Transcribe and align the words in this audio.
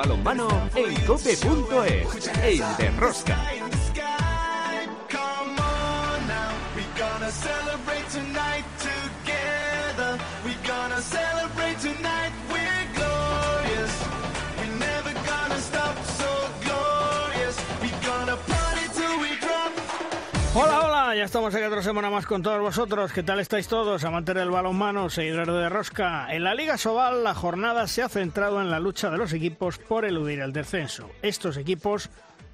balonmano 0.00 0.48
en 0.74 0.94
cope.es, 1.04 2.30
el 2.42 2.58
de 2.78 2.90
Rosca. 2.98 3.36
Ya 21.20 21.26
estamos 21.26 21.54
aquí 21.54 21.64
otra 21.64 21.82
semana 21.82 22.08
más 22.08 22.24
con 22.24 22.40
todos 22.40 22.58
vosotros. 22.62 23.12
¿Qué 23.12 23.22
tal 23.22 23.40
estáis 23.40 23.68
todos? 23.68 24.04
Amantes 24.04 24.34
del 24.34 24.48
balonmano, 24.48 25.10
seguidores 25.10 25.54
de 25.54 25.68
Rosca. 25.68 26.34
En 26.34 26.44
la 26.44 26.54
Liga 26.54 26.78
Sobal 26.78 27.22
la 27.22 27.34
jornada 27.34 27.86
se 27.88 28.00
ha 28.00 28.08
centrado 28.08 28.62
en 28.62 28.70
la 28.70 28.80
lucha 28.80 29.10
de 29.10 29.18
los 29.18 29.34
equipos 29.34 29.76
por 29.76 30.06
eludir 30.06 30.40
el 30.40 30.54
descenso. 30.54 31.10
Estos 31.20 31.58
equipos 31.58 32.08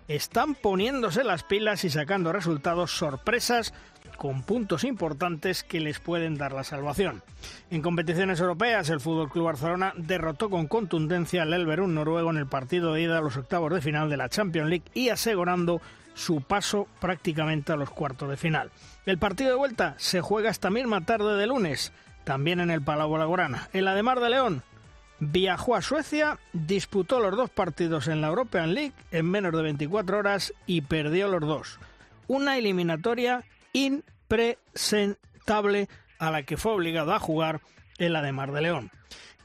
están 0.08 0.56
poniéndose 0.56 1.22
las 1.22 1.44
pilas 1.44 1.84
y 1.84 1.90
sacando 1.90 2.32
resultados 2.32 2.90
sorpresas 2.90 3.72
con 4.16 4.42
puntos 4.42 4.82
importantes 4.82 5.62
que 5.62 5.78
les 5.78 6.00
pueden 6.00 6.36
dar 6.36 6.52
la 6.52 6.64
salvación. 6.64 7.22
En 7.70 7.82
competiciones 7.82 8.40
europeas, 8.40 8.90
el 8.90 8.98
Fútbol 8.98 9.30
Club 9.30 9.44
Barcelona 9.44 9.92
derrotó 9.96 10.50
con 10.50 10.66
contundencia 10.66 11.42
al 11.42 11.54
Elverún 11.54 11.94
noruego 11.94 12.30
en 12.30 12.38
el 12.38 12.48
partido 12.48 12.94
de 12.94 13.02
ida 13.02 13.18
a 13.18 13.22
los 13.22 13.36
octavos 13.36 13.72
de 13.72 13.80
final 13.80 14.10
de 14.10 14.16
la 14.16 14.28
Champions 14.28 14.70
League 14.70 14.90
y 14.92 15.10
asegurando 15.10 15.80
su 16.16 16.40
paso 16.40 16.88
prácticamente 16.98 17.72
a 17.72 17.76
los 17.76 17.90
cuartos 17.90 18.28
de 18.28 18.36
final. 18.36 18.72
El 19.04 19.18
partido 19.18 19.50
de 19.50 19.56
vuelta 19.56 19.94
se 19.98 20.20
juega 20.20 20.50
esta 20.50 20.70
misma 20.70 21.04
tarde 21.04 21.36
de 21.36 21.46
lunes, 21.46 21.92
también 22.24 22.58
en 22.58 22.70
el 22.70 22.82
Palau 22.82 23.14
Blaugrana. 23.14 23.68
El 23.72 23.86
Ademar 23.86 24.18
de 24.20 24.30
León 24.30 24.64
viajó 25.20 25.76
a 25.76 25.82
Suecia, 25.82 26.40
disputó 26.52 27.20
los 27.20 27.36
dos 27.36 27.50
partidos 27.50 28.08
en 28.08 28.22
la 28.22 28.26
European 28.28 28.72
League 28.74 28.94
en 29.12 29.30
menos 29.30 29.52
de 29.52 29.62
24 29.62 30.18
horas 30.18 30.52
y 30.66 30.80
perdió 30.80 31.28
los 31.28 31.42
dos. 31.42 31.78
Una 32.26 32.58
eliminatoria 32.58 33.44
impresentable 33.72 35.88
a 36.18 36.30
la 36.30 36.44
que 36.44 36.56
fue 36.56 36.72
obligado 36.72 37.12
a 37.12 37.20
jugar 37.20 37.60
el 37.98 38.16
Ademar 38.16 38.52
de 38.52 38.62
León. 38.62 38.90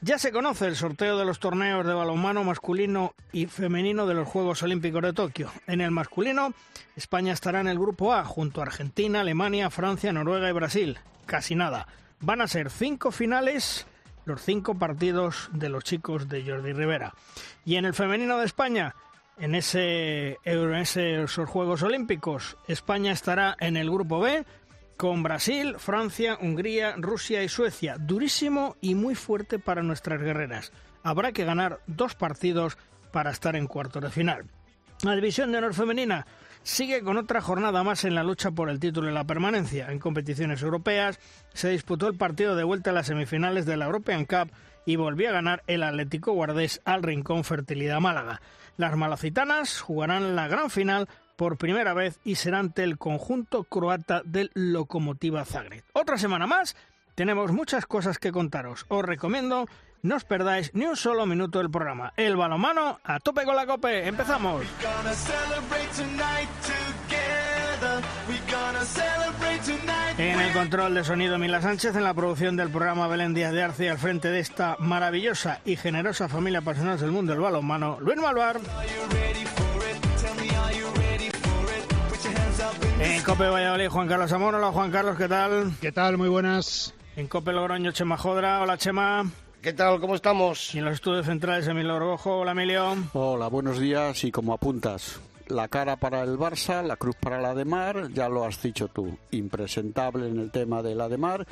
Ya 0.04 0.18
se 0.18 0.32
conoce 0.32 0.66
el 0.66 0.74
sorteo 0.74 1.16
de 1.16 1.24
los 1.24 1.38
torneos 1.38 1.86
de 1.86 1.94
balonmano 1.94 2.42
masculino 2.42 3.14
y 3.30 3.46
femenino 3.46 4.04
de 4.04 4.14
los 4.14 4.26
Juegos 4.26 4.60
Olímpicos 4.64 5.00
de 5.00 5.12
Tokio. 5.12 5.52
En 5.68 5.80
el 5.80 5.92
masculino, 5.92 6.54
España 6.96 7.32
estará 7.32 7.60
en 7.60 7.68
el 7.68 7.78
grupo 7.78 8.12
A 8.12 8.24
junto 8.24 8.60
a 8.60 8.64
Argentina, 8.64 9.20
Alemania, 9.20 9.70
Francia, 9.70 10.12
Noruega 10.12 10.48
y 10.48 10.52
Brasil. 10.52 10.98
Casi 11.24 11.54
nada. 11.54 11.86
Van 12.18 12.40
a 12.40 12.48
ser 12.48 12.70
cinco 12.70 13.12
finales, 13.12 13.86
los 14.24 14.42
cinco 14.42 14.74
partidos 14.74 15.48
de 15.52 15.68
los 15.68 15.84
chicos 15.84 16.28
de 16.28 16.44
Jordi 16.44 16.72
Rivera. 16.72 17.14
Y 17.64 17.76
en 17.76 17.84
el 17.84 17.94
femenino 17.94 18.38
de 18.38 18.46
España, 18.46 18.96
en, 19.38 19.54
ese, 19.54 20.38
en 20.44 20.74
esos 20.74 21.48
Juegos 21.48 21.84
Olímpicos, 21.84 22.56
España 22.66 23.12
estará 23.12 23.56
en 23.60 23.76
el 23.76 23.88
grupo 23.88 24.18
B 24.18 24.44
con 24.96 25.22
Brasil, 25.22 25.76
Francia, 25.78 26.38
Hungría, 26.40 26.94
Rusia 26.96 27.42
y 27.42 27.48
Suecia. 27.48 27.96
Durísimo 27.98 28.76
y 28.80 28.94
muy 28.94 29.14
fuerte 29.14 29.58
para 29.58 29.82
nuestras 29.82 30.20
guerreras. 30.20 30.72
Habrá 31.02 31.32
que 31.32 31.44
ganar 31.44 31.80
dos 31.86 32.14
partidos 32.14 32.78
para 33.12 33.30
estar 33.30 33.56
en 33.56 33.66
cuartos 33.66 34.02
de 34.02 34.10
final. 34.10 34.44
La 35.02 35.14
división 35.14 35.50
de 35.50 35.58
honor 35.58 35.74
femenina 35.74 36.26
sigue 36.62 37.02
con 37.02 37.16
otra 37.16 37.40
jornada 37.40 37.82
más 37.82 38.04
en 38.04 38.14
la 38.14 38.22
lucha 38.22 38.52
por 38.52 38.70
el 38.70 38.78
título 38.78 39.10
y 39.10 39.12
la 39.12 39.24
permanencia. 39.24 39.90
En 39.90 39.98
competiciones 39.98 40.62
europeas 40.62 41.18
se 41.52 41.70
disputó 41.70 42.06
el 42.06 42.16
partido 42.16 42.54
de 42.54 42.64
vuelta 42.64 42.90
a 42.90 42.92
las 42.92 43.08
semifinales 43.08 43.66
de 43.66 43.76
la 43.76 43.86
European 43.86 44.24
Cup 44.24 44.52
y 44.86 44.96
volvió 44.96 45.28
a 45.28 45.32
ganar 45.32 45.62
el 45.66 45.82
Atlético 45.82 46.32
Guardés 46.32 46.80
al 46.84 47.02
Rincón 47.02 47.44
Fertilidad 47.44 48.00
Málaga. 48.00 48.40
Las 48.76 48.96
malacitanas 48.96 49.80
jugarán 49.80 50.34
la 50.34 50.48
gran 50.48 50.70
final 50.70 51.08
por 51.36 51.58
primera 51.58 51.94
vez 51.94 52.18
y 52.24 52.36
será 52.36 52.58
ante 52.58 52.84
el 52.84 52.98
conjunto 52.98 53.64
croata 53.64 54.22
del 54.24 54.50
Lokomotiva 54.54 55.44
Zagreb. 55.44 55.84
Otra 55.92 56.18
semana 56.18 56.46
más, 56.46 56.76
tenemos 57.14 57.52
muchas 57.52 57.86
cosas 57.86 58.18
que 58.18 58.32
contaros. 58.32 58.86
Os 58.88 59.04
recomiendo 59.04 59.66
no 60.02 60.16
os 60.16 60.24
perdáis 60.24 60.74
ni 60.74 60.84
un 60.84 60.96
solo 60.96 61.26
minuto 61.26 61.58
del 61.58 61.70
programa. 61.70 62.12
El 62.16 62.36
balomano 62.36 62.98
a 63.04 63.20
tope 63.20 63.44
con 63.44 63.54
la 63.54 63.66
cope. 63.66 64.08
¡Empezamos! 64.08 64.66
En 70.18 70.40
el 70.40 70.52
control 70.52 70.94
de 70.94 71.04
sonido 71.04 71.38
Mila 71.38 71.62
Sánchez, 71.62 71.96
en 71.96 72.04
la 72.04 72.14
producción 72.14 72.56
del 72.56 72.70
programa 72.70 73.06
Belén 73.06 73.34
Díaz 73.34 73.52
de 73.52 73.62
Arce, 73.62 73.90
al 73.90 73.98
frente 73.98 74.28
de 74.28 74.40
esta 74.40 74.76
maravillosa 74.78 75.60
y 75.64 75.76
generosa 75.76 76.28
familia 76.28 76.60
apasionados 76.60 77.00
del 77.00 77.10
mundo 77.10 77.32
del 77.32 77.40
balonmano, 77.40 77.98
Luis 78.00 78.18
Malvar. 78.18 78.60
En 83.00 83.22
Cope 83.22 83.48
Valladolid, 83.48 83.88
Juan 83.88 84.08
Carlos 84.08 84.32
Amor. 84.32 84.54
Hola, 84.54 84.70
Juan 84.70 84.90
Carlos, 84.90 85.16
¿qué 85.16 85.28
tal? 85.28 85.72
¿Qué 85.80 85.92
tal? 85.92 86.18
Muy 86.18 86.28
buenas. 86.28 86.94
En 87.16 87.26
Cope 87.28 87.52
Logroño, 87.52 87.92
Chema 87.92 88.16
Jodra. 88.16 88.60
Hola, 88.62 88.78
Chema. 88.78 89.24
¿Qué 89.60 89.72
tal? 89.72 90.00
¿Cómo 90.00 90.14
estamos? 90.14 90.74
Y 90.74 90.78
en 90.78 90.84
los 90.84 90.94
estudios 90.94 91.26
centrales, 91.26 91.66
Emilio 91.68 91.96
Orgojo. 91.96 92.38
Hola, 92.38 92.52
Emilio. 92.52 92.96
Hola, 93.12 93.48
buenos 93.48 93.78
días. 93.78 94.24
Y 94.24 94.30
como 94.30 94.52
apuntas, 94.54 95.20
la 95.48 95.68
cara 95.68 95.96
para 95.96 96.22
el 96.22 96.38
Barça, 96.38 96.82
la 96.82 96.96
cruz 96.96 97.16
para 97.16 97.40
la 97.40 97.54
de 97.54 97.64
Mar, 97.64 98.08
ya 98.12 98.28
lo 98.28 98.44
has 98.44 98.60
dicho 98.62 98.88
tú, 98.88 99.18
impresentable 99.30 100.28
en 100.28 100.38
el 100.38 100.50
tema 100.50 100.82
de 100.82 100.94
la 100.94 101.08
de 101.08 101.18
Mar. 101.18 101.46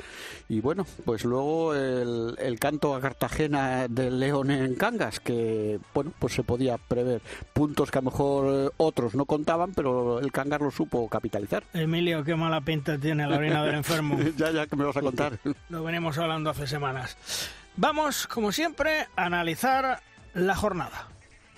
Y 0.49 0.61
bueno, 0.61 0.85
pues 1.05 1.25
luego 1.25 1.75
el, 1.75 2.35
el 2.37 2.59
canto 2.59 2.95
a 2.95 3.01
Cartagena 3.01 3.87
del 3.87 4.19
León 4.19 4.51
en 4.51 4.75
Cangas, 4.75 5.19
que 5.19 5.79
bueno, 5.93 6.11
pues 6.19 6.33
se 6.33 6.43
podía 6.43 6.77
prever 6.77 7.21
puntos 7.53 7.91
que 7.91 7.97
a 7.97 8.01
lo 8.01 8.11
mejor 8.11 8.73
otros 8.77 9.15
no 9.15 9.25
contaban, 9.25 9.73
pero 9.73 10.19
el 10.19 10.31
Cangas 10.31 10.61
lo 10.61 10.71
supo 10.71 11.07
capitalizar. 11.07 11.63
Emilio, 11.73 12.23
qué 12.23 12.35
mala 12.35 12.61
pinta 12.61 12.97
tiene 12.97 13.27
la 13.27 13.37
orina 13.37 13.63
del 13.63 13.75
enfermo. 13.75 14.17
ya, 14.37 14.51
ya 14.51 14.67
que 14.67 14.75
me 14.75 14.85
vas 14.85 14.97
a 14.97 15.01
contar. 15.01 15.39
Lo 15.69 15.83
venimos 15.83 16.17
hablando 16.17 16.49
hace 16.49 16.67
semanas. 16.67 17.17
Vamos, 17.77 18.27
como 18.27 18.51
siempre, 18.51 19.07
a 19.15 19.25
analizar 19.25 20.01
la 20.33 20.55
jornada. 20.55 21.10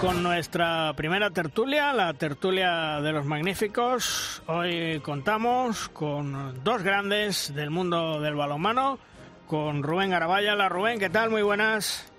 con 0.00 0.22
nuestra 0.22 0.92
primera 0.94 1.30
tertulia, 1.30 1.92
la 1.92 2.14
tertulia 2.14 3.00
de 3.00 3.12
los 3.12 3.24
magníficos. 3.24 4.42
Hoy 4.46 5.00
contamos 5.00 5.88
con 5.88 6.62
dos 6.62 6.82
grandes 6.82 7.52
del 7.54 7.70
mundo 7.70 8.20
del 8.20 8.36
balonmano, 8.36 8.98
con 9.46 9.82
Rubén 9.82 10.10
Garabaya. 10.10 10.54
La 10.54 10.68
Rubén, 10.68 11.00
¿qué 11.00 11.10
tal? 11.10 11.30
Muy 11.30 11.42
buenas. 11.42 12.12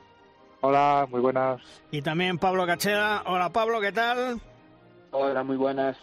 Hola, 0.62 1.07
muy 1.09 1.22
buenas. 1.22 1.62
Y 1.91 2.01
también 2.01 2.38
Pablo 2.38 2.66
Cacheda. 2.66 3.23
Hola 3.25 3.50
Pablo, 3.51 3.79
¿qué 3.79 3.91
tal? 3.91 4.41
Hola, 5.12 5.44
muy 5.44 5.56
buenas. 5.56 5.97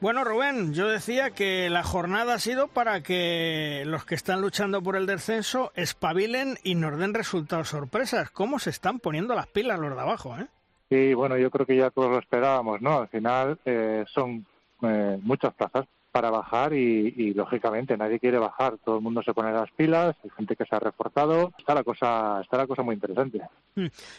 Bueno, 0.00 0.24
Rubén, 0.24 0.74
yo 0.74 0.88
decía 0.88 1.30
que 1.30 1.70
la 1.70 1.82
jornada 1.82 2.34
ha 2.34 2.38
sido 2.38 2.68
para 2.68 3.02
que 3.02 3.84
los 3.86 4.04
que 4.04 4.16
están 4.16 4.40
luchando 4.40 4.82
por 4.82 4.96
el 4.96 5.06
descenso 5.06 5.72
espabilen 5.76 6.58
y 6.62 6.74
nos 6.74 6.98
den 6.98 7.14
resultados 7.14 7.68
sorpresas. 7.68 8.30
¿Cómo 8.30 8.58
se 8.58 8.70
están 8.70 8.98
poniendo 8.98 9.34
las 9.34 9.46
pilas 9.46 9.78
los 9.78 9.94
de 9.94 10.00
abajo, 10.00 10.36
eh? 10.36 10.48
Sí, 10.92 11.14
bueno, 11.14 11.38
yo 11.38 11.50
creo 11.50 11.64
que 11.64 11.74
ya 11.74 11.88
todos 11.88 12.10
lo 12.10 12.18
esperábamos, 12.18 12.82
¿no? 12.82 12.98
Al 13.00 13.08
final 13.08 13.58
eh, 13.64 14.04
son 14.12 14.44
eh, 14.82 15.18
muchas 15.22 15.54
plazas 15.54 15.86
para 16.10 16.30
bajar 16.30 16.74
y, 16.74 17.14
y, 17.16 17.32
lógicamente 17.32 17.96
nadie 17.96 18.20
quiere 18.20 18.36
bajar, 18.36 18.76
todo 18.84 18.96
el 18.96 19.00
mundo 19.00 19.22
se 19.22 19.32
pone 19.32 19.54
las 19.54 19.70
pilas, 19.70 20.14
hay 20.22 20.28
gente 20.36 20.54
que 20.54 20.66
se 20.66 20.76
ha 20.76 20.80
reforzado, 20.80 21.50
está 21.56 21.74
la 21.74 21.82
cosa, 21.82 22.42
está 22.42 22.58
la 22.58 22.66
cosa 22.66 22.82
muy 22.82 22.96
interesante. 22.96 23.40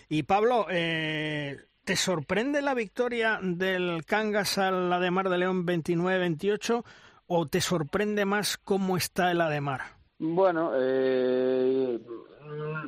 Y 0.09 0.23
Pablo, 0.23 0.65
eh, 0.71 1.57
¿te 1.83 1.95
sorprende 1.95 2.63
la 2.63 2.73
victoria 2.73 3.37
del 3.39 4.03
Cangas 4.07 4.57
al 4.57 4.91
Ademar 4.91 5.29
de 5.29 5.37
León 5.37 5.67
29-28 5.67 6.83
o 7.27 7.45
te 7.45 7.61
sorprende 7.61 8.25
más 8.25 8.57
cómo 8.57 8.97
está 8.97 9.29
el 9.29 9.41
Ademar? 9.41 9.81
Bueno, 10.17 10.71
eh, 10.75 11.99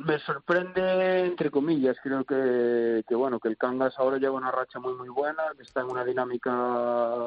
me 0.04 0.18
sorprende 0.20 1.26
entre 1.26 1.50
comillas 1.50 1.96
creo 2.02 2.24
que, 2.24 3.04
que 3.06 3.14
bueno 3.14 3.40
que 3.40 3.48
el 3.48 3.56
Cangas 3.56 3.98
ahora 3.98 4.18
lleva 4.18 4.36
una 4.36 4.50
racha 4.50 4.78
muy 4.78 4.94
muy 4.94 5.08
buena 5.08 5.42
que 5.56 5.62
está 5.62 5.80
en 5.80 5.90
una 5.90 6.04
dinámica 6.04 6.52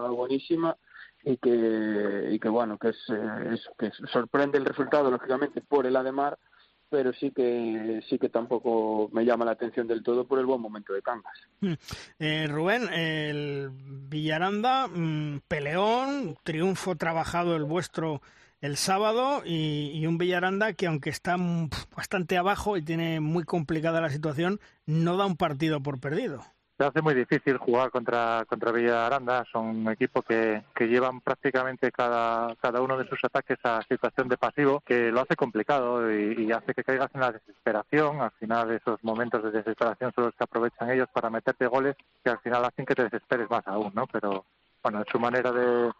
buenísima 0.09 0.75
y 1.23 1.37
que 1.37 2.29
y 2.31 2.39
que 2.39 2.49
bueno 2.49 2.77
que 2.77 2.89
es, 2.89 3.09
es 3.51 3.69
que 3.77 3.91
sorprende 4.11 4.57
el 4.57 4.65
resultado 4.65 5.11
lógicamente 5.11 5.61
por 5.61 5.85
el 5.85 5.95
Ademar 5.95 6.37
pero 6.89 7.13
sí 7.13 7.31
que 7.31 8.01
sí 8.09 8.17
que 8.17 8.29
tampoco 8.29 9.09
me 9.13 9.23
llama 9.23 9.45
la 9.45 9.51
atención 9.51 9.87
del 9.87 10.03
todo 10.03 10.25
por 10.25 10.39
el 10.39 10.45
buen 10.45 10.59
momento 10.59 10.93
de 10.93 11.01
Cangas. 11.01 11.37
Hmm. 11.61 11.73
Eh, 12.17 12.47
Rubén, 12.49 12.91
el 12.91 13.69
Villaranda, 14.09 14.87
mm, 14.87 15.41
peleón, 15.47 16.37
triunfo 16.43 16.95
trabajado 16.95 17.55
el 17.55 17.63
vuestro 17.63 18.21
el 18.61 18.77
sábado 18.77 19.41
y, 19.45 20.05
un 20.05 20.17
Villaranda 20.17 20.73
que 20.73 20.87
aunque 20.87 21.09
está 21.09 21.37
bastante 21.95 22.37
abajo 22.37 22.77
y 22.77 22.81
tiene 22.81 23.19
muy 23.19 23.43
complicada 23.43 24.01
la 24.01 24.09
situación, 24.09 24.59
no 24.85 25.17
da 25.17 25.25
un 25.25 25.37
partido 25.37 25.81
por 25.81 25.99
perdido. 25.99 26.43
Se 26.77 26.85
hace 26.85 27.01
muy 27.01 27.13
difícil 27.13 27.57
jugar 27.57 27.91
contra, 27.91 28.45
contra 28.47 28.71
Villaranda, 28.71 29.43
son 29.51 29.65
un 29.65 29.89
equipo 29.89 30.21
que, 30.21 30.63
que 30.73 30.87
llevan 30.87 31.19
prácticamente 31.19 31.91
cada, 31.91 32.55
cada 32.55 32.81
uno 32.81 32.97
de 32.97 33.05
sus 33.05 33.19
ataques 33.21 33.57
a 33.63 33.81
situación 33.83 34.29
de 34.29 34.37
pasivo, 34.37 34.81
que 34.85 35.11
lo 35.11 35.19
hace 35.19 35.35
complicado 35.35 36.09
y, 36.09 36.45
y 36.45 36.51
hace 36.53 36.73
que 36.73 36.85
caigas 36.85 37.11
en 37.13 37.19
la 37.19 37.33
desesperación. 37.33 38.21
Al 38.21 38.31
final 38.31 38.71
esos 38.71 39.03
momentos 39.03 39.43
de 39.43 39.51
desesperación 39.51 40.13
son 40.15 40.25
los 40.25 40.35
que 40.35 40.43
aprovechan 40.45 40.89
ellos 40.89 41.09
para 41.11 41.29
meterte 41.29 41.67
goles 41.67 41.97
que 42.23 42.29
al 42.29 42.39
final 42.39 42.63
hacen 42.63 42.85
que 42.85 42.95
te 42.95 43.03
desesperes 43.03 43.49
más 43.49 43.67
aún, 43.67 43.91
¿no? 43.93 44.07
Pero 44.07 44.45
bueno, 44.81 45.01
es 45.01 45.07
su 45.11 45.19
manera 45.19 45.51
de 45.51 45.91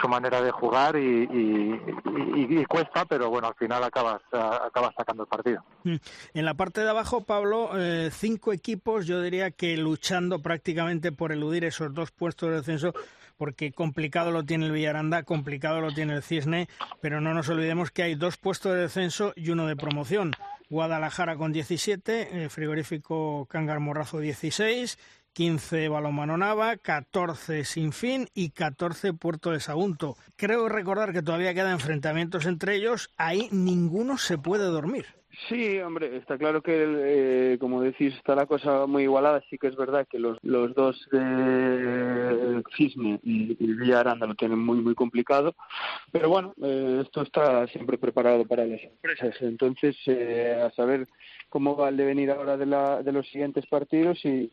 su 0.00 0.08
manera 0.08 0.40
de 0.40 0.50
jugar 0.50 0.96
y, 0.96 1.28
y, 1.30 2.64
cuesta, 2.66 3.04
pero 3.04 3.30
bueno, 3.30 3.48
al 3.48 3.54
final 3.54 3.82
acabas, 3.84 4.20
acabas 4.32 4.94
sacando 4.96 5.24
el 5.24 5.28
partido. 5.28 5.64
Mm. 5.84 5.96
En 6.34 6.44
la 6.44 6.54
parte 6.54 6.82
de 6.82 6.90
abajo, 6.90 7.24
Pablo, 7.24 7.70
eh, 7.76 8.10
cinco 8.12 8.52
equipos, 8.52 9.06
yo 9.06 9.20
diría 9.22 9.50
que 9.50 9.76
luchando 9.76 10.40
prácticamente 10.40 11.12
por 11.12 11.32
eludir 11.32 11.64
esos 11.64 11.92
dos 11.94 12.10
puestos 12.10 12.50
de 12.50 12.56
descenso, 12.56 12.92
porque 13.36 13.72
complicado 13.72 14.30
lo 14.30 14.44
tiene 14.44 14.66
el 14.66 14.72
Villaranda, 14.72 15.22
complicado 15.22 15.80
lo 15.80 15.92
tiene 15.92 16.14
el 16.14 16.22
Cisne, 16.22 16.68
pero 17.00 17.20
no 17.20 17.34
nos 17.34 17.48
olvidemos 17.48 17.90
que 17.90 18.02
hay 18.02 18.14
dos 18.14 18.36
puestos 18.36 18.72
de 18.72 18.82
descenso 18.82 19.32
y 19.36 19.50
uno 19.50 19.66
de 19.66 19.76
promoción. 19.76 20.32
Guadalajara 20.68 21.36
con 21.36 21.52
17, 21.52 22.48
frigorífico 22.48 23.46
Cangar 23.46 23.80
Morrazo 23.80 24.20
16 24.20 24.98
15 25.32 25.88
Balonmano 25.88 26.36
Nava, 26.36 26.76
14 26.76 27.64
Sinfín 27.64 28.28
y 28.34 28.50
14 28.50 29.12
Puerto 29.12 29.50
de 29.50 29.60
Sagunto. 29.60 30.16
Creo 30.36 30.68
recordar 30.68 31.12
que 31.12 31.22
todavía 31.22 31.54
quedan 31.54 31.72
enfrentamientos 31.72 32.46
entre 32.46 32.76
ellos, 32.76 33.10
ahí 33.16 33.48
ninguno 33.52 34.18
se 34.18 34.38
puede 34.38 34.64
dormir. 34.64 35.06
Sí, 35.48 35.78
hombre, 35.78 36.16
está 36.16 36.36
claro 36.36 36.60
que, 36.60 36.72
eh, 36.74 37.58
como 37.58 37.80
decís, 37.82 38.14
está 38.14 38.34
la 38.34 38.46
cosa 38.46 38.86
muy 38.86 39.04
igualada. 39.04 39.42
Sí 39.48 39.58
que 39.58 39.68
es 39.68 39.76
verdad 39.76 40.06
que 40.08 40.18
los, 40.18 40.38
los 40.42 40.74
dos 40.74 41.08
de 41.12 42.62
Cisne 42.76 43.20
y, 43.22 43.54
Villaranda 43.54 44.26
lo 44.26 44.34
tienen 44.34 44.58
muy, 44.58 44.80
muy 44.80 44.94
complicado. 44.94 45.54
Pero 46.12 46.28
bueno, 46.28 46.52
eh, 46.62 47.02
esto 47.02 47.22
está 47.22 47.66
siempre 47.68 47.96
preparado 47.96 48.44
para 48.44 48.66
las 48.66 48.82
empresas. 48.82 49.34
Entonces, 49.40 49.96
eh, 50.06 50.60
a 50.62 50.70
saber 50.72 51.08
cómo 51.48 51.76
va 51.76 51.88
el 51.88 51.96
devenir 51.96 52.30
ahora 52.30 52.56
de, 52.56 52.66
la, 52.66 53.02
de 53.02 53.12
los 53.12 53.26
siguientes 53.28 53.66
partidos 53.66 54.22
y, 54.24 54.52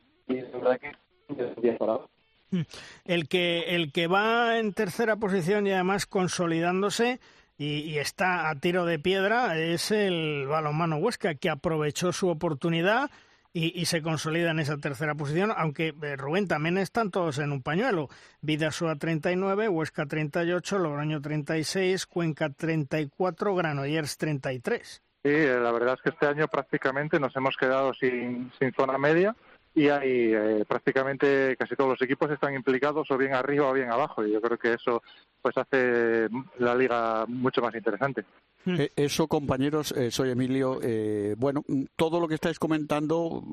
Mm. 2.50 2.62
el 3.06 3.28
que 3.28 3.76
el 3.76 3.92
que 3.92 4.08
va 4.08 4.58
en 4.58 4.74
tercera 4.74 5.18
posición 5.18 5.68
y 5.68 5.72
además 5.72 6.06
consolidándose 6.06 7.20
y, 7.58 7.98
está 7.98 8.50
a 8.50 8.56
tiro 8.56 8.86
de 8.86 9.00
piedra 9.00 9.58
es 9.58 9.92
el 9.92 10.46
balonmano 10.48 10.98
Huesca 10.98 11.36
que 11.36 11.50
aprovechó 11.50 12.14
su 12.14 12.30
oportunidad 12.30 13.10
y, 13.54 13.86
se 13.86 14.04
consolida 14.04 14.52
en 14.52 14.60
esa 14.60 14.78
tercera 14.78 15.16
posición, 15.16 15.52
aunque 15.58 15.92
eh, 16.04 16.16
Rubén 16.16 16.48
también 16.48 16.78
están 16.78 17.10
todos 17.10 17.40
en 17.40 17.52
un 17.52 17.64
pañuelo. 17.64 18.08
Vidasoa 18.42 18.98
39, 18.98 19.68
Huesca 19.68 20.06
38, 20.06 20.78
Logroño 20.78 21.22
36, 21.22 22.06
Cuenca 22.06 22.52
34, 22.52 23.56
Granollers 23.56 24.16
33. 24.18 25.02
Sí, 25.24 25.32
la 25.32 25.72
verdad 25.72 25.96
es 25.96 26.02
que 26.04 26.10
este 26.12 26.28
año 26.28 26.48
prácticamente 26.48 27.20
nos 27.20 27.36
hemos 27.36 27.58
quedado 27.58 27.96
sin, 27.96 28.52
sin 28.60 28.72
zona 28.74 29.00
media 29.00 29.36
y 29.78 29.90
hay 29.90 30.34
eh, 30.34 30.66
prácticamente 30.68 31.56
casi 31.56 31.76
todos 31.76 31.92
los 31.92 32.02
equipos 32.02 32.32
están 32.32 32.56
implicados 32.56 33.12
o 33.12 33.18
bien 33.18 33.36
arriba 33.36 33.70
o 33.70 33.74
bien 33.74 33.92
abajo 33.92 34.26
y 34.26 34.32
yo 34.32 34.42
creo 34.42 34.58
que 34.58 34.74
eso 34.74 35.04
pues 35.40 35.56
hace 35.56 36.28
la 36.58 36.74
liga 36.74 37.26
mucho 37.28 37.62
más 37.62 37.76
interesante. 37.76 38.26
Eh, 38.68 38.92
eso, 38.96 39.28
compañeros, 39.28 39.94
eh, 39.94 40.12
soy 40.12 40.32
Emilio. 40.32 40.80
Eh, 40.82 41.36
bueno, 41.38 41.64
todo 41.96 42.20
lo 42.20 42.28
que 42.28 42.36
estáis 42.36 42.60
comentando, 42.60 43.44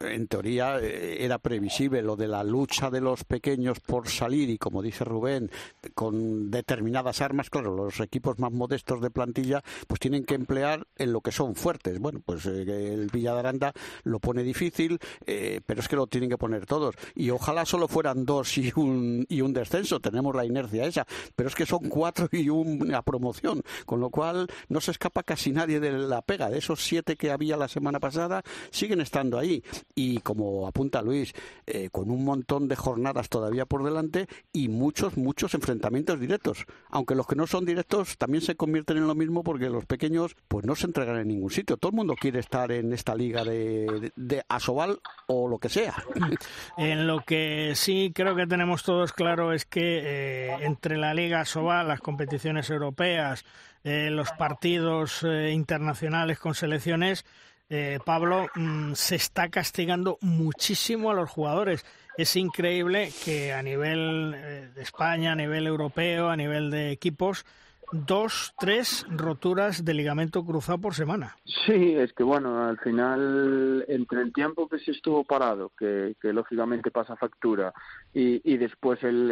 en 0.00 0.26
teoría, 0.26 0.78
era 0.80 1.38
previsible. 1.38 2.02
Lo 2.02 2.16
de 2.16 2.28
la 2.28 2.42
lucha 2.42 2.90
de 2.90 3.00
los 3.00 3.24
pequeños 3.24 3.80
por 3.80 4.08
salir 4.08 4.48
y, 4.48 4.58
como 4.58 4.82
dice 4.82 5.04
Rubén, 5.04 5.50
con 5.94 6.50
determinadas 6.50 7.20
armas, 7.20 7.50
claro, 7.50 7.74
los 7.74 8.00
equipos 8.00 8.38
más 8.38 8.52
modestos 8.52 9.00
de 9.00 9.10
plantilla, 9.10 9.62
pues 9.86 10.00
tienen 10.00 10.24
que 10.24 10.34
emplear 10.34 10.86
en 10.96 11.12
lo 11.12 11.20
que 11.20 11.32
son 11.32 11.54
fuertes. 11.54 11.98
Bueno, 11.98 12.22
pues 12.24 12.46
el 12.46 13.08
Villadaranda 13.12 13.72
lo 14.04 14.18
pone 14.18 14.42
difícil, 14.42 14.98
pero 15.26 15.80
es 15.80 15.88
que 15.88 15.96
lo 15.96 16.06
tienen 16.06 16.30
que 16.30 16.38
poner 16.38 16.66
todos. 16.66 16.94
Y 17.14 17.30
ojalá 17.30 17.66
solo 17.66 17.88
fueran 17.88 18.24
dos 18.24 18.56
y 18.58 18.72
un, 18.76 19.26
y 19.28 19.40
un 19.40 19.52
descenso. 19.52 20.00
Tenemos 20.00 20.34
la 20.34 20.46
inercia 20.46 20.86
esa. 20.86 21.06
Pero 21.36 21.48
es 21.48 21.54
que 21.54 21.66
son 21.66 21.88
cuatro 21.88 22.28
y 22.32 22.48
una 22.48 23.02
promoción. 23.02 23.62
Con 23.84 24.00
lo 24.00 24.10
cual 24.10 24.48
no 24.68 24.80
se 24.80 24.90
escapa 24.90 25.22
casi 25.22 25.52
nadie 25.52 25.80
de 25.80 25.92
la 25.92 26.22
pega. 26.22 26.50
De 26.50 26.58
esos 26.58 26.84
siete 26.84 27.16
que 27.16 27.30
había 27.30 27.56
la 27.56 27.68
semana 27.68 28.00
pasada, 28.00 28.42
siguen 28.70 29.00
estando 29.00 29.38
ahí. 29.38 29.62
Y 29.94 30.18
como 30.18 30.66
apunta 30.66 31.02
Luis, 31.02 31.32
eh, 31.66 31.88
con 31.90 32.10
un 32.10 32.24
montón 32.24 32.68
de 32.68 32.76
jornadas 32.76 33.28
todavía 33.28 33.66
por 33.66 33.84
delante 33.84 34.28
y 34.52 34.68
muchos, 34.68 35.16
muchos 35.16 35.54
enfrentamientos 35.54 36.20
directos. 36.20 36.66
Aunque 36.90 37.14
los 37.14 37.26
que 37.26 37.36
no 37.36 37.46
son 37.46 37.64
directos 37.64 38.18
también 38.18 38.42
se 38.42 38.56
convierten 38.56 38.96
en 38.98 39.06
lo 39.06 39.14
mismo 39.14 39.42
porque 39.42 39.70
los 39.70 39.86
pequeños 39.86 40.36
pues 40.48 40.64
no 40.64 40.74
se 40.74 40.86
entregan 40.86 41.18
en 41.18 41.28
ningún 41.28 41.50
sitio. 41.50 41.76
Todo 41.76 41.90
el 41.90 41.96
mundo 41.96 42.14
quiere 42.18 42.40
estar 42.40 42.70
en 42.72 42.92
esta 42.92 43.14
liga 43.14 43.44
de, 43.44 44.12
de, 44.16 44.42
Asobal 44.48 45.00
o 45.26 45.48
lo 45.48 45.58
que 45.58 45.68
sea. 45.68 46.04
En 46.76 47.06
lo 47.06 47.20
que 47.20 47.72
sí 47.74 48.12
creo 48.14 48.34
que 48.34 48.46
tenemos 48.46 48.82
todos 48.82 49.12
claro 49.12 49.52
es 49.52 49.64
que 49.64 50.00
eh, 50.04 50.56
entre 50.62 50.96
la 50.96 51.14
Liga 51.14 51.40
Asobal, 51.40 51.88
las 51.88 52.00
competiciones 52.00 52.68
europeas, 52.70 53.44
eh, 53.84 54.08
los 54.10 54.32
partidos 54.32 55.22
eh, 55.24 55.50
internacionales 55.52 56.38
con 56.38 56.54
selecciones, 56.54 57.26
eh, 57.68 57.98
Pablo, 58.02 58.46
mm, 58.54 58.94
se 58.94 59.16
está 59.16 59.50
castigando 59.50 60.16
muchísimo 60.22 61.10
a 61.10 61.14
los 61.14 61.28
jugadores. 61.28 61.84
Es 62.16 62.34
increíble 62.36 63.10
que 63.24 63.52
a 63.52 63.62
nivel 63.62 64.72
de 64.74 64.82
España, 64.82 65.32
a 65.32 65.34
nivel 65.34 65.66
europeo, 65.66 66.30
a 66.30 66.36
nivel 66.36 66.70
de 66.70 66.92
equipos, 66.92 67.44
dos, 67.92 68.54
tres 68.58 69.04
roturas 69.10 69.84
de 69.84 69.92
ligamento 69.92 70.46
cruzado 70.46 70.78
por 70.78 70.94
semana. 70.94 71.36
Sí, 71.44 71.94
es 71.94 72.12
que 72.14 72.22
bueno, 72.22 72.64
al 72.66 72.78
final, 72.78 73.84
entre 73.88 74.22
el 74.22 74.32
tiempo 74.32 74.68
que 74.68 74.78
se 74.78 74.92
estuvo 74.92 75.24
parado, 75.24 75.72
que, 75.76 76.14
lógicamente 76.22 76.90
pasa 76.90 77.16
factura, 77.16 77.74
y, 78.14 78.56
después 78.56 79.02
el 79.02 79.30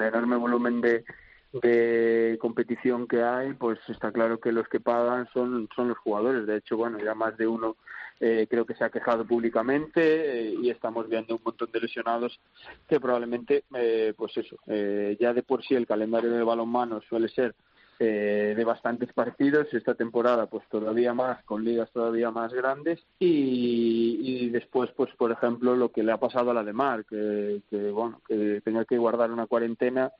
enorme 0.00 0.36
volumen 0.36 0.80
de, 0.80 1.04
de 1.52 2.36
competición 2.40 3.06
que 3.06 3.22
hay, 3.22 3.54
pues 3.54 3.78
está 3.88 4.12
claro 4.12 4.38
que 4.38 4.52
los 4.52 4.68
que 4.68 4.80
pagan 4.80 5.28
son, 5.32 5.68
son 5.74 5.88
los 5.88 5.98
jugadores. 5.98 6.46
De 6.46 6.56
hecho, 6.56 6.76
bueno, 6.76 6.98
ya 6.98 7.14
más 7.14 7.36
de 7.36 7.46
uno 7.46 7.76
eh, 8.20 8.46
creo 8.50 8.66
que 8.66 8.74
se 8.74 8.84
ha 8.84 8.90
quejado 8.90 9.24
públicamente 9.24 10.48
eh, 10.50 10.54
y 10.60 10.70
estamos 10.70 11.08
viendo 11.08 11.36
un 11.36 11.42
montón 11.44 11.70
de 11.70 11.80
lesionados 11.80 12.40
que 12.88 12.98
probablemente, 12.98 13.64
eh, 13.74 14.12
pues 14.16 14.36
eso, 14.36 14.56
ya 14.66 15.32
de 15.32 15.42
por 15.42 15.64
sí 15.64 15.74
el 15.74 15.86
calendario 15.86 16.30
de 16.30 16.42
balonmano 16.42 17.00
suele 17.02 17.28
ser 17.28 17.54
de 18.00 18.64
bastantes 18.64 19.12
partidos 19.12 19.74
esta 19.74 19.92
temporada 19.96 20.46
pues 20.46 20.62
todavía 20.68 21.12
más 21.14 21.42
con 21.42 21.64
ligas 21.64 21.90
todavía 21.90 22.30
más 22.30 22.52
grandes 22.52 23.04
y, 23.18 24.20
y 24.20 24.50
después 24.50 24.88
pues 24.96 25.12
por 25.16 25.32
ejemplo 25.32 25.74
lo 25.74 25.88
que 25.88 26.04
le 26.04 26.12
ha 26.12 26.16
pasado 26.16 26.52
a 26.52 26.54
la 26.54 26.62
de 26.62 26.72
Mar 26.72 27.04
que, 27.06 27.60
que 27.68 27.90
bueno 27.90 28.20
que 28.28 28.60
tenía 28.64 28.84
que 28.84 28.98
guardar 28.98 29.32
una 29.32 29.48
cuarentena 29.48 30.12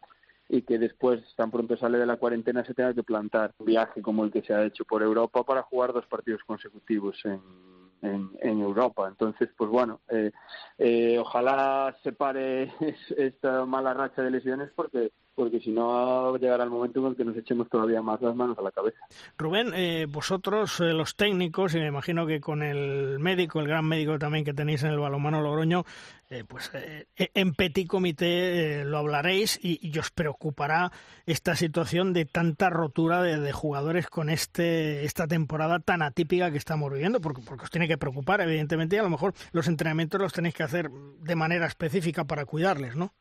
y 0.49 0.63
que 0.63 0.79
después, 0.79 1.21
tan 1.37 1.51
pronto 1.51 1.77
sale 1.77 1.99
de 1.99 2.07
la 2.07 2.17
cuarentena, 2.17 2.65
se 2.65 2.75
tenga 2.75 2.95
que 2.95 3.03
plantar 3.03 3.55
un 3.59 3.67
viaje 3.67 4.01
como 4.01 4.25
el 4.25 4.33
que 4.33 4.43
se 4.43 4.55
ha 4.55 4.65
hecho 4.65 4.85
por 4.85 5.03
Europa 5.03 5.45
para 5.45 5.63
jugar 5.63 5.93
dos 5.93 6.07
partidos 6.07 6.43
consecutivos 6.45 7.23
en, 7.25 8.31
en, 8.41 8.61
Europa. 8.61 9.09
Entonces, 9.09 9.51
pues 9.57 9.71
bueno, 9.71 10.01
eh, 10.09 10.33
eh, 10.79 11.19
ojalá 11.19 11.97
se 12.03 12.13
pare 12.13 12.73
esta 13.17 13.67
mala 13.67 13.93
racha 13.93 14.23
de 14.23 14.31
lesiones 14.31 14.71
porque 14.75 15.13
porque 15.39 15.61
si 15.61 15.71
no 15.71 16.37
llegará 16.37 16.65
el 16.65 16.71
momento 16.71 16.99
en 16.99 17.07
el 17.07 17.17
que 17.17 17.25
nos 17.25 17.37
echemos 17.37 17.69
todavía 17.69 18.03
más 18.03 18.21
las 18.21 18.35
manos 18.35 18.59
a 18.59 18.63
la 18.63 18.73
cabeza. 18.73 18.99
Rubén, 19.39 19.73
eh, 19.73 20.07
vosotros 20.11 20.81
eh, 20.81 20.93
los 20.93 21.15
técnicos, 21.15 21.77
y 21.77 21.79
me 21.79 21.87
imagino 21.87 22.27
que 22.27 22.41
con 22.41 22.61
el 22.61 23.21
médico, 23.21 23.61
el 23.61 23.69
gran 23.69 23.85
médico 23.85 24.19
también 24.19 24.45
que 24.45 24.53
tenéis 24.53 24.83
en 24.83 24.91
el 24.91 24.99
balonmano 24.99 25.41
Logroño, 25.41 25.85
eh, 26.29 26.43
pues 26.47 26.73
en 26.75 27.55
petit 27.55 27.87
comité 27.87 28.85
lo 28.85 28.99
hablaréis 28.99 29.61
y, 29.63 29.97
os 29.97 30.11
preocupará 30.11 30.91
esta 31.25 31.55
situación 31.55 32.13
de 32.13 32.25
tanta 32.25 32.69
rotura 32.69 33.23
de, 33.23 33.53
jugadores 33.53 34.09
con 34.09 34.31
este 34.31 35.05
esta 35.05 35.29
temporada 35.29 35.79
tan 35.79 36.03
atípica 36.03 36.51
que 36.51 36.59
estamos 36.59 36.93
viviendo, 36.93 37.21
porque, 37.21 37.43
porque 37.43 37.63
os 37.63 37.71
tiene 37.71 37.87
que 37.87 37.97
preocupar, 37.97 38.41
evidentemente, 38.41 38.97
y 38.97 38.99
a 38.99 39.05
lo 39.05 39.11
mejor 39.11 39.35
los 39.53 39.69
entrenamientos 39.69 40.21
los 40.21 40.33
tenéis 40.33 40.57
que 40.57 40.65
hacer 40.65 40.91
de 40.91 41.37
manera 41.37 41.67
específica 41.67 42.25
para 42.25 42.45
cuidarles, 42.45 42.97
¿no? 42.97 43.15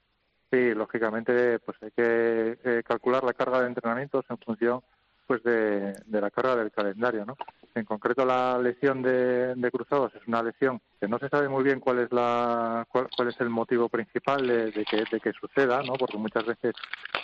Sí, 0.51 0.73
lógicamente 0.73 1.59
pues 1.59 1.77
hay 1.81 1.91
que 1.91 2.57
eh, 2.63 2.83
calcular 2.85 3.23
la 3.23 3.33
carga 3.33 3.61
de 3.61 3.67
entrenamientos 3.67 4.25
en 4.29 4.37
función 4.37 4.81
después 5.27 5.43
de, 5.43 5.93
la 6.21 6.31
carga 6.31 6.55
del 6.55 6.71
calendario, 6.71 7.25
¿no? 7.25 7.35
En 7.75 7.83
concreto, 7.83 8.25
la 8.25 8.57
lesión 8.57 9.01
de, 9.01 9.69
Cruzados 9.71 10.15
es 10.15 10.25
una 10.25 10.41
lesión 10.41 10.81
que 10.99 11.07
no 11.07 11.19
se 11.19 11.27
sabe 11.27 11.49
muy 11.49 11.63
bien 11.63 11.81
cuál 11.81 11.99
es 11.99 12.11
la 12.13 12.87
cuál, 12.89 13.27
es 13.27 13.39
el 13.41 13.49
motivo 13.49 13.89
principal 13.89 14.47
de, 14.47 14.85
que, 14.89 15.03
de 15.11 15.19
que 15.19 15.33
suceda, 15.33 15.83
¿no? 15.83 15.93
Porque 15.93 16.17
muchas 16.17 16.45
veces 16.45 16.73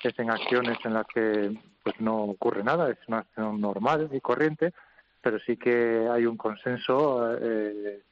es 0.03 0.19
en 0.19 0.29
acciones 0.29 0.77
en 0.83 0.93
las 0.93 1.07
que 1.07 1.57
pues 1.81 1.99
no 2.01 2.23
ocurre 2.23 2.63
nada, 2.63 2.91
es 2.91 2.97
una 3.07 3.19
acción 3.19 3.61
normal 3.61 4.09
y 4.11 4.19
corriente, 4.19 4.73
pero 5.21 5.39
sí 5.39 5.55
que 5.55 6.07
hay 6.11 6.25
un 6.25 6.35
consenso 6.35 7.37
eh, 7.39 8.03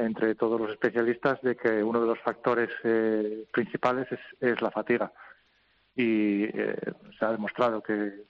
entre 0.00 0.34
todos 0.34 0.60
los 0.60 0.70
especialistas 0.70 1.40
de 1.42 1.56
que 1.56 1.82
uno 1.82 2.00
de 2.00 2.06
los 2.06 2.18
factores 2.20 2.70
eh, 2.84 3.44
principales 3.52 4.08
es, 4.40 4.60
la 4.60 4.70
fatiga 4.70 5.12
y 5.94 6.44
eh, 6.44 6.76
se 7.18 7.24
ha 7.24 7.32
demostrado 7.32 7.82
que 7.82 8.24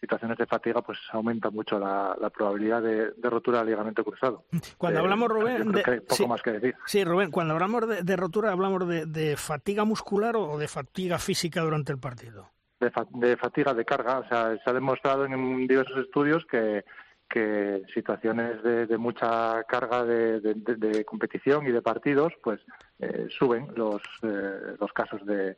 situaciones 0.00 0.36
de 0.36 0.46
fatiga 0.46 0.82
pues 0.82 0.98
aumenta 1.10 1.50
mucho 1.50 1.78
la, 1.78 2.30
probabilidad 2.30 2.82
de, 2.82 3.12
rotura 3.22 3.58
del 3.58 3.68
ligamento 3.68 4.04
cruzado. 4.04 4.44
Cuando 4.76 5.00
hablamos, 5.00 5.28
Rubén, 5.28 5.72
de, 5.72 6.00
poco 6.02 6.14
sí, 6.14 6.26
más 6.26 6.42
que 6.42 6.52
decir. 6.52 6.74
Sí, 6.86 7.04
Rubén, 7.04 7.30
cuando 7.30 7.54
hablamos 7.54 7.84
de, 8.04 8.16
rotura, 8.16 8.52
¿hablamos 8.52 8.86
de, 8.86 9.36
fatiga 9.36 9.84
muscular 9.84 10.36
o 10.36 10.58
de 10.58 10.68
fatiga 10.68 11.18
física 11.18 11.62
durante 11.62 11.92
el 11.92 11.98
partido? 11.98 12.50
De, 12.78 13.36
fatiga 13.38 13.72
de 13.72 13.84
carga, 13.86 14.18
o 14.18 14.28
sea, 14.28 14.54
se 14.62 14.70
ha 14.70 14.72
demostrado 14.74 15.24
en 15.24 15.66
diversos 15.66 15.96
estudios 15.96 16.44
que, 16.44 16.84
que 17.28 17.82
situaciones 17.92 18.62
de, 18.62 18.98
mucha 18.98 19.62
carga 19.64 20.04
de, 20.04 21.04
competición 21.04 21.66
y 21.66 21.72
de 21.72 21.82
partidos, 21.82 22.32
pues 22.42 22.60
eh, 22.98 23.26
suben 23.30 23.68
los, 23.74 24.02
eh, 24.22 24.76
los 24.80 24.92
casos 24.92 25.24
de, 25.26 25.56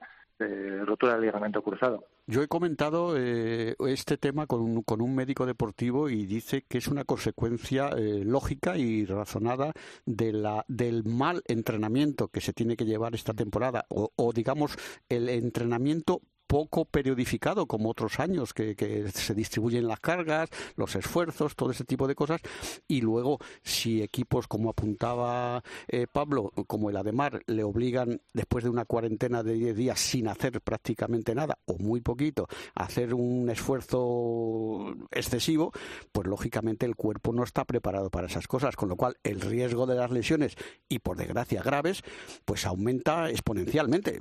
rotura 0.84 1.14
del 1.14 1.22
ligamento 1.22 1.62
cruzado. 1.62 2.04
Yo 2.26 2.42
he 2.42 2.46
comentado 2.46 3.14
eh, 3.16 3.74
este 3.88 4.18
tema 4.18 4.46
con 4.46 4.60
un, 4.60 4.82
con 4.82 5.00
un, 5.00 5.14
médico 5.14 5.46
deportivo 5.46 6.08
y 6.08 6.26
dice 6.26 6.62
que 6.68 6.78
es 6.78 6.86
una 6.86 7.04
consecuencia 7.04 7.88
eh, 7.88 8.22
lógica 8.24 8.76
y 8.76 9.04
razonada 9.04 9.72
de 10.04 10.32
la, 10.32 10.64
del 10.68 11.04
mal 11.04 11.42
entrenamiento 11.46 12.28
que 12.28 12.40
se 12.40 12.52
tiene 12.52 12.76
que 12.76 12.84
llevar 12.84 13.14
esta 13.14 13.34
temporada 13.34 13.86
o, 13.88 14.12
o 14.14 14.32
digamos 14.32 14.76
el 15.08 15.28
entrenamiento 15.28 16.20
poco 16.48 16.86
periodificado 16.86 17.66
como 17.66 17.90
otros 17.90 18.18
años, 18.18 18.54
que, 18.54 18.74
se 19.12 19.34
distribuyen 19.34 19.86
las 19.86 20.00
cargas, 20.00 20.48
los 20.76 20.96
esfuerzos, 20.96 21.54
todo 21.54 21.70
ese 21.70 21.84
tipo 21.84 22.08
de 22.08 22.14
cosas. 22.14 22.40
Y 22.88 23.02
luego, 23.02 23.38
si 23.62 24.02
equipos, 24.02 24.48
como 24.48 24.70
apuntaba 24.70 25.62
eh, 25.86 26.06
Pablo, 26.10 26.52
como 26.66 26.90
el 26.90 26.96
Ademar, 26.96 27.42
le 27.46 27.62
obligan 27.62 28.20
después 28.32 28.64
de 28.64 28.70
una 28.70 28.86
cuarentena 28.86 29.42
de 29.42 29.52
10 29.52 29.76
días 29.76 30.00
sin 30.00 30.26
hacer 30.26 30.60
prácticamente 30.62 31.34
nada 31.34 31.58
o 31.66 31.76
muy 31.78 32.00
poquito, 32.00 32.48
a 32.74 32.84
hacer 32.84 33.12
un 33.14 33.50
esfuerzo 33.50 34.94
excesivo, 35.10 35.72
pues 36.12 36.26
lógicamente 36.26 36.86
el 36.86 36.96
cuerpo 36.96 37.32
no 37.32 37.44
está 37.44 37.66
preparado 37.66 38.08
para 38.10 38.26
esas 38.26 38.48
cosas, 38.48 38.74
con 38.74 38.88
lo 38.88 38.96
cual 38.96 39.18
el 39.22 39.42
riesgo 39.42 39.86
de 39.86 39.96
las 39.96 40.10
lesiones 40.10 40.56
y 40.88 41.00
por 41.00 41.18
desgracia 41.18 41.62
graves, 41.62 42.02
pues 42.46 42.64
aumenta 42.64 43.28
exponencialmente. 43.28 44.20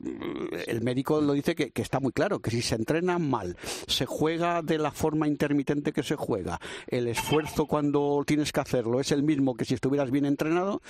El 0.67 0.81
médico 0.81 1.22
lo 1.22 1.31
dice 1.31 1.55
que, 1.55 1.72
que 1.72 1.81
está 1.81 2.01
muy 2.01 2.12
claro 2.17 2.39
que 2.39 2.50
si 2.50 2.63
se 2.63 2.74
entrena 2.74 3.19
mal, 3.19 3.55
se 3.86 4.07
juega 4.07 4.63
de 4.63 4.79
la 4.79 4.89
forma 4.89 5.27
intermitente 5.27 5.93
que 5.93 6.01
se 6.01 6.15
juega, 6.15 6.59
el 6.88 7.07
esfuerzo 7.07 7.67
cuando 7.67 8.24
tienes 8.25 8.51
que 8.51 8.59
hacerlo 8.59 9.00
es 9.00 9.12
el 9.12 9.21
mismo 9.21 9.55
que 9.55 9.65
si 9.65 9.75
estuvieras 9.75 10.09
bien 10.09 10.25
entrenado, 10.25 10.81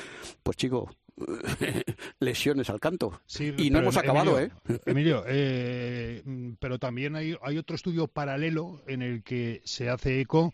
pues 0.41 0.55
chico, 0.55 0.89
lesiones 2.21 2.69
al 2.69 2.79
canto. 2.79 3.19
y 3.57 3.69
no 3.69 3.79
hemos 3.79 3.97
acabado, 3.97 4.39
¿eh? 4.39 4.51
Emilio, 4.85 5.25
¿eh? 5.27 6.23
pero 6.61 6.79
también 6.79 7.17
hay, 7.17 7.35
hay 7.41 7.57
otro 7.57 7.75
estudio 7.75 8.07
paralelo 8.07 8.81
en 8.87 9.01
el 9.01 9.21
que 9.21 9.61
se 9.65 9.89
hace 9.89 10.21
eco 10.21 10.53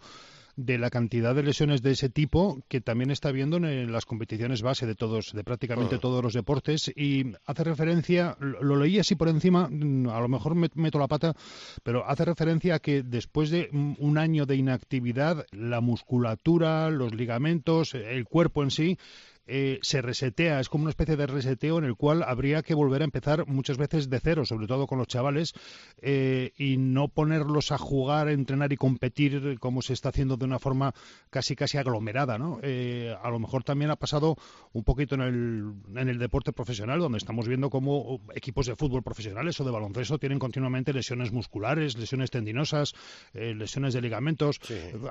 de 0.56 0.78
la 0.78 0.90
cantidad 0.90 1.34
de 1.34 1.44
lesiones 1.44 1.82
de 1.82 1.92
ese 1.92 2.10
tipo 2.10 2.64
que 2.68 2.82
también 2.82 3.12
está 3.12 3.32
viendo 3.32 3.58
en 3.58 3.92
las 3.92 4.06
competiciones 4.06 4.62
base 4.62 4.86
de 4.86 4.96
todos, 4.96 5.34
de 5.34 5.44
prácticamente 5.44 5.96
ah. 5.96 6.00
todos 6.00 6.24
los 6.24 6.34
deportes 6.34 6.92
y 6.96 7.34
hace 7.46 7.64
referencia, 7.64 8.38
lo, 8.40 8.76
leí 8.76 9.00
así 9.00 9.16
por 9.16 9.30
encima, 9.30 9.68
mm, 9.70 10.10
a 10.10 10.20
lo 10.20 10.28
mejor 10.28 10.56
meto 10.56 11.00
la 11.00 11.08
pata, 11.08 11.36
pero 11.84 12.08
hace 12.08 12.26
referencia 12.26 12.76
a 12.76 12.80
que 12.80 13.04
después 13.04 13.50
de 13.50 13.70
un 13.72 14.18
año 14.18 14.46
de 14.46 14.56
inactividad, 14.56 15.46
la 15.52 15.82
musculatura, 15.82 16.90
los 16.90 17.14
ligamentos, 17.14 17.96
el 17.96 18.26
cuerpo 18.26 18.64
en 18.64 18.72
sí 18.72 18.98
eh, 19.46 19.80
se 19.82 20.02
resetea, 20.02 20.62
es 20.62 20.70
como 20.70 20.84
una 20.84 20.92
especie 20.92 21.18
de 21.18 21.28
reseteo 21.28 21.78
en 21.78 21.84
el 21.84 21.96
cual 21.96 22.24
habría 22.24 22.64
que 22.64 22.74
volver 22.74 23.02
a 23.02 23.06
empezar 23.06 23.46
muchas 23.46 23.78
veces 23.78 24.10
de 24.10 24.22
cero, 24.22 24.46
sobre 24.46 24.68
todo 24.68 24.88
con 24.88 24.98
los 24.98 25.08
chavales, 25.08 25.54
eh, 26.02 26.54
y 26.58 26.78
no 26.78 27.10
ponerlos 27.10 27.74
a 27.74 27.78
jugar, 27.78 28.30
entrenar 28.30 28.72
y 28.72 28.78
competir 28.78 29.60
como 29.60 29.82
se 29.82 29.94
está 29.94 30.10
haciendo 30.10 30.38
de 30.38 30.46
una 30.46 30.60
forma 30.60 30.94
casi 31.30 31.58
casi 31.58 31.78
aglomerada, 31.78 32.38
¿no? 32.38 32.60
Eh, 32.64 33.14
a 33.22 33.30
lo 33.30 33.40
mejor 33.40 33.66
también 33.66 33.92
ha 33.92 33.98
pasado 33.98 34.38
un 34.72 34.84
poquito 34.86 35.16
en 35.16 35.22
el, 35.22 35.74
en 36.00 36.08
el 36.08 36.20
deporte 36.20 36.54
profesional, 36.54 37.00
donde 37.00 37.18
estamos 37.18 37.48
viendo 37.48 37.70
cómo 37.70 38.22
equipos 38.34 38.68
de 38.68 38.78
fútbol 38.78 39.04
profesionales 39.04 39.60
o 39.60 39.66
de 39.66 39.72
baloncesto 39.72 40.20
tienen 40.20 40.40
continuamente 40.40 40.94
lesiones 40.94 41.34
musculares, 41.34 41.98
lesiones 41.98 42.32
tendinosas, 42.32 42.94
lesiones 43.34 43.94
de 43.94 44.02
ligamentos. 44.02 44.60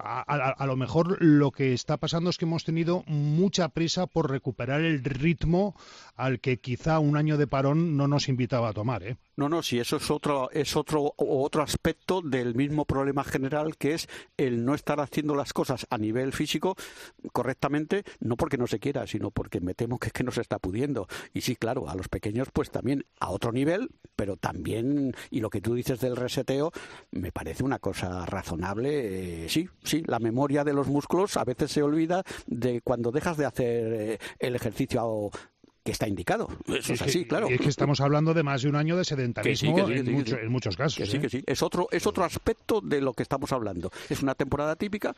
a 0.03 0.67
lo 0.67 0.77
mejor 0.77 1.23
lo 1.23 1.51
que 1.51 1.75
está 1.75 1.99
pasando 1.99 2.31
es 2.31 2.39
que 2.39 2.45
hemos 2.47 2.65
tenido 2.65 3.05
mucha 3.07 3.69
prisa 3.69 4.07
por 4.07 4.22
recuperar 4.23 4.83
el 4.83 5.02
ritmo 5.05 5.76
al 6.17 6.41
que 6.41 6.61
quizá 6.61 6.99
un 6.99 7.17
año 7.17 7.37
de 7.37 7.47
parón 7.47 7.97
no 7.97 8.09
nos 8.09 8.29
invitaba 8.29 8.69
a 8.69 8.73
tomar. 8.73 9.02
¿eh? 9.02 9.17
No, 9.37 9.49
no, 9.49 9.62
sí, 9.62 9.79
eso 9.79 9.97
es 9.97 10.11
otro, 10.11 10.50
es 10.50 10.76
otro, 10.76 11.14
otro 11.17 11.62
aspecto 11.62 12.21
del 12.21 12.55
mismo 12.55 12.85
problema 12.85 13.25
general 13.25 13.76
que 13.76 13.95
es 13.95 14.09
el 14.37 14.64
no 14.64 14.75
estar 14.75 15.00
haciendo 15.00 15.35
las 15.35 15.52
cosas 15.52 15.87
a 15.91 15.99
nivel 15.99 16.33
físico 16.33 16.76
correctamente, 17.33 18.05
no 18.21 18.37
porque 18.37 18.59
no 18.59 18.67
se 18.67 18.79
quiera, 18.79 19.07
sino 19.07 19.31
porque 19.31 19.61
me 19.61 19.75
temo 19.75 19.99
que 19.99 20.09
es 20.09 20.12
que 20.12 20.25
no 20.25 20.33
se 20.33 20.43
está 20.43 20.59
pudiendo. 20.59 21.09
Y 21.33 21.41
sí, 21.41 21.57
claro, 21.57 21.88
a 21.88 21.95
los 21.95 22.09
pequeños 22.09 22.49
pues 22.52 22.71
también 22.71 23.07
a 23.21 23.31
otro 23.31 23.52
nivel, 23.52 23.91
pero 24.17 24.37
también, 24.37 25.14
y 25.31 25.41
lo 25.41 25.50
que 25.50 25.61
tú 25.61 25.75
dices 25.75 26.00
del 26.00 26.17
reseteo, 26.17 26.71
me 27.11 27.33
parece 27.33 27.64
una 27.64 27.79
cosa 27.79 28.26
razonable. 28.26 29.45
Eh, 29.45 29.49
sí, 29.49 29.69
sí, 29.83 30.02
la 30.07 30.19
memoria 30.19 30.64
de 30.64 30.75
los 30.75 30.88
músculos 30.88 31.37
a 31.37 31.45
veces 31.45 31.73
se 31.73 31.83
olvida 31.83 32.23
de 32.47 32.83
cuando 32.83 33.11
dejas 33.11 33.37
de 33.37 33.47
hacer 33.47 34.12
el 34.38 34.57
ejercicio 34.57 35.31
que 35.85 35.92
está 35.92 36.07
indicado. 36.07 36.49
Eso 36.66 36.92
es 36.92 37.02
así, 37.02 37.25
claro. 37.25 37.50
Y 37.50 37.54
es 37.54 37.61
que 37.61 37.69
estamos 37.69 38.00
hablando 38.00 38.35
de 38.35 38.42
más 38.42 38.62
de 38.62 38.69
un 38.69 38.76
año 38.76 38.97
de 38.97 39.04
sedentarismo 39.04 39.78
en, 39.88 40.50
muchos 40.50 40.76
casos. 40.76 41.09
sí, 41.09 41.16
¿eh? 41.16 41.21
que 41.21 41.28
sí. 41.28 41.42
Es 41.47 41.62
otro, 41.62 41.88
es 41.90 42.07
otro 42.07 42.25
aspecto 42.25 42.81
de 42.81 43.00
lo 43.00 43.12
que 43.14 43.23
estamos 43.23 43.52
hablando. 43.52 43.90
Es 44.09 44.23
una 44.23 44.35
temporada 44.35 44.76
típica, 44.76 45.14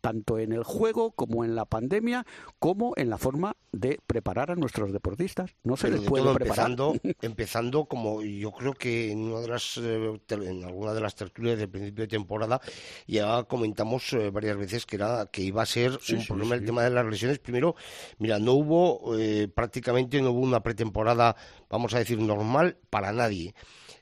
tanto 0.00 0.38
en 0.38 0.52
el 0.52 0.64
juego 0.64 1.12
como 1.12 1.44
en 1.44 1.54
la 1.54 1.64
pandemia, 1.64 2.26
como 2.58 2.92
en 2.96 3.10
la 3.10 3.18
forma 3.18 3.56
de 3.72 3.98
preparar 4.06 4.50
a 4.50 4.56
nuestros 4.56 4.92
deportistas. 4.92 5.54
No 5.62 5.76
se 5.76 5.90
les 5.90 6.00
puede 6.00 6.24
preparar. 6.34 6.70
Empezando, 6.70 6.96
empezando 7.22 7.84
como 7.86 8.22
yo 8.22 8.52
creo 8.52 8.74
que 8.74 9.12
en 9.12 9.20
una 9.20 9.40
de 9.40 9.48
las 9.48 9.78
eh, 9.78 10.20
en 10.28 10.64
alguna 10.64 10.94
de 10.94 11.00
las 11.00 11.14
tertulias 11.14 11.58
del 11.58 11.68
principio 11.68 12.02
de 12.04 12.08
temporada 12.08 12.60
ya 13.06 13.44
comentamos 13.44 14.12
eh, 14.12 14.30
varias 14.30 14.56
veces 14.56 14.86
que 14.86 14.96
era 14.96 15.26
que 15.26 15.42
iba 15.42 15.62
a 15.62 15.66
ser 15.66 15.98
un 16.10 16.26
problema 16.26 16.54
el 16.54 16.64
tema 16.64 16.82
de 16.82 16.90
las 16.90 17.06
lesiones. 17.06 17.38
Primero, 17.38 17.76
mira, 18.18 18.38
no 18.38 18.52
hubo 18.52 19.16
eh, 19.18 19.48
prácticamente 19.48 20.20
no 20.22 20.30
hubo 20.30 20.40
una 20.40 20.62
pretemporada, 20.62 21.36
vamos 21.68 21.94
a 21.94 21.98
decir 21.98 22.18
normal 22.18 22.76
para 22.90 23.12
nadie. 23.12 23.54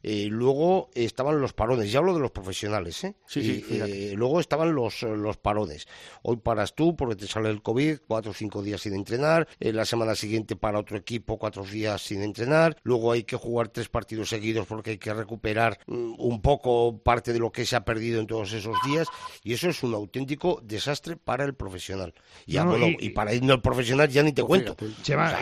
Eh, 0.08 0.28
luego 0.30 0.88
estaban 0.94 1.40
los 1.40 1.52
parones, 1.52 1.90
ya 1.90 1.98
hablo 1.98 2.14
de 2.14 2.20
los 2.20 2.30
profesionales, 2.30 3.02
¿eh? 3.02 3.16
Sí, 3.26 3.64
eh, 3.68 4.12
luego 4.14 4.38
estaban 4.38 4.72
los, 4.72 5.02
los 5.02 5.36
parones. 5.36 5.88
Hoy 6.22 6.36
paras 6.36 6.76
tú 6.76 6.94
porque 6.94 7.16
te 7.16 7.26
sale 7.26 7.50
el 7.50 7.60
COVID, 7.60 7.98
cuatro 8.06 8.30
o 8.30 8.34
cinco 8.34 8.62
días 8.62 8.82
sin 8.82 8.94
entrenar. 8.94 9.48
la 9.58 9.84
semana 9.84 10.14
siguiente 10.14 10.54
para 10.54 10.78
otro 10.78 10.96
equipo, 10.96 11.38
cuatro 11.38 11.64
días 11.64 12.02
sin 12.02 12.22
entrenar. 12.22 12.76
Luego 12.84 13.10
hay 13.10 13.25
que 13.25 13.34
jugar 13.34 13.66
tres 13.70 13.88
partidos 13.88 14.28
seguidos 14.28 14.68
porque 14.68 14.90
hay 14.90 14.98
que 14.98 15.12
recuperar 15.12 15.80
mm, 15.88 16.14
un 16.18 16.40
poco 16.40 17.02
parte 17.02 17.32
de 17.32 17.40
lo 17.40 17.50
que 17.50 17.66
se 17.66 17.75
ha 17.75 17.84
perdido 17.84 18.20
en 18.20 18.28
todos 18.28 18.52
esos 18.52 18.76
días. 18.86 19.08
Y 19.42 19.54
eso 19.54 19.68
es 19.68 19.82
un 19.82 19.92
auténtico 19.92 20.60
desastre 20.62 21.16
para 21.16 21.44
el 21.44 21.54
profesional. 21.54 22.14
y, 22.46 22.56
y, 23.04 23.10
para 23.10 23.32
el 23.32 23.60
profesional 23.60 24.08
ya 24.08 24.22
ni 24.22 24.32
te 24.32 24.44
pues 24.44 24.62
cuento. 24.62 24.76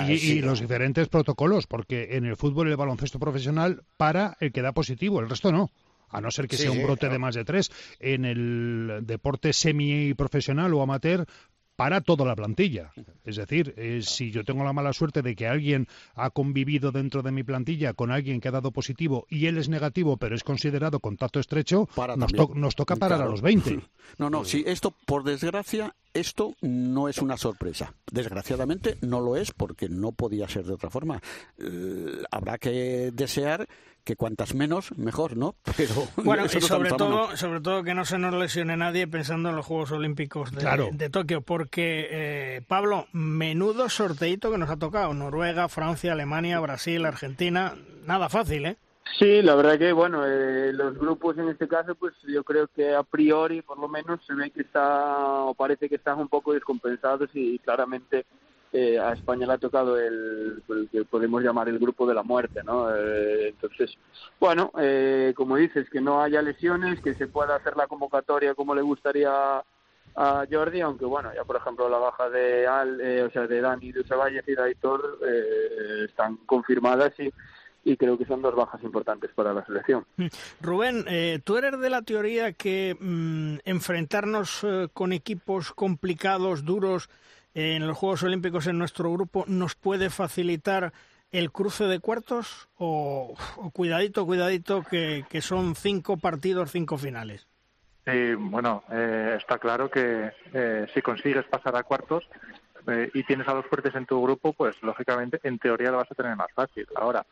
y, 0.09 0.41
los 0.41 0.61
diferentes 0.61 1.09
protocolos, 1.09 1.67
porque 1.67 2.17
en 2.17 2.25
el 2.25 2.37
fútbol 2.37 2.69
y 2.69 2.71
el 2.71 2.79
baloncesto 2.79 3.19
profesional 3.19 3.85
para 3.99 4.39
el 4.41 4.54
que 4.55 4.63
da 4.63 4.73
positivo, 4.73 5.21
el 5.21 5.29
resto 5.29 5.53
no 5.53 5.71
a 6.15 6.21
no 6.21 6.31
ser 6.31 6.47
que 6.47 6.57
sea 6.57 6.71
un 6.71 6.83
brote 6.85 7.09
de 7.09 7.19
más 7.19 7.35
de 7.35 7.45
tres. 7.45 7.73
En 7.99 8.25
el 8.25 9.01
deporte 9.03 9.53
semi-profesional 9.53 10.73
o 10.73 10.81
amateur, 10.81 11.27
para 11.77 12.01
toda 12.01 12.25
la 12.25 12.37
plantilla. 12.37 12.93
Es 13.25 13.37
decir, 13.37 13.75
eh, 13.77 14.01
si 14.03 14.31
yo 14.31 14.45
tengo 14.45 14.65
la 14.65 14.73
mala 14.73 14.93
suerte 14.93 15.23
de 15.23 15.35
que 15.35 15.49
alguien 15.49 15.89
ha 16.15 16.31
convivido 16.31 16.93
dentro 16.93 17.23
de 17.23 17.33
mi 17.33 17.43
plantilla 17.43 17.95
con 17.95 18.13
alguien 18.13 18.41
que 18.41 18.49
ha 18.49 18.53
dado 18.53 18.71
positivo 18.71 19.27
y 19.29 19.47
él 19.47 19.59
es 19.59 19.69
negativo, 19.69 20.17
pero 20.17 20.35
es 20.35 20.45
considerado 20.45 21.01
contacto 21.01 21.41
estrecho, 21.41 21.89
nos, 22.55 22.75
toca 22.77 22.97
parar 22.97 23.23
a 23.23 23.27
los 23.27 23.43
20. 23.43 23.81
No, 24.19 24.31
no, 24.31 24.45
sí, 24.45 24.63
esto 24.67 24.95
por 25.07 25.25
desgracia 25.25 25.97
esto 26.15 26.55
no 26.63 27.09
es 27.09 27.19
una 27.19 27.37
sorpresa. 27.37 27.95
Desgraciadamente 28.11 28.97
no 29.03 29.21
lo 29.21 29.37
es 29.37 29.51
porque 29.53 29.89
no 29.89 30.13
podía 30.13 30.49
ser 30.49 30.65
de 30.65 30.75
otra 30.75 30.91
forma. 30.91 31.21
Eh, 31.59 32.23
habrá 32.31 32.59
que 32.59 33.11
desear 33.13 33.69
que 34.05 34.17
cuantas 34.17 34.55
menos, 34.55 34.97
mejor, 34.97 35.37
¿no? 35.37 35.57
Pero 35.77 36.09
bueno, 36.17 36.45
y 36.45 36.61
sobre 36.61 36.91
todo, 36.91 37.37
sobre 37.37 37.61
todo 37.61 37.83
que 37.83 37.95
no 37.95 38.05
se 38.05 38.19
nos 38.19 38.35
lesione 38.35 38.77
nadie 38.77 39.09
pensando 39.09 39.49
en 39.49 39.57
los 39.57 39.67
Juegos 39.67 39.93
Olímpicos 39.93 40.53
de, 40.53 41.11
Tokio, 41.11 41.41
porque, 41.41 42.07
eh, 42.11 42.63
Pablo, 42.69 43.09
menudo 43.13 43.89
sorteito 43.89 44.51
que 44.51 44.59
nos 44.59 44.71
ha 44.71 44.77
tocado. 44.77 45.13
Noruega, 45.15 45.69
Francia, 45.69 46.13
Alemania, 46.13 46.61
Brasil, 46.61 47.05
Argentina, 47.07 47.75
nada 48.07 48.29
fácil, 48.29 48.67
¿eh? 48.67 48.77
Sí, 49.19 49.43
la 49.43 49.55
verdad 49.55 49.79
que, 49.79 49.93
bueno, 49.93 50.27
eh, 50.27 50.73
los 50.73 50.99
grupos 50.99 51.39
en 51.39 51.49
este 51.49 51.69
caso, 51.69 51.95
pues 51.95 52.15
yo 52.27 52.43
creo 52.43 52.67
que 52.69 52.95
a 52.95 53.03
priori, 53.03 53.63
por 53.63 53.79
lo 53.79 53.89
menos, 53.89 54.25
se 54.27 54.35
ve 54.35 54.51
que 54.51 54.63
está, 54.63 55.45
o 55.45 55.55
parece 55.55 55.89
que 55.89 55.97
están 55.97 56.19
un 56.19 56.29
poco 56.29 56.53
descompensados 56.53 57.31
y 57.35 57.59
claramente 57.59 58.25
eh, 58.77 58.99
a 58.99 59.13
España 59.13 59.47
le 59.47 59.53
ha 59.53 59.59
tocado 59.59 59.97
el, 59.97 60.61
que 60.91 61.05
podemos 61.05 61.41
llamar 61.45 61.69
el 61.69 61.79
grupo 61.79 62.09
de 62.09 62.15
la 62.15 62.25
muerte, 62.25 62.61
¿no? 62.65 62.93
Eh, 62.93 63.51
entonces, 63.51 63.97
bueno, 64.41 64.73
eh, 64.81 65.33
como 65.37 65.55
dices, 65.55 65.89
que 65.89 66.01
no 66.01 66.21
haya 66.21 66.43
lesiones, 66.43 67.01
que 67.01 67.15
se 67.15 67.29
pueda 67.29 67.55
hacer 67.55 67.77
la 67.77 67.87
convocatoria 67.87 68.57
como 68.57 68.75
le 68.75 68.83
gustaría 68.83 69.63
a 70.17 70.45
Jordi, 70.51 70.81
aunque 70.81 71.05
bueno, 71.05 71.33
ya 71.33 71.45
por 71.45 71.55
ejemplo 71.55 71.89
la 71.89 71.99
baja 71.99 72.29
de 72.31 72.67
Al, 72.67 73.01
o 73.25 73.31
sea, 73.31 73.47
de 73.47 73.61
Dani 73.61 73.93
de 73.93 74.01
Usavalles 74.01 74.43
y 74.49 74.55
de 74.57 74.63
Aitor 74.63 75.21
están 76.09 76.39
confirmadas 76.39 77.13
y 77.21 77.33
y 77.85 77.97
creo 77.97 78.17
que 78.17 78.25
son 78.25 78.43
dos 78.43 78.55
bajas 78.55 78.83
importantes 78.83 79.31
para 79.35 79.53
la 79.53 79.65
selección. 79.67 80.05
Rubén, 80.61 81.05
tú 81.45 81.57
eres 81.57 81.79
de 81.79 81.91
la 81.91 82.03
teoría 82.03 82.53
que 82.53 82.97
mm, 82.99 83.59
enfrentarnos 83.65 84.67
con 84.93 85.13
equipos 85.13 85.73
complicados, 85.73 86.65
duros, 86.65 87.09
en 87.55 87.87
los 87.87 87.97
Juegos 87.97 88.23
Olímpicos 88.25 88.67
en 88.67 88.79
nuestro 88.79 89.13
grupo 89.13 89.45
nos 89.47 89.77
puede 89.77 90.11
facilitar 90.11 90.93
el 91.31 91.51
cruce 91.51 91.85
de 91.85 92.01
cuartos 92.01 92.69
o, 92.79 93.35
cuidadito, 93.73 94.27
cuidadito, 94.27 94.83
que, 94.83 95.41
son 95.41 95.75
cinco 95.75 96.17
partidos, 96.17 96.71
cinco 96.71 96.97
finales? 96.97 97.47
Sí, 98.05 98.35
bueno, 98.35 98.85
eh, 98.91 99.37
está 99.39 99.59
claro 99.59 99.91
que 99.91 100.31
eh, 100.53 100.87
si 100.93 101.01
consigues 101.01 101.45
pasar 101.47 101.75
a 101.77 101.83
cuartos 101.83 102.29
eh, 102.87 103.11
y 103.15 103.25
tienes 103.25 103.49
a 103.49 103.55
los 103.55 103.67
fuertes 103.67 103.95
en 103.95 104.07
tu 104.07 104.23
grupo, 104.23 104.53
pues 104.53 104.81
lógicamente 104.83 105.41
en 105.43 105.59
teoría 105.59 105.91
lo 105.91 105.97
vas 105.97 106.11
a 106.11 106.15
tener 106.15 106.37
más 106.37 106.53
fácil. 106.55 106.87
Ahora, 106.95 107.25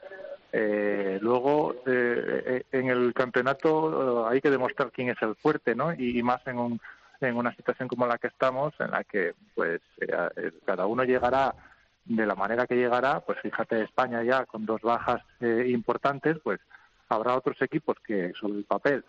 luego 0.53 1.75
en 1.87 2.91
el 2.91 3.15
campeonato 3.15 4.29
hay 4.29 4.41
que 4.41 4.51
demostrar 4.51 4.91
quién 4.93 5.09
es 5.09 5.21
el 5.23 5.35
fuerte, 5.35 5.75
¿no? 5.75 5.93
y 5.93 6.23
más 6.23 6.47
en 6.47 6.59
un 6.59 6.81
en 7.27 7.37
una 7.37 7.55
situación 7.55 7.89
como 7.89 8.07
la 8.07 8.19
que 8.19 8.29
estamos, 8.29 8.75
en 8.81 8.91
la 8.91 9.05
que 9.05 9.35
pues 9.55 9.81
eh, 10.01 10.07
eh, 10.37 10.53
cada 10.65 10.87
uno 10.87 11.05
llegará 11.05 11.55
de 12.05 12.27
la 12.27 12.35
manera 12.35 12.67
que 12.67 12.77
llegará, 12.77 13.21
pues 13.21 13.39
fíjate 13.41 13.83
España 13.83 14.23
ya 14.23 14.45
con 14.45 14.67
dos 14.67 14.81
bajas 14.83 15.23
eh, 15.41 15.67
importantes, 15.69 16.37
pues 16.43 16.61
habrá 17.09 17.37
otros 17.37 17.61
equipos 17.63 17.97
que 18.05 18.33
sobre 18.39 18.59
el 18.59 18.65
papel 18.65 19.05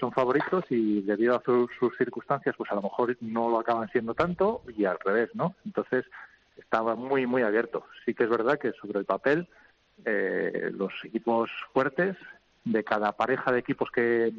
son 0.00 0.12
favoritos 0.12 0.64
y 0.70 1.02
debido 1.02 1.36
a 1.36 1.42
sus 1.42 1.68
circunstancias, 1.98 2.54
pues 2.56 2.72
a 2.72 2.74
lo 2.74 2.80
mejor 2.80 3.14
no 3.20 3.50
lo 3.50 3.60
acaban 3.60 3.86
siendo 3.90 4.14
tanto 4.14 4.62
y 4.74 4.86
al 4.86 4.98
revés, 4.98 5.28
¿no? 5.34 5.56
Entonces 5.66 6.06
estaba 6.56 6.94
muy 6.94 7.26
muy 7.26 7.42
abierto. 7.42 7.84
Sí 8.06 8.14
que 8.14 8.24
es 8.24 8.30
verdad 8.30 8.58
que 8.58 8.72
sobre 8.72 9.00
el 9.00 9.04
papel 9.04 9.46
los 10.04 10.92
equipos 11.04 11.50
fuertes 11.72 12.16
de 12.64 12.84
cada 12.84 13.12
pareja 13.12 13.52
de 13.52 13.58
equipos 13.58 13.90
que 13.90 14.32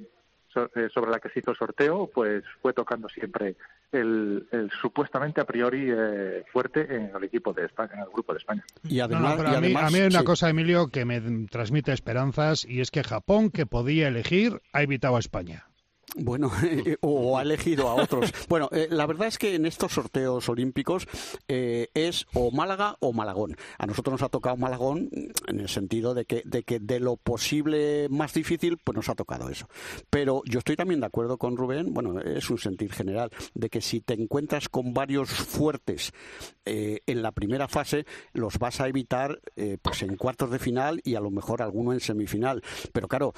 eh, 0.55 0.89
sobre 0.91 1.11
la 1.11 1.19
que 1.19 1.29
se 1.29 1.39
hizo 1.39 1.51
el 1.51 1.57
sorteo, 1.57 2.09
pues 2.11 2.43
fue 2.59 2.73
tocando 2.73 3.07
siempre 3.07 3.55
el, 3.91 4.47
supuestamente 4.81 5.39
a 5.41 5.45
priori 5.45 5.89
eh, 5.91 6.43
fuerte 6.51 6.87
en 6.89 7.11
el 7.15 7.23
equipo 7.23 7.53
de 7.53 7.65
España, 7.65 7.91
en 7.93 7.99
el 7.99 8.09
grupo 8.09 8.33
de 8.33 8.39
España. 8.39 8.65
Y 8.83 8.99
además, 8.99 9.39
a, 9.39 9.61
mí, 9.61 9.75
hay 9.75 10.07
una 10.07 10.23
cosa, 10.23 10.49
Emilio, 10.49 10.87
que 10.87 11.05
me 11.05 11.21
transmite 11.47 11.91
esperanzas 11.91 12.65
y 12.65 12.81
es 12.81 12.89
que 12.89 13.03
Japón, 13.03 13.51
que 13.51 13.67
podía 13.67 14.07
elegir, 14.07 14.59
ha 14.73 14.81
evitado 14.81 15.17
a 15.17 15.19
España. 15.19 15.67
Bueno, 16.15 16.51
eh, 16.63 16.97
o 17.01 17.37
ha 17.37 17.41
elegido 17.41 17.87
a 17.87 17.95
otros. 17.95 18.33
Bueno, 18.49 18.69
eh, 18.71 18.87
la 18.89 19.05
verdad 19.05 19.27
es 19.27 19.37
que 19.37 19.53
en 19.53 19.65
estos 19.65 19.93
sorteos 19.93 20.49
olímpicos 20.49 21.07
eh, 21.47 21.89
es 21.93 22.25
o 22.33 22.49
Málaga 22.51 22.95
o 22.99 23.13
Malagón. 23.13 23.55
A 23.77 23.85
nosotros 23.85 24.13
nos 24.13 24.23
ha 24.23 24.29
tocado 24.29 24.57
Malagón 24.57 25.09
en 25.47 25.59
el 25.59 25.69
sentido 25.69 26.15
de 26.15 26.25
que, 26.25 26.41
de 26.45 26.63
que 26.63 26.79
de 26.79 26.99
lo 26.99 27.15
posible 27.15 28.07
más 28.09 28.33
difícil, 28.33 28.77
pues 28.83 28.95
nos 28.95 29.09
ha 29.09 29.15
tocado 29.15 29.49
eso. 29.49 29.67
Pero 30.09 30.41
yo 30.45 30.59
estoy 30.59 30.75
también 30.75 30.99
de 30.99 31.05
acuerdo 31.05 31.37
con 31.37 31.57
Rubén, 31.57 31.93
bueno, 31.93 32.19
es 32.21 32.49
un 32.49 32.57
sentir 32.57 32.91
general, 32.91 33.29
de 33.53 33.69
que 33.69 33.81
si 33.81 34.01
te 34.01 34.15
encuentras 34.15 34.67
con 34.67 34.93
varios 34.93 35.29
fuertes 35.29 36.11
en 36.65 37.21
la 37.21 37.31
primera 37.31 37.67
fase, 37.67 38.05
los 38.33 38.59
vas 38.59 38.79
a 38.79 38.87
evitar 38.87 39.41
pues 39.81 40.03
en 40.03 40.15
cuartos 40.17 40.51
de 40.51 40.59
final 40.59 41.01
y 41.03 41.15
a 41.15 41.19
lo 41.19 41.31
mejor 41.31 41.61
alguno 41.61 41.93
en 41.93 41.99
semifinal. 41.99 42.61
Pero 42.93 43.07
claro, 43.07 43.33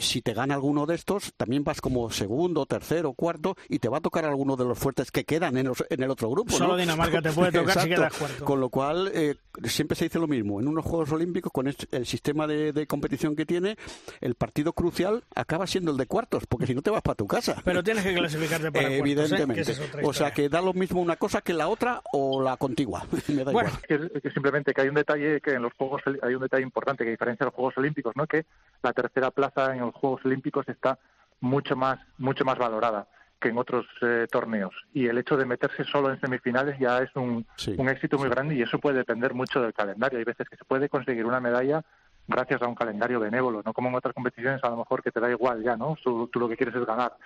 si 0.00 0.22
te 0.22 0.32
gana 0.32 0.54
alguno 0.54 0.86
de 0.86 0.94
estos, 0.94 1.34
también 1.36 1.62
vas 1.62 1.80
como 1.80 2.09
segundo, 2.10 2.66
tercero, 2.66 3.12
cuarto 3.12 3.56
y 3.68 3.78
te 3.78 3.88
va 3.88 3.98
a 3.98 4.00
tocar 4.00 4.24
alguno 4.24 4.56
de 4.56 4.64
los 4.64 4.78
fuertes 4.78 5.10
que 5.10 5.24
quedan 5.24 5.56
en, 5.56 5.72
el 5.88 6.10
otro 6.10 6.30
grupo. 6.30 6.52
Solo 6.52 6.76
Dinamarca 6.76 7.22
te 7.22 7.32
puede 7.32 7.52
tocar 7.52 7.80
si 7.80 7.88
quedas 7.88 8.12
cuarto. 8.16 8.44
Con 8.44 8.60
lo 8.60 8.68
cual, 8.68 9.10
eh, 9.14 9.36
siempre 9.64 9.96
se 9.96 10.04
dice 10.04 10.18
lo 10.18 10.26
mismo. 10.26 10.60
En 10.60 10.68
unos 10.68 10.84
Juegos 10.84 11.12
Olímpicos, 11.12 11.52
con 11.52 11.66
el 11.68 12.06
sistema 12.06 12.46
de, 12.46 12.86
competición 12.86 13.36
que 13.36 13.46
tiene, 13.46 13.76
el 14.20 14.34
partido 14.34 14.72
crucial 14.72 15.24
acaba 15.34 15.66
siendo 15.66 15.90
el 15.90 15.96
de 15.96 16.06
cuartos, 16.06 16.46
porque 16.46 16.66
si 16.66 16.74
no 16.74 16.82
te 16.82 16.90
vas 16.90 17.02
para 17.02 17.14
tu 17.14 17.26
casa. 17.26 17.56
Pero 17.64 17.82
tienes 17.82 18.04
que 18.04 18.14
clasificarte 18.14 18.72
para 18.72 18.88
¿eh? 18.88 18.98
Evidentemente. 18.98 19.72
o 20.02 20.12
sea, 20.12 20.30
que 20.32 20.48
da 20.48 20.60
lo 20.60 20.72
mismo 20.72 21.00
una 21.00 21.16
cosa 21.16 21.40
que 21.40 21.52
la 21.52 21.68
otra 21.68 22.02
o 22.12 22.42
la 22.42 22.56
contigua. 22.56 23.04
bueno, 23.52 23.70
que, 23.86 24.30
simplemente 24.30 24.72
que 24.72 24.80
hay 24.80 24.88
un 24.88 24.94
detalle 24.94 25.40
que 25.40 25.52
en 25.52 25.62
los 25.62 25.72
Juegos 25.74 26.02
hay 26.22 26.34
un 26.34 26.42
detalle 26.42 26.62
importante 26.62 27.04
que 27.04 27.10
diferencia 27.10 27.44
los 27.44 27.54
Juegos 27.54 27.76
Olímpicos, 27.78 28.16
¿no? 28.16 28.26
Que 28.26 28.46
la 28.82 28.92
tercera 28.92 29.30
plaza 29.30 29.74
en 29.74 29.80
los 29.80 29.94
Juegos 29.94 30.24
Olímpicos 30.24 30.68
está 30.68 30.98
mucho 31.40 31.76
más, 31.76 31.98
mucho 32.18 32.44
más 32.44 32.58
valorada 32.58 33.06
que 33.40 33.48
en 33.48 33.58
otros 33.58 33.86
eh, 34.02 34.26
torneos. 34.30 34.74
Y 34.92 35.06
el 35.06 35.16
hecho 35.18 35.36
de 35.36 35.46
meterse 35.46 35.84
solo 35.84 36.10
en 36.12 36.20
semifinales 36.20 36.78
ya 36.78 36.98
es 36.98 37.10
un, 37.16 37.46
un 37.78 37.88
éxito 37.88 38.18
muy 38.18 38.28
grande 38.28 38.54
y 38.54 38.62
eso 38.62 38.78
puede 38.78 38.98
depender 38.98 39.32
mucho 39.32 39.62
del 39.62 39.72
calendario. 39.72 40.18
Hay 40.18 40.24
veces 40.24 40.48
que 40.48 40.56
se 40.56 40.64
puede 40.64 40.88
conseguir 40.88 41.24
una 41.24 41.40
medalla 41.40 41.82
gracias 42.28 42.60
a 42.62 42.66
un 42.66 42.74
calendario 42.74 43.18
benévolo, 43.18 43.62
no 43.64 43.72
como 43.72 43.88
en 43.88 43.94
otras 43.94 44.14
competiciones 44.14 44.62
a 44.62 44.68
lo 44.68 44.76
mejor 44.76 45.02
que 45.02 45.10
te 45.10 45.20
da 45.20 45.30
igual 45.30 45.62
ya, 45.62 45.76
¿no? 45.76 45.96
tú 46.02 46.28
lo 46.34 46.48
que 46.48 46.56
quieres 46.56 46.74
es 46.76 46.86
ganar 46.86 47.16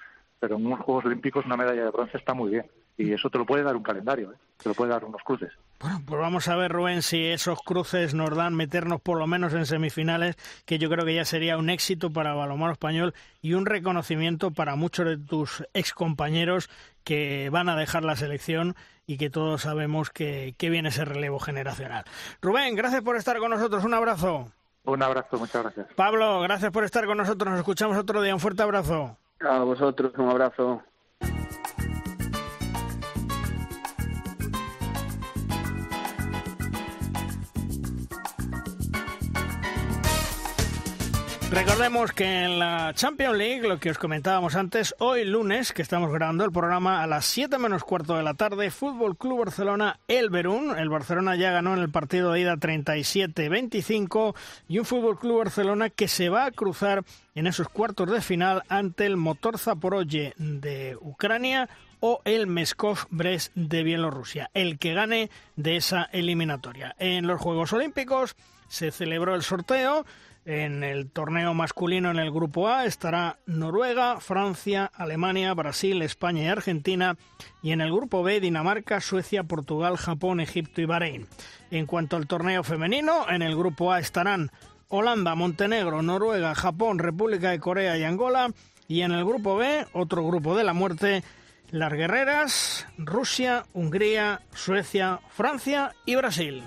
pero 0.45 0.57
en 0.57 0.67
unos 0.67 0.81
Juegos 0.81 1.07
Olímpicos 1.07 1.47
una 1.47 1.57
medalla 1.57 1.85
de 1.85 1.91
bronce 1.91 2.19
está 2.19 2.35
muy 2.35 2.51
bien. 2.51 2.67
Y 2.99 3.15
eso 3.15 3.31
te 3.31 3.39
lo 3.39 3.47
puede 3.47 3.63
dar 3.63 3.75
un 3.77 3.83
calendario, 3.83 4.31
¿eh? 4.31 4.37
te 4.63 4.69
lo 4.69 4.75
puede 4.75 4.91
dar 4.91 5.03
unos 5.03 5.23
cruces. 5.23 5.51
Bueno, 5.81 6.03
pues 6.07 6.21
vamos 6.21 6.49
a 6.49 6.57
ver, 6.57 6.73
Rubén, 6.73 7.03
si 7.03 7.27
esos 7.27 7.59
cruces 7.61 8.15
nos 8.15 8.35
dan 8.35 8.55
meternos 8.55 9.01
por 9.01 9.19
lo 9.19 9.27
menos 9.27 9.53
en 9.53 9.67
semifinales, 9.67 10.37
que 10.65 10.79
yo 10.79 10.89
creo 10.89 11.05
que 11.05 11.15
ya 11.15 11.25
sería 11.25 11.59
un 11.59 11.69
éxito 11.69 12.11
para 12.11 12.31
el 12.31 12.37
balonmano 12.37 12.73
español 12.73 13.15
y 13.43 13.55
un 13.55 13.67
reconocimiento 13.67 14.51
para 14.51 14.77
muchos 14.77 15.07
de 15.07 15.19
tus 15.19 15.65
excompañeros 15.75 16.71
que 17.05 17.51
van 17.51 17.69
a 17.69 17.77
dejar 17.77 18.05
la 18.05 18.17
selección 18.17 18.77
y 19.07 19.19
que 19.19 19.29
todos 19.31 19.63
sabemos 19.63 20.11
que, 20.11 20.55
que 20.57 20.71
viene 20.71 20.89
ese 20.89 21.05
relevo 21.05 21.39
generacional. 21.39 22.05
Rubén, 22.41 22.75
gracias 22.77 23.03
por 23.03 23.17
estar 23.17 23.39
con 23.39 23.51
nosotros. 23.51 23.85
Un 23.85 23.95
abrazo. 23.95 24.51
Un 24.85 25.03
abrazo, 25.03 25.39
muchas 25.39 25.63
gracias. 25.63 25.87
Pablo, 25.95 26.41
gracias 26.41 26.71
por 26.71 26.85
estar 26.85 27.07
con 27.07 27.19
nosotros. 27.19 27.51
Nos 27.51 27.59
escuchamos 27.59 27.97
otro 27.97 28.23
día. 28.23 28.35
Un 28.35 28.41
fuerte 28.41 28.63
abrazo. 28.63 29.17
A 29.41 29.59
vosotros, 29.61 30.13
un 30.17 30.29
abrazo. 30.29 30.83
Recordemos 41.55 42.11
que 42.11 42.25
en 42.25 42.59
la 42.59 42.93
Champions 42.95 43.39
League, 43.39 43.69
lo 43.69 43.79
que 43.79 43.89
os 43.89 43.97
comentábamos 43.97 44.57
antes, 44.57 44.93
hoy 44.99 45.25
lunes, 45.25 45.73
que 45.73 45.83
estamos 45.83 46.13
grabando 46.13 46.45
el 46.45 46.51
programa 46.51 47.01
a 47.01 47.07
las 47.07 47.27
7 47.27 47.59
menos 47.59 47.85
cuarto 47.85 48.17
de 48.17 48.25
la 48.25 48.35
tarde, 48.35 48.73
Fútbol 48.73 49.17
Club 49.17 49.45
Barcelona, 49.45 50.01
el 50.09 50.31
Berún. 50.31 50.77
El 50.77 50.89
Barcelona 50.89 51.37
ya 51.37 51.53
ganó 51.53 51.73
en 51.73 51.79
el 51.79 51.91
partido 51.91 52.33
de 52.33 52.41
ida 52.41 52.57
37-25 52.57 54.35
y 54.67 54.81
un 54.81 54.85
Fútbol 54.85 55.17
Club 55.17 55.39
Barcelona 55.39 55.91
que 55.91 56.09
se 56.09 56.29
va 56.29 56.47
a 56.47 56.51
cruzar 56.51 57.05
en 57.37 57.47
esos 57.47 57.69
cuartos 57.69 58.11
de 58.11 58.21
final 58.21 58.65
ante 58.69 59.07
el 59.07 59.17
Motor 59.17 59.57
Zaporoye 59.57 60.35
de 60.37 60.99
Ucrania 61.01 61.69
o 62.01 62.21
el 62.25 62.49
Meskov 62.49 63.07
Brest 63.11 63.53
de 63.55 63.85
Bielorrusia, 63.85 64.51
el 64.55 64.81
que 64.81 64.95
gane 64.95 65.31
de 65.55 65.77
esa 65.77 66.03
eliminatoria. 66.11 66.97
En 66.99 67.29
los 67.29 67.41
Juegos 67.41 67.73
Olímpicos 67.73 68.35
se 68.67 68.91
celebró 68.91 69.37
el 69.37 69.43
sorteo 69.43 70.05
en 70.45 70.85
el 70.85 71.11
torneo 71.11 71.55
masculino 71.55 72.11
en 72.11 72.19
el 72.19 72.31
grupo 72.31 72.69
A 72.69 72.85
estará 72.85 73.39
Noruega, 73.47 74.21
Francia, 74.21 74.91
Alemania, 74.95 75.55
Brasil, 75.55 76.03
España 76.03 76.43
y 76.43 76.47
Argentina. 76.49 77.17
Y 77.63 77.73
en 77.73 77.81
el 77.81 77.93
grupo 77.93 78.23
B 78.23 78.41
Dinamarca, 78.41 79.01
Suecia, 79.01 79.45
Portugal, 79.45 79.97
Japón, 79.97 80.41
Egipto 80.41 80.83
y 80.83 80.85
Bahrein. 80.85 81.27
En 81.71 81.87
cuanto 81.87 82.17
al 82.17 82.27
torneo 82.27 82.63
femenino, 82.63 83.27
en 83.29 83.43
el 83.43 83.57
grupo 83.57 83.93
A 83.93 84.01
estarán 84.01 84.51
Holanda, 84.89 85.35
Montenegro, 85.35 86.03
Noruega, 86.03 86.55
Japón, 86.55 86.99
República 86.99 87.51
de 87.51 87.61
Corea 87.61 87.97
y 87.97 88.05
Angola. 88.05 88.53
Y 88.87 89.01
en 89.01 89.13
el 89.13 89.25
grupo 89.25 89.57
B, 89.57 89.87
otro 89.95 90.27
grupo 90.27 90.55
de 90.55 90.65
la 90.65 90.75
muerte, 90.75 91.25
las 91.71 91.93
guerreras, 91.93 92.87
Rusia, 92.99 93.65
Hungría, 93.73 94.43
Suecia, 94.53 95.21
Francia 95.31 95.95
y 96.05 96.17
Brasil. 96.17 96.63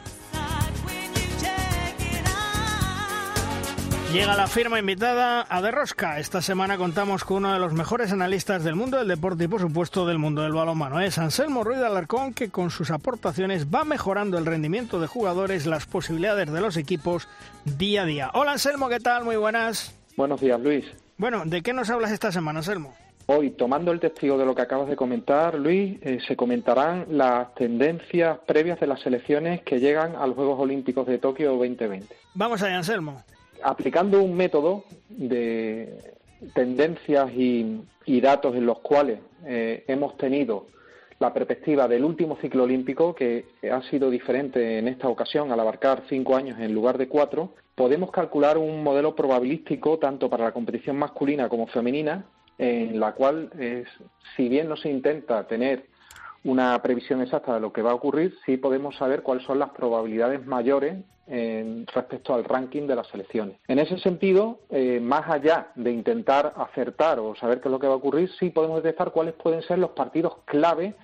Llega 4.14 4.38
la 4.38 4.48
firma 4.48 4.80
invitada 4.80 5.46
a 5.50 5.62
De 5.62 5.70
Rosca. 5.70 6.18
Esta 6.18 6.42
semana 6.42 6.78
contamos 6.78 7.26
con 7.26 7.38
uno 7.38 7.54
de 7.54 7.60
los 7.60 7.74
mejores 7.74 8.14
analistas 8.14 8.64
del 8.64 8.74
mundo 8.74 8.98
del 8.98 9.10
deporte 9.10 9.44
y, 9.44 9.48
por 9.50 9.60
supuesto, 9.60 10.08
del 10.08 10.18
mundo 10.18 10.44
del 10.44 10.54
balonmano. 10.54 11.02
Es 11.02 11.18
Anselmo 11.18 11.66
Ruiz 11.66 11.80
Alarcón, 11.80 12.34
que 12.34 12.50
con 12.50 12.70
sus 12.70 12.90
aportaciones 12.90 13.68
va 13.68 13.84
mejorando 13.84 14.38
el 14.38 14.46
rendimiento 14.46 15.02
de 15.02 15.08
jugadores, 15.08 15.66
las 15.66 15.86
posibilidades 15.86 16.50
de 16.50 16.62
los 16.62 16.78
equipos 16.78 17.28
día 17.66 18.04
a 18.04 18.06
día. 18.06 18.32
Hola 18.34 18.54
Anselmo, 18.54 18.88
¿qué 18.88 19.02
tal? 19.02 19.26
Muy 19.26 19.36
buenas. 19.36 19.94
Buenos 20.16 20.40
días, 20.40 20.60
Luis. 20.62 20.86
Bueno, 21.18 21.44
¿de 21.46 21.62
qué 21.62 21.74
nos 21.74 21.90
hablas 21.90 22.12
esta 22.12 22.32
semana, 22.32 22.60
Anselmo? 22.60 22.96
Hoy, 23.26 23.52
tomando 23.52 23.92
el 23.92 24.00
testigo 24.00 24.38
de 24.38 24.46
lo 24.46 24.56
que 24.56 24.62
acabas 24.62 24.88
de 24.88 24.96
comentar, 24.96 25.56
Luis, 25.56 26.00
eh, 26.02 26.20
se 26.26 26.38
comentarán 26.38 27.08
las 27.10 27.54
tendencias 27.56 28.40
previas 28.48 28.80
de 28.80 28.88
las 28.88 29.02
selecciones 29.02 29.64
que 29.64 29.82
llegan 29.82 30.16
a 30.16 30.26
los 30.26 30.38
Juegos 30.38 30.62
Olímpicos 30.62 31.06
de 31.08 31.18
Tokio 31.18 31.50
2020. 31.52 32.16
Vamos 32.36 32.64
allá, 32.64 32.78
Anselmo 32.78 33.22
aplicando 33.64 34.22
un 34.22 34.36
método 34.36 34.84
de 35.10 36.16
tendencias 36.54 37.32
y, 37.34 37.82
datos 38.22 38.56
en 38.56 38.66
los 38.66 38.80
cuales 38.80 39.20
eh, 39.46 39.84
hemos 39.88 40.18
tenido 40.18 40.68
la 41.20 41.34
perspectiva 41.34 41.88
del 41.88 42.04
último 42.04 42.38
ciclo 42.38 42.64
olímpico, 42.64 43.16
que 43.16 43.46
ha 43.72 43.82
sido 43.90 44.10
diferente 44.10 44.78
en 44.78 44.88
esta 44.88 45.08
ocasión 45.10 45.52
al 45.52 45.60
abarcar 45.60 46.04
cinco 46.08 46.36
años 46.36 46.60
en 46.60 46.74
lugar 46.74 46.98
de 46.98 47.08
cuatro, 47.08 47.54
podemos 47.76 48.12
calcular 48.12 48.58
un 48.58 48.84
modelo 48.84 49.16
probabilístico 49.16 49.98
tanto 49.98 50.30
para 50.30 50.46
la 50.46 50.52
competición 50.52 50.98
masculina 50.98 51.50
como 51.50 51.68
femenina, 51.68 52.26
en 52.60 53.00
la 53.00 53.14
cual, 53.14 53.52
si 54.36 54.50
bien 54.50 54.68
no 54.68 54.78
se 54.78 54.90
intenta 54.90 55.48
tener 55.48 55.86
una 56.44 56.82
previsión 56.82 57.22
exacta 57.22 57.56
de 57.56 57.60
lo 57.60 57.74
que 57.74 57.82
va 57.82 57.92
a 57.92 57.96
ocurrir, 57.96 58.36
sí 58.46 58.58
podemos 58.58 58.96
saber 58.96 59.22
cuáles 59.22 59.44
son 59.46 59.60
las 59.60 59.70
probabilidades 59.72 60.46
mayores 60.46 60.98
respecto 61.28 62.34
al 62.34 62.44
ranking 62.46 62.88
de 62.88 62.96
las 62.96 63.08
selecciones. 63.08 63.58
En 63.68 63.80
ese 63.80 63.98
sentido, 64.00 64.60
eh, 64.70 65.00
más 65.02 65.30
allá 65.30 65.72
de 65.76 65.92
intentar 65.92 66.54
acertar 66.56 67.20
o 67.20 67.36
saber 67.36 67.60
qué 67.60 67.68
es 67.68 67.72
lo 67.72 67.80
que 67.80 67.88
va 67.88 67.94
a 67.94 67.98
ocurrir, 67.98 68.30
sí 68.40 68.50
podemos 68.50 68.82
detectar 68.82 69.12
cuáles 69.12 69.34
pueden 69.34 69.62
ser 69.64 69.80
los 69.80 69.92
partidos 69.92 70.38
clave 70.46 70.96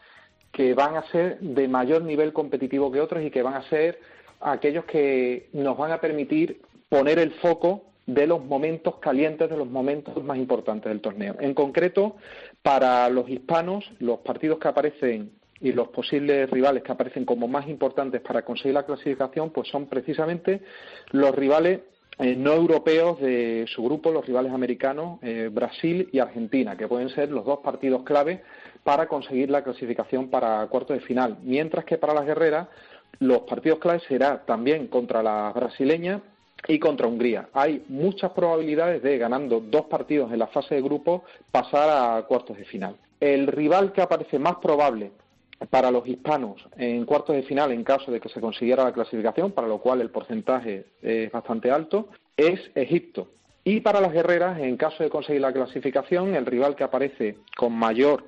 que 0.52 0.74
van 0.74 0.96
a 0.96 1.04
ser 1.12 1.40
de 1.40 1.68
mayor 1.68 2.04
nivel 2.04 2.32
competitivo 2.32 2.92
que 2.92 3.02
otros 3.02 3.24
y 3.24 3.32
que 3.32 3.42
van 3.42 3.56
a 3.56 3.68
ser 3.70 4.00
aquellos 4.40 4.86
que 4.86 5.50
nos 5.52 5.78
van 5.78 5.92
a 5.92 6.00
permitir 6.00 6.62
poner 6.90 7.20
el 7.20 7.32
foco 7.34 7.84
de 8.06 8.28
los 8.28 8.44
momentos 8.44 8.98
calientes, 8.98 9.50
de 9.50 9.58
los 9.58 9.68
momentos 9.68 10.24
más 10.24 10.38
importantes 10.38 10.90
del 10.90 11.02
torneo. 11.02 11.36
En 11.40 11.54
concreto, 11.54 12.18
para 12.62 13.10
los 13.10 13.30
hispanos, 13.30 13.90
los 14.00 14.20
partidos 14.20 14.60
que 14.60 14.68
aparecen 14.68 15.32
y 15.64 15.72
los 15.72 15.88
posibles 15.88 16.50
rivales 16.50 16.84
que 16.84 16.92
aparecen 16.92 17.24
como 17.26 17.48
más 17.48 17.68
importantes 17.70 18.22
para 18.22 18.44
conseguir 18.44 18.74
la 18.76 18.86
clasificación, 18.86 19.50
pues 19.50 19.70
son 19.70 19.88
precisamente 19.88 20.62
los 21.12 21.34
rivales 21.34 21.80
eh, 22.20 22.36
no 22.36 22.54
europeos 22.54 23.20
de 23.20 23.66
su 23.74 23.82
grupo, 23.82 24.12
los 24.12 24.26
rivales 24.26 24.52
americanos, 24.52 25.20
eh, 25.24 25.50
Brasil 25.52 26.10
y 26.12 26.20
Argentina, 26.20 26.76
que 26.76 26.88
pueden 26.88 27.10
ser 27.10 27.32
los 27.32 27.46
dos 27.46 27.60
partidos 27.60 28.04
clave 28.04 28.44
para 28.84 29.08
conseguir 29.08 29.50
la 29.50 29.64
clasificación 29.64 30.30
para 30.30 30.68
cuartos 30.68 30.98
de 30.98 31.06
final. 31.06 31.38
Mientras 31.44 31.86
que 31.86 31.98
para 31.98 32.14
las 32.14 32.26
guerreras, 32.26 32.68
los 33.20 33.40
partidos 33.42 33.80
clave 33.80 34.02
será 34.08 34.44
también 34.46 34.88
contra 34.88 35.24
las 35.24 35.54
brasileñas 35.54 36.22
y 36.68 36.78
contra 36.78 37.08
Hungría. 37.08 37.48
Hay 37.54 37.86
muchas 37.88 38.32
probabilidades 38.32 39.02
de, 39.02 39.18
ganando 39.18 39.62
dos 39.62 39.86
partidos 39.86 40.32
en 40.34 40.40
la 40.40 40.48
fase 40.48 40.76
de 40.76 40.82
grupo, 40.82 41.24
pasar 41.52 41.90
a 41.90 42.22
cuartos 42.24 42.58
de 42.58 42.66
final. 42.66 42.98
El 43.22 43.48
rival 43.48 43.94
que 43.94 44.02
aparece 44.02 44.38
más 44.38 44.56
probable 44.58 45.12
para 45.70 45.92
los 45.92 46.08
hispanos 46.08 46.66
en 46.78 47.06
cuartos 47.06 47.36
de 47.36 47.44
final 47.44 47.72
en 47.72 47.84
caso 47.84 48.12
de 48.12 48.20
que 48.20 48.30
se 48.30 48.42
consiguiera 48.42 48.84
la 48.84 48.94
clasificación, 48.94 49.52
para 49.52 49.68
lo 49.68 49.80
cual 49.80 50.02
el 50.02 50.10
porcentaje 50.10 50.86
es 51.02 51.32
bastante 51.32 51.72
alto, 51.72 52.10
es 52.36 52.60
Egipto. 52.76 53.30
Y 53.64 53.80
para 53.80 54.02
las 54.02 54.12
guerreras, 54.12 54.60
en 54.60 54.76
caso 54.76 55.04
de 55.04 55.10
conseguir 55.10 55.42
la 55.42 55.54
clasificación, 55.54 56.36
el 56.36 56.46
rival 56.46 56.76
que 56.76 56.84
aparece 56.84 57.38
con 57.56 57.74
mayor 57.74 58.26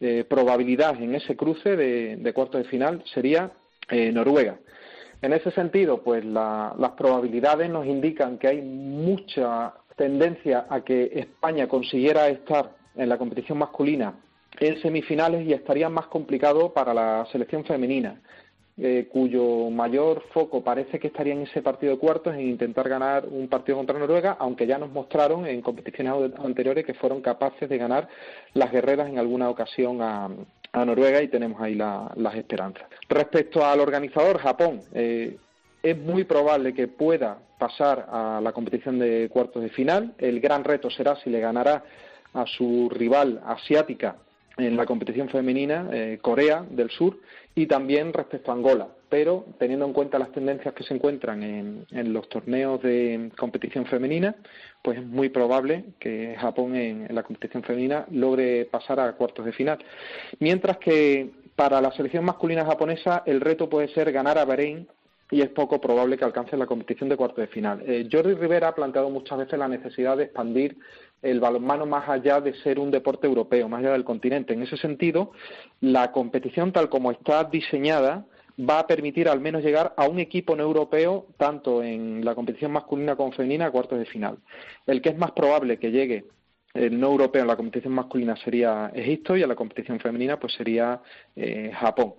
eh, 0.00 0.24
probabilidad 0.26 1.00
en 1.02 1.14
ese 1.14 1.36
cruce 1.36 1.76
de, 1.76 2.32
cuartos 2.32 2.62
de 2.62 2.68
final 2.68 3.02
sería 3.12 3.52
eh, 3.90 4.10
Noruega. 4.10 4.58
En 5.20 5.34
ese 5.34 5.50
sentido, 5.50 6.02
pues 6.02 6.24
las 6.24 6.92
probabilidades 6.96 7.68
nos 7.68 7.84
indican 7.84 8.38
que 8.38 8.48
hay 8.48 8.62
mucha 8.62 9.74
tendencia 9.96 10.66
a 10.70 10.80
que 10.82 11.10
España 11.14 11.68
consiguiera 11.68 12.28
estar 12.28 12.74
en 12.96 13.10
la 13.10 13.18
competición 13.18 13.58
masculina 13.58 14.14
en 14.58 14.80
semifinales 14.82 15.46
y 15.46 15.52
estaría 15.52 15.88
más 15.88 16.06
complicado 16.06 16.72
para 16.72 16.92
la 16.92 17.26
selección 17.30 17.64
femenina, 17.64 18.20
eh, 18.82 19.08
cuyo 19.12 19.68
mayor 19.70 20.22
foco 20.32 20.64
parece 20.64 20.98
que 20.98 21.08
estaría 21.08 21.34
en 21.34 21.42
ese 21.42 21.60
partido 21.60 21.92
de 21.92 21.98
cuartos, 21.98 22.34
en 22.34 22.40
intentar 22.40 22.88
ganar 22.88 23.26
un 23.26 23.48
partido 23.48 23.76
contra 23.76 23.98
Noruega, 23.98 24.36
aunque 24.38 24.66
ya 24.66 24.78
nos 24.78 24.90
mostraron 24.90 25.46
en 25.46 25.60
competiciones 25.60 26.32
anteriores 26.38 26.86
que 26.86 26.94
fueron 26.94 27.20
capaces 27.20 27.68
de 27.68 27.78
ganar 27.78 28.08
las 28.54 28.72
guerreras 28.72 29.08
en 29.08 29.18
alguna 29.18 29.50
ocasión 29.50 30.00
a, 30.00 30.30
Noruega 30.72 31.20
y 31.20 31.26
tenemos 31.26 31.60
ahí 31.60 31.74
las 31.74 32.34
esperanzas. 32.36 32.84
Respecto 33.08 33.66
al 33.66 33.80
organizador, 33.80 34.38
Japón, 34.38 34.80
eh, 34.94 35.36
es 35.82 35.98
muy 35.98 36.22
probable 36.22 36.72
que 36.72 36.86
pueda 36.86 37.38
pasar 37.58 38.06
a 38.08 38.40
la 38.40 38.52
competición 38.52 38.98
de 38.98 39.28
cuartos 39.30 39.62
de 39.62 39.70
final. 39.70 40.14
El 40.16 40.40
gran 40.40 40.62
reto 40.62 40.88
será 40.88 41.16
si 41.16 41.28
le 41.28 41.40
ganará 41.40 41.82
a 42.32 42.46
su 42.46 42.88
rival 42.88 43.42
asiática 43.44 44.16
en 44.62 44.76
la 44.76 44.86
competición 44.86 45.28
femenina, 45.28 45.88
eh, 45.92 46.18
Corea 46.20 46.64
del 46.68 46.90
Sur, 46.90 47.18
y 47.54 47.66
también 47.66 48.12
respecto 48.12 48.50
a 48.50 48.54
Angola. 48.54 48.88
Pero 49.08 49.44
teniendo 49.58 49.86
en 49.86 49.92
cuenta 49.92 50.18
las 50.18 50.32
tendencias 50.32 50.72
que 50.74 50.84
se 50.84 50.94
encuentran 50.94 51.42
en, 51.42 52.12
los 52.12 52.28
torneos 52.28 52.80
de 52.82 53.30
competición 53.36 53.86
femenina, 53.86 54.36
pues 54.82 54.98
es 54.98 55.04
muy 55.04 55.28
probable 55.28 55.84
que 55.98 56.36
Japón 56.38 56.76
en, 56.76 57.08
la 57.14 57.22
competición 57.22 57.62
femenina 57.62 58.06
logre 58.10 58.66
pasar 58.66 59.00
a 59.00 59.12
cuartos 59.12 59.44
de 59.44 59.52
final. 59.52 59.78
Mientras 60.38 60.78
que 60.78 61.30
para 61.56 61.80
la 61.80 61.92
selección 61.92 62.24
masculina 62.24 62.64
japonesa 62.64 63.22
el 63.26 63.40
reto 63.40 63.68
puede 63.68 63.88
ser 63.88 64.12
ganar 64.12 64.38
a 64.38 64.44
Bahrein 64.44 64.86
y 65.30 65.42
es 65.42 65.48
poco 65.50 65.80
probable 65.80 66.16
que 66.16 66.24
alcance 66.24 66.56
la 66.56 66.66
competición 66.66 67.08
de 67.08 67.16
cuartos 67.16 67.38
de 67.38 67.46
final. 67.46 67.82
Eh, 67.86 68.08
Jordi 68.10 68.34
Rivera 68.34 68.68
ha 68.68 68.74
planteado 68.74 69.10
muchas 69.10 69.38
veces 69.38 69.58
la 69.58 69.68
necesidad 69.68 70.16
de 70.16 70.24
expandir 70.24 70.76
el 71.22 71.40
balonmano 71.40 71.86
más 71.86 72.08
allá 72.08 72.40
de 72.40 72.54
ser 72.62 72.78
un 72.78 72.90
deporte 72.90 73.26
europeo, 73.26 73.68
más 73.68 73.80
allá 73.80 73.92
del 73.92 74.04
continente. 74.04 74.54
En 74.54 74.62
ese 74.62 74.76
sentido, 74.76 75.32
la 75.80 76.12
competición 76.12 76.72
tal 76.72 76.88
como 76.88 77.10
está 77.10 77.44
diseñada 77.44 78.26
va 78.58 78.80
a 78.80 78.86
permitir 78.86 79.28
al 79.28 79.40
menos 79.40 79.62
llegar 79.62 79.94
a 79.96 80.08
un 80.08 80.18
equipo 80.18 80.56
no 80.56 80.62
europeo 80.62 81.26
tanto 81.36 81.82
en 81.82 82.24
la 82.24 82.34
competición 82.34 82.72
masculina 82.72 83.16
como 83.16 83.32
femenina 83.32 83.66
a 83.66 83.70
cuartos 83.70 83.98
de 83.98 84.06
final. 84.06 84.38
El 84.86 85.00
que 85.00 85.10
es 85.10 85.16
más 85.16 85.32
probable 85.32 85.78
que 85.78 85.90
llegue 85.90 86.24
el 86.74 87.00
no 87.00 87.08
europeo 87.08 87.42
en 87.42 87.48
la 87.48 87.56
competición 87.56 87.94
masculina 87.94 88.36
sería 88.36 88.90
Egipto 88.94 89.36
y 89.36 89.42
en 89.42 89.48
la 89.48 89.56
competición 89.56 89.98
femenina 89.98 90.38
pues 90.38 90.54
sería 90.54 91.00
eh, 91.34 91.72
Japón. 91.74 92.14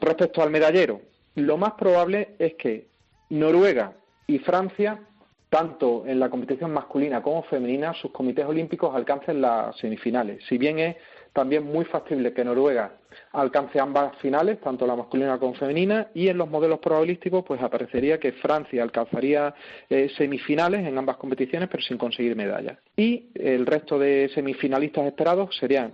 Respecto 0.00 0.42
al 0.42 0.50
medallero, 0.50 1.00
lo 1.36 1.56
más 1.56 1.72
probable 1.72 2.34
es 2.38 2.54
que 2.54 2.88
Noruega 3.30 3.94
y 4.26 4.38
Francia 4.40 5.00
tanto 5.48 6.04
en 6.06 6.20
la 6.20 6.28
competición 6.28 6.72
masculina 6.72 7.22
como 7.22 7.42
femenina, 7.44 7.94
sus 7.94 8.10
comités 8.10 8.44
olímpicos 8.44 8.94
alcancen 8.94 9.40
las 9.40 9.76
semifinales. 9.78 10.44
Si 10.48 10.58
bien 10.58 10.78
es 10.78 10.96
también 11.32 11.64
muy 11.64 11.84
factible 11.84 12.32
que 12.32 12.44
Noruega 12.44 12.92
alcance 13.32 13.80
ambas 13.80 14.16
finales, 14.18 14.60
tanto 14.60 14.86
la 14.86 14.96
masculina 14.96 15.38
como 15.38 15.54
femenina, 15.54 16.08
y 16.14 16.28
en 16.28 16.38
los 16.38 16.48
modelos 16.48 16.78
probabilísticos, 16.80 17.44
pues 17.44 17.62
aparecería 17.62 18.18
que 18.18 18.32
Francia 18.32 18.82
alcanzaría 18.82 19.54
eh, 19.88 20.10
semifinales 20.16 20.86
en 20.86 20.98
ambas 20.98 21.16
competiciones, 21.16 21.68
pero 21.70 21.82
sin 21.82 21.96
conseguir 21.96 22.36
medallas. 22.36 22.78
Y 22.96 23.30
el 23.34 23.66
resto 23.66 23.98
de 23.98 24.30
semifinalistas 24.34 25.06
esperados 25.06 25.56
serían 25.56 25.92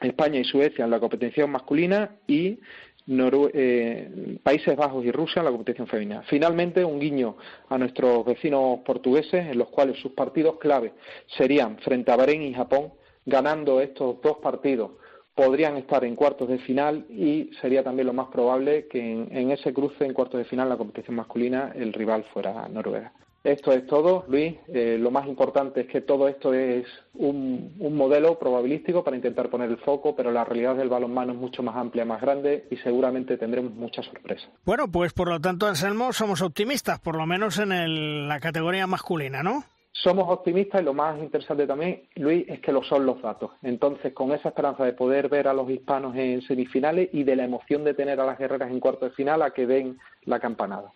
España 0.00 0.40
y 0.40 0.44
Suecia 0.44 0.84
en 0.84 0.90
la 0.90 1.00
competición 1.00 1.50
masculina 1.50 2.10
y 2.26 2.58
eh, 3.06 4.38
Países 4.42 4.76
Bajos 4.76 5.04
y 5.04 5.10
Rusia 5.10 5.40
en 5.40 5.46
la 5.46 5.50
competición 5.50 5.86
femenina. 5.88 6.22
Finalmente, 6.28 6.84
un 6.84 7.00
guiño 7.00 7.36
a 7.68 7.78
nuestros 7.78 8.24
vecinos 8.24 8.80
portugueses, 8.84 9.46
en 9.46 9.58
los 9.58 9.68
cuales 9.68 9.98
sus 10.00 10.12
partidos 10.12 10.58
clave 10.58 10.92
serían 11.36 11.78
frente 11.78 12.12
a 12.12 12.16
Bahrein 12.16 12.42
y 12.42 12.54
Japón, 12.54 12.92
ganando 13.24 13.80
estos 13.80 14.20
dos 14.20 14.38
partidos 14.38 14.92
podrían 15.34 15.76
estar 15.76 16.04
en 16.04 16.14
cuartos 16.14 16.48
de 16.48 16.58
final 16.58 17.06
y 17.08 17.50
sería 17.60 17.82
también 17.82 18.06
lo 18.06 18.12
más 18.12 18.28
probable 18.28 18.86
que 18.88 19.00
en, 19.00 19.50
ese 19.50 19.72
cruce 19.72 20.04
en 20.04 20.12
cuartos 20.12 20.38
de 20.38 20.44
final 20.44 20.66
en 20.66 20.70
la 20.70 20.76
competición 20.76 21.16
masculina 21.16 21.72
el 21.74 21.92
rival 21.92 22.24
fuera 22.32 22.68
Noruega. 22.68 23.12
Esto 23.44 23.72
es 23.72 23.86
todo, 23.86 24.24
Luis. 24.28 24.54
Eh, 24.68 24.96
lo 25.00 25.10
más 25.10 25.26
importante 25.26 25.82
es 25.82 25.86
que 25.88 26.00
todo 26.00 26.28
esto 26.28 26.54
es 26.54 26.86
un, 27.14 27.74
modelo 27.78 28.38
probabilístico 28.38 29.02
para 29.02 29.16
intentar 29.16 29.50
poner 29.50 29.70
el 29.70 29.78
foco, 29.78 30.14
pero 30.14 30.30
la 30.30 30.44
realidad 30.44 30.76
del 30.76 30.88
balonmano 30.88 31.32
es 31.32 31.38
mucho 31.38 31.62
más 31.62 31.76
amplia, 31.76 32.04
más 32.04 32.20
grande 32.20 32.66
y 32.70 32.76
seguramente 32.76 33.36
tendremos 33.36 33.72
muchas 33.72 34.06
sorpresas. 34.06 34.48
Bueno, 34.64 34.90
pues 34.90 35.12
por 35.12 35.28
lo 35.28 35.40
tanto, 35.40 35.66
Anselmo, 35.66 36.12
somos 36.12 36.40
optimistas, 36.40 37.00
por 37.00 37.16
lo 37.16 37.26
menos 37.26 37.58
en 37.58 38.28
la 38.28 38.40
categoría 38.40 38.86
masculina, 38.86 39.42
¿no? 39.42 39.64
somos 39.92 40.28
optimistas 40.28 40.80
y 40.80 40.84
lo 40.84 40.94
más 40.94 41.18
interesante 41.18 41.66
también, 41.66 42.02
Luis, 42.16 42.44
es 42.48 42.60
que 42.60 42.72
lo 42.72 42.82
son 42.82 43.06
los 43.06 43.20
datos. 43.22 43.52
Entonces, 43.62 44.12
con 44.12 44.32
esa 44.32 44.48
esperanza 44.48 44.84
de 44.84 44.94
poder 44.94 45.28
ver 45.28 45.46
a 45.48 45.52
los 45.52 45.70
hispanos 45.70 46.16
en 46.16 46.42
semifinales 46.42 47.10
y 47.12 47.24
de 47.24 47.36
la 47.36 47.44
emoción 47.44 47.84
de 47.84 47.94
tener 47.94 48.18
a 48.18 48.26
las 48.26 48.38
guerreras 48.38 48.70
en 48.70 48.80
cuarto 48.80 49.04
de 49.04 49.12
final 49.12 49.42
a 49.42 49.50
que 49.50 49.66
den 49.66 49.98
la 50.24 50.40
campanada. 50.40 50.92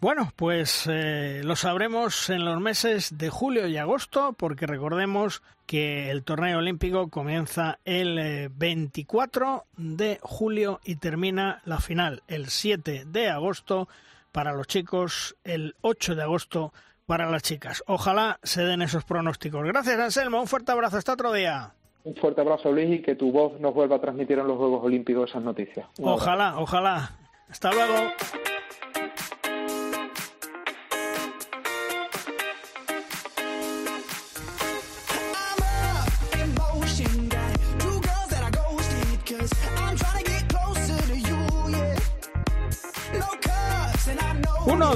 Bueno, 0.00 0.30
pues 0.34 0.88
eh, 0.90 1.42
lo 1.44 1.56
sabremos 1.56 2.30
en 2.30 2.46
los 2.46 2.58
meses 2.58 3.18
de 3.18 3.28
julio 3.28 3.66
y 3.66 3.76
agosto, 3.76 4.32
porque 4.32 4.66
recordemos 4.66 5.42
que 5.66 6.10
el 6.10 6.24
torneo 6.24 6.56
olímpico 6.56 7.10
comienza 7.10 7.78
el 7.84 8.48
24 8.48 9.56
eh, 9.56 9.60
de 9.76 10.18
julio 10.22 10.80
y 10.84 10.96
termina 10.96 11.60
la 11.66 11.80
final 11.80 12.22
el 12.28 12.46
7 12.46 13.04
de 13.08 13.28
agosto 13.28 13.88
para 14.32 14.54
los 14.54 14.66
chicos, 14.66 15.36
el 15.44 15.74
8 15.82 16.14
de 16.14 16.22
agosto 16.22 16.72
para 17.04 17.30
las 17.30 17.42
chicas. 17.42 17.84
Ojalá 17.86 18.38
se 18.42 18.64
den 18.64 18.80
esos 18.80 19.04
pronósticos. 19.04 19.62
Gracias, 19.64 20.00
Anselmo. 20.00 20.40
Un 20.40 20.46
fuerte 20.46 20.72
abrazo. 20.72 20.96
Hasta 20.96 21.12
otro 21.12 21.30
día. 21.30 21.74
Un 22.04 22.14
fuerte 22.14 22.40
abrazo, 22.40 22.72
Luis, 22.72 23.00
y 23.00 23.02
que 23.02 23.16
tu 23.16 23.30
voz 23.30 23.60
nos 23.60 23.74
vuelva 23.74 23.96
a 23.96 24.00
transmitir 24.00 24.38
en 24.38 24.46
los 24.46 24.56
Juegos 24.56 24.82
Olímpicos 24.82 25.28
esas 25.28 25.42
noticias. 25.42 25.86
ojalá, 26.00 26.58
ojalá. 26.58 27.10
Hasta 27.50 27.70
luego. 27.70 28.12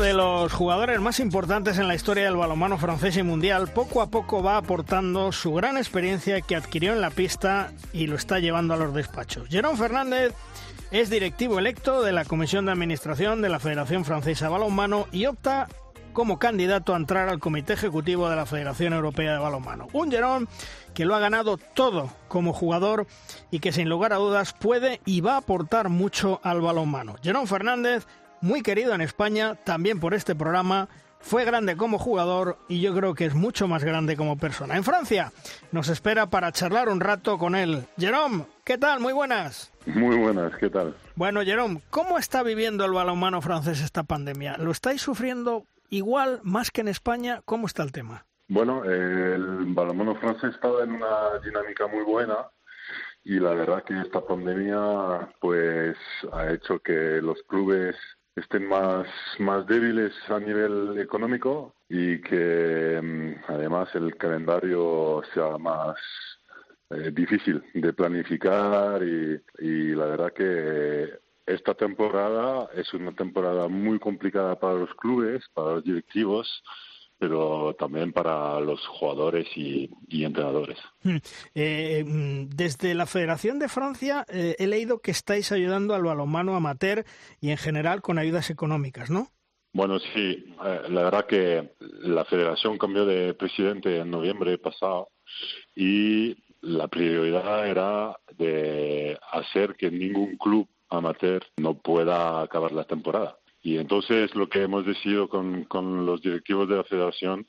De 0.04 0.12
los 0.12 0.52
jugadores 0.52 1.00
más 1.00 1.18
importantes 1.18 1.78
en 1.78 1.88
la 1.88 1.94
historia 1.94 2.24
del 2.24 2.36
balonmano 2.36 2.76
francés 2.76 3.16
y 3.16 3.22
mundial 3.22 3.68
poco 3.68 4.02
a 4.02 4.10
poco 4.10 4.42
va 4.42 4.58
aportando 4.58 5.32
su 5.32 5.54
gran 5.54 5.78
experiencia 5.78 6.42
que 6.42 6.56
adquirió 6.56 6.92
en 6.92 7.00
la 7.00 7.08
pista 7.08 7.72
y 7.94 8.06
lo 8.06 8.16
está 8.16 8.38
llevando 8.38 8.74
a 8.74 8.76
los 8.76 8.92
despachos. 8.92 9.48
Jerón 9.48 9.78
Fernández 9.78 10.34
es 10.90 11.08
directivo 11.08 11.58
electo 11.58 12.02
de 12.02 12.12
la 12.12 12.26
Comisión 12.26 12.66
de 12.66 12.72
Administración 12.72 13.40
de 13.40 13.48
la 13.48 13.60
Federación 13.60 14.04
Francesa 14.04 14.44
de 14.44 14.52
Balonmano 14.52 15.06
y 15.10 15.24
opta 15.24 15.68
como 16.12 16.38
candidato 16.38 16.92
a 16.92 16.98
entrar 16.98 17.30
al 17.30 17.40
Comité 17.40 17.72
Ejecutivo 17.72 18.28
de 18.28 18.36
la 18.36 18.44
Federación 18.44 18.92
Europea 18.92 19.32
de 19.32 19.38
Balonmano. 19.38 19.88
Un 19.94 20.10
Jerón 20.10 20.48
que 20.92 21.06
lo 21.06 21.14
ha 21.14 21.18
ganado 21.18 21.56
todo 21.56 22.10
como 22.28 22.52
jugador 22.52 23.06
y 23.50 23.60
que 23.60 23.72
sin 23.72 23.88
lugar 23.88 24.12
a 24.12 24.16
dudas 24.16 24.52
puede 24.52 25.00
y 25.06 25.22
va 25.22 25.34
a 25.34 25.38
aportar 25.38 25.88
mucho 25.88 26.40
al 26.42 26.60
balonmano. 26.60 27.16
Jerón 27.22 27.46
Fernández 27.46 28.06
muy 28.44 28.61
querido 28.61 28.94
en 28.94 29.00
España, 29.00 29.54
también 29.54 29.98
por 29.98 30.12
este 30.12 30.35
programa. 30.35 30.88
Fue 31.18 31.46
grande 31.46 31.78
como 31.78 31.98
jugador 31.98 32.59
y 32.68 32.83
yo 32.83 32.94
creo 32.94 33.14
que 33.14 33.24
es 33.24 33.35
mucho 33.35 33.66
más 33.66 33.83
grande 33.83 34.16
como 34.16 34.37
persona. 34.37 34.76
En 34.76 34.85
Francia 34.85 35.33
nos 35.72 35.88
espera 35.88 36.26
para 36.26 36.52
charlar 36.52 36.90
un 36.90 37.00
rato 37.00 37.38
con 37.38 37.54
él. 37.54 37.87
Jerome, 37.96 38.44
¿qué 38.62 38.76
tal? 38.76 39.00
Muy 39.00 39.14
buenas. 39.14 39.72
Muy 39.87 40.18
buenas, 40.18 40.54
¿qué 40.57 40.68
tal? 40.68 40.94
Bueno, 41.16 41.40
Jerome, 41.42 41.80
¿cómo 41.88 42.18
está 42.18 42.42
viviendo 42.42 42.85
el 42.85 42.92
balonmano 42.92 43.40
francés 43.40 43.80
esta 43.80 44.02
pandemia? 44.02 44.59
¿Lo 44.59 44.72
estáis 44.72 45.00
sufriendo 45.00 45.64
igual, 45.88 46.40
más 46.42 46.70
que 46.70 46.83
en 46.83 46.88
España? 46.88 47.40
¿Cómo 47.46 47.66
está 47.66 47.83
el 47.83 47.92
tema? 47.92 48.26
Bueno, 48.48 48.85
el 48.85 49.64
balonmano 49.68 50.16
francés 50.16 50.54
está 50.54 50.68
en 50.83 50.92
una 50.92 51.38
dinámica 51.42 51.87
muy 51.87 52.04
buena 52.04 52.37
y 53.24 53.40
la 53.40 53.54
verdad 53.54 53.83
que 53.85 53.98
esta 54.02 54.20
pandemia 54.20 55.30
pues 55.40 55.96
ha 56.30 56.52
hecho 56.52 56.78
que 56.80 56.92
los 57.22 57.42
clubes 57.44 57.96
estén 58.37 58.66
más, 58.66 59.07
más 59.38 59.66
débiles 59.66 60.12
a 60.29 60.38
nivel 60.40 60.99
económico 60.99 61.75
y 61.88 62.20
que 62.20 63.01
mm, 63.03 63.53
además 63.53 63.88
el 63.94 64.16
calendario 64.16 65.23
sea 65.33 65.57
más 65.59 65.97
eh, 66.90 67.11
difícil 67.12 67.62
de 67.75 67.92
planificar 67.92 69.03
y, 69.03 69.40
y 69.59 69.94
la 69.94 70.07
verdad 70.07 70.33
que 70.33 71.25
esta 71.47 71.75
temporada 71.75 72.68
es 72.75 72.92
una 72.94 73.12
temporada 73.12 73.68
muy 73.68 73.99
complicada 73.99 74.59
para 74.59 74.75
los 74.75 74.94
clubes, 74.94 75.44
para 75.53 75.75
los 75.75 75.85
directivos, 75.85 76.62
pero 77.26 77.74
también 77.78 78.12
para 78.12 78.60
los 78.60 78.87
jugadores 78.87 79.46
y, 79.56 79.88
entrenadores. 80.10 80.76
Hmm. 81.02 81.16
Eh, 81.54 82.04
mm, 82.06 82.50
desde 82.50 82.94
la 82.94 83.06
Federación 83.06 83.58
de 83.58 83.70
Francia 83.70 84.26
eh, 84.28 84.56
he 84.58 84.66
leído 84.66 84.98
que 84.98 85.10
estáis 85.10 85.50
ayudando 85.50 85.94
al 85.94 86.02
balonmano 86.02 86.54
amateur 86.54 87.06
y 87.40 87.50
en 87.50 87.56
general 87.56 88.02
con 88.02 88.18
ayudas 88.18 88.50
económicas, 88.50 89.08
¿no? 89.08 89.28
Bueno, 89.72 89.98
sí, 89.98 90.54
eh, 90.66 90.80
la 90.90 91.04
verdad 91.04 91.26
que 91.26 91.72
la 92.02 92.26
federación 92.26 92.76
cambió 92.76 93.06
de 93.06 93.32
presidente 93.32 93.96
en 93.96 94.10
noviembre 94.10 94.58
pasado 94.58 95.08
y 95.74 96.37
la 96.60 96.88
prioridad 96.88 97.66
era 97.66 98.18
de 98.37 99.18
hacer 99.32 99.76
que 99.76 99.90
ningún 99.90 100.37
club 100.37 100.68
amateur 100.90 101.42
no 101.56 101.72
pueda 101.72 102.42
acabar 102.42 102.72
la 102.72 102.84
temporada. 102.84 103.38
Y 103.64 103.79
entonces 103.79 104.33
lo 104.35 104.48
que 104.48 104.62
hemos 104.62 104.85
decidido 104.85 105.29
con, 105.29 105.64
con 105.64 106.05
los 106.05 106.20
directivos 106.20 106.68
de 106.68 106.77
la 106.77 106.85
federación 106.85 107.46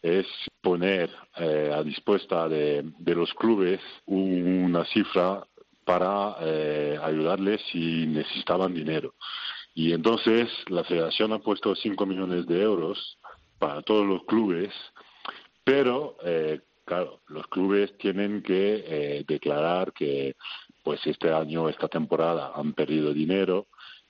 es 0.00 0.26
poner 0.62 1.10
eh, 1.36 1.72
a 1.74 1.82
dispuesta 1.82 2.48
de, 2.48 2.84
de, 2.98 3.14
los 3.16 3.34
clubes 3.34 3.80
una 4.06 4.84
cifra 4.84 5.44
para 5.84 6.36
eh, 6.40 6.96
ayudarles 7.02 7.60
si 7.72 8.06
necesitaban 8.06 8.74
dinero. 8.74 9.14
Y 9.74 9.92
entonces 9.92 10.48
la 10.68 10.84
federación 10.84 11.32
ha 11.32 11.40
puesto 11.40 11.74
5 11.74 12.06
millones 12.06 12.46
de 12.46 12.62
euros 12.62 13.18
para 13.58 13.82
todos 13.82 14.06
los 14.06 14.24
clubes, 14.24 14.72
pero 15.64 16.16
eh, 16.24 16.60
claro, 16.84 17.22
los 17.26 17.46
clubes 17.48 17.98
tienen 17.98 18.42
que 18.42 18.84
eh, 18.86 19.24
declarar 19.26 19.92
que 19.92 20.36
pues 20.84 21.04
este 21.06 21.32
año, 21.32 21.68
esta 21.68 21.88
temporada 21.88 22.52
han 22.54 22.72
perdido 22.72 23.12
dinero 23.12 23.66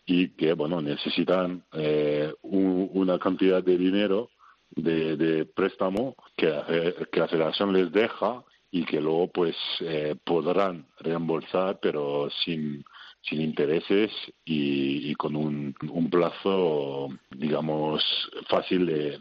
y 0.07 0.29
que 0.31 0.53
bueno 0.55 0.81
necesitan 0.81 1.65
eh, 1.73 2.33
una 2.43 3.19
cantidad 3.19 3.63
de 3.63 3.77
dinero 3.77 4.31
de, 4.71 5.47
préstamo 5.55 6.15
que, 6.37 6.49
eh, 6.69 6.95
que, 7.11 7.21
la 7.21 7.29
federación 7.29 7.73
les 7.73 7.91
deja 7.93 8.45
y 8.71 8.85
que 8.85 9.01
luego 9.01 9.29
pues 9.29 9.57
eh, 9.81 10.15
podrán 10.23 10.87
reembolsar 11.01 11.79
pero 11.81 12.29
sin 12.45 12.85
sin 13.23 13.41
intereses 13.41 14.13
y, 14.45 15.13
con 15.17 15.35
un, 15.35 15.75
un, 15.91 16.09
plazo 16.09 17.09
digamos 17.31 18.05
fácil 18.49 18.87
de, 18.87 19.19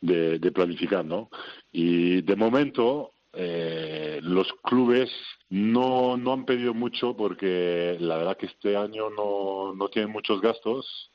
de, 0.00 0.38
de 0.38 0.52
planificar 0.52 1.04
no 1.04 1.28
y 1.70 2.22
de 2.22 2.36
momento 2.36 3.13
eh, 3.36 4.20
los 4.22 4.52
clubes 4.62 5.10
no, 5.50 6.16
no 6.16 6.32
han 6.32 6.44
pedido 6.44 6.74
mucho 6.74 7.16
porque 7.16 7.96
la 8.00 8.16
verdad 8.16 8.36
que 8.36 8.46
este 8.46 8.76
año 8.76 9.10
no, 9.10 9.74
no 9.74 9.88
tienen 9.88 10.12
muchos 10.12 10.40
gastos. 10.40 11.10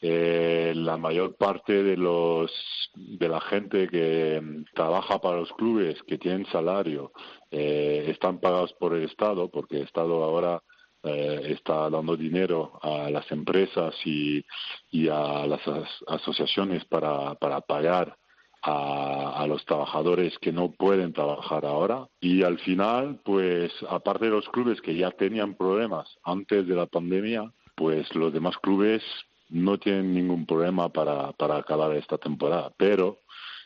Eh, 0.00 0.72
la 0.76 0.98
mayor 0.98 1.34
parte 1.36 1.82
de 1.82 1.96
los 1.96 2.52
de 2.94 3.28
la 3.28 3.40
gente 3.40 3.88
que 3.88 4.42
trabaja 4.74 5.20
para 5.20 5.38
los 5.38 5.52
clubes 5.54 6.02
que 6.02 6.18
tienen 6.18 6.44
salario 6.52 7.12
eh, 7.50 8.04
están 8.08 8.40
pagados 8.40 8.74
por 8.74 8.94
el 8.94 9.04
Estado 9.04 9.50
porque 9.50 9.76
el 9.76 9.84
Estado 9.84 10.22
ahora 10.22 10.62
eh, 11.02 11.54
está 11.58 11.88
dando 11.88 12.16
dinero 12.16 12.78
a 12.82 13.10
las 13.10 13.30
empresas 13.32 13.94
y, 14.04 14.44
y 14.90 15.08
a 15.08 15.46
las 15.46 15.62
asociaciones 16.06 16.84
para, 16.84 17.34
para 17.36 17.60
pagar 17.62 18.16
a, 18.62 19.46
los 19.48 19.64
trabajadores 19.64 20.36
que 20.38 20.52
no 20.52 20.72
pueden 20.72 21.12
trabajar 21.12 21.64
ahora. 21.64 22.08
Y 22.20 22.42
al 22.42 22.58
final, 22.58 23.20
pues 23.24 23.72
aparte 23.88 24.26
de 24.26 24.32
los 24.32 24.48
clubes 24.48 24.80
que 24.80 24.96
ya 24.96 25.10
tenían 25.10 25.54
problemas 25.54 26.08
antes 26.24 26.66
de 26.66 26.74
la 26.74 26.86
pandemia, 26.86 27.52
pues 27.74 28.12
los 28.14 28.32
demás 28.32 28.56
clubes 28.58 29.02
no 29.48 29.78
tienen 29.78 30.12
ningún 30.14 30.44
problema 30.44 30.88
para, 30.90 31.32
para 31.32 31.56
acabar 31.56 31.94
esta 31.96 32.18
temporada, 32.18 32.72
pero 32.76 33.20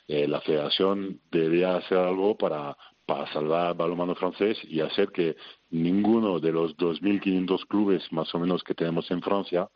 eh, 0.07 0.28
la 0.28 0.40
federación 0.40 1.20
debería 1.31 1.76
hacer 1.76 1.98
algo 1.98 2.37
para, 2.37 2.76
para 3.07 3.33
salvar 3.33 3.66
al 3.68 3.74
balonmano 3.74 4.14
francés 4.14 4.59
y 4.64 4.81
hacer 4.81 5.11
que 5.11 5.37
ninguno 5.70 6.38
de 6.38 6.52
los 6.52 6.76
2.500 6.76 7.66
clubes 7.66 8.12
más 8.12 8.33
o 8.35 8.38
menos 8.38 8.62
que 8.62 8.74
tenemos 8.74 9.11
en 9.11 9.22
Francia 9.22 9.68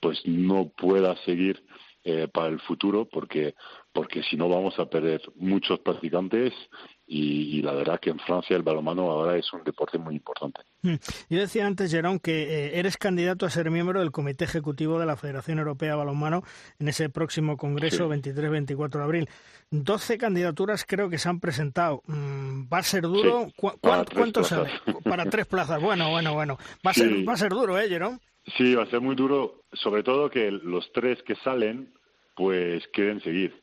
pues 0.00 0.20
no 0.24 0.70
pueda 0.76 1.14
seguir 1.24 1.62
eh, 2.02 2.28
para 2.32 2.48
el 2.48 2.60
futuro 2.60 3.04
porque 3.04 3.54
porque 3.92 4.22
si 4.22 4.36
no 4.36 4.48
vamos 4.48 4.78
a 4.78 4.86
perder 4.86 5.20
muchos 5.36 5.80
practicantes 5.80 6.52
y, 7.12 7.60
la 7.62 7.72
verdad 7.72 7.98
que 7.98 8.10
en 8.10 8.20
Francia 8.20 8.54
el 8.54 8.62
balonmano 8.62 9.10
ahora 9.10 9.36
es 9.36 9.52
un 9.52 9.64
deporte 9.64 9.98
muy 9.98 10.14
importante. 10.14 10.60
Hmm. 10.82 10.94
Yo 11.28 11.40
decía 11.40 11.66
antes, 11.66 11.90
Jerón, 11.90 12.20
que 12.20 12.42
eh, 12.42 12.78
eres 12.78 12.96
candidato 12.96 13.44
a 13.44 13.50
ser 13.50 13.68
miembro 13.68 13.98
del 13.98 14.12
Comité 14.12 14.44
Ejecutivo 14.44 15.00
de 15.00 15.06
la 15.06 15.16
Federación 15.16 15.58
Europea 15.58 15.90
de 15.90 15.96
Balonmano 15.96 16.44
en 16.78 16.88
ese 16.88 17.10
próximo 17.10 17.56
Congreso 17.56 18.08
23-24 18.08 18.90
de 18.90 19.02
abril. 19.02 19.28
12 19.72 20.18
candidaturas 20.18 20.84
creo 20.86 21.10
que 21.10 21.18
se 21.18 21.28
han 21.28 21.40
presentado. 21.40 22.02
Mm, 22.06 22.72
¿Va 22.72 22.78
a 22.78 22.82
ser 22.84 23.02
duro? 23.02 23.48
¿Cuánto 23.56 24.44
sale? 24.44 24.70
Para 25.02 25.24
tres 25.24 25.46
plazas. 25.46 25.82
Bueno, 25.82 26.10
bueno, 26.10 26.34
bueno. 26.34 26.58
Va 26.86 26.92
a, 26.92 26.94
ser, 26.94 27.28
va 27.28 27.32
a 27.32 27.36
ser 27.36 27.50
duro, 27.50 27.76
¿eh, 27.76 27.88
Jerón? 27.88 28.20
Sí, 28.56 28.74
va 28.74 28.84
a 28.84 28.90
ser 28.90 29.00
muy 29.00 29.16
duro, 29.16 29.64
sobre 29.72 30.04
todo 30.04 30.30
que 30.30 30.50
los 30.50 30.92
tres 30.92 31.20
que 31.24 31.34
salen, 31.36 31.92
pues 32.36 32.86
quieren 32.92 33.20
seguir 33.20 33.60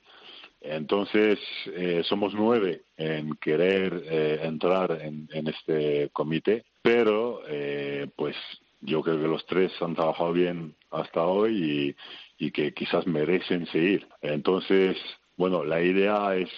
Entonces, 0.62 1.40
eh, 1.68 2.02
somos 2.04 2.34
nueve 2.34 2.84
en 2.98 3.36
querer 3.36 4.04
eh, 4.06 4.40
entrar 4.44 5.00
en, 5.02 5.48
este 5.48 6.10
comité, 6.12 6.66
pero 6.82 7.42
eh, 7.48 8.08
pues 8.16 8.36
yo 8.82 9.02
creo 9.02 9.22
que 9.22 9.28
los 9.28 9.46
tres 9.46 9.72
han 9.82 9.96
trabajado 9.96 10.34
bien 10.34 10.76
hasta 10.92 11.24
hoy 11.24 11.96
y, 12.38 12.52
que 12.52 12.74
quizás 12.74 13.06
merecen 13.08 13.66
seguir. 13.68 14.08
Entonces, 14.22 14.98
bueno, 15.36 15.64
la 15.64 15.82
idea 15.82 16.36
es 16.36 16.50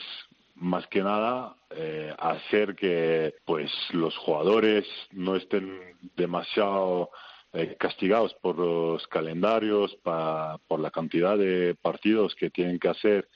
más 0.56 0.86
que 0.88 1.02
nada 1.02 1.56
eh, 1.70 2.14
hacer 2.18 2.76
que 2.76 3.34
pues 3.46 3.72
los 3.92 4.16
jugadores 4.18 4.86
no 5.12 5.36
estén 5.36 5.80
demasiado 6.16 7.10
eh, 7.54 7.76
castigados 7.80 8.34
por 8.36 8.60
los 8.60 9.08
calendarios, 9.08 9.98
por 10.04 10.80
la 10.80 10.92
cantidad 10.92 11.38
de 11.38 11.76
partidos 11.82 12.36
que 12.36 12.50
tienen 12.50 12.78
que 12.78 12.90
hacer 12.90 13.30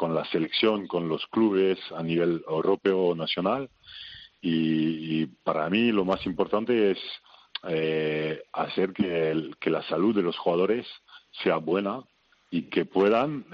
con 0.00 0.14
la 0.14 0.24
selección, 0.24 0.86
con 0.86 1.10
los 1.10 1.26
clubes 1.26 1.78
a 1.94 2.02
nivel 2.02 2.42
europeo 2.48 3.00
o 3.08 3.14
nacional. 3.14 3.68
Y, 4.40 5.26
para 5.44 5.68
mí 5.68 5.92
lo 5.92 6.06
más 6.06 6.24
importante 6.24 6.92
es 6.92 6.98
eh, 7.64 8.42
hacer 8.54 8.94
que, 8.94 9.70
la 9.70 9.82
salud 9.82 10.16
de 10.16 10.22
los 10.22 10.38
jugadores 10.38 10.86
sea 11.42 11.58
buena 11.58 12.00
y 12.50 12.62
que 12.70 12.86
puedan 12.86 13.44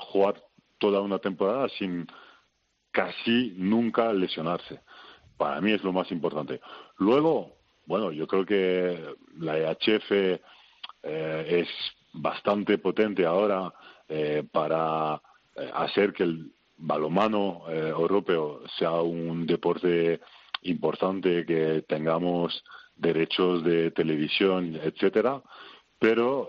jugar 0.00 0.42
toda 0.78 1.02
una 1.02 1.18
temporada 1.18 1.68
sin 1.78 2.06
casi 2.90 3.52
nunca 3.58 4.10
lesionarse. 4.14 4.80
Para 5.36 5.60
mí 5.60 5.72
es 5.72 5.84
lo 5.84 5.92
más 5.92 6.10
importante. 6.10 6.62
Luego, 6.96 7.56
bueno, 7.84 8.10
yo 8.10 8.26
creo 8.26 8.46
que 8.46 9.16
la 9.38 9.58
EHF 9.58 10.10
eh, 10.12 10.40
es 11.02 11.68
bastante 12.14 12.78
potente 12.78 13.24
ahora 13.24 13.72
eh, 14.08 14.44
para 14.50 15.14
eh, 15.14 15.29
hacer 15.74 16.12
que 16.12 16.24
el 16.24 16.52
balomano 16.76 17.64
europeo 17.68 18.62
sea 18.78 18.92
un 19.02 19.46
deporte 19.46 20.20
importante, 20.62 21.44
que 21.44 21.84
tengamos 21.88 22.64
derechos 22.96 23.62
de 23.64 23.90
televisión, 23.90 24.78
etcétera. 24.82 25.42
Pero 25.98 26.48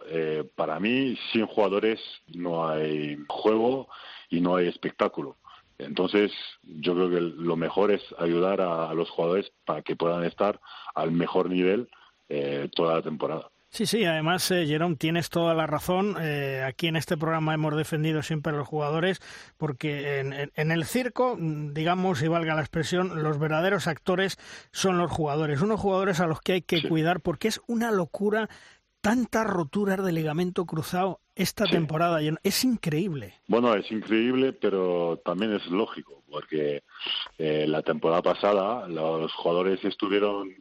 para 0.55 0.79
mí, 0.79 1.17
sin 1.31 1.45
jugadores 1.45 1.99
no 2.27 2.69
hay 2.69 3.17
juego 3.27 3.89
y 4.29 4.39
no 4.39 4.55
hay 4.55 4.67
espectáculo. 4.67 5.37
Entonces, 5.81 6.31
yo 6.63 6.93
creo 6.93 7.09
que 7.09 7.21
lo 7.21 7.55
mejor 7.55 7.91
es 7.91 8.01
ayudar 8.17 8.61
a, 8.61 8.93
los 8.93 9.09
jugadores 9.09 9.51
para 9.65 9.81
que 9.81 9.95
puedan 9.95 10.23
estar 10.23 10.59
al 10.93 11.11
mejor 11.11 11.49
nivel 11.49 11.89
eh, 12.29 12.69
toda 12.75 12.95
la 12.95 13.01
temporada. 13.01 13.50
Sí, 13.73 13.85
sí, 13.85 14.03
además, 14.03 14.51
eh, 14.51 14.65
Jerome, 14.67 14.97
tienes 14.97 15.29
toda 15.29 15.53
la 15.53 15.65
razón. 15.65 16.17
Eh, 16.19 16.61
aquí 16.67 16.87
en 16.87 16.97
este 16.97 17.15
programa 17.15 17.53
hemos 17.53 17.73
defendido 17.77 18.21
siempre 18.21 18.51
a 18.51 18.57
los 18.57 18.67
jugadores 18.67 19.21
porque 19.57 20.19
en, 20.19 20.71
el 20.71 20.83
circo, 20.83 21.37
digamos, 21.39 22.21
y 22.21 22.27
valga 22.27 22.53
la 22.53 22.59
expresión, 22.59 23.23
los 23.23 23.39
verdaderos 23.39 23.87
actores 23.87 24.37
son 24.73 24.97
los 24.97 25.09
jugadores. 25.09 25.61
Unos 25.61 25.79
jugadores 25.79 26.19
a 26.19 26.27
los 26.27 26.41
que 26.41 26.51
hay 26.51 26.61
que 26.61 26.85
cuidar 26.85 27.21
porque 27.21 27.47
es 27.47 27.61
una 27.65 27.91
locura 27.91 28.49
tantas 28.99 29.47
roturas 29.47 30.03
de 30.03 30.11
ligamento 30.11 30.65
cruzado 30.65 31.21
esta 31.35 31.63
temporada. 31.65 32.19
Es 32.43 32.65
increíble. 32.65 33.35
Bueno, 33.47 33.73
es 33.73 33.89
increíble, 33.89 34.51
pero 34.51 35.21
también 35.23 35.53
es 35.53 35.65
lógico, 35.67 36.23
porque 36.29 36.83
eh, 37.37 37.65
la 37.69 37.81
temporada 37.83 38.21
pasada 38.21 38.89
los 38.89 39.31
jugadores 39.33 39.81
estuvieron 39.85 40.53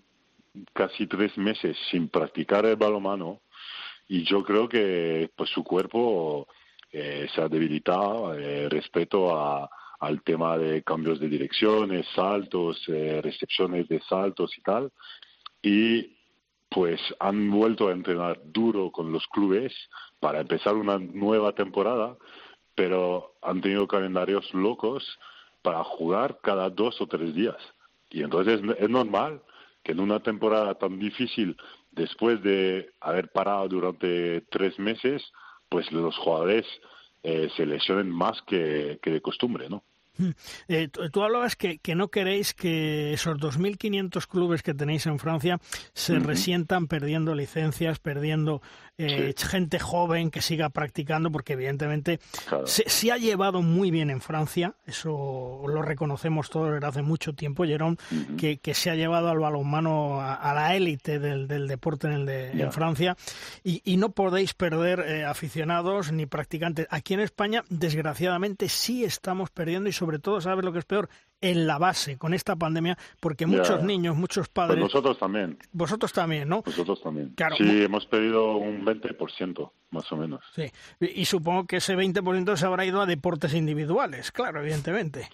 casi 0.73 1.07
tres 1.07 1.37
meses 1.39 1.77
sin 1.91 2.09
practicar 2.09 2.67
el 2.67 2.77
balonmano 2.77 3.41
y 4.09 4.25
yo 4.25 4.43
creo 4.43 4.69
que 4.69 5.31
pues 5.37 5.51
su 5.51 5.63
cuerpo 5.63 6.49
eh, 6.93 7.29
se 7.33 7.41
ha 7.41 7.49
debilitado 7.49 8.35
eh, 8.35 8.69
respecto 8.69 9.37
a, 9.37 9.71
al 10.01 10.23
tema 10.23 10.59
de 10.59 10.83
cambios 10.83 11.21
de 11.21 11.29
direcciones, 11.29 12.07
saltos, 12.15 12.83
recepciones 12.87 13.87
de 13.87 14.01
saltos 14.01 14.57
y 14.59 14.63
tal. 14.63 14.91
Y 15.63 16.17
pues 16.71 17.01
han 17.19 17.51
vuelto 17.51 17.89
a 17.89 17.93
entrenar 17.93 18.41
duro 18.45 18.91
con 18.91 19.13
los 19.13 19.27
clubes 19.27 19.75
para 20.21 20.41
empezar 20.41 20.75
una 20.77 20.99
nueva 20.99 21.53
temporada, 21.53 22.17
pero 22.75 23.35
han 23.43 23.61
tenido 23.61 23.89
calendarios 23.89 24.55
locos 24.55 25.19
para 25.63 25.83
jugar 25.85 26.39
cada 26.43 26.71
dos 26.71 27.01
o 27.01 27.07
tres 27.07 27.35
días. 27.35 27.59
Y 28.09 28.23
entonces 28.23 28.61
es 28.79 28.89
normal 28.89 29.43
que 29.83 29.93
en 29.93 30.01
una 30.01 30.21
temporada 30.21 30.75
tan 30.75 30.99
difícil, 30.99 31.57
después 31.90 32.43
de 32.43 32.90
haber 33.01 33.31
parado 33.31 33.69
durante 33.69 34.43
tres 34.51 34.79
meses, 34.79 35.23
pues 35.69 35.90
los 35.93 36.16
jugadores 36.19 36.66
eh, 37.23 37.49
se 37.57 37.66
lesionen 37.66 38.11
más 38.11 38.40
que, 38.43 38.99
que 39.03 39.11
de 39.11 39.21
costumbre, 39.21 39.69
¿no? 39.69 39.83
Eh, 40.69 40.88
tú 40.88 41.23
hablabas 41.23 41.57
que, 41.57 41.79
que, 41.79 41.95
no 41.95 42.09
queréis 42.09 42.53
que 42.53 43.12
esos 43.12 43.38
2.500 43.38 44.27
clubes 44.27 44.62
que 44.62 44.75
tenéis 44.75 45.07
en 45.07 45.19
Francia 45.19 45.59
se 45.95 46.19
resientan 46.19 46.88
perdiendo 46.88 47.35
licencias, 47.35 47.99
perdiendo 48.01 48.61
eh, 49.01 49.35
gente 49.37 49.79
joven 49.79 50.31
que 50.31 50.43
siga 50.43 50.69
practicando, 50.69 51.31
porque 51.33 51.55
evidentemente 51.55 52.21
se, 52.67 53.13
ha 53.13 53.17
llevado 53.17 53.63
muy 53.63 53.91
bien 53.91 54.11
en 54.11 54.21
Francia, 54.21 54.75
eso 54.87 55.63
lo 55.67 55.83
reconocemos 55.83 56.51
todos 56.51 56.75
desde 56.75 56.87
hace 56.87 57.03
mucho 57.03 57.35
tiempo, 57.35 57.65
Jerón, 57.65 57.99
que, 58.37 58.59
que, 58.59 58.75
se 58.75 58.91
ha 58.91 58.95
llevado 58.95 59.31
al 59.31 59.39
balonmano 59.39 60.21
a, 60.21 60.53
la 60.55 60.77
élite 60.77 61.19
del, 61.19 61.49
del, 61.49 61.67
deporte 61.67 62.09
en, 62.09 62.13
el 62.13 62.27
de, 62.27 62.51
en 62.51 62.73
Francia, 62.73 63.17
y, 63.65 63.81
y, 63.85 63.97
no 63.97 64.11
podéis 64.11 64.55
perder 64.55 65.01
eh, 65.01 65.25
aficionados 65.25 66.13
ni 66.13 66.27
practicantes. 66.27 66.87
Aquí 66.91 67.15
en 67.15 67.21
España, 67.21 67.65
desgraciadamente, 67.69 68.69
sí 68.69 69.05
estamos 69.05 69.51
perdiendo, 69.51 69.89
y 69.89 69.93
sobre 69.93 70.19
todo, 70.19 70.41
¿sabes 70.41 70.65
lo 70.65 70.73
que 70.73 70.81
es 70.81 70.85
peor? 70.85 71.09
En 71.40 71.66
la 71.66 71.79
base 71.79 72.18
con 72.18 72.35
esta 72.35 72.57
pandemia, 72.57 72.96
porque 73.18 73.46
muchos 73.46 73.83
niños, 73.83 74.16
muchos 74.16 74.48
pues 74.48 74.66
padres... 74.66 74.79
nosotros 74.79 75.18
también. 75.18 75.59
Vosotros 75.72 76.12
también, 76.12 76.48
¿no? 76.48 76.62
Nosotros 76.64 77.00
también. 77.03 77.35
Sí, 77.57 77.83
hemos 77.83 78.07
pedido 78.07 78.57
un 78.57 78.85
20%, 78.85 79.70
más 79.90 80.11
o 80.12 80.16
menos. 80.16 80.40
Sí, 80.55 80.70
y, 81.00 81.24
supongo 81.24 81.66
que 81.66 81.76
ese 81.76 81.96
20% 81.96 82.57
se 82.57 82.66
habrá 82.66 82.85
ido 82.85 83.00
a 83.00 83.07
deportes 83.07 83.55
individuales, 83.55 84.33
claro, 84.33 84.61
evidentemente. 84.61 85.29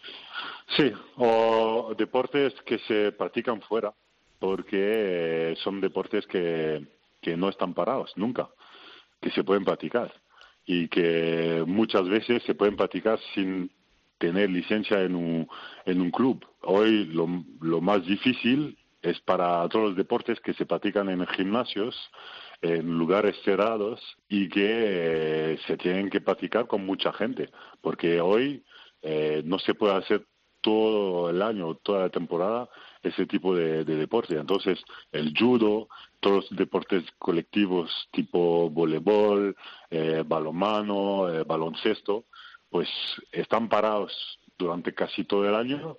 Sí, 0.76 0.92
o 1.16 1.94
deportes 1.96 2.54
que 2.64 2.78
se 2.80 3.12
practican 3.12 3.60
fuera, 3.62 3.92
porque 4.38 5.54
son 5.62 5.80
deportes 5.80 6.26
que, 6.26 6.86
que 7.20 7.36
no 7.36 7.48
están 7.48 7.74
parados 7.74 8.12
nunca, 8.16 8.48
que 9.20 9.30
se 9.30 9.44
pueden 9.44 9.64
practicar 9.64 10.12
y 10.66 10.88
que 10.88 11.62
muchas 11.66 12.08
veces 12.08 12.42
se 12.42 12.54
pueden 12.54 12.76
practicar 12.76 13.20
sin 13.34 13.70
tener 14.18 14.50
licencia 14.50 15.02
en 15.02 15.14
un, 15.14 15.48
en 15.84 16.00
un 16.00 16.10
club. 16.10 16.44
Hoy 16.62 17.06
lo, 17.06 17.28
lo 17.60 17.80
más 17.80 18.04
difícil 18.04 18.78
es 19.02 19.20
para 19.20 19.68
todos 19.68 19.90
los 19.90 19.96
deportes 19.96 20.40
que 20.40 20.54
se 20.54 20.66
practican 20.66 21.08
en 21.08 21.26
gimnasios, 21.26 21.94
en 22.62 22.98
lugares 22.98 23.36
cerrados 23.44 24.00
y 24.28 24.48
que 24.48 24.64
eh, 24.64 25.58
se 25.66 25.76
tienen 25.76 26.10
que 26.10 26.20
practicar 26.20 26.66
con 26.66 26.84
mucha 26.84 27.12
gente, 27.12 27.50
porque 27.82 28.20
hoy 28.20 28.64
eh, 29.02 29.42
no 29.44 29.58
se 29.58 29.74
puede 29.74 29.94
hacer 29.94 30.26
todo 30.66 31.30
el 31.30 31.42
año, 31.42 31.76
toda 31.76 32.00
la 32.00 32.08
temporada, 32.08 32.68
ese 33.00 33.24
tipo 33.26 33.54
de, 33.54 33.84
deporte. 33.84 34.34
Entonces, 34.34 34.82
el 35.12 35.32
judo, 35.38 35.88
todos 36.18 36.50
los 36.50 36.58
deportes 36.58 37.04
colectivos 37.20 38.08
tipo 38.10 38.68
voleibol, 38.68 39.54
eh, 39.90 40.24
balonmano, 40.26 41.28
eh, 41.28 41.44
baloncesto, 41.44 42.24
pues 42.70 42.88
están 43.32 43.68
parados 43.68 44.12
durante 44.58 44.94
casi 44.94 45.24
todo 45.24 45.48
el 45.48 45.54
año 45.54 45.98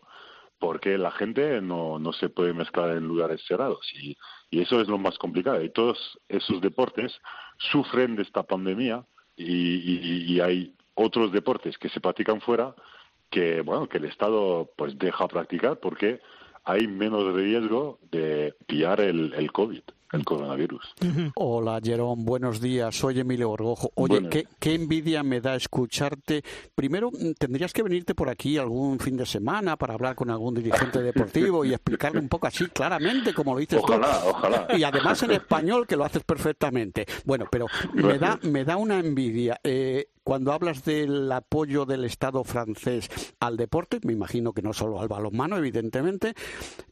porque 0.59 0.97
la 0.97 1.11
gente 1.11 1.61
no, 1.61 1.99
no 1.99 2.13
se 2.13 2.29
puede 2.29 2.53
mezclar 2.53 2.97
en 2.97 3.07
lugares 3.07 3.41
cerrados 3.47 3.87
y, 3.93 4.17
y 4.49 4.61
eso 4.61 4.81
es 4.81 4.87
lo 4.87 4.97
más 4.97 5.17
complicado. 5.17 5.61
Y 5.63 5.69
todos 5.69 6.19
esos 6.27 6.61
deportes 6.61 7.13
sufren 7.57 8.15
de 8.15 8.23
esta 8.23 8.43
pandemia 8.43 9.05
y, 9.35 10.33
y, 10.33 10.39
hay 10.39 10.73
otros 10.95 11.31
deportes 11.31 11.77
que 11.77 11.89
se 11.89 11.99
practican 11.99 12.41
fuera 12.41 12.73
que 13.29 13.61
bueno 13.61 13.87
que 13.87 13.99
el 13.99 14.05
Estado 14.05 14.71
pues 14.75 14.97
deja 14.97 15.27
practicar 15.27 15.79
porque 15.79 16.19
hay 16.63 16.87
menos 16.87 17.35
riesgo 17.35 17.99
de 18.09 18.55
pillar 18.65 18.99
el, 19.01 19.33
el 19.35 19.51
COVID 19.51 19.83
el 20.11 20.23
coronavirus. 20.23 20.95
Hola, 21.35 21.79
Jerón, 21.83 22.23
buenos 22.23 22.61
días. 22.61 22.95
Soy 22.95 23.19
Emilio 23.19 23.51
Orgojo. 23.51 23.91
Oye, 23.95 24.47
qué, 24.59 24.73
envidia 24.73 25.23
me 25.23 25.41
da 25.41 25.55
escucharte. 25.55 26.43
Primero, 26.75 27.11
mm, 27.11 27.33
tendrías 27.37 27.73
que 27.73 27.83
venirte 27.83 28.15
por 28.15 28.29
aquí 28.29 28.57
algún 28.57 28.99
fin 28.99 29.17
de 29.17 29.25
semana 29.25 29.75
para 29.75 29.95
hablar 29.95 30.15
con 30.15 30.29
algún 30.29 30.53
dirigente 30.55 31.01
deportivo 31.01 31.65
y 31.65 31.73
explicarle 31.73 32.19
un 32.19 32.29
poco 32.29 32.47
así 32.47 32.67
claramente, 32.67 33.33
como 33.33 33.53
lo 33.53 33.59
dices 33.59 33.79
ojalá, 33.83 34.21
Ojalá, 34.25 34.67
Y 34.77 34.83
además 34.83 35.21
en 35.23 35.31
español, 35.31 35.85
que 35.87 35.95
lo 35.95 36.05
haces 36.05 36.23
perfectamente. 36.23 37.05
Bueno, 37.25 37.45
pero 37.51 37.67
me 37.93 38.17
da, 38.17 38.39
me 38.43 38.63
da 38.63 38.77
una 38.77 38.99
envidia. 38.99 39.59
Eh, 39.63 40.07
cuando 40.27 40.51
hablas 40.51 40.83
del 40.83 41.31
apoyo 41.31 41.85
del 41.85 42.03
Estado 42.03 42.43
francés 42.43 43.09
al 43.39 43.55
deporte, 43.55 44.01
me 44.03 44.11
imagino 44.11 44.51
que 44.51 44.61
no 44.61 44.73
solo 44.73 44.99
al 44.99 45.07
balonmano, 45.07 45.55
evidentemente, 45.55 46.33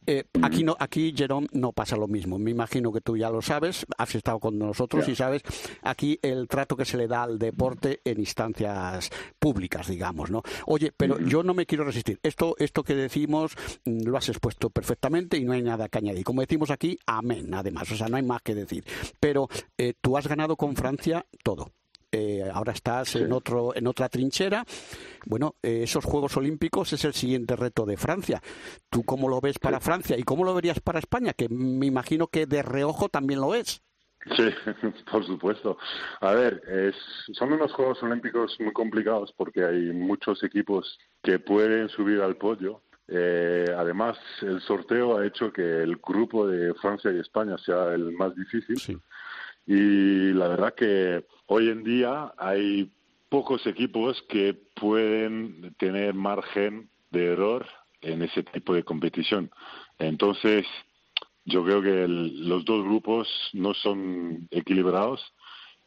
eh, 0.06 0.24
aquí 0.40 0.64
no, 0.64 0.74
aquí 0.80 1.12
Jerome 1.14 1.46
no 1.52 1.72
pasa 1.72 1.98
lo 1.98 2.08
mismo. 2.08 2.38
Me 2.38 2.50
imagino 2.50 2.90
que 2.90 3.02
tú 3.02 3.14
ya 3.14 3.28
lo 3.28 3.42
sabes, 3.42 3.84
has 3.98 4.14
estado 4.14 4.40
con 4.40 4.58
nosotros 4.58 5.06
y 5.08 5.14
sabes 5.14 5.42
aquí 5.82 6.18
el 6.22 6.48
trato 6.48 6.78
que 6.78 6.86
se 6.86 6.96
le 6.96 7.08
da 7.08 7.24
al 7.24 7.38
deporte 7.38 8.00
en 8.06 8.20
instancias 8.20 9.10
públicas, 9.38 9.86
digamos, 9.86 10.30
¿no? 10.30 10.42
Oye, 10.64 10.90
pero 10.96 11.20
yo 11.20 11.42
no 11.42 11.52
me 11.52 11.66
quiero 11.66 11.84
resistir. 11.84 12.18
Esto, 12.22 12.54
esto 12.58 12.84
que 12.84 12.94
decimos 12.94 13.52
mm, 13.84 14.04
lo 14.06 14.16
has 14.16 14.30
expuesto 14.30 14.70
perfectamente 14.70 15.36
y 15.36 15.44
no 15.44 15.52
hay 15.52 15.60
nada 15.60 15.90
que 15.90 15.98
añadir. 15.98 16.24
Como 16.24 16.40
decimos 16.40 16.70
aquí, 16.70 16.98
amén, 17.04 17.52
además. 17.52 17.92
O 17.92 17.96
sea, 17.96 18.08
no 18.08 18.16
hay 18.16 18.22
más 18.22 18.40
que 18.40 18.54
decir. 18.54 18.86
Pero 19.20 19.50
eh, 19.76 19.92
tú 20.00 20.16
has 20.16 20.26
ganado 20.26 20.56
con 20.56 20.74
Francia 20.74 21.26
todo. 21.44 21.70
Eh, 22.10 22.48
ahora 22.52 22.72
estás 22.72 23.16
en 23.16 23.32
otro 23.32 23.74
en 23.74 23.86
otra 23.86 24.08
trinchera. 24.08 24.64
Bueno, 25.26 25.56
eh, 25.62 25.82
esos 25.82 26.04
Juegos 26.04 26.36
Olímpicos 26.36 26.92
es 26.92 27.04
el 27.04 27.14
siguiente 27.14 27.56
reto 27.56 27.84
de 27.84 27.96
Francia. 27.96 28.40
¿Tú 28.88 29.04
cómo 29.04 29.28
lo 29.28 29.40
ves 29.40 29.58
para 29.58 29.80
Francia 29.80 30.16
y 30.18 30.22
cómo 30.22 30.44
lo 30.44 30.54
verías 30.54 30.80
para 30.80 30.98
España? 30.98 31.32
Que 31.32 31.48
me 31.48 31.86
imagino 31.86 32.28
que 32.28 32.46
de 32.46 32.62
reojo 32.62 33.08
también 33.08 33.40
lo 33.40 33.54
es. 33.54 33.82
Sí, 34.36 34.44
por 35.10 35.24
supuesto. 35.26 35.78
A 36.20 36.32
ver, 36.32 36.62
son 37.32 37.52
unos 37.52 37.72
Juegos 37.72 38.02
Olímpicos 38.02 38.56
muy 38.60 38.72
complicados 38.72 39.32
porque 39.36 39.64
hay 39.64 39.92
muchos 39.92 40.42
equipos 40.42 40.98
que 41.22 41.38
pueden 41.38 41.88
subir 41.88 42.20
al 42.20 42.36
podio. 42.36 42.82
Eh, 43.08 43.66
además, 43.76 44.18
el 44.42 44.60
sorteo 44.62 45.18
ha 45.18 45.26
hecho 45.26 45.52
que 45.52 45.62
el 45.62 45.96
grupo 45.96 46.46
de 46.46 46.74
Francia 46.74 47.12
y 47.12 47.20
España 47.20 47.56
sea 47.58 47.94
el 47.94 48.12
más 48.12 48.34
difícil. 48.34 49.00
Y 49.66 50.32
la 50.32 50.48
verdad 50.48 50.74
que 50.74 51.24
hoy 51.46 51.70
en 51.70 51.82
día 51.82 52.32
hay 52.38 52.90
pocos 53.28 53.66
equipos 53.66 54.22
que 54.28 54.54
pueden 54.74 55.74
tener 55.78 56.14
margen 56.14 56.88
de 57.10 57.32
error 57.32 57.66
en 58.00 58.22
ese 58.22 58.42
tipo 58.44 58.74
de 58.74 58.84
competición. 58.84 59.50
Entonces, 59.98 60.64
yo 61.44 61.64
creo 61.64 61.82
que 61.82 62.06
los 62.08 62.64
dos 62.64 62.84
grupos 62.84 63.28
no 63.52 63.74
son 63.74 64.48
equilibrados 64.50 65.20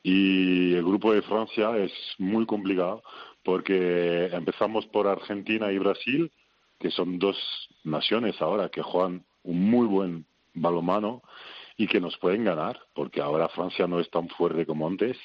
y 0.04 0.74
el 0.74 0.84
grupo 0.84 1.14
de 1.14 1.22
Francia 1.22 1.78
es 1.78 1.92
muy 2.18 2.46
complicado 2.46 3.04
porque 3.44 4.28
empezamos 4.28 4.86
por 4.88 5.08
Argentina 5.08 5.72
y 5.72 5.78
Brasil, 5.78 6.32
que 6.80 6.92
son 6.92 7.20
dos 7.20 7.38
naciones 7.84 8.42
ahora 8.42 8.70
que 8.70 8.82
juegan 8.82 9.26
un 9.44 9.70
muy 9.70 9.88
buen 9.88 10.26
balomano 10.54 11.22
y 11.80 11.88
que 11.88 12.02
nos 12.02 12.18
pueden 12.18 12.44
ganar, 12.44 12.78
porque 12.94 13.22
ahora 13.22 13.48
Francia 13.48 13.88
no 13.88 14.02
es 14.02 14.10
tan 14.12 14.28
fuerte 14.28 14.66
como 14.66 14.86
antes. 14.86 15.18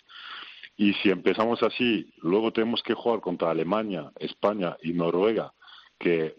Y 0.77 0.93
si 0.95 1.11
empezamos 1.11 1.61
así, 1.65 2.15
luego 2.19 2.53
tenemos 2.53 2.81
que 2.81 2.95
jugar 2.95 3.21
contra 3.21 3.51
Alemania, 3.51 4.13
España 4.21 4.77
y 4.81 4.93
Noruega, 4.93 5.53
que 5.99 6.37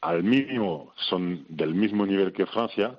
al 0.00 0.24
mínimo 0.24 0.92
son 1.08 1.46
del 1.48 1.76
mismo 1.76 2.04
nivel 2.04 2.32
que 2.32 2.46
Francia, 2.46 2.98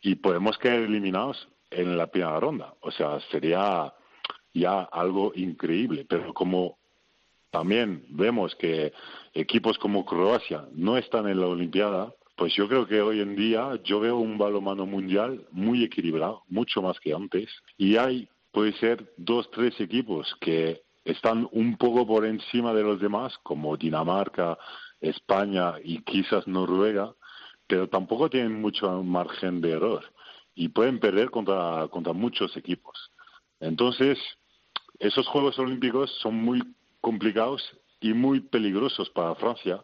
y 0.00 0.14
podemos 0.14 0.56
quedar 0.58 0.78
eliminados 0.78 1.48
en 1.70 1.98
la 1.98 2.06
primera 2.06 2.38
ronda. 2.38 2.74
O 2.82 2.92
sea, 2.92 3.18
sería 3.32 3.92
ya 4.54 4.82
algo 4.82 5.32
increíble. 5.34 6.06
Pero 6.08 6.32
como 6.32 6.78
también 7.50 8.04
vemos 8.10 8.54
que 8.54 8.92
equipos 9.34 9.76
como 9.78 10.06
Croacia 10.06 10.68
no 10.72 10.96
están 10.96 11.26
en 11.26 11.40
la 11.40 11.48
Olimpiada, 11.48 12.14
pues 12.36 12.54
yo 12.54 12.68
creo 12.68 12.86
que 12.86 13.00
hoy 13.00 13.20
en 13.20 13.34
día 13.34 13.80
yo 13.82 13.98
veo 14.00 14.18
un 14.18 14.36
balomano 14.36 14.84
mundial 14.84 15.46
muy 15.50 15.82
equilibrado, 15.82 16.42
mucho 16.48 16.82
más 16.82 17.00
que 17.00 17.14
antes. 17.14 17.48
Y 17.78 17.96
hay, 17.96 18.28
puede 18.52 18.72
ser, 18.74 19.12
dos, 19.16 19.50
tres 19.50 19.80
equipos 19.80 20.36
que 20.40 20.82
están 21.04 21.48
un 21.52 21.76
poco 21.78 22.06
por 22.06 22.26
encima 22.26 22.74
de 22.74 22.82
los 22.82 23.00
demás, 23.00 23.38
como 23.42 23.76
Dinamarca, 23.76 24.58
España 25.00 25.74
y 25.82 26.02
quizás 26.02 26.46
Noruega, 26.46 27.14
pero 27.66 27.88
tampoco 27.88 28.28
tienen 28.28 28.60
mucho 28.60 29.02
margen 29.02 29.60
de 29.60 29.72
error 29.72 30.04
y 30.54 30.68
pueden 30.68 30.98
perder 31.00 31.30
contra, 31.30 31.88
contra 31.90 32.12
muchos 32.12 32.56
equipos. 32.56 33.10
Entonces, 33.60 34.18
esos 34.98 35.26
Juegos 35.26 35.58
Olímpicos 35.58 36.10
son 36.20 36.34
muy 36.34 36.62
complicados 37.00 37.62
y 38.00 38.12
muy 38.12 38.40
peligrosos 38.40 39.08
para 39.10 39.34
Francia, 39.36 39.82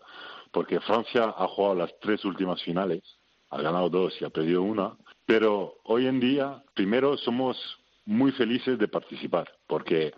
porque 0.52 0.80
Francia 0.80 1.34
ha 1.36 1.48
jugado 1.48 1.74
las 1.74 1.98
tres 2.00 2.24
últimas 2.24 2.62
finales, 2.62 3.02
ha 3.50 3.60
ganado 3.60 3.88
dos 3.88 4.14
y 4.20 4.24
ha 4.24 4.30
perdido 4.30 4.62
una, 4.62 4.96
pero 5.26 5.74
hoy 5.84 6.06
en 6.06 6.20
día, 6.20 6.62
primero, 6.74 7.16
somos 7.16 7.56
muy 8.04 8.32
felices 8.32 8.78
de 8.78 8.88
participar, 8.88 9.50
porque 9.66 10.12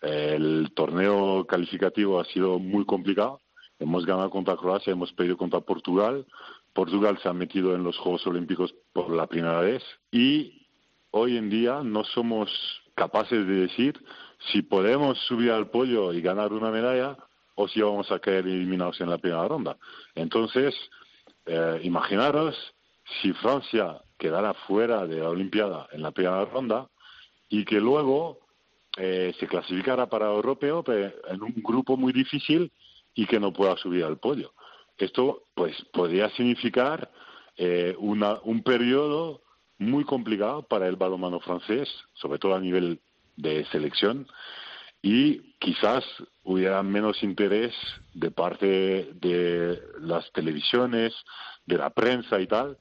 el 0.00 0.72
torneo 0.74 1.46
calificativo 1.46 2.20
ha 2.20 2.24
sido 2.26 2.58
muy 2.58 2.84
complicado. 2.84 3.40
Hemos 3.78 4.06
ganado 4.06 4.30
contra 4.30 4.56
Croacia, 4.56 4.92
hemos 4.92 5.12
perdido 5.12 5.36
contra 5.36 5.60
Portugal, 5.60 6.26
Portugal 6.72 7.18
se 7.22 7.28
ha 7.28 7.32
metido 7.32 7.74
en 7.74 7.84
los 7.84 7.98
Juegos 7.98 8.26
Olímpicos 8.26 8.74
por 8.92 9.10
la 9.10 9.26
primera 9.26 9.60
vez 9.60 9.82
y 10.10 10.66
hoy 11.10 11.36
en 11.36 11.50
día 11.50 11.82
no 11.82 12.04
somos 12.04 12.50
capaces 12.94 13.46
de 13.46 13.54
decir 13.54 14.02
si 14.52 14.62
podemos 14.62 15.18
subir 15.26 15.50
al 15.50 15.70
pollo 15.70 16.12
y 16.12 16.20
ganar 16.20 16.52
una 16.52 16.70
medalla 16.70 17.16
o 17.54 17.68
si 17.68 17.80
vamos 17.80 18.10
a 18.10 18.18
caer 18.18 18.46
eliminados 18.46 19.00
en 19.00 19.10
la 19.10 19.18
primera 19.18 19.46
ronda. 19.46 19.76
Entonces, 20.14 20.74
eh, 21.46 21.80
imaginaros 21.82 22.56
si 23.20 23.32
Francia 23.32 24.00
quedara 24.18 24.54
fuera 24.54 25.06
de 25.06 25.18
la 25.18 25.28
Olimpiada 25.28 25.88
en 25.92 26.02
la 26.02 26.12
primera 26.12 26.44
ronda 26.44 26.88
y 27.48 27.64
que 27.64 27.80
luego 27.80 28.38
eh, 28.96 29.34
se 29.38 29.46
clasificara 29.46 30.06
para 30.06 30.26
europeo 30.26 30.84
en 30.86 31.42
un 31.42 31.54
grupo 31.56 31.96
muy 31.96 32.12
difícil 32.12 32.70
y 33.14 33.26
que 33.26 33.40
no 33.40 33.52
pueda 33.52 33.76
subir 33.76 34.04
al 34.04 34.18
pollo. 34.18 34.52
Esto 34.96 35.44
pues 35.54 35.76
podría 35.92 36.30
significar 36.30 37.10
eh, 37.56 37.94
un 37.98 38.62
periodo 38.62 39.42
muy 39.78 40.04
complicado 40.04 40.62
para 40.62 40.86
el 40.86 40.96
balonmano 40.96 41.40
francés, 41.40 41.88
sobre 42.14 42.38
todo 42.38 42.54
a 42.54 42.60
nivel 42.60 43.00
de 43.36 43.64
selección, 43.66 44.26
y 45.02 45.54
quizás 45.58 46.04
hubiera 46.44 46.82
menos 46.82 47.22
interés 47.22 47.74
de 48.14 48.30
parte 48.30 49.10
de 49.14 49.80
las 50.00 50.30
televisiones, 50.32 51.12
de 51.66 51.78
la 51.78 51.90
prensa 51.90 52.40
y 52.40 52.46
tal, 52.46 52.78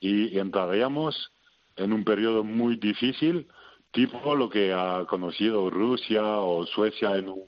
y 0.00 0.38
entraríamos 0.38 1.32
en 1.76 1.92
un 1.92 2.04
periodo 2.04 2.44
muy 2.44 2.76
difícil, 2.76 3.48
tipo 3.90 4.34
lo 4.36 4.48
que 4.48 4.72
ha 4.72 5.04
conocido 5.08 5.68
Rusia 5.70 6.22
o 6.38 6.64
Suecia 6.66 7.16
en 7.16 7.28
un, 7.28 7.42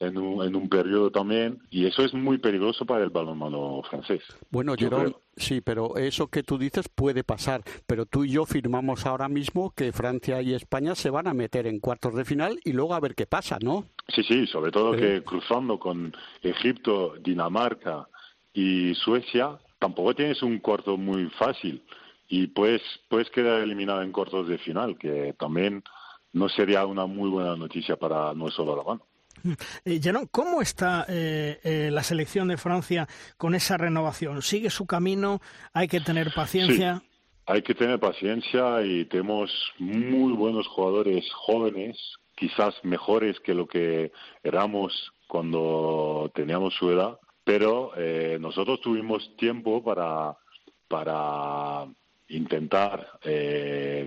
en 0.00 0.18
un, 0.18 0.44
en 0.44 0.56
un 0.56 0.68
periodo 0.68 1.10
también, 1.10 1.58
y 1.70 1.86
eso 1.86 2.02
es 2.02 2.14
muy 2.14 2.38
peligroso 2.38 2.86
para 2.86 3.04
el 3.04 3.10
balonmano 3.10 3.82
francés. 3.90 4.22
Bueno, 4.50 4.74
Jerome, 4.78 5.14
sí, 5.36 5.60
pero 5.60 5.96
eso 5.96 6.28
que 6.28 6.42
tú 6.42 6.58
dices 6.58 6.88
puede 6.88 7.24
pasar, 7.24 7.62
pero 7.86 8.06
tú 8.06 8.24
y 8.24 8.30
yo 8.30 8.44
firmamos 8.46 9.06
ahora 9.06 9.28
mismo 9.28 9.72
que 9.74 9.92
Francia 9.92 10.42
y 10.42 10.54
España 10.54 10.94
se 10.94 11.10
van 11.10 11.28
a 11.28 11.34
meter 11.34 11.66
en 11.66 11.80
cuartos 11.80 12.14
de 12.14 12.24
final 12.24 12.58
y 12.64 12.72
luego 12.72 12.94
a 12.94 13.00
ver 13.00 13.14
qué 13.14 13.26
pasa, 13.26 13.58
¿no? 13.60 13.86
Sí, 14.08 14.22
sí, 14.22 14.46
sobre 14.46 14.70
todo 14.70 14.92
que 14.96 15.22
cruzando 15.22 15.78
con 15.78 16.14
Egipto, 16.42 17.14
Dinamarca 17.20 18.08
y 18.52 18.94
Suecia, 18.94 19.58
tampoco 19.78 20.14
tienes 20.14 20.42
un 20.42 20.58
cuarto 20.58 20.96
muy 20.96 21.28
fácil 21.30 21.82
y 22.28 22.48
puedes, 22.48 22.82
puedes 23.08 23.30
quedar 23.30 23.60
eliminado 23.60 24.02
en 24.02 24.12
cuartos 24.12 24.48
de 24.48 24.58
final, 24.58 24.98
que 24.98 25.34
también 25.38 25.82
no 26.32 26.48
sería 26.48 26.86
una 26.86 27.06
muy 27.06 27.30
buena 27.30 27.56
noticia 27.56 27.96
para 27.96 28.32
nuestro 28.34 28.64
balonmano. 28.64 29.06
Eh, 29.84 30.00
¿cómo 30.30 30.62
está 30.62 31.06
eh, 31.08 31.58
eh, 31.62 31.90
la 31.92 32.02
selección 32.02 32.48
de 32.48 32.56
Francia 32.56 33.06
con 33.36 33.54
esa 33.54 33.76
renovación? 33.76 34.42
¿Sigue 34.42 34.70
su 34.70 34.86
camino? 34.86 35.40
¿Hay 35.72 35.88
que 35.88 36.00
tener 36.00 36.32
paciencia? 36.34 37.02
hay 37.48 37.62
que 37.62 37.74
tener 37.76 38.00
paciencia 38.00 38.82
y 38.82 39.04
tenemos 39.04 39.52
muy 39.78 40.32
buenos 40.32 40.66
jugadores 40.66 41.24
jóvenes, 41.32 41.96
quizás 42.34 42.74
mejores 42.82 43.38
que 43.38 43.54
lo 43.54 43.68
que 43.68 44.10
éramos 44.42 45.12
cuando 45.28 46.28
teníamos 46.34 46.74
su 46.74 46.90
edad, 46.90 47.20
pero 47.44 47.92
nosotros 48.40 48.80
tuvimos 48.80 49.36
tiempo 49.36 49.84
para, 49.84 50.36
para 50.88 51.86
intentar 52.26 53.20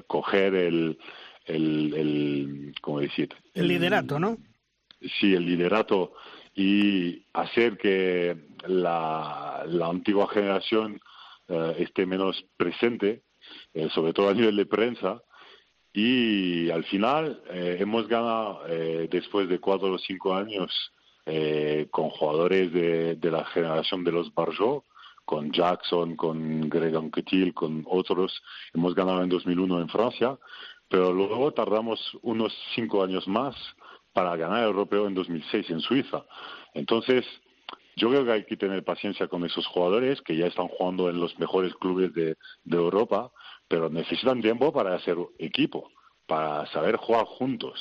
coger 0.07 0.55
el, 0.55 0.99
el, 1.45 1.93
el, 1.93 2.75
¿cómo 2.81 2.99
decir? 2.99 3.29
El 3.53 3.69
liderato, 3.69 4.19
¿no? 4.19 4.37
Sí, 5.01 5.33
el 5.33 5.45
liderato 5.45 6.13
y 6.55 7.25
hacer 7.33 7.77
que 7.77 8.35
la, 8.67 9.61
antigua 9.83 10.27
generación 10.27 10.99
eh, 11.47 11.75
esté 11.79 12.05
menos 12.05 12.43
presente, 12.57 13.23
eh, 13.73 13.89
sobre 13.93 14.13
todo 14.13 14.29
a 14.29 14.33
nivel 14.33 14.55
de 14.55 14.65
prensa. 14.65 15.21
Y 15.93 16.69
al 16.69 16.83
final 16.85 17.41
eh, 17.49 17.77
hemos 17.79 18.07
ganado, 18.07 18.61
después 19.09 19.49
de 19.49 19.59
cuatro 19.59 19.93
o 19.93 19.97
cinco 19.97 20.35
años, 20.35 20.71
con 21.91 22.09
jugadores 22.09 22.73
de, 22.73 23.15
de, 23.15 23.31
la 23.31 23.45
generación 23.45 24.03
de 24.03 24.11
los 24.11 24.33
Barjot, 24.33 24.83
con 25.25 25.51
Jackson, 25.51 26.15
con 26.15 26.69
Greg 26.69 26.95
Anquetil, 26.95 27.53
con 27.53 27.85
otros. 27.87 28.41
Hemos 28.73 28.95
ganado 28.95 29.21
en 29.21 29.29
2001 29.29 29.81
en 29.81 29.89
Francia, 29.89 30.37
pero 30.89 31.13
luego 31.13 31.51
tardamos 31.51 31.99
unos 32.23 32.51
cinco 32.73 33.03
años 33.03 33.27
más 33.27 33.55
para 34.13 34.35
ganar 34.35 34.59
el 34.59 34.67
europeo 34.67 35.07
en 35.07 35.13
2006 35.13 35.69
en 35.69 35.81
Suiza. 35.81 36.25
Entonces, 36.73 37.25
yo 37.95 38.09
creo 38.09 38.25
que 38.25 38.31
hay 38.31 38.45
que 38.45 38.57
tener 38.57 38.83
paciencia 38.83 39.27
con 39.27 39.45
esos 39.45 39.67
jugadores 39.67 40.21
que 40.21 40.35
ya 40.35 40.47
están 40.47 40.67
jugando 40.67 41.09
en 41.09 41.19
los 41.19 41.37
mejores 41.37 41.73
clubes 41.75 42.13
de, 42.13 42.37
Europa, 42.69 43.31
pero 43.67 43.89
necesitan 43.89 44.41
tiempo 44.41 44.71
para 44.71 44.95
hacer 44.95 45.17
equipo, 45.37 45.91
para 46.25 46.65
saber 46.67 46.95
jugar 46.95 47.25
juntos. 47.25 47.79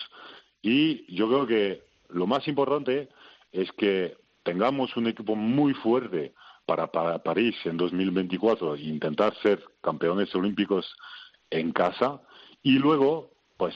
Y 0.60 1.14
yo 1.14 1.28
creo 1.28 1.46
que 1.46 1.82
lo 2.08 2.26
más 2.26 2.46
importante 2.48 3.08
es 3.52 3.70
que 3.72 4.16
tengamos 4.42 4.96
un 4.96 5.06
equipo 5.06 5.36
muy 5.36 5.72
fuerte 5.74 6.34
para, 6.66 6.88
para 6.88 7.22
París 7.22 7.54
en 7.64 7.76
2024 7.76 8.74
e 8.74 8.80
intentar 8.80 9.34
ser 9.42 9.62
campeones 9.80 10.34
olímpicos 10.34 10.92
en 11.50 11.72
casa 11.72 12.20
y 12.62 12.78
luego 12.78 13.30
pues 13.56 13.74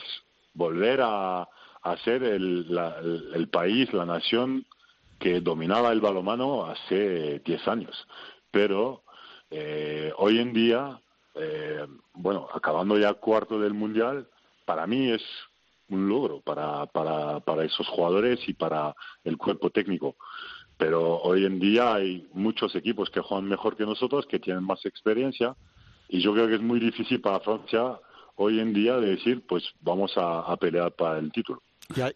volver 0.55 1.01
a, 1.03 1.49
a 1.83 1.97
ser 1.99 2.23
el, 2.23 2.67
el, 3.35 3.49
país, 3.49 3.93
la 3.93 4.05
nación 4.05 4.65
que 5.19 5.41
dominaba 5.41 5.93
el 5.93 6.01
balomano 6.01 6.67
hace 6.67 7.41
10 7.41 7.69
años. 7.69 8.07
Pero 8.51 9.03
eh, 9.51 10.13
hoy 10.17 10.39
en 10.39 10.53
día, 10.53 11.01
eh, 11.35 11.87
bueno, 12.15 12.49
acabando 12.53 12.99
ya 12.99 13.15
cuarto 13.15 13.59
del 13.59 13.75
Mundial, 13.75 14.29
para 14.65 14.87
mí 14.87 15.11
es 15.11 15.23
un 15.89 16.09
logro 16.09 16.41
para, 16.41 16.87
para, 16.87 17.41
para 17.41 17.65
esos 17.65 17.87
jugadores 17.89 18.41
y 18.49 18.55
para 18.55 18.95
el 19.25 19.37
cuerpo 19.37 19.71
técnico. 19.71 20.17
Pero 20.79 21.19
hoy 21.19 21.45
en 21.45 21.61
día 21.61 21.95
hay 21.95 22.27
muchos 22.33 22.75
equipos 22.75 23.11
que 23.11 23.21
juegan 23.21 23.49
mejor 23.49 23.77
que 23.77 23.85
nosotros, 23.85 24.27
que 24.27 24.39
tienen 24.39 24.65
más 24.65 24.85
experiencia, 24.87 25.55
y 26.09 26.21
yo 26.21 26.33
creo 26.33 26.47
que 26.47 26.57
es 26.57 26.61
muy 26.61 26.81
difícil 26.81 27.21
para 27.21 27.41
Francia 27.41 27.99
hoy 28.37 28.61
en 28.61 28.73
día 28.73 28.97
decir, 28.97 29.43
pues 29.47 29.65
vamos 29.81 30.13
a, 30.17 30.57
pelear 30.57 30.93
para 30.93 31.19
el 31.19 31.31
título. 31.33 31.63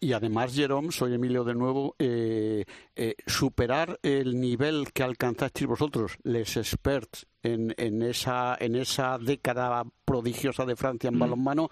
Y, 0.01 0.13
además, 0.13 0.55
Jerome, 0.55 0.91
soy 0.91 1.13
Emilio 1.13 1.43
de 1.43 1.53
nuevo, 1.53 1.95
eh, 1.99 2.65
eh, 2.95 3.15
superar 3.25 3.99
el 4.03 4.39
nivel 4.39 4.91
que 4.93 5.03
alcanzasteis 5.03 5.67
vosotros, 5.67 6.17
les 6.23 6.57
experts, 6.57 7.27
en, 7.43 7.73
en, 7.77 8.01
esa, 8.01 8.57
en 8.59 8.75
esa 8.75 9.17
década 9.17 9.83
prodigiosa 10.05 10.65
de 10.65 10.75
Francia 10.75 11.09
en 11.09 11.15
mm. 11.15 11.19
balonmano, 11.19 11.69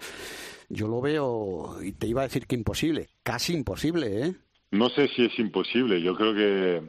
yo 0.70 0.88
lo 0.88 1.02
veo, 1.02 1.78
y 1.82 1.92
te 1.94 2.08
iba 2.08 2.22
a 2.22 2.26
decir 2.26 2.48
que 2.48 2.56
imposible, 2.56 3.10
casi 3.24 3.54
imposible, 3.54 4.26
¿eh? 4.26 4.36
No 4.72 4.90
sé 4.90 5.08
si 5.10 5.26
es 5.26 5.38
imposible, 5.40 6.02
yo 6.02 6.16
creo 6.16 6.34
que 6.34 6.84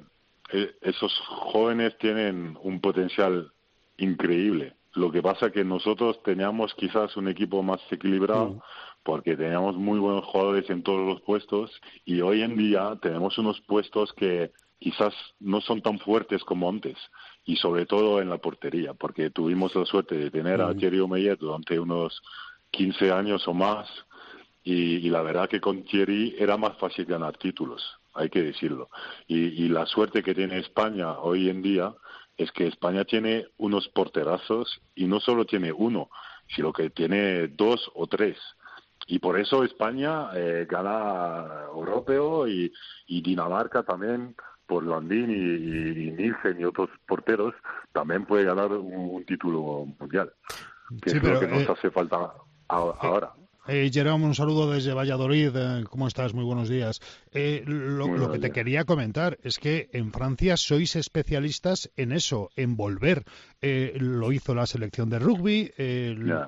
eh, 0.52 0.74
esos 0.80 1.12
jóvenes 1.28 1.96
tienen 1.98 2.56
un 2.62 2.80
potencial 2.80 3.52
increíble. 3.98 4.74
Lo 4.94 5.12
que 5.12 5.22
pasa 5.22 5.50
que 5.50 5.62
nosotros 5.62 6.22
teníamos 6.22 6.74
quizás 6.74 7.16
un 7.16 7.28
equipo 7.28 7.62
más 7.62 7.80
equilibrado 7.90 8.50
mm. 8.50 8.60
Porque 9.06 9.36
teníamos 9.36 9.76
muy 9.76 10.00
buenos 10.00 10.24
jugadores 10.24 10.68
en 10.68 10.82
todos 10.82 11.06
los 11.06 11.20
puestos 11.20 11.70
y 12.04 12.20
hoy 12.22 12.42
en 12.42 12.56
día 12.56 12.98
tenemos 13.00 13.38
unos 13.38 13.60
puestos 13.60 14.12
que 14.14 14.50
quizás 14.80 15.14
no 15.38 15.60
son 15.60 15.80
tan 15.80 16.00
fuertes 16.00 16.42
como 16.42 16.68
antes 16.68 16.98
y 17.44 17.54
sobre 17.54 17.86
todo 17.86 18.20
en 18.20 18.28
la 18.28 18.38
portería 18.38 18.94
porque 18.94 19.30
tuvimos 19.30 19.76
la 19.76 19.86
suerte 19.86 20.16
de 20.16 20.32
tener 20.32 20.60
a. 20.60 20.74
Thierry 20.74 20.98
Omeyer 20.98 21.38
durante 21.38 21.78
unos 21.78 22.20
15 22.72 23.12
años 23.12 23.46
o 23.46 23.54
más 23.54 23.88
y, 24.64 25.08
la 25.08 25.22
verdad 25.22 25.48
que 25.48 25.60
con 25.60 25.84
Thierry 25.84 26.34
era 26.36 26.56
más 26.56 26.76
fácil 26.76 27.04
ganar 27.04 27.38
títulos, 27.38 27.80
hay 28.12 28.28
que 28.28 28.42
decirlo. 28.42 28.88
y 29.28 29.68
la 29.68 29.86
suerte 29.86 30.24
que 30.24 30.34
tiene 30.34 30.58
España 30.58 31.20
hoy 31.20 31.48
en 31.48 31.62
día 31.62 31.94
es 32.36 32.50
que 32.50 32.66
España 32.66 33.04
tiene 33.04 33.46
unos 33.58 33.86
porterazos 33.86 34.80
y 34.96 35.04
no 35.04 35.20
solo 35.20 35.44
tiene 35.44 35.70
uno, 35.70 36.10
sino 36.48 36.72
que 36.72 36.90
tiene 36.90 37.46
dos 37.46 37.88
o 37.94 38.08
tres. 38.08 38.36
Y 39.06 39.20
por 39.20 39.38
eso 39.38 39.62
España 39.62 40.30
eh, 40.34 40.66
gana 40.68 41.64
europeo 41.72 42.48
y, 42.48 42.72
Dinamarca 43.06 43.82
también, 43.84 44.34
por 44.66 44.84
Landín 44.84 45.30
y, 45.30 46.08
y, 46.08 46.12
Nielsen 46.12 46.60
y 46.60 46.64
otros 46.64 46.90
porteros, 47.06 47.54
también 47.92 48.26
puede 48.26 48.44
ganar 48.44 48.72
un, 48.72 49.24
título 49.24 49.86
mundial. 49.98 50.32
Que 51.02 51.10
es 51.10 51.22
lo 51.22 51.40
que 51.40 51.46
nos 51.46 51.62
eh, 51.62 51.68
hace 51.70 51.90
falta 51.90 52.32
ahora. 52.68 53.32
Eh, 53.36 53.45
Jerome, 53.66 54.24
un 54.24 54.34
saludo 54.34 54.70
desde 54.70 54.94
Valladolid. 54.94 55.50
Eh, 55.56 55.84
¿Cómo 55.90 56.06
estás? 56.06 56.34
Muy 56.34 56.44
buenos 56.44 56.68
días. 56.68 57.00
Eh, 57.32 57.64
lo, 57.66 58.30
que 58.30 58.38
te 58.38 58.52
quería 58.52 58.84
comentar 58.84 59.38
es 59.42 59.58
que 59.58 59.88
en 59.92 60.12
Francia 60.12 60.56
sois 60.56 60.94
especialistas 60.94 61.90
en 61.96 62.12
eso, 62.12 62.50
en 62.54 62.76
volver. 62.76 63.24
Eh, 63.60 63.96
lo 63.98 64.30
hizo 64.30 64.54
la 64.54 64.66
selección 64.66 65.10
de 65.10 65.18
rugby, 65.18 65.72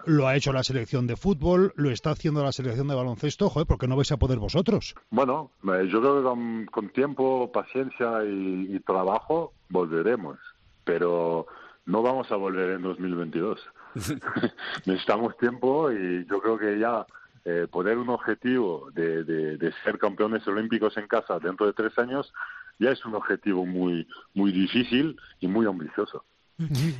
lo 0.06 0.28
ha 0.28 0.36
hecho 0.36 0.52
la 0.52 0.62
selección 0.62 1.06
de 1.08 1.16
fútbol, 1.16 1.72
lo 1.76 1.90
está 1.90 2.10
haciendo 2.10 2.44
la 2.44 2.52
selección 2.52 2.86
de 2.86 2.94
baloncesto. 2.94 3.50
Joder, 3.50 3.66
¿por 3.66 3.78
qué 3.78 3.88
no 3.88 3.96
vais 3.96 4.12
a 4.12 4.16
poder 4.18 4.38
vosotros? 4.38 4.94
Bueno, 5.10 5.50
yo 5.64 6.00
creo 6.00 6.22
que 6.22 6.66
con, 6.70 6.88
tiempo, 6.90 7.50
paciencia 7.50 8.24
y 8.24 8.78
trabajo 8.80 9.54
volveremos. 9.68 10.38
Pero 10.84 11.46
no 11.84 12.02
vamos 12.02 12.30
a 12.30 12.36
volver 12.36 12.70
en 12.70 12.82
2022. 12.82 13.58
necesitamos 14.86 15.36
tiempo 15.38 15.90
y 15.90 16.26
yo 16.26 16.40
creo 16.40 16.58
que 16.58 16.78
ya 16.78 17.06
eh, 17.44 17.66
poner 17.70 17.98
un 17.98 18.08
objetivo 18.10 18.90
de, 18.92 19.24
de, 19.24 19.72
ser 19.84 19.98
campeones 19.98 20.46
olímpicos 20.46 20.96
en 20.96 21.06
casa 21.06 21.38
dentro 21.38 21.66
de 21.66 21.72
tres 21.72 21.96
años 21.98 22.32
ya 22.78 22.90
es 22.90 23.04
un 23.04 23.14
objetivo 23.14 23.64
muy 23.64 24.06
muy 24.34 24.52
difícil 24.52 25.16
y 25.40 25.48
muy 25.48 25.66
ambicioso. 25.66 26.24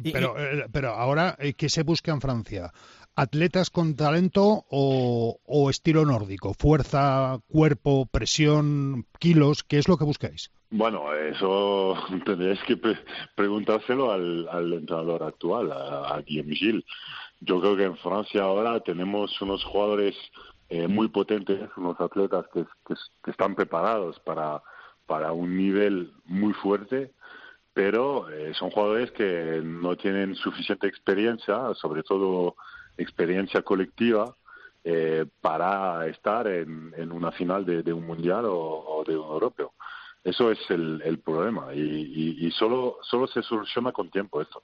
Pero, 0.04 0.38
eh, 0.38 0.66
pero 0.72 0.90
ahora, 0.90 1.36
eh, 1.40 1.54
¿qué 1.54 1.68
se 1.68 1.82
busca 1.82 2.12
en 2.12 2.20
Francia? 2.20 2.72
¿Atletas 3.16 3.70
con 3.70 3.96
talento 3.96 4.64
o, 4.70 5.40
o, 5.44 5.70
estilo 5.70 6.04
nórdico? 6.04 6.54
¿Fuerza, 6.54 7.40
cuerpo, 7.48 8.06
presión, 8.06 9.06
kilos? 9.18 9.64
¿Qué 9.64 9.78
es 9.78 9.88
lo 9.88 9.96
que 9.96 10.04
buscáis? 10.04 10.52
Bueno, 10.70 11.14
eso 11.14 11.94
tendríais 12.26 12.62
que 12.64 12.76
preguntárselo 13.34 14.12
al, 14.12 14.46
al, 14.48 14.72
entrenador 14.74 15.22
actual, 15.22 15.72
a, 15.72 16.20
Guillaume 16.26 16.54
Gilles. 16.54 16.84
Yo 17.40 17.60
creo 17.60 17.76
que 17.76 17.84
en 17.84 17.96
Francia 17.96 18.42
ahora 18.42 18.80
tenemos 18.80 19.40
unos 19.40 19.64
jugadores 19.64 20.14
eh, 20.68 20.86
muy 20.86 21.08
potentes, 21.08 21.70
unos 21.76 21.98
atletas 22.00 22.44
que, 22.52 22.64
que, 22.86 23.30
están 23.30 23.54
preparados 23.54 24.20
para, 24.20 24.62
para 25.06 25.32
un 25.32 25.56
nivel 25.56 26.12
muy 26.26 26.52
fuerte, 26.52 27.12
pero 27.72 28.28
eh, 28.28 28.52
son 28.54 28.70
jugadores 28.70 29.10
que 29.12 29.62
no 29.64 29.96
tienen 29.96 30.34
suficiente 30.34 30.86
experiencia, 30.86 31.72
sobre 31.74 32.02
todo 32.02 32.56
experiencia 32.98 33.62
colectiva, 33.62 34.36
eh, 34.84 35.24
para 35.40 36.06
estar 36.08 36.46
en, 36.46 36.92
en, 36.96 37.12
una 37.12 37.32
final 37.32 37.64
de, 37.64 37.82
de 37.82 37.92
un 37.92 38.06
mundial 38.06 38.44
o, 38.44 38.54
o 38.54 39.04
de 39.04 39.16
un 39.16 39.28
europeo. 39.28 39.72
Eso 40.24 40.50
es 40.50 40.58
el, 40.68 41.00
el 41.04 41.20
problema 41.20 41.72
y, 41.74 42.36
y, 42.38 42.50
solo, 42.50 42.98
solo 43.02 43.26
se 43.28 43.42
soluciona 43.42 43.92
con 43.92 44.10
tiempo 44.10 44.42
esto. 44.42 44.62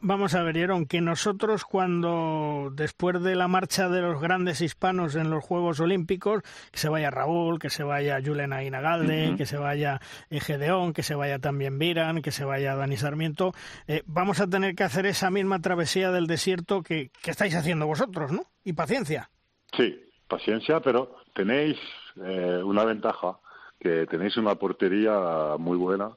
vamos 0.00 0.34
a 0.34 0.42
ver, 0.42 0.56
Aaron, 0.58 0.86
que 0.86 1.00
nosotros 1.00 1.64
cuando 1.64 2.70
después 2.72 3.22
de 3.22 3.36
la 3.36 3.48
marcha 3.48 3.88
de 3.88 4.00
los 4.00 4.20
grandes 4.20 4.60
hispanos 4.62 5.14
en 5.14 5.30
los 5.30 5.44
Juegos 5.44 5.78
Olímpicos, 5.80 6.42
que 6.72 6.78
se 6.78 6.88
vaya 6.88 7.10
Raúl, 7.10 7.58
que 7.58 7.70
se 7.70 7.84
vaya 7.84 8.18
Julen 8.24 8.52
Aguinagalde, 8.52 9.34
que 9.36 9.46
se 9.46 9.58
vaya 9.58 10.00
Gedeón, 10.30 10.94
que 10.94 11.02
se 11.02 11.14
vaya 11.14 11.38
también 11.38 11.78
Viran, 11.78 12.22
que 12.22 12.32
se 12.32 12.44
vaya 12.44 12.74
Dani 12.74 12.96
Sarmiento, 12.96 13.52
eh, 13.86 14.02
vamos 14.06 14.40
a 14.40 14.48
tener 14.48 14.74
que 14.74 14.84
hacer 14.84 15.06
esa 15.06 15.30
misma 15.30 15.60
travesía 15.60 16.10
del 16.10 16.26
desierto 16.26 16.82
que, 16.82 17.10
que 17.22 17.30
estáis 17.30 17.54
haciendo 17.54 17.86
vosotros, 17.86 18.32
¿no? 18.32 18.44
Y 18.64 18.72
paciencia. 18.72 19.30
Sí, 19.76 20.00
paciencia, 20.26 20.80
pero 20.80 21.16
tenéis 21.34 21.78
eh, 22.24 22.62
una 22.64 22.84
ventaja 22.84 23.38
que 23.78 24.06
tenéis 24.06 24.36
una 24.36 24.54
portería 24.54 25.56
muy 25.58 25.76
buena 25.76 26.10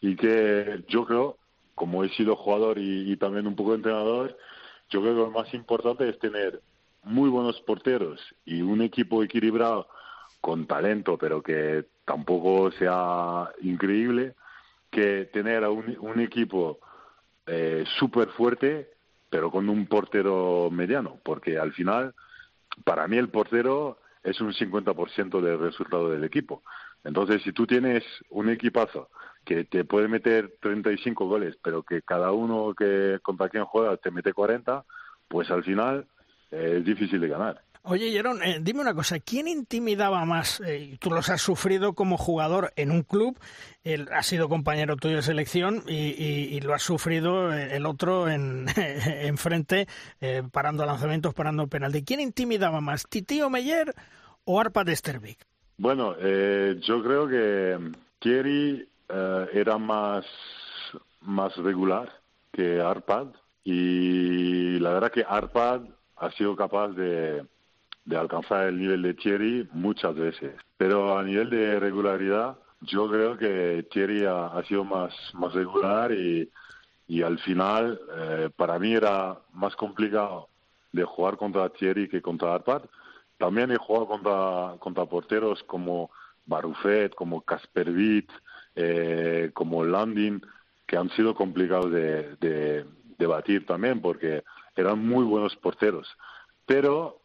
y 0.00 0.16
que 0.16 0.84
yo 0.88 1.04
creo, 1.04 1.38
como 1.74 2.04
he 2.04 2.08
sido 2.10 2.36
jugador 2.36 2.78
y, 2.78 3.16
también 3.16 3.46
un 3.46 3.56
poco 3.56 3.74
entrenador, 3.74 4.36
yo 4.90 5.00
creo 5.00 5.14
que 5.14 5.20
lo 5.20 5.30
más 5.30 5.52
importante 5.54 6.08
es 6.08 6.18
tener 6.18 6.60
muy 7.02 7.28
buenos 7.28 7.60
porteros 7.62 8.20
y 8.44 8.62
un 8.62 8.82
equipo 8.82 9.22
equilibrado 9.22 9.88
con 10.40 10.66
talento, 10.66 11.16
pero 11.18 11.42
que 11.42 11.84
tampoco 12.04 12.70
sea 12.72 13.50
increíble, 13.62 14.34
que 14.90 15.28
tener 15.32 15.64
a 15.64 15.70
un, 15.70 16.20
equipo 16.20 16.78
eh, 17.46 17.84
súper 17.98 18.28
fuerte, 18.28 18.90
pero 19.28 19.50
con 19.50 19.68
un 19.68 19.86
portero 19.86 20.68
mediano, 20.70 21.18
porque 21.24 21.58
al 21.58 21.72
final, 21.72 22.14
para 22.84 23.08
mí 23.08 23.16
el 23.16 23.28
portero 23.28 23.98
es 24.22 24.40
un 24.40 24.52
50% 24.52 25.40
del 25.40 25.58
resultado 25.58 26.10
del 26.10 26.24
equipo. 26.24 26.62
Entonces, 27.06 27.42
si 27.42 27.52
tú 27.52 27.66
tienes 27.66 28.02
un 28.30 28.50
equipazo 28.50 29.08
que 29.44 29.64
te 29.64 29.84
puede 29.84 30.08
meter 30.08 30.56
35 30.60 31.26
goles, 31.26 31.56
pero 31.62 31.84
que 31.84 32.02
cada 32.02 32.32
uno 32.32 32.74
que 32.76 33.20
contra 33.22 33.48
quien 33.48 33.64
juega 33.64 33.96
te 33.96 34.10
mete 34.10 34.32
40, 34.32 34.84
pues 35.28 35.48
al 35.50 35.62
final 35.62 36.06
eh, 36.50 36.78
es 36.78 36.84
difícil 36.84 37.20
de 37.20 37.28
ganar. 37.28 37.62
Oye, 37.84 38.10
Jerón, 38.10 38.42
eh, 38.42 38.58
dime 38.60 38.80
una 38.80 38.94
cosa, 38.94 39.20
¿quién 39.20 39.46
intimidaba 39.46 40.24
más? 40.24 40.60
Eh, 40.66 40.96
tú 40.98 41.10
los 41.10 41.30
has 41.30 41.40
sufrido 41.40 41.92
como 41.92 42.18
jugador 42.18 42.72
en 42.74 42.90
un 42.90 43.04
club, 43.04 43.38
él 43.84 44.08
ha 44.12 44.24
sido 44.24 44.48
compañero 44.48 44.96
tuyo 44.96 45.14
de 45.14 45.22
selección 45.22 45.84
y, 45.86 46.58
lo 46.62 46.74
has 46.74 46.82
sufrido 46.82 47.52
el 47.52 47.86
otro 47.86 48.28
en, 48.28 48.66
en 48.76 49.38
frente, 49.38 49.86
parando 50.50 50.84
lanzamientos, 50.84 51.32
parando 51.32 51.68
penalti. 51.68 52.02
¿Quién 52.02 52.18
intimidaba 52.18 52.80
más, 52.80 53.06
Titio 53.08 53.48
Meyer 53.48 53.94
o 54.44 54.58
Arpa 54.58 54.82
de 54.82 54.96
Stervik? 54.96 55.46
Bueno, 55.78 56.14
eh, 56.18 56.78
yo 56.82 57.02
creo 57.02 57.28
que 57.28 57.78
Thierry 58.18 58.88
eh, 59.08 59.46
era 59.52 59.76
más, 59.78 60.24
más 61.20 61.54
regular 61.56 62.10
que 62.52 62.80
Arpad 62.80 63.28
y 63.62 64.78
la 64.78 64.94
verdad 64.94 65.12
que 65.12 65.24
Arpad 65.28 65.82
ha 66.16 66.30
sido 66.30 66.56
capaz 66.56 66.88
de, 66.88 67.44
de 68.06 68.16
alcanzar 68.16 68.68
el 68.68 68.78
nivel 68.78 69.02
de 69.02 69.14
Thierry 69.14 69.68
muchas 69.72 70.14
veces. 70.14 70.54
Pero 70.78 71.18
a 71.18 71.22
nivel 71.22 71.50
de 71.50 71.78
regularidad, 71.78 72.56
yo 72.80 73.10
creo 73.10 73.36
que 73.36 73.86
Thierry 73.90 74.24
ha, 74.24 74.62
sido 74.66 74.84
más, 74.84 75.12
más 75.34 75.52
regular 75.52 76.12
y, 76.12 76.48
y 77.08 77.22
al 77.22 77.38
final 77.40 78.00
eh, 78.16 78.50
para 78.56 78.78
mí 78.78 78.94
era 78.94 79.38
más 79.52 79.76
complicado 79.76 80.48
de 80.92 81.04
jugar 81.04 81.36
contra 81.36 81.68
Thierry 81.68 82.08
que 82.08 82.22
contra 82.22 82.54
Arpad. 82.54 82.82
También 83.38 83.70
he 83.70 83.76
jugado 83.76 84.06
contra, 84.06 84.74
contra 84.78 85.04
porteros 85.06 85.62
como 85.64 86.10
Barufet, 86.46 87.14
como 87.14 87.42
Casper 87.42 87.90
Witt, 87.90 88.30
eh, 88.74 89.50
como 89.52 89.84
Landing, 89.84 90.40
que 90.86 90.96
han 90.96 91.10
sido 91.10 91.34
complicados 91.34 91.90
de, 91.90 92.36
de, 92.36 93.26
batir 93.26 93.66
también 93.66 94.00
porque 94.00 94.44
eran 94.76 95.06
muy 95.06 95.24
buenos 95.24 95.56
porteros. 95.56 96.08
Pero 96.64 97.18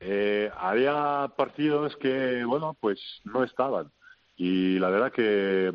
eh, 0.00 0.50
había 0.56 1.32
partidos 1.36 1.96
que, 1.96 2.44
bueno, 2.44 2.76
pues 2.78 3.00
no 3.24 3.42
estaban. 3.42 3.90
Y 4.36 4.78
la 4.78 4.90
verdad 4.90 5.12
que 5.12 5.72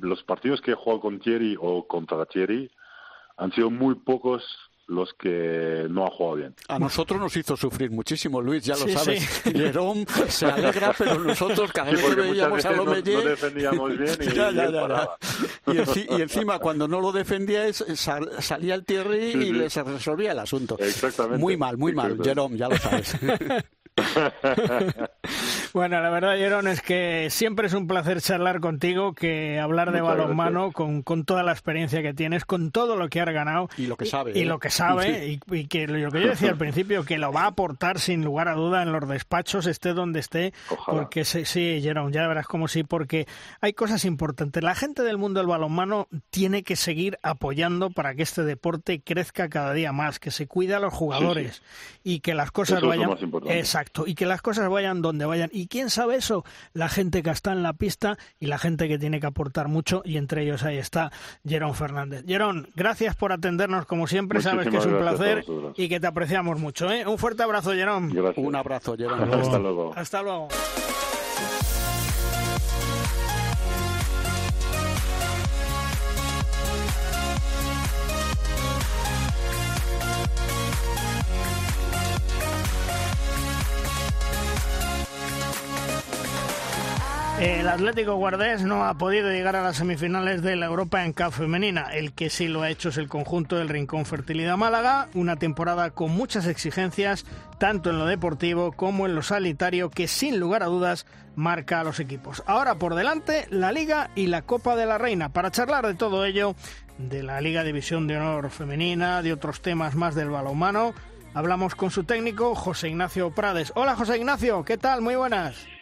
los 0.00 0.22
partidos 0.24 0.60
que 0.60 0.72
he 0.72 0.74
jugado 0.74 1.00
con 1.00 1.20
Thierry 1.20 1.56
o 1.60 1.86
contra 1.86 2.26
Thierry 2.26 2.70
han 3.36 3.52
sido 3.52 3.70
muy 3.70 3.94
pocos 3.94 4.44
los 4.86 5.14
que 5.14 5.86
no 5.88 6.06
ha 6.06 6.10
jugado 6.10 6.36
bien. 6.36 6.54
A 6.68 6.78
nosotros 6.78 7.20
nos 7.20 7.36
hizo 7.36 7.56
sufrir 7.56 7.90
muchísimo, 7.90 8.40
Luis, 8.40 8.64
ya 8.64 8.76
lo 8.76 8.88
sabes. 8.88 9.42
Jerón 9.44 10.06
se 10.28 10.46
alegra, 10.46 10.94
pero 10.96 11.18
nosotros 11.18 11.72
cada 11.72 11.90
vez 11.90 12.02
que 12.02 12.14
veíamos 12.14 12.64
a 12.64 12.72
Lomeyer... 12.72 13.14
No, 13.14 13.24
no, 13.24 13.30
defendíamos 13.30 13.98
bien 13.98 14.18
y, 14.20 14.24
ya, 14.34 14.50
ya, 14.50 15.18
y, 15.66 16.16
y, 16.16 16.22
encima, 16.22 16.58
cuando 16.58 16.86
no 16.86 17.00
lo 17.00 17.12
defendíais, 17.12 17.84
salía 18.40 18.74
el 18.74 18.84
Thierry 18.84 19.32
y 19.32 19.52
les 19.52 19.74
resolvía 19.74 20.32
el 20.32 20.38
asunto. 20.38 20.76
Exactamente. 20.78 21.38
Muy 21.38 21.56
mal, 21.56 21.78
muy 21.78 21.92
mal, 21.92 22.18
Jerón, 22.22 22.56
ya 22.56 22.68
lo 22.68 22.76
sabes. 22.76 23.16
bueno, 25.74 26.00
la 26.00 26.08
verdad, 26.08 26.36
Jerón, 26.36 26.68
es 26.68 26.80
que 26.80 27.28
siempre 27.30 27.66
es 27.66 27.74
un 27.74 27.86
placer 27.86 28.22
charlar 28.22 28.60
contigo, 28.60 29.12
que 29.12 29.58
hablar 29.58 29.92
de 29.92 30.00
balonmano 30.00 30.72
con, 30.72 31.02
con, 31.02 31.24
toda 31.24 31.42
la 31.42 31.52
experiencia 31.52 32.00
que 32.00 32.14
tienes, 32.14 32.44
con 32.44 32.70
todo 32.70 32.96
lo 32.96 33.08
que 33.08 33.20
has 33.20 33.28
ganado. 33.32 33.68
Y 33.76 33.86
lo 33.86 33.96
que 33.96 34.06
sabe. 34.06 34.32
Y, 34.38 34.44
lo 34.44 34.58
que 34.58 34.70
sabe, 34.70 35.38
y, 35.50 35.66
que 35.66 35.86
lo 35.86 36.10
que 36.10 36.20
yo 36.20 36.28
decía 36.28 36.50
al 36.50 36.58
principio, 36.58 37.04
que 37.04 37.18
lo 37.18 37.32
va 37.32 37.42
a 37.42 37.46
aportar 37.48 37.98
sin 37.98 38.24
lugar 38.24 38.48
a 38.48 38.54
duda 38.54 38.82
en 38.82 38.92
los 38.92 39.06
despachos, 39.08 39.66
esté 39.66 39.94
donde 39.94 40.20
esté. 40.20 40.52
Porque 40.86 41.24
sí, 41.24 41.44
sí, 41.44 41.80
Jerón, 41.82 42.12
ya 42.12 42.26
verás 42.28 42.46
como 42.46 42.68
sí, 42.68 42.84
porque 42.84 43.26
hay 43.60 43.72
cosas 43.72 44.04
importantes. 44.04 44.62
La 44.62 44.74
gente 44.74 45.02
del 45.02 45.18
mundo 45.18 45.40
del 45.40 45.48
balonmano 45.48 46.08
tiene 46.30 46.62
que 46.62 46.76
seguir 46.76 47.18
apoyando 47.22 47.90
para 47.90 48.14
que 48.14 48.22
este 48.22 48.44
deporte 48.44 49.02
crezca 49.02 49.48
cada 49.48 49.72
día 49.72 49.92
más, 49.92 50.18
que 50.18 50.30
se 50.30 50.46
cuida 50.46 50.76
a 50.76 50.80
los 50.80 50.94
jugadores 50.94 51.62
y 52.02 52.20
que 52.20 52.34
las 52.34 52.50
cosas 52.50 52.80
vayan. 52.80 53.10
Exacto 53.48 54.04
y 54.06 54.14
que 54.14 54.26
las 54.26 54.42
cosas 54.42 54.68
vayan 54.68 55.02
donde 55.02 55.24
vayan. 55.24 55.50
¿Y 55.52 55.63
quién 55.66 55.90
sabe 55.90 56.16
eso? 56.16 56.44
La 56.72 56.88
gente 56.88 57.22
que 57.22 57.30
está 57.30 57.52
en 57.52 57.62
la 57.62 57.72
pista 57.72 58.18
y 58.38 58.46
la 58.46 58.58
gente 58.58 58.88
que 58.88 58.98
tiene 58.98 59.20
que 59.20 59.26
aportar 59.26 59.68
mucho, 59.68 60.02
y 60.04 60.16
entre 60.16 60.42
ellos 60.42 60.62
ahí 60.62 60.78
está 60.78 61.12
Jerón 61.46 61.74
Fernández. 61.74 62.24
Jerón, 62.26 62.68
gracias 62.74 63.16
por 63.16 63.32
atendernos 63.32 63.86
como 63.86 64.06
siempre, 64.06 64.42
sabes 64.42 64.68
que 64.68 64.76
es 64.76 64.86
un 64.86 64.98
placer 64.98 65.44
y 65.76 65.88
que 65.88 66.00
te 66.00 66.06
apreciamos 66.06 66.58
mucho. 66.58 66.90
¿eh? 66.90 67.06
Un 67.06 67.18
fuerte 67.18 67.42
abrazo, 67.42 67.72
Jerón. 67.72 68.12
Un 68.36 68.56
abrazo, 68.56 68.96
Jerón. 68.96 69.32
Hasta 69.32 69.58
luego. 69.58 69.92
Hasta 69.94 70.22
luego. 70.22 70.48
El 87.44 87.68
Atlético 87.68 88.14
Guardés 88.14 88.62
no 88.62 88.86
ha 88.86 88.94
podido 88.94 89.30
llegar 89.30 89.54
a 89.54 89.62
las 89.62 89.76
semifinales 89.76 90.40
de 90.40 90.56
la 90.56 90.64
Europa 90.64 91.04
en 91.04 91.12
Cup 91.12 91.30
femenina. 91.30 91.92
El 91.92 92.14
que 92.14 92.30
sí 92.30 92.48
lo 92.48 92.62
ha 92.62 92.70
hecho 92.70 92.88
es 92.88 92.96
el 92.96 93.06
conjunto 93.06 93.58
del 93.58 93.68
Rincón 93.68 94.06
Fertilidad 94.06 94.56
Málaga, 94.56 95.08
una 95.12 95.36
temporada 95.36 95.90
con 95.90 96.10
muchas 96.10 96.46
exigencias, 96.46 97.26
tanto 97.58 97.90
en 97.90 97.98
lo 97.98 98.06
deportivo 98.06 98.72
como 98.72 99.04
en 99.04 99.14
lo 99.14 99.20
sanitario, 99.22 99.90
que 99.90 100.08
sin 100.08 100.40
lugar 100.40 100.62
a 100.62 100.68
dudas 100.68 101.04
marca 101.36 101.80
a 101.80 101.84
los 101.84 102.00
equipos. 102.00 102.42
Ahora 102.46 102.76
por 102.76 102.94
delante 102.94 103.46
la 103.50 103.72
Liga 103.72 104.08
y 104.14 104.28
la 104.28 104.40
Copa 104.40 104.74
de 104.74 104.86
la 104.86 104.96
Reina. 104.96 105.28
Para 105.28 105.50
charlar 105.50 105.86
de 105.86 105.94
todo 105.94 106.24
ello, 106.24 106.54
de 106.96 107.22
la 107.22 107.42
Liga 107.42 107.62
División 107.62 108.06
de 108.06 108.16
Honor 108.16 108.48
Femenina, 108.48 109.20
de 109.20 109.34
otros 109.34 109.60
temas 109.60 109.96
más 109.96 110.14
del 110.14 110.30
balonmano, 110.30 110.94
hablamos 111.34 111.74
con 111.74 111.90
su 111.90 112.04
técnico 112.04 112.54
José 112.54 112.88
Ignacio 112.88 113.32
Prades. 113.32 113.70
Hola 113.74 113.96
José 113.96 114.16
Ignacio, 114.16 114.64
¿qué 114.64 114.78
tal? 114.78 115.02
Muy 115.02 115.16
buenas. 115.16 115.73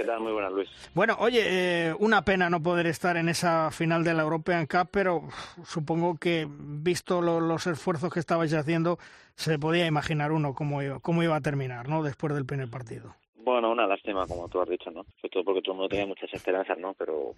¿Qué 0.00 0.06
tal? 0.06 0.20
Muy 0.20 0.32
buenas, 0.32 0.50
Luis. 0.52 0.70
Bueno, 0.94 1.14
oye, 1.18 1.42
eh, 1.44 1.94
una 1.98 2.22
pena 2.22 2.48
no 2.48 2.62
poder 2.62 2.86
estar 2.86 3.18
en 3.18 3.28
esa 3.28 3.70
final 3.70 4.02
de 4.02 4.14
la 4.14 4.22
European 4.22 4.64
Cup, 4.64 4.88
pero 4.90 5.24
supongo 5.62 6.16
que, 6.18 6.46
visto 6.48 7.20
los 7.20 7.66
esfuerzos 7.66 8.10
que 8.10 8.18
estabais 8.18 8.54
haciendo, 8.54 8.96
se 9.34 9.58
podía 9.58 9.84
imaginar 9.84 10.32
uno 10.32 10.54
cómo 10.54 10.80
iba, 10.80 11.00
cómo 11.00 11.22
iba 11.22 11.36
a 11.36 11.42
terminar, 11.42 11.90
¿no? 11.90 12.02
Después 12.02 12.32
del 12.32 12.46
primer 12.46 12.70
partido. 12.70 13.14
Bueno, 13.34 13.70
una 13.70 13.86
lástima, 13.86 14.26
como 14.26 14.48
tú 14.48 14.62
has 14.62 14.70
dicho, 14.70 14.90
¿no? 14.90 15.04
Sobre 15.20 15.28
todo 15.28 15.44
porque 15.44 15.60
todo 15.60 15.72
el 15.72 15.78
mundo 15.80 15.90
tenía 15.90 16.06
muchas 16.06 16.32
esperanzas, 16.32 16.78
¿no? 16.78 16.94
Pero, 16.94 17.34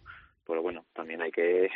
pero 0.46 0.62
bueno, 0.62 0.84
también 0.92 1.20
hay 1.20 1.32
que, 1.32 1.68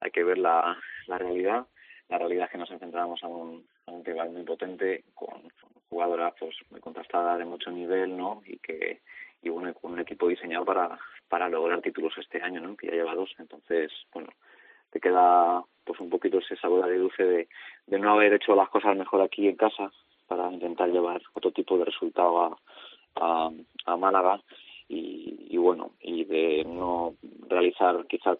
hay 0.00 0.10
que 0.10 0.22
ver 0.22 0.36
la, 0.36 0.76
la 1.06 1.16
realidad. 1.16 1.66
La 2.10 2.18
realidad 2.18 2.44
es 2.44 2.52
que 2.52 2.58
nos 2.58 2.70
enfrentábamos 2.70 3.24
a 3.24 3.26
un, 3.26 3.64
a 3.86 3.92
un 3.92 4.04
rival 4.04 4.28
muy 4.32 4.42
potente, 4.42 5.02
con 5.14 5.50
jugadoras 5.88 6.34
pues 6.38 6.54
muy 6.68 6.80
contrastadas 6.80 7.38
de 7.38 7.46
mucho 7.46 7.70
nivel, 7.70 8.18
¿no? 8.18 8.42
Y 8.44 8.58
que 8.58 9.00
y 9.42 9.48
bueno, 9.48 9.72
con 9.74 9.92
un 9.92 10.00
equipo 10.00 10.28
diseñado 10.28 10.64
para, 10.64 10.98
para 11.28 11.48
lograr 11.48 11.80
títulos 11.80 12.12
este 12.18 12.42
año. 12.42 12.76
Que 12.76 12.88
ya 12.88 12.94
lleva 12.94 13.14
dos, 13.14 13.30
entonces, 13.38 13.90
bueno, 14.12 14.28
te 14.90 15.00
queda 15.00 15.62
pues 15.84 15.98
un 16.00 16.10
poquito 16.10 16.38
ese 16.38 16.56
sabor 16.56 16.86
de 16.86 16.98
dulce 16.98 17.24
de, 17.24 17.48
de 17.86 17.98
no 17.98 18.12
haber 18.12 18.34
hecho 18.34 18.54
las 18.54 18.68
cosas 18.68 18.96
mejor 18.96 19.22
aquí 19.22 19.48
en 19.48 19.56
casa 19.56 19.90
para 20.26 20.52
intentar 20.52 20.88
llevar 20.90 21.20
otro 21.34 21.50
tipo 21.50 21.78
de 21.78 21.84
resultado 21.84 22.42
a, 22.42 22.56
a, 23.16 23.50
a 23.86 23.96
Málaga. 23.96 24.40
Y, 24.92 25.46
y, 25.50 25.56
bueno 25.56 25.92
y 26.00 26.24
de 26.24 26.64
no 26.64 27.14
realizar 27.48 28.04
quizás 28.08 28.38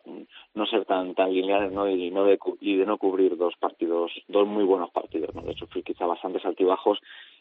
no 0.53 0.67
ser 0.67 0.85
tan 0.85 1.15
tan 1.15 1.33
lineales 1.33 1.71
no 1.71 1.89
y 1.89 2.11
no 2.11 2.25
de 2.25 2.41
y 2.61 2.77
de 2.77 2.87
no 2.87 2.99
cubrir 2.99 3.37
dos 3.37 3.55
partidos 3.61 4.11
dos 4.27 4.49
muy 4.49 4.65
buenos 4.65 4.91
partidos 4.91 5.33
no 5.33 5.43
de 5.43 5.55
sufrir 5.55 5.85
quizá 5.85 6.07
bastantes 6.07 6.45
altibajos 6.45 6.99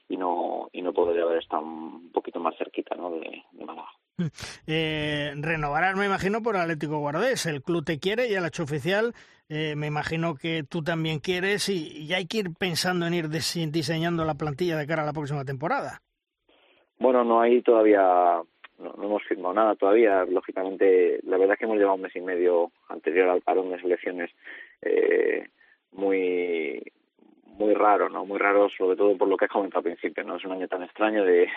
y 0.09 0.15
no 0.15 0.69
y 0.73 0.83
no 0.83 0.93
podría 0.93 1.23
haber 1.23 1.39
estado 1.39 1.63
un 1.63 2.11
poquito 2.11 2.39
más 2.39 2.55
cerquita 2.55 2.93
¿no? 2.95 3.09
de, 3.09 3.43
Málaga. 3.53 3.89
Mm. 3.89 4.08
Eh, 4.67 5.33
renovarás, 5.37 5.95
me 5.95 6.05
imagino, 6.05 6.41
por 6.41 6.55
Atlético 6.55 6.99
Guardés. 6.99 7.45
El 7.45 7.61
club 7.61 7.83
te 7.83 7.99
quiere 7.99 8.27
y 8.27 8.35
el 8.35 8.45
hecho 8.45 8.63
oficial 8.63 9.13
eh, 9.49 9.75
me 9.75 9.87
imagino 9.87 10.35
que 10.35 10.63
tú 10.63 10.83
también 10.83 11.19
quieres 11.19 11.69
y, 11.69 12.03
y, 12.03 12.13
hay 12.13 12.27
que 12.27 12.37
ir 12.37 12.53
pensando 12.57 13.07
en 13.07 13.15
ir 13.15 13.29
diseñando 13.29 14.23
la 14.23 14.35
plantilla 14.35 14.77
de 14.77 14.85
cara 14.85 15.01
a 15.01 15.05
la 15.05 15.13
próxima 15.13 15.43
temporada. 15.43 16.01
Bueno, 16.99 17.23
no 17.23 17.41
hay 17.41 17.61
todavía, 17.61 18.41
no, 18.77 18.93
hemos 19.01 19.23
firmado 19.23 19.53
nada 19.53 19.75
todavía. 19.75 20.25
Lógicamente, 20.25 21.19
la 21.23 21.37
verdad 21.37 21.53
es 21.53 21.59
que 21.59 21.65
hemos 21.65 21.77
llevado 21.77 21.95
un 21.95 22.01
mes 22.01 22.15
y 22.15 22.21
medio 22.21 22.71
anterior 22.89 23.29
al 23.29 23.41
parón 23.41 23.71
de 23.71 23.79
selecciones 23.79 24.29
eh, 24.81 25.47
muy 25.93 26.83
muy 27.59 27.73
raro, 27.73 28.09
¿no? 28.09 28.25
Muy 28.25 28.39
raro, 28.39 28.69
sobre 28.69 28.95
todo 28.95 29.17
por 29.17 29.27
lo 29.27 29.35
que 29.35 29.45
has 29.45 29.51
comentado 29.51 29.79
al 29.79 29.83
principio, 29.83 30.23
¿no? 30.23 30.37
Es 30.37 30.45
un 30.45 30.53
año 30.53 30.67
tan 30.69 30.81
extraño 30.81 31.25
de, 31.25 31.49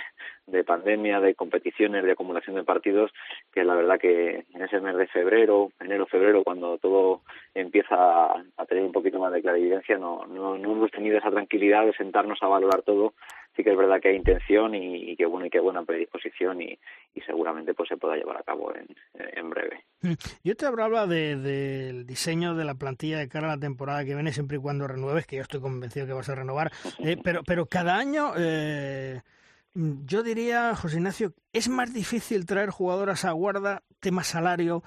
de 0.49 0.65
pandemia, 0.65 1.21
de 1.21 1.37
competiciones, 1.37 2.03
de 2.05 2.13
acumulación 2.13 2.57
de 2.57 2.65
partidos, 2.65 3.13
que 3.53 3.63
la 3.63 3.77
verdad 3.77 4.01
que 4.01 4.45
en 4.53 4.63
ese 4.63 4.81
mes 4.81 4.97
de 4.97 5.07
febrero, 5.07 5.71
enero, 5.81 6.07
febrero, 6.07 6.43
cuando 6.43 6.77
todo 6.79 7.23
empieza 7.55 7.95
a, 7.97 8.67
tener 8.69 8.83
un 8.85 8.93
poquito 8.93 9.21
más 9.21 9.33
de 9.33 9.43
clarividencia, 9.43 9.97
no, 9.97 10.27
no, 10.27 10.59
no 10.59 10.73
hemos 10.73 10.91
tenido 10.91 11.19
esa 11.19 11.31
tranquilidad 11.31 11.87
de 11.87 11.93
sentarnos 11.93 12.43
a 12.43 12.49
valorar 12.49 12.83
todo 12.83 13.15
sí 13.57 13.63
que 13.63 13.71
es 13.71 13.77
verdad 13.77 14.01
que 14.01 14.09
hay 14.09 14.17
intención 14.17 14.75
y, 14.75 15.11
y 15.11 15.17
que 15.17 15.27
bueno 15.27 15.47
y 15.47 15.51
que 15.51 15.61
buena 15.61 15.83
predisposición 15.85 16.63
y, 16.63 16.79
y, 17.15 17.21
seguramente 17.23 17.75
pues 17.75 17.89
se 17.89 17.97
pueda 17.97 18.17
llevar 18.17 18.39
a 18.39 18.43
cabo 18.43 18.75
en, 18.75 18.87
en 19.15 19.51
breve. 19.51 19.85
Mm. 20.03 20.13
Yo 20.45 20.57
te 20.57 20.67
hablaba 20.67 21.07
del 21.07 21.43
de, 21.43 22.05
diseño 22.05 22.55
de 22.55 22.65
la 22.65 22.75
plantilla 22.75 23.19
de 23.19 23.29
cara 23.29 23.49
a 23.49 23.57
la 23.57 23.61
temporada 23.61 24.05
que 24.05 24.15
viene 24.15 24.33
siempre 24.33 24.57
y 24.57 24.61
cuando 24.61 24.87
renueves, 24.87 25.27
que 25.27 25.37
yo 25.37 25.43
estoy 25.43 25.61
convencido 25.61 26.07
que 26.07 26.13
vas 26.13 26.29
a 26.29 26.35
renovar, 26.35 26.71
eh, 27.05 27.17
pero, 27.23 27.43
pero 27.47 27.67
cada 27.67 27.97
año... 27.97 28.33
Eh, 28.39 29.21
yo 29.75 30.23
diría, 30.23 30.75
José 30.75 30.99
Ignacio, 30.99 31.33
es 31.55 31.71
más 31.71 31.95
difícil 31.95 32.45
traer 32.45 32.69
jugadoras 32.69 33.25
a 33.25 33.33
guarda, 33.33 33.83
tema 34.01 34.23
salario, 34.23 34.83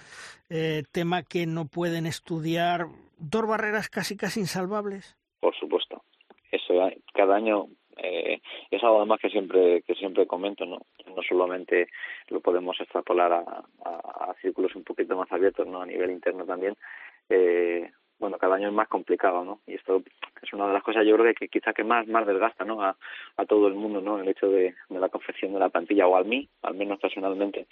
eh, 0.50 0.84
tema 0.92 1.24
que 1.24 1.48
no 1.48 1.66
pueden 1.66 2.06
estudiar, 2.06 2.86
dos 3.18 3.48
barreras 3.48 3.90
casi 3.90 4.16
casi 4.16 4.42
insalvables. 4.42 5.18
Por 5.40 5.56
supuesto. 5.56 6.04
Eso 6.52 6.74
cada 7.14 7.36
año 7.36 7.68
Eh, 7.98 8.42
es 8.72 8.84
algo 8.84 8.98
además 8.98 9.20
que 9.22 9.30
siempre 9.30 9.82
que 9.84 9.96
siempre 9.96 10.28
comento, 10.28 10.66
¿no? 10.66 10.82
No 11.16 11.22
solamente 11.28 11.88
lo 12.30 12.40
podemos 12.42 12.80
extrapolar 12.80 13.32
a, 13.32 14.34
círculos 14.42 14.76
un 14.76 14.84
poquito 14.84 15.16
más 15.16 15.32
abiertos, 15.32 15.66
¿no? 15.68 15.82
A 15.82 15.86
nivel 15.86 16.12
interno 16.12 16.46
también. 16.46 16.76
Eh, 17.30 17.90
bueno, 18.20 18.38
cada 18.38 18.56
año 18.56 18.68
es 18.68 18.74
más 18.74 18.88
complicado, 18.88 19.44
¿no? 19.44 19.60
Y 19.66 19.76
esto 19.76 20.04
es 20.42 20.54
una 20.54 20.68
de 20.68 20.74
las 20.74 20.84
cosas, 20.84 21.06
yo 21.06 21.18
creo 21.18 21.34
que, 21.34 21.48
quizá 21.48 21.74
que 21.74 21.84
más 21.84 22.08
más 22.08 22.28
desgasta, 22.28 22.64
¿no? 22.66 22.82
A, 22.82 22.96
todo 23.48 23.68
el 23.68 23.74
mundo, 23.76 24.02
¿no? 24.02 24.20
El 24.20 24.28
hecho 24.28 24.48
de, 24.50 24.76
de 24.90 25.00
la 25.00 25.10
confección 25.10 25.54
de 25.54 25.60
la 25.60 25.70
plantilla 25.70 26.08
o 26.08 26.16
a 26.16 26.24
mí, 26.24 26.48
al 26.62 26.76
menos 26.76 27.00
personalmente, 27.00 27.68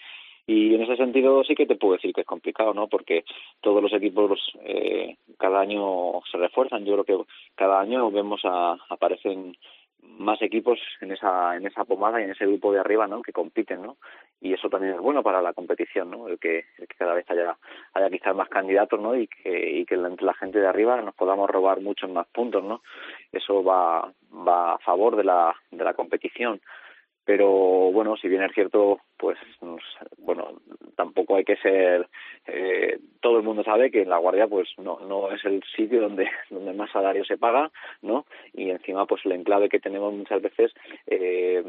y 0.46 0.76
en 0.76 0.82
ese 0.82 0.98
sentido 0.98 1.44
sí 1.44 1.56
que 1.56 1.66
te 1.66 1.76
puedo 1.76 1.94
decir 1.94 2.14
que 2.14 2.22
es 2.22 2.28
complicado, 2.28 2.74
¿no? 2.74 2.88
Porque 2.88 3.24
todos 3.62 3.82
los 3.82 3.94
equipos 3.94 4.40
eh, 4.66 5.16
cada 5.38 5.62
año 5.62 6.22
se 6.30 6.38
refuerzan. 6.38 6.84
Yo 6.84 7.02
creo 7.02 7.06
que 7.06 7.32
cada 7.56 7.80
año 7.80 8.12
vemos 8.12 8.42
a, 8.44 8.78
aparecen 8.90 9.56
más 10.18 10.42
equipos 10.42 10.80
en 11.02 11.12
esa 11.12 11.56
en 11.56 11.66
esa 11.66 11.86
pomada 11.86 12.22
y 12.22 12.26
en 12.26 12.32
ese 12.32 12.46
grupo 12.46 12.72
de 12.72 12.80
arriba 12.80 13.08
no 13.08 13.22
que 13.22 13.34
compiten 13.34 13.82
no 13.82 13.98
y 14.42 14.54
eso 14.54 14.70
también 14.70 14.94
es 14.94 15.00
bueno 15.00 15.24
para 15.24 15.42
la 15.42 15.54
competición 15.54 16.12
no 16.12 16.28
el 16.28 16.40
que, 16.40 16.66
cada 16.98 17.14
vez 17.14 17.30
haya 17.30 17.58
haya 17.94 18.10
quizás 18.10 18.36
más 18.36 18.50
candidatos 18.50 19.00
no 19.00 19.16
y 19.16 19.28
que 19.28 19.80
y 19.80 19.86
que 19.86 19.96
entre 19.96 20.26
la 20.26 20.34
gente 20.34 20.60
de 20.60 20.68
arriba 20.68 21.02
nos 21.02 21.16
podamos 21.16 21.50
robar 21.50 21.82
muchos 21.82 22.10
más 22.10 22.28
puntos 22.28 22.64
no 22.64 22.82
eso 23.32 23.64
va 23.64 24.12
va 24.48 24.76
a 24.76 24.78
favor 24.80 25.16
de 25.16 25.24
la 25.24 25.56
de 25.72 25.84
la 25.84 25.94
competición 25.94 26.62
pero 27.26 27.50
bueno 27.92 28.16
si 28.18 28.28
bien 28.28 28.44
es 28.44 28.54
cierto 28.54 29.00
pues 29.18 29.38
bueno 30.18 30.60
tampoco 30.96 31.36
hay 31.36 31.44
que 31.44 31.56
ser 31.58 32.08
eh, 32.48 33.00
todo 33.22 33.38
el 33.38 33.44
mundo 33.44 33.64
sabe 33.64 33.92
que 33.92 34.02
en 34.02 34.10
la 34.10 34.18
guardia 34.18 34.48
pues 34.48 34.70
no 34.78 35.00
no 35.08 35.32
es 35.32 35.44
el 35.46 35.64
sitio 35.76 36.02
donde 36.02 36.28
donde 36.50 36.74
más 36.74 36.92
salario 36.92 37.24
se 37.26 37.38
paga 37.38 37.72
no 38.02 38.26
y 38.54 38.70
encima 38.70 39.06
pues 39.06 39.26
el 39.26 39.34
enclave 39.34 39.70
que 39.70 39.80
tenemos 39.80 40.14
muchas 40.14 40.42
veces 40.42 40.74
eh, 41.08 41.64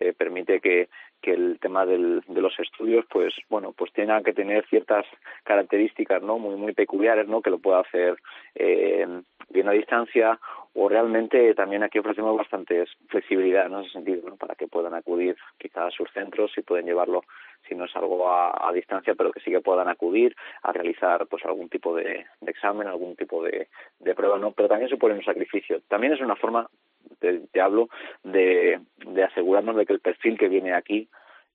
eh, 0.00 0.12
permite 0.12 0.60
que, 0.60 0.88
que 1.20 1.32
el 1.32 1.58
tema 1.60 1.86
del, 1.86 2.22
de 2.26 2.40
los 2.40 2.58
estudios 2.58 3.04
pues 3.10 3.34
bueno 3.48 3.72
pues 3.72 3.92
tenga 3.92 4.22
que 4.22 4.32
tener 4.32 4.66
ciertas 4.68 5.06
características 5.44 6.22
no 6.22 6.38
muy 6.38 6.56
muy 6.56 6.72
peculiares 6.72 7.28
no 7.28 7.42
que 7.42 7.50
lo 7.50 7.58
pueda 7.58 7.80
hacer 7.80 8.16
eh, 8.54 9.06
bien 9.50 9.68
a 9.68 9.72
distancia 9.72 10.38
o 10.74 10.88
realmente 10.88 11.54
también 11.54 11.82
aquí 11.82 11.98
ofrecemos 11.98 12.36
bastante 12.36 12.84
flexibilidad 13.08 13.66
en 13.66 13.80
ese 13.80 13.90
sentido, 13.90 14.28
¿no? 14.28 14.36
para 14.36 14.54
que 14.54 14.68
puedan 14.68 14.94
acudir 14.94 15.36
quizás 15.58 15.88
a 15.88 15.90
sus 15.90 16.08
centros 16.12 16.52
y 16.56 16.62
pueden 16.62 16.86
llevarlo 16.86 17.24
si 17.66 17.74
no 17.74 17.86
es 17.86 17.96
algo 17.96 18.30
a, 18.30 18.70
distancia, 18.72 19.14
pero 19.14 19.32
que 19.32 19.40
sí 19.40 19.50
que 19.50 19.60
puedan 19.60 19.88
acudir 19.88 20.36
a 20.62 20.72
realizar 20.72 21.26
pues 21.26 21.44
algún 21.44 21.68
tipo 21.68 21.96
de, 21.96 22.26
examen, 22.46 22.86
algún 22.86 23.16
tipo 23.16 23.42
de, 23.42 23.68
de, 23.98 24.14
prueba, 24.14 24.38
¿no? 24.38 24.52
Pero 24.52 24.68
también 24.68 24.88
supone 24.88 25.14
un 25.14 25.24
sacrificio. 25.24 25.80
También 25.88 26.12
es 26.12 26.20
una 26.20 26.36
forma, 26.36 26.68
te, 27.18 27.60
hablo, 27.60 27.88
de, 28.24 28.80
de 29.04 29.24
asegurarnos 29.24 29.76
de 29.76 29.86
que 29.86 29.92
el 29.92 30.00
perfil 30.00 30.38
que 30.38 30.48
viene 30.48 30.74
aquí 30.74 31.08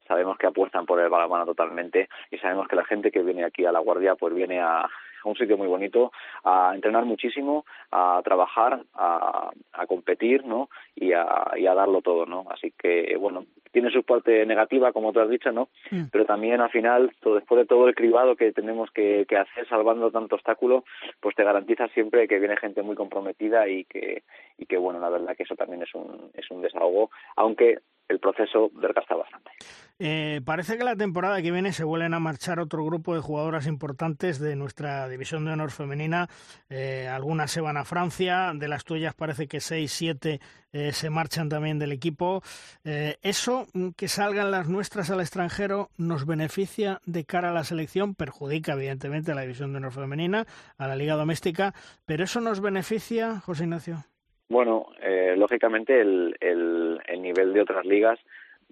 sabemos 0.07 0.38
que 0.38 0.47
apuestan 0.47 0.86
por 0.86 0.99
el 0.99 1.09
balonmano 1.09 1.45
totalmente 1.45 2.09
y 2.30 2.38
sabemos 2.38 2.68
que 2.68 2.76
la 2.76 2.86
gente 2.86 3.11
que 3.11 3.24
viene 3.24 3.45
aquí 3.45 3.66
a 3.66 3.72
la 3.72 3.80
guardia 3.80 4.16
pues 4.16 4.34
viene 4.34 4.59
a, 4.59 4.89
un 5.24 5.36
sitio 5.36 5.57
muy 5.57 5.68
bonito, 5.68 6.11
a 6.43 6.74
entrenar 6.76 7.05
muchísimo, 7.05 7.66
a 7.91 8.22
trabajar, 8.24 8.84
a, 8.93 9.51
a 9.72 9.88
competir, 9.88 10.45
¿no? 10.45 10.70
Y 10.95 11.14
a, 11.14 11.53
y 11.55 11.66
a 11.66 11.74
darlo 11.74 12.01
todo, 12.01 12.26
¿no? 12.26 12.45
Así 12.49 12.74
que, 12.78 13.16
bueno, 13.18 13.45
tiene 13.74 13.91
su 13.91 14.03
parte 14.03 14.45
negativa, 14.45 14.93
como 14.93 15.11
tú 15.11 15.19
has 15.19 15.30
dicho, 15.30 15.51
¿no? 15.51 15.67
Mm. 15.91 16.03
Pero 16.11 16.26
también 16.26 16.61
al 16.61 16.69
final, 16.69 17.11
todo, 17.19 17.36
después 17.36 17.59
de 17.59 17.65
todo 17.65 17.88
el 17.89 17.95
cribado 17.95 18.36
que 18.36 18.53
tenemos 18.53 18.89
que, 18.91 19.26
que 19.28 19.36
hacer 19.36 19.67
salvando 19.67 20.11
tanto 20.11 20.36
obstáculo, 20.36 20.86
pues 21.19 21.36
te 21.36 21.43
garantiza 21.43 21.88
siempre 21.89 22.28
que 22.28 22.39
viene 22.39 22.55
gente 22.55 22.84
muy 22.84 22.95
comprometida 22.95 23.67
y 23.67 23.84
que, 23.86 24.24
y 24.57 24.65
que 24.67 24.78
bueno, 24.78 24.99
la 24.99 25.09
verdad 25.09 25.36
que 25.36 25.43
eso 25.43 25.55
también 25.55 25.82
es 25.82 25.93
un, 25.95 26.30
es 26.36 26.49
un 26.51 26.61
desahogo, 26.61 27.09
aunque 27.36 27.80
el 28.09 28.19
proceso 28.19 28.69
desgasta 28.76 29.15
bastante. 29.15 29.51
Eh, 29.99 30.41
parece 30.45 30.78
que 30.78 30.84
la 30.84 30.95
temporada 30.95 31.41
que 31.41 31.51
viene 31.51 31.71
se 31.71 31.84
vuelven 31.84 32.13
a 32.13 32.19
marchar 32.19 32.59
otro 32.59 32.84
grupo 32.84 33.15
de 33.15 33.21
jugadoras 33.21 33.67
importantes 33.67 34.39
de 34.39 34.55
nuestra 34.55 35.07
división 35.07 35.45
de 35.45 35.51
honor 35.51 35.71
femenina. 35.71 36.28
Eh, 36.69 37.07
algunas 37.07 37.51
se 37.51 37.61
van 37.61 37.78
a 37.78 37.86
Francia, 37.86 38.51
de 38.53 38.67
las 38.67 38.84
tuyas 38.84 39.13
parece 39.13 39.47
que 39.47 39.59
seis, 39.59 39.91
siete 39.91 40.39
eh, 40.74 40.91
se 40.91 41.09
marchan 41.09 41.49
también 41.49 41.80
del 41.80 41.91
equipo. 41.91 42.41
eso, 42.84 43.67
mm, 43.74 43.89
que 43.95 44.07
salgan 44.07 44.51
las 44.51 44.67
nuestras 44.67 45.09
al 45.09 45.21
extranjero, 45.21 45.89
nos 45.97 46.26
beneficia 46.26 46.99
de 47.05 47.24
cara 47.24 47.51
a 47.51 47.53
la 47.53 47.63
selección, 47.63 48.15
perjudica 48.15 48.74
evidentemente 48.74 49.32
a 49.32 49.36
la 49.36 49.41
división 49.41 49.71
de 49.71 49.78
honor 49.78 49.93
femenina, 49.93 50.45
a 50.78 50.88
la 50.88 50.95
liga 50.95 51.15
doméstica, 51.15 51.74
pero 52.05 52.24
eso 52.24 52.41
nos 52.41 52.59
beneficia, 52.59 53.39
José 53.39 53.63
Ignacio. 53.63 54.03
Bueno, 54.49 54.88
eh, 55.01 55.34
lógicamente 55.36 55.99
el, 55.99 56.36
el, 56.39 56.99
nivel 57.21 57.53
de 57.53 57.61
otras 57.61 57.86
ligas, 57.86 58.19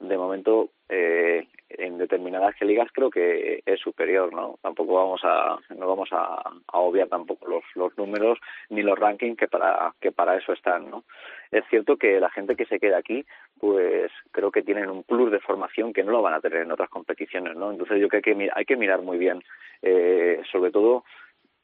de 0.02 0.18
momento, 0.18 0.72
eh, 0.90 1.48
en 1.70 1.98
determinadas 1.98 2.60
ligas 2.62 2.90
creo 2.92 3.10
que 3.10 3.62
es 3.66 3.80
superior, 3.80 4.34
¿no? 4.34 4.58
Tampoco 4.62 4.96
vamos 4.96 5.22
a, 5.24 5.58
no 5.76 5.88
vamos 5.88 6.10
a, 6.12 6.44
obviar 6.74 7.08
tampoco 7.08 7.48
los, 7.48 7.64
los 7.76 7.98
números 7.98 8.40
ni 8.70 8.82
los 8.82 8.98
rankings 8.98 9.38
que 9.38 9.48
para, 9.48 9.94
que 10.02 10.12
para 10.12 10.36
eso 10.38 10.54
están, 10.54 10.90
¿no? 10.90 11.04
Es 11.52 11.64
cierto 11.70 11.98
que 11.98 12.20
la 12.20 12.30
gente 12.30 12.56
que 12.56 12.66
se 12.66 12.80
queda 12.80 12.98
aquí, 12.98 13.26
pues 13.60 14.12
creo 14.32 14.52
que 14.52 14.64
tienen 14.64 14.90
un 14.90 15.04
plus 15.04 15.32
de 15.32 15.40
formación 15.40 15.94
que 15.94 16.04
no 16.04 16.12
lo 16.12 16.22
van 16.22 16.34
a 16.34 16.42
tener 16.42 16.62
en 16.62 16.72
otras 16.72 16.90
competiciones, 16.90 17.56
¿no? 17.56 17.72
Entonces 17.72 18.00
yo 18.00 18.10
creo 18.10 18.22
que 18.22 18.32
hay 18.32 18.38
que, 18.38 18.50
hay 18.54 18.66
que 18.66 18.78
mirar 18.78 19.02
muy 19.02 19.18
bien, 19.18 19.44
eh, 19.82 20.42
sobre 20.52 20.72
todo, 20.72 21.04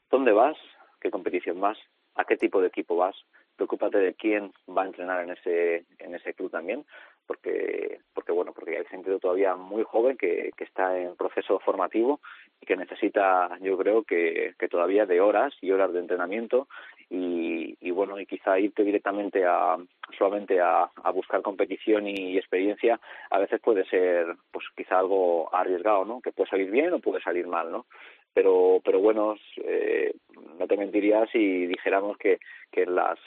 ¿dónde 0.09 0.31
vas? 0.31 0.57
¿Qué 1.01 1.09
competición 1.09 1.59
vas? 1.59 1.77
¿A 2.15 2.25
qué 2.25 2.37
tipo 2.37 2.61
de 2.61 2.67
equipo 2.67 2.95
vas? 2.95 3.15
preocúpate 3.57 3.97
de 3.97 4.13
quién 4.13 4.53
va 4.69 4.83
a 4.83 4.85
entrenar 4.85 5.23
en 5.23 5.31
ese 5.31 5.83
en 5.97 6.13
ese 6.13 6.35
club 6.35 6.51
también 6.51 6.85
porque 7.27 7.99
porque 8.13 8.31
bueno 8.31 8.53
porque 8.53 8.77
hay 8.77 8.85
gente 8.85 9.19
todavía 9.19 9.55
muy 9.55 9.83
joven 9.83 10.17
que, 10.17 10.51
que 10.57 10.63
está 10.63 10.97
en 10.97 11.15
proceso 11.15 11.59
formativo 11.59 12.21
y 12.61 12.65
que 12.65 12.75
necesita 12.75 13.57
yo 13.61 13.77
creo 13.77 14.03
que, 14.03 14.55
que 14.57 14.69
todavía 14.69 15.05
de 15.05 15.21
horas 15.21 15.53
y 15.61 15.71
horas 15.71 15.93
de 15.93 15.99
entrenamiento 15.99 16.67
y, 17.09 17.77
y 17.79 17.91
bueno 17.91 18.19
y 18.19 18.25
quizá 18.25 18.57
irte 18.59 18.83
directamente 18.83 19.45
a 19.45 19.77
solamente 20.17 20.59
a, 20.59 20.89
a 21.03 21.11
buscar 21.11 21.41
competición 21.41 22.07
y 22.07 22.37
experiencia 22.37 22.99
a 23.29 23.39
veces 23.39 23.59
puede 23.61 23.85
ser 23.85 24.25
pues 24.51 24.65
quizá 24.75 24.99
algo 24.99 25.53
arriesgado 25.53 26.05
no 26.05 26.21
que 26.21 26.31
puede 26.31 26.49
salir 26.49 26.71
bien 26.71 26.93
o 26.93 26.99
puede 26.99 27.21
salir 27.21 27.45
mal 27.45 27.71
no 27.71 27.85
pero 28.37 28.79
pero 28.85 28.99
bueno 28.99 29.35
eh, 29.63 30.13
no 30.59 30.67
te 30.67 30.77
mentiría 30.77 31.25
si 31.31 31.65
dijéramos 31.65 32.19
que 32.19 32.37
que 32.71 32.85
las 32.85 33.17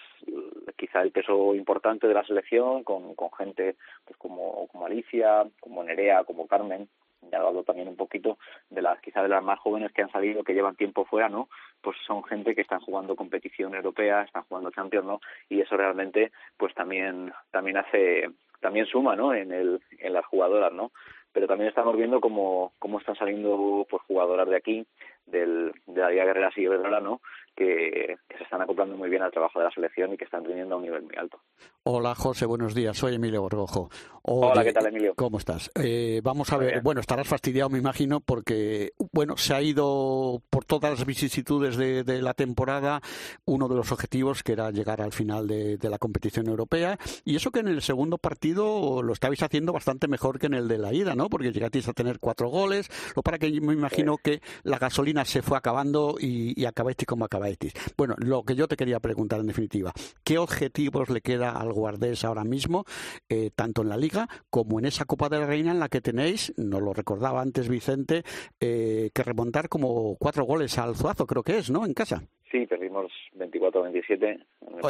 quizá 0.77 1.03
el 1.03 1.11
peso 1.11 1.53
importante 1.57 2.07
de 2.07 2.15
la 2.15 2.25
selección 2.25 2.85
con, 2.85 3.17
con 3.17 3.33
gente 3.33 3.75
pues 4.05 4.17
como 4.19 4.69
como 4.69 4.87
Alicia 4.87 5.49
como 5.59 5.83
Nerea 5.83 6.23
como 6.23 6.47
Carmen 6.47 6.89
ya 7.23 7.39
he 7.39 7.41
hablado 7.41 7.65
también 7.65 7.89
un 7.89 7.97
poquito 7.97 8.39
de 8.71 8.83
las 8.83 9.01
quizá 9.01 9.21
de 9.25 9.29
las 9.29 9.43
más 9.43 9.59
jóvenes 9.59 9.91
que 9.91 10.03
han 10.03 10.13
salido 10.13 10.45
que 10.45 10.55
llevan 10.55 10.77
tiempo 10.77 11.05
fuera 11.05 11.29
no 11.29 11.49
pues 11.81 11.97
son 12.07 12.23
gente 12.23 12.55
que 12.55 12.61
están 12.61 12.79
jugando 12.79 13.17
competición 13.17 13.75
europea 13.75 14.23
están 14.23 14.45
jugando 14.45 14.71
Champions 14.71 15.07
no 15.07 15.21
y 15.49 15.61
eso 15.61 15.77
realmente 15.77 16.31
pues 16.57 16.73
también 16.73 17.33
también 17.51 17.79
hace 17.79 18.31
también 18.61 18.87
suma 18.87 19.17
no 19.17 19.35
en 19.35 19.51
el 19.51 19.81
en 19.99 20.13
las 20.13 20.25
jugadoras 20.27 20.73
no 20.73 20.93
pero 21.33 21.47
también 21.47 21.69
estamos 21.69 21.97
viendo 21.97 22.21
cómo, 22.21 22.73
cómo 22.79 22.99
están 22.99 23.17
saliendo 23.17 23.87
pues 23.89 24.03
jugadoras 24.09 24.49
de 24.49 24.57
aquí, 24.57 24.87
del, 25.31 25.73
de 25.87 26.01
la 26.01 26.11
Liga 26.11 26.25
Guerrera 26.25 26.51
y 26.57 26.65
¿no? 27.03 27.21
que, 27.57 28.17
se 28.37 28.45
están 28.45 28.63
acoplando 28.63 28.97
muy 28.97 29.11
bien 29.11 29.23
al 29.23 29.31
trabajo 29.31 29.59
de 29.59 29.67
la 29.67 29.71
selección 29.71 30.13
y 30.13 30.17
que 30.17 30.25
están 30.25 30.45
teniendo 30.45 30.75
a 30.75 30.79
un 30.79 30.85
nivel 30.85 31.03
muy 31.03 31.15
alto. 31.17 31.41
Hola 31.83 32.15
José, 32.15 32.47
buenos 32.47 32.75
días. 32.75 32.97
Soy 32.97 33.15
Emilio 33.15 33.43
Borgojo. 33.43 33.91
Hola, 34.23 34.65
¿qué 34.65 34.73
tal 34.73 34.87
Emilio? 34.87 35.15
¿Cómo 35.15 35.39
estás? 35.39 35.71
Eh, 35.75 36.21
vamos 36.23 36.53
a 36.53 36.59
ver, 36.59 36.83
bueno, 36.83 37.01
estarás 37.01 37.27
fastidiado 37.27 37.71
me 37.71 37.79
imagino 37.79 38.21
porque, 38.21 38.93
bueno, 39.13 39.37
se 39.37 39.55
ha 39.55 39.63
ido 39.63 40.43
por 40.51 40.65
todas 40.65 40.91
las 40.91 41.07
vicisitudes 41.07 41.77
de, 41.77 42.05
de 42.05 42.23
la 42.23 42.35
temporada 42.35 43.01
uno 43.45 43.69
de 43.69 43.77
los 43.77 43.93
objetivos 43.93 44.43
que 44.43 44.53
era 44.53 44.71
llegar 44.71 45.01
al 45.01 45.13
final 45.13 45.47
de, 45.47 45.77
de, 45.77 45.91
la 45.91 45.99
competición 45.99 46.49
europea 46.49 46.99
y 47.25 47.37
eso 47.37 47.51
que 47.51 47.61
en 47.61 47.69
el 47.69 47.83
segundo 47.83 48.19
partido 48.19 49.03
lo 49.03 49.13
estabais 49.13 49.43
haciendo 49.43 49.73
bastante 49.73 50.07
mejor 50.07 50.39
que 50.39 50.47
en 50.47 50.55
el 50.55 50.69
de 50.69 50.79
la 50.79 50.93
ida, 50.93 51.15
¿no? 51.15 51.29
Porque 51.29 51.53
llegasteis 51.53 51.89
a 51.89 51.93
tener 51.93 52.19
cuatro 52.21 52.49
goles, 52.49 52.89
lo 53.17 53.23
para 53.23 53.39
que 53.39 53.61
me 53.61 53.73
imagino 53.73 54.17
que 54.19 54.41
la 54.63 54.79
gasolina 54.79 55.20
se 55.25 55.43
fue 55.43 55.59
acabando 55.59 56.17
y, 56.19 56.61
y 56.61 56.65
acabasteis 56.65 57.07
como 57.07 57.25
acabáis 57.25 57.51
bueno, 57.97 58.15
lo 58.19 58.43
que 58.43 58.55
yo 58.55 58.69
te 58.69 58.77
quería 58.77 59.01
preguntar 59.01 59.41
en 59.41 59.47
definitiva, 59.47 59.93
¿qué 60.25 60.39
objetivos 60.39 61.11
le 61.11 61.21
queda 61.21 61.53
al 61.53 61.73
Guardés 61.73 62.25
ahora 62.25 62.45
mismo, 62.45 62.85
eh, 63.29 63.51
tanto 63.55 63.83
en 63.83 63.89
la 63.89 63.97
Liga 63.97 64.29
como 64.51 64.79
en 64.79 64.87
esa 64.87 65.05
Copa 65.05 65.29
de 65.29 65.39
la 65.39 65.47
Reina 65.47 65.73
en 65.73 65.81
la 65.81 65.89
que 65.89 66.01
tenéis, 66.01 66.53
nos 66.57 66.81
lo 66.83 66.93
recordaba 66.93 67.41
antes 67.41 67.69
Vicente, 67.69 68.23
eh, 68.61 69.11
que 69.15 69.23
remontar 69.23 69.69
como 69.69 70.17
cuatro 70.19 70.45
goles 70.45 70.79
al 70.79 70.95
Zuazo, 70.95 71.27
creo 71.27 71.43
que 71.43 71.59
es, 71.59 71.71
¿no? 71.71 71.85
En 71.85 71.95
casa. 71.95 72.23
Sí, 72.51 72.67
perdimos 72.67 73.11
24-27. 73.37 74.45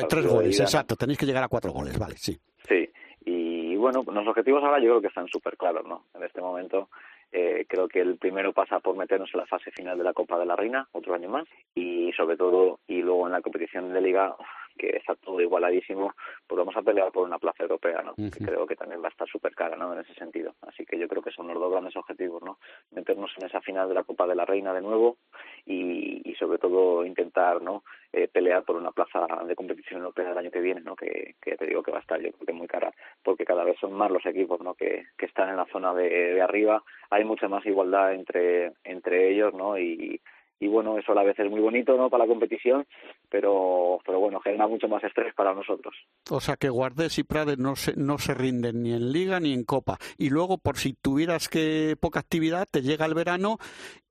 Tres 0.09 0.27
goles, 0.27 0.61
exacto, 0.61 0.97
tenéis 0.97 1.19
que 1.19 1.27
llegar 1.27 1.45
a 1.45 1.49
cuatro 1.49 1.73
goles, 1.73 1.99
vale, 1.99 2.17
sí. 2.17 2.39
Sí, 2.69 2.89
y 3.25 3.77
bueno, 3.77 4.03
los 4.13 4.27
objetivos 4.27 4.63
ahora 4.63 4.79
yo 4.79 4.91
creo 4.91 5.01
que 5.01 5.09
están 5.09 5.29
súper 5.29 5.57
claros, 5.57 5.87
¿no? 5.87 6.07
En 6.15 6.23
este 6.23 6.41
momento 6.41 6.89
eh, 7.33 7.65
creo 7.69 7.89
que 7.89 8.01
el 8.01 8.17
primero 8.17 8.53
pasa 8.53 8.81
por 8.81 8.97
meternos 8.97 9.31
en 9.33 9.41
la 9.41 9.47
fase 9.47 9.71
final 9.71 9.97
de 9.97 10.05
la 10.05 10.13
Copa 10.13 10.39
de 10.39 10.47
la 10.47 10.57
Reina, 10.57 10.89
otro 10.93 11.15
año 11.15 11.29
más, 11.29 11.47
y 11.75 12.13
sobre 12.13 12.37
todo, 12.37 12.81
y 12.87 13.03
luego 13.03 13.27
en 13.27 13.33
la 13.33 13.43
competición 13.43 13.93
de 13.93 14.01
liga, 14.01 14.35
que 14.79 14.97
está 14.97 15.15
todo 15.15 15.41
igualadísimo, 15.41 16.15
pues 16.47 16.59
vamos 16.59 16.77
a 16.77 16.83
pelear 16.83 17.11
por 17.13 17.27
una 17.27 17.39
plaza 17.39 17.63
europea, 17.63 18.03
¿no? 18.03 18.15
Que 18.15 18.45
creo 18.45 18.67
que 18.67 18.77
también 18.77 19.03
va 19.03 19.09
a 19.09 19.11
estar 19.11 19.29
súper 19.29 19.55
cara, 19.55 19.77
¿no? 19.77 19.93
En 19.93 20.01
ese 20.01 20.15
sentido. 20.15 20.55
Así 20.63 20.85
que 20.87 20.99
yo 20.99 21.09
creo 21.09 21.23
que 21.23 21.31
son 21.31 21.49
los 21.49 21.59
dos 21.59 21.71
grandes 21.71 21.97
objetivos, 21.97 22.43
¿no? 22.43 22.59
Meternos 22.93 23.31
en 23.39 23.47
esa 23.47 23.61
final 23.61 23.89
de 23.89 23.95
la 23.95 24.05
Copa 24.05 24.27
de 24.27 24.35
la 24.35 24.45
Reina 24.45 24.73
de 24.73 24.81
nuevo 24.81 25.19
y, 25.67 26.23
y 26.25 26.35
sobre 26.35 26.59
todo 26.59 27.05
intentar, 27.05 27.63
¿no? 27.63 27.85
Eh, 28.13 28.29
pelear 28.29 28.65
por 28.65 28.77
una 28.77 28.91
plaza 28.91 29.27
de 29.47 29.55
competición 29.55 30.01
europea 30.01 30.33
el 30.33 30.39
año 30.39 30.51
que 30.51 30.61
viene, 30.61 30.81
¿no? 30.81 30.97
Que, 30.97 31.37
que 31.41 31.57
te 31.57 31.67
digo 31.67 31.83
que 31.83 31.93
va 31.93 31.99
a 31.99 32.01
estar 32.01 32.21
yo 32.21 32.33
creo 32.33 32.47
que 32.47 32.53
muy 32.53 32.67
cara, 32.67 32.93
porque 33.23 33.45
cada 33.45 33.65
vez 33.65 33.79
son 33.79 33.93
más 33.93 34.11
los 34.11 34.25
equipos, 34.27 34.61
¿no? 34.61 34.75
Que, 34.75 35.07
que 35.17 35.27
están 35.27 35.49
en 35.49 35.57
la 35.57 35.67
zona 35.67 35.95
de, 35.95 36.09
de 36.09 36.43
arriba. 36.43 36.83
Hay 37.11 37.25
mucha 37.25 37.49
más 37.49 37.65
igualdad 37.67 38.15
entre 38.15 38.73
entre 38.85 39.31
ellos, 39.31 39.55
¿no? 39.55 39.79
Y 39.79 40.21
y 40.61 40.69
bueno, 40.69 40.99
eso 40.99 41.13
a 41.13 41.15
la 41.15 41.23
vez 41.23 41.39
es 41.39 41.51
muy 41.51 41.61
bonito 41.61 41.97
¿no? 41.97 42.11
para 42.11 42.25
la 42.25 42.29
competición, 42.29 42.87
pero, 43.31 43.99
pero 44.05 44.21
bueno, 44.21 44.41
genera 44.41 44.69
mucho 44.69 44.89
más 44.89 45.03
estrés 45.03 45.35
para 45.35 45.55
nosotros. 45.55 45.95
O 46.31 46.39
sea 46.39 46.57
que 46.57 46.69
Guardés 46.69 47.19
y 47.19 47.25
Prades 47.25 47.59
no 47.59 47.77
se, 47.77 47.97
no 47.97 48.19
se 48.19 48.35
rinden 48.35 48.83
ni 48.83 48.93
en 48.93 49.11
Liga 49.11 49.41
ni 49.41 49.55
en 49.55 49.65
Copa. 49.65 49.97
Y 50.19 50.29
luego, 50.29 50.59
por 50.59 50.77
si 50.77 50.93
tuvieras 50.93 51.49
que 51.49 51.97
poca 51.99 52.21
actividad, 52.21 52.69
te 52.71 52.83
llega 52.83 53.07
el 53.07 53.15
verano 53.15 53.57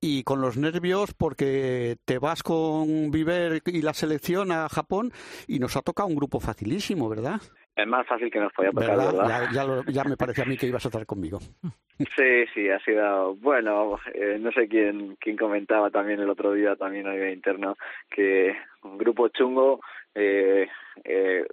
y 0.00 0.24
con 0.24 0.40
los 0.40 0.56
nervios 0.56 1.14
porque 1.14 1.96
te 2.04 2.18
vas 2.18 2.42
con 2.42 3.12
Viver 3.12 3.62
y 3.66 3.82
la 3.82 3.94
selección 3.94 4.50
a 4.50 4.68
Japón 4.68 5.12
y 5.46 5.60
nos 5.60 5.76
ha 5.76 5.82
tocado 5.82 6.08
un 6.08 6.16
grupo 6.16 6.40
facilísimo, 6.40 7.08
¿verdad? 7.08 7.40
Es 7.76 7.86
más 7.86 8.06
fácil 8.06 8.30
que 8.30 8.40
nos 8.40 8.52
podía 8.52 8.70
tocar, 8.70 8.96
¿verdad? 8.96 9.50
Ya, 9.52 9.52
ya, 9.52 9.82
ya, 9.86 10.04
me 10.04 10.16
parecía 10.16 10.44
a 10.44 10.46
mí 10.46 10.56
que 10.56 10.66
ibas 10.66 10.84
a 10.84 10.88
estar 10.88 11.06
conmigo. 11.06 11.38
Sí, 12.16 12.46
sí, 12.54 12.70
ha 12.70 12.78
sido, 12.78 13.34
bueno, 13.36 13.98
eh, 14.14 14.38
no 14.40 14.50
sé 14.52 14.68
quién, 14.68 15.16
quién 15.20 15.36
comentaba 15.36 15.90
también 15.90 16.18
el 16.18 16.30
otro 16.30 16.54
día, 16.54 16.74
también 16.74 17.06
a 17.06 17.12
nivel 17.12 17.34
interno, 17.34 17.76
que 18.08 18.56
un 18.84 18.96
grupo 18.96 19.28
chungo, 19.28 19.80
eh, 20.14 20.66
eh, 21.04 21.44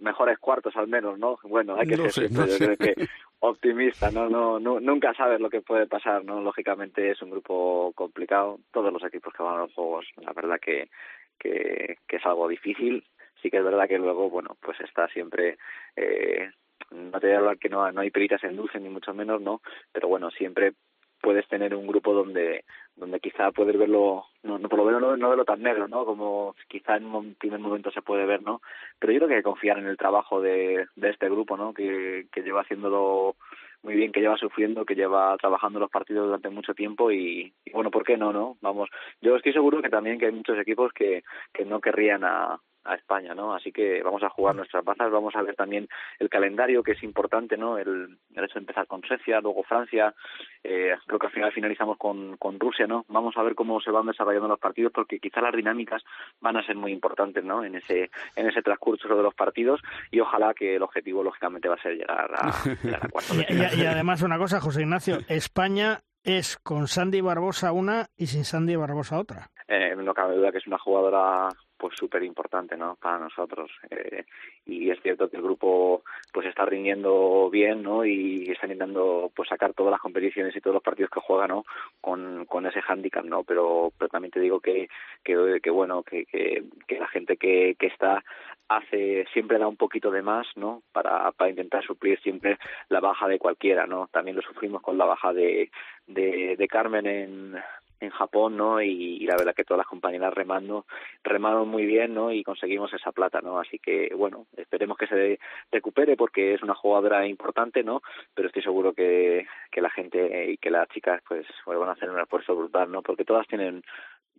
mejores 0.00 0.38
cuartos 0.38 0.76
al 0.76 0.86
menos, 0.86 1.18
¿no? 1.18 1.38
Bueno, 1.44 1.76
hay 1.78 1.86
que 1.86 1.96
no 1.96 2.10
ser 2.10 2.28
sé, 2.28 2.34
no 2.34 2.44
yo 2.44 2.52
sé. 2.52 2.76
creo 2.76 2.76
que 2.76 3.08
optimista, 3.40 4.10
¿no? 4.10 4.28
No, 4.28 4.60
no, 4.60 4.80
nunca 4.80 5.14
sabes 5.14 5.40
lo 5.40 5.48
que 5.48 5.62
puede 5.62 5.86
pasar, 5.86 6.22
¿no? 6.26 6.42
Lógicamente 6.42 7.10
es 7.10 7.22
un 7.22 7.30
grupo 7.30 7.92
complicado, 7.94 8.58
todos 8.72 8.92
los 8.92 9.02
equipos 9.02 9.32
que 9.32 9.42
van 9.42 9.54
a 9.54 9.62
los 9.62 9.72
juegos, 9.72 10.04
la 10.18 10.34
verdad 10.34 10.60
que, 10.60 10.90
que, 11.38 11.96
que 12.06 12.16
es 12.16 12.26
algo 12.26 12.48
difícil, 12.48 13.02
sí 13.46 13.50
que 13.50 13.58
es 13.58 13.64
verdad 13.64 13.86
que 13.86 13.98
luego, 13.98 14.28
bueno, 14.28 14.56
pues 14.60 14.80
está 14.80 15.06
siempre, 15.08 15.56
eh, 15.94 16.50
no 16.90 17.20
te 17.20 17.28
voy 17.28 17.36
a 17.36 17.38
hablar 17.38 17.58
que 17.58 17.68
no, 17.68 17.90
no 17.92 18.00
hay 18.00 18.10
peritas 18.10 18.42
en 18.42 18.56
dulce, 18.56 18.80
ni 18.80 18.88
mucho 18.88 19.14
menos, 19.14 19.40
¿no? 19.40 19.60
Pero 19.92 20.08
bueno, 20.08 20.30
siempre 20.32 20.72
puedes 21.20 21.46
tener 21.48 21.74
un 21.74 21.86
grupo 21.86 22.12
donde 22.12 22.64
donde 22.96 23.20
quizá 23.20 23.52
puedes 23.52 23.76
verlo, 23.78 24.24
no, 24.42 24.58
no 24.58 24.68
por 24.68 24.78
lo 24.78 24.86
menos 24.86 25.02
no, 25.02 25.16
no 25.16 25.28
verlo 25.28 25.44
tan 25.44 25.62
negro, 25.62 25.86
¿no? 25.86 26.06
Como 26.06 26.56
quizá 26.66 26.96
en 26.96 27.04
un 27.06 27.34
primer 27.34 27.60
momento 27.60 27.90
se 27.90 28.00
puede 28.00 28.24
ver, 28.24 28.42
¿no? 28.42 28.62
Pero 28.98 29.12
yo 29.12 29.18
creo 29.18 29.28
que 29.28 29.34
hay 29.34 29.40
que 29.40 29.50
confiar 29.50 29.78
en 29.78 29.86
el 29.86 29.98
trabajo 29.98 30.40
de, 30.40 30.86
de 30.96 31.10
este 31.10 31.28
grupo, 31.28 31.56
¿no? 31.58 31.74
Que, 31.74 32.26
lleva 32.42 32.62
haciéndolo 32.62 33.36
muy 33.82 33.94
bien, 33.94 34.12
que 34.12 34.20
lleva 34.20 34.38
sufriendo, 34.38 34.86
que 34.86 34.94
lleva 34.94 35.36
trabajando 35.36 35.78
los 35.78 35.90
partidos 35.90 36.26
durante 36.26 36.48
mucho 36.48 36.74
tiempo 36.74 37.12
y, 37.12 37.52
y 37.64 37.72
bueno, 37.72 37.90
¿por 37.90 38.04
qué 38.04 38.16
no, 38.16 38.32
no? 38.32 38.56
Vamos, 38.62 38.88
yo 39.20 39.36
estoy 39.36 39.52
seguro 39.52 39.82
que 39.82 39.90
también 39.90 40.18
que 40.18 40.26
hay 40.26 40.32
muchos 40.32 40.58
equipos 40.58 40.90
que, 40.94 41.22
que 41.52 41.66
no 41.66 41.80
querrían 41.80 42.24
a, 42.24 42.58
a 42.86 42.94
España, 42.94 43.34
¿no? 43.34 43.54
Así 43.54 43.72
que 43.72 44.02
vamos 44.02 44.22
a 44.22 44.28
jugar 44.28 44.54
nuestras 44.54 44.84
bazas, 44.84 45.10
vamos 45.10 45.34
a 45.36 45.42
ver 45.42 45.54
también 45.54 45.88
el 46.18 46.28
calendario, 46.28 46.82
que 46.82 46.92
es 46.92 47.02
importante, 47.02 47.56
¿no? 47.56 47.78
El, 47.78 48.18
el 48.34 48.44
hecho 48.44 48.54
de 48.54 48.60
empezar 48.60 48.86
con 48.86 49.02
Suecia, 49.02 49.40
luego 49.40 49.62
Francia, 49.62 50.14
eh, 50.62 50.94
creo 51.06 51.18
que 51.18 51.26
al 51.26 51.32
final 51.32 51.52
finalizamos 51.52 51.98
con, 51.98 52.36
con 52.36 52.58
Rusia, 52.58 52.86
¿no? 52.86 53.04
Vamos 53.08 53.36
a 53.36 53.42
ver 53.42 53.54
cómo 53.54 53.80
se 53.80 53.90
van 53.90 54.06
desarrollando 54.06 54.48
los 54.48 54.58
partidos, 54.58 54.92
porque 54.92 55.18
quizá 55.18 55.40
las 55.40 55.54
dinámicas 55.54 56.02
van 56.40 56.56
a 56.56 56.66
ser 56.66 56.76
muy 56.76 56.92
importantes, 56.92 57.44
¿no? 57.44 57.64
En 57.64 57.74
ese, 57.74 58.10
en 58.34 58.48
ese 58.48 58.62
transcurso 58.62 59.08
de 59.08 59.22
los 59.22 59.34
partidos 59.34 59.80
y 60.10 60.20
ojalá 60.20 60.54
que 60.54 60.76
el 60.76 60.82
objetivo, 60.82 61.22
lógicamente, 61.22 61.68
va 61.68 61.74
a 61.74 61.82
ser 61.82 61.96
llegar 61.96 62.30
a, 62.34 62.52
llegar 62.82 63.04
a 63.04 63.08
cuartos 63.08 63.36
y 63.76 63.84
además 63.84 64.22
una 64.22 64.38
cosa, 64.38 64.60
José 64.60 64.82
Ignacio, 64.82 65.18
España 65.28 66.00
es 66.22 66.56
con 66.58 66.88
Sandy 66.88 67.20
Barbosa 67.20 67.72
una 67.72 68.08
y 68.16 68.26
sin 68.26 68.44
Sandy 68.44 68.76
Barbosa 68.76 69.18
otra. 69.18 69.50
Eh, 69.68 69.94
no 69.96 70.14
cabe 70.14 70.36
duda 70.36 70.52
que 70.52 70.58
es 70.58 70.66
una 70.66 70.78
jugadora 70.78 71.48
pues 71.76 71.94
súper 71.96 72.22
importante 72.22 72.76
no 72.76 72.96
para 73.00 73.18
nosotros. 73.18 73.70
Eh, 73.90 74.24
y 74.64 74.90
es 74.90 75.00
cierto 75.02 75.28
que 75.28 75.36
el 75.36 75.42
grupo 75.42 76.02
pues 76.32 76.46
está 76.46 76.64
rindiendo 76.64 77.48
bien 77.50 77.82
no 77.82 78.04
y 78.04 78.44
está 78.50 78.66
intentando 78.66 79.30
pues 79.34 79.48
sacar 79.48 79.74
todas 79.74 79.90
las 79.90 80.00
competiciones 80.00 80.54
y 80.56 80.60
todos 80.60 80.74
los 80.74 80.82
partidos 80.82 81.10
que 81.10 81.20
juega 81.20 81.46
no 81.46 81.64
con, 82.00 82.46
con 82.46 82.66
ese 82.66 82.80
hándicap 82.82 83.24
no 83.24 83.44
pero 83.44 83.92
pero 83.98 84.08
también 84.08 84.32
te 84.32 84.40
digo 84.40 84.60
que 84.60 84.88
que, 85.22 85.70
bueno 85.70 86.02
que, 86.02 86.24
que, 86.26 86.64
que 86.86 86.98
la 86.98 87.08
gente 87.08 87.36
que, 87.36 87.76
que 87.78 87.86
está 87.86 88.24
hace 88.68 89.26
siempre 89.32 89.58
da 89.58 89.68
un 89.68 89.76
poquito 89.76 90.10
de 90.10 90.22
más 90.22 90.46
no 90.56 90.82
para 90.92 91.30
para 91.32 91.50
intentar 91.50 91.84
suplir 91.84 92.18
siempre 92.20 92.58
la 92.88 93.00
baja 93.00 93.28
de 93.28 93.38
cualquiera 93.38 93.86
no 93.86 94.08
también 94.12 94.36
lo 94.36 94.42
sufrimos 94.42 94.82
con 94.82 94.98
la 94.98 95.04
baja 95.04 95.32
de 95.32 95.70
de, 96.06 96.56
de 96.56 96.68
Carmen 96.68 97.06
en 97.06 97.56
en 98.00 98.10
Japón, 98.10 98.56
¿no? 98.56 98.80
Y, 98.80 99.16
y 99.16 99.26
la 99.26 99.36
verdad 99.36 99.54
que 99.54 99.64
todas 99.64 99.78
las 99.78 99.86
compañeras 99.86 100.34
remando, 100.34 100.86
remaron 101.24 101.68
muy 101.68 101.86
bien, 101.86 102.14
¿no? 102.14 102.32
Y 102.32 102.42
conseguimos 102.44 102.92
esa 102.92 103.12
plata, 103.12 103.40
¿no? 103.40 103.58
Así 103.58 103.78
que, 103.78 104.12
bueno, 104.14 104.46
esperemos 104.56 104.96
que 104.98 105.06
se 105.06 105.38
recupere 105.70 106.16
porque 106.16 106.54
es 106.54 106.62
una 106.62 106.74
jugadora 106.74 107.26
importante, 107.26 107.82
¿no? 107.82 108.02
Pero 108.34 108.48
estoy 108.48 108.62
seguro 108.62 108.92
que, 108.92 109.46
que 109.70 109.80
la 109.80 109.90
gente 109.90 110.52
y 110.52 110.56
que 110.58 110.70
las 110.70 110.88
chicas, 110.88 111.22
pues, 111.26 111.46
pues 111.64 111.78
van 111.78 111.88
a 111.88 111.92
hacer 111.92 112.10
un 112.10 112.20
esfuerzo 112.20 112.54
brutal, 112.54 112.90
¿no? 112.90 113.02
Porque 113.02 113.24
todas 113.24 113.46
tienen 113.46 113.82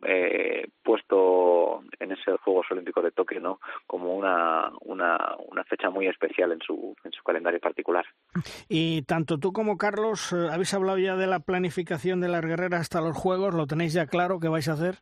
eh, 0.06 0.68
puesto 0.84 1.82
en 2.00 2.12
esos 2.12 2.39
Juegos 2.41 2.68
Olímpicos 2.72 3.04
de 3.04 3.12
Tokio, 3.12 3.39
¿no? 3.39 3.60
Como 3.86 4.16
una, 4.16 4.72
una, 4.82 5.36
una 5.48 5.64
fecha 5.64 5.89
muy 5.89 6.08
especial 6.08 6.52
en 6.52 6.60
su, 6.62 6.95
en 7.04 7.12
su 7.12 7.24
calendario 7.24 7.60
particular. 7.60 8.06
Y 8.70 9.04
tanto 9.04 9.38
tú 9.38 9.54
como 9.54 9.78
Carlos, 9.78 10.34
eh, 10.34 10.50
¿habéis 10.52 10.74
hablado 10.74 10.98
ya 10.98 11.16
de 11.16 11.28
la 11.28 11.39
planificación 11.39 12.22
de 12.22 12.30
las 12.30 12.45
guerreras 12.45 12.82
hasta 12.82 13.02
los 13.02 13.18
Juegos? 13.18 13.54
¿Lo 13.54 13.68
tenéis 13.68 13.93
ya 13.93 14.06
claro 14.08 14.39
qué 14.39 14.50
vais 14.50 14.68
a 14.70 14.74
hacer? 14.74 14.95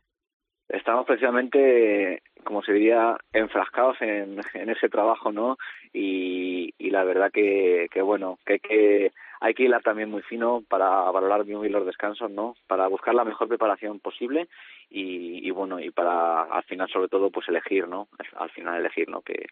estamos 0.68 1.06
precisamente, 1.06 2.22
como 2.44 2.62
se 2.62 2.72
diría, 2.72 3.16
enfrascados 3.32 3.96
en, 4.00 4.40
en 4.54 4.70
ese 4.70 4.88
trabajo, 4.88 5.32
¿no? 5.32 5.56
Y, 5.92 6.74
y 6.78 6.90
la 6.90 7.04
verdad 7.04 7.30
que, 7.32 7.88
que 7.90 8.02
bueno, 8.02 8.38
que 8.44 8.54
hay 8.54 8.58
que 8.60 9.12
hay 9.40 9.54
que 9.54 9.64
hilar 9.64 9.82
también 9.82 10.10
muy 10.10 10.22
fino 10.22 10.62
para 10.68 10.88
valorar 11.10 11.44
bien 11.44 11.60
los 11.72 11.86
descansos, 11.86 12.30
¿no? 12.30 12.54
Para 12.66 12.86
buscar 12.88 13.14
la 13.14 13.24
mejor 13.24 13.48
preparación 13.48 14.00
posible 14.00 14.48
y, 14.90 15.46
y 15.46 15.50
bueno, 15.50 15.80
y 15.80 15.90
para 15.90 16.42
al 16.42 16.62
final 16.64 16.88
sobre 16.88 17.08
todo 17.08 17.30
pues 17.30 17.48
elegir, 17.48 17.88
¿no? 17.88 18.08
Al 18.36 18.50
final 18.50 18.78
elegir, 18.78 19.08
¿no? 19.08 19.22
Que, 19.22 19.46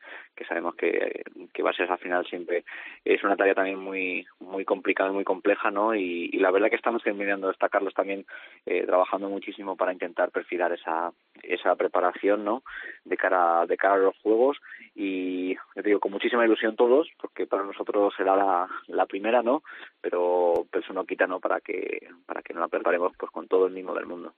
sabemos 0.47 0.74
que, 0.74 1.22
que 1.53 1.62
va 1.62 1.70
a 1.70 1.74
ser 1.74 1.91
al 1.91 1.99
final 1.99 2.26
siempre 2.26 2.64
es 3.05 3.22
una 3.24 3.37
tarea 3.37 3.55
también 3.55 3.78
muy 3.78 4.26
muy 4.41 4.64
complicada 4.64 5.11
y 5.11 5.14
muy 5.14 5.24
compleja, 5.24 5.70
¿no? 5.70 5.95
Y, 5.95 6.30
la 6.45 6.51
verdad 6.51 6.68
que 6.68 6.76
estamos 6.76 7.03
terminando 7.03 7.47
de 7.47 7.53
destacarlos 7.53 7.95
también 7.95 8.26
eh, 8.66 8.85
trabajando 8.85 9.30
muchísimo 9.30 9.76
para 9.76 9.93
intentar 9.93 10.30
perfilar 10.30 10.72
esa 10.72 11.12
esa 11.43 11.74
preparación, 11.76 12.45
¿no? 12.45 12.62
De 13.05 13.16
cara 13.16 13.66
de 13.66 13.76
cara 13.76 13.95
a 13.95 13.99
los 13.99 14.16
juegos 14.18 14.59
y 14.95 15.55
yo 15.55 15.82
digo 15.82 16.01
con 16.01 16.12
muchísima 16.12 16.45
ilusión 16.45 16.76
todos 16.76 17.09
porque 17.20 17.47
para 17.47 17.64
nosotros 17.64 18.12
será 18.16 18.37
la, 18.37 18.68
la 18.89 19.07
primera, 19.07 19.43
¿no? 19.43 19.62
Pero, 20.01 20.66
eso 20.72 20.93
no 20.93 21.05
quita, 21.05 21.27
¿no? 21.27 21.41
Para 21.41 21.61
que 21.61 22.09
para 22.27 22.43
que 22.43 22.53
no 22.53 22.61
la 22.61 22.68
preparemos 22.68 23.12
pues 23.18 23.31
con 23.33 23.49
todo 23.49 23.66
el 23.66 23.72
mismo 23.72 23.95
del 23.95 24.07
mundo. 24.07 24.35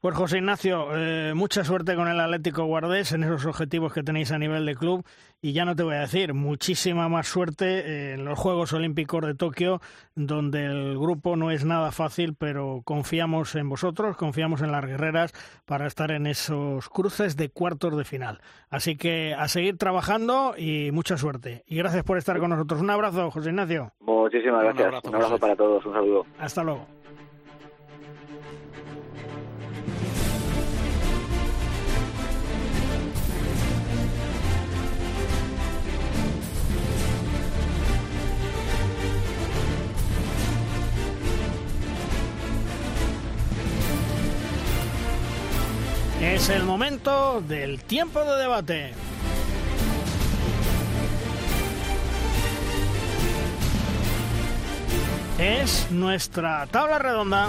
Pues 0.00 0.14
José 0.14 0.38
Ignacio, 0.38 0.96
eh, 0.96 1.34
mucha 1.34 1.64
suerte 1.64 1.94
con 1.94 2.08
el 2.08 2.20
Atlético 2.20 2.64
Guardés 2.64 3.12
en 3.12 3.24
esos 3.24 3.44
objetivos 3.46 3.92
que 3.92 4.02
tenéis 4.02 4.32
a 4.32 4.38
nivel 4.38 4.64
de 4.64 4.74
club 4.74 5.04
y 5.42 5.52
ya 5.52 5.64
no 5.64 5.74
te 5.74 5.82
voy 5.82 5.94
a 5.94 6.00
decir, 6.00 6.34
muchísima 6.34 7.08
más 7.08 7.28
suerte 7.28 7.64
eh, 7.66 8.14
en 8.14 8.24
los 8.24 8.38
Juegos 8.38 8.72
Olímpicos 8.72 9.24
de 9.24 9.34
Tokio, 9.34 9.80
donde 10.14 10.66
el 10.66 10.98
grupo 10.98 11.36
no 11.36 11.50
es 11.50 11.64
nada 11.64 11.92
fácil, 11.92 12.34
pero 12.38 12.82
confiamos 12.84 13.54
en 13.54 13.68
vosotros, 13.68 14.16
confiamos 14.16 14.60
en 14.62 14.72
las 14.72 14.84
guerreras 14.84 15.32
para 15.64 15.86
estar 15.86 16.10
en 16.10 16.26
esos 16.26 16.88
cruces 16.88 17.36
de 17.36 17.48
cuartos 17.48 17.96
de 17.96 18.04
final. 18.04 18.40
Así 18.68 18.96
que 18.96 19.34
a 19.34 19.48
seguir 19.48 19.78
trabajando 19.78 20.54
y 20.56 20.90
mucha 20.92 21.16
suerte. 21.16 21.64
Y 21.66 21.76
gracias 21.76 22.04
por 22.04 22.18
estar 22.18 22.38
con 22.38 22.50
nosotros. 22.50 22.80
Un 22.80 22.90
abrazo, 22.90 23.30
José 23.30 23.50
Ignacio. 23.50 23.92
Muchísimas 24.00 24.62
gracias. 24.62 24.86
abrazo, 24.86 25.08
Un 25.08 25.14
abrazo 25.14 25.38
para 25.38 25.56
todos. 25.56 25.86
Un 25.86 25.92
saludo. 25.92 26.26
Hasta 26.38 26.62
luego. 26.62 26.99
Es 46.40 46.48
el 46.48 46.64
momento 46.64 47.42
del 47.46 47.82
tiempo 47.84 48.24
de 48.24 48.40
debate. 48.40 48.94
Es 55.38 55.90
nuestra 55.90 56.66
tabla 56.68 56.98
redonda. 56.98 57.48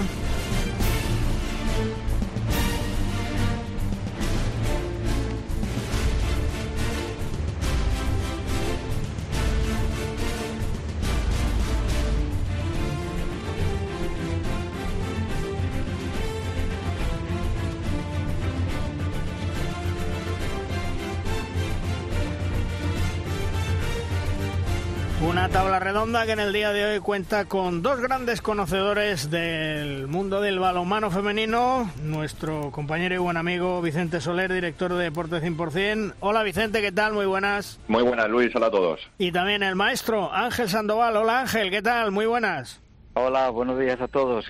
Redonda 25.82 26.28
que 26.28 26.34
en 26.34 26.40
el 26.40 26.54
día 26.54 26.72
de 26.72 26.86
hoy 26.86 27.00
cuenta 27.00 27.46
con 27.46 27.82
dos 27.82 28.00
grandes 28.00 28.44
conocedores 28.44 29.32
del 29.32 30.08
mundo 30.08 30.40
del 30.40 30.60
balonmano 30.60 31.10
femenino. 31.10 31.90
Nuestro 32.04 32.70
compañero 32.70 33.16
y 33.16 33.18
buen 33.18 33.36
amigo 33.36 33.82
Vicente 33.82 34.22
Soler, 34.22 34.54
director 34.54 34.94
de 34.94 35.06
Deporte 35.06 35.42
100%. 35.42 36.14
Hola 36.20 36.44
Vicente, 36.44 36.82
¿qué 36.82 36.92
tal? 36.92 37.14
Muy 37.14 37.26
buenas. 37.26 37.80
Muy 37.88 38.04
buenas, 38.04 38.30
Luis. 38.30 38.56
Hola 38.56 38.68
a 38.68 38.72
todos. 38.72 39.02
Y 39.18 39.32
también 39.32 39.64
el 39.64 39.76
maestro 39.76 40.32
Ángel 40.32 40.70
Sandoval. 40.70 41.18
Hola 41.18 41.42
Ángel, 41.42 41.72
¿qué 41.72 41.82
tal? 41.82 42.12
Muy 42.12 42.28
buenas. 42.28 42.80
Hola, 43.16 43.50
buenos 43.50 43.80
días 43.80 44.00
a 44.00 44.08
todos. 44.08 44.46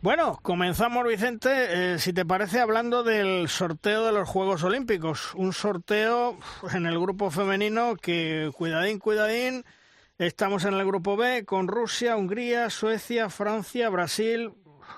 Bueno, 0.00 0.38
comenzamos, 0.42 1.04
Vicente, 1.08 1.94
eh, 1.94 1.98
si 1.98 2.12
te 2.12 2.24
parece, 2.24 2.60
hablando 2.60 3.02
del 3.02 3.48
sorteo 3.48 4.06
de 4.06 4.12
los 4.12 4.28
Juegos 4.28 4.62
Olímpicos. 4.62 5.34
Un 5.34 5.52
sorteo 5.52 6.36
en 6.72 6.86
el 6.86 7.00
grupo 7.00 7.32
femenino 7.32 7.96
que, 7.96 8.52
cuidadín, 8.56 9.00
cuidadín, 9.00 9.64
estamos 10.18 10.64
en 10.64 10.74
el 10.74 10.84
grupo 10.84 11.16
B 11.16 11.44
con 11.44 11.68
Rusia, 11.68 12.16
Hungría, 12.16 12.70
Suecia, 12.70 13.30
Francia, 13.30 13.88
Brasil. 13.88 14.50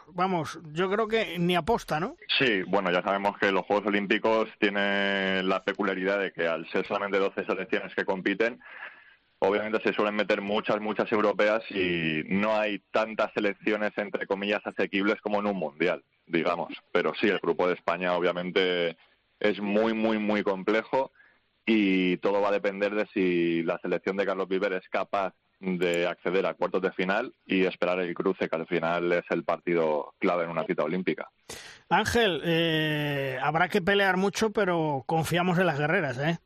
Vamos, 0.08 0.58
yo 0.72 0.90
creo 0.90 1.06
que 1.06 1.38
ni 1.38 1.54
aposta, 1.54 2.00
¿no? 2.00 2.16
Sí, 2.38 2.62
bueno, 2.62 2.90
ya 2.90 3.02
sabemos 3.02 3.36
que 3.38 3.52
los 3.52 3.64
Juegos 3.66 3.86
Olímpicos 3.86 4.48
tienen 4.58 5.48
la 5.48 5.62
peculiaridad 5.62 6.18
de 6.18 6.32
que 6.32 6.46
al 6.46 6.68
ser 6.70 6.86
solamente 6.86 7.18
12 7.18 7.44
selecciones 7.44 7.94
que 7.94 8.04
compiten, 8.04 8.60
obviamente 9.38 9.80
se 9.82 9.92
suelen 9.92 10.16
meter 10.16 10.40
muchas, 10.40 10.80
muchas 10.80 11.10
europeas 11.12 11.62
y 11.70 12.22
no 12.26 12.56
hay 12.56 12.80
tantas 12.90 13.32
selecciones, 13.34 13.92
entre 13.96 14.26
comillas, 14.26 14.66
asequibles 14.66 15.20
como 15.20 15.40
en 15.40 15.46
un 15.46 15.56
mundial, 15.56 16.02
digamos. 16.26 16.72
Pero 16.92 17.12
sí, 17.20 17.28
el 17.28 17.38
grupo 17.38 17.68
de 17.68 17.74
España 17.74 18.14
obviamente 18.14 18.96
es 19.38 19.60
muy, 19.60 19.92
muy, 19.92 20.18
muy 20.18 20.42
complejo 20.42 21.12
y 21.66 22.16
todo 22.18 22.40
va 22.40 22.48
a 22.48 22.52
depender 22.52 22.94
de 22.94 23.06
si 23.12 23.62
la 23.62 23.78
selección 23.78 24.16
de 24.16 24.26
Carlos 24.26 24.48
Viver 24.48 24.72
es 24.72 24.88
capaz 24.88 25.34
de 25.60 26.06
acceder 26.06 26.46
a 26.46 26.54
cuartos 26.54 26.80
de 26.80 26.92
final 26.92 27.34
y 27.44 27.64
esperar 27.66 28.00
el 28.00 28.14
cruce, 28.14 28.48
que 28.48 28.56
al 28.56 28.66
final 28.66 29.12
es 29.12 29.24
el 29.30 29.44
partido 29.44 30.14
clave 30.18 30.44
en 30.44 30.50
una 30.50 30.64
cita 30.64 30.84
olímpica. 30.84 31.30
Ángel, 31.90 32.40
eh, 32.44 33.38
habrá 33.42 33.68
que 33.68 33.82
pelear 33.82 34.16
mucho, 34.16 34.50
pero 34.52 35.04
confiamos 35.06 35.58
en 35.58 35.66
las 35.66 35.78
guerreras, 35.78 36.18
¿eh? 36.18 36.38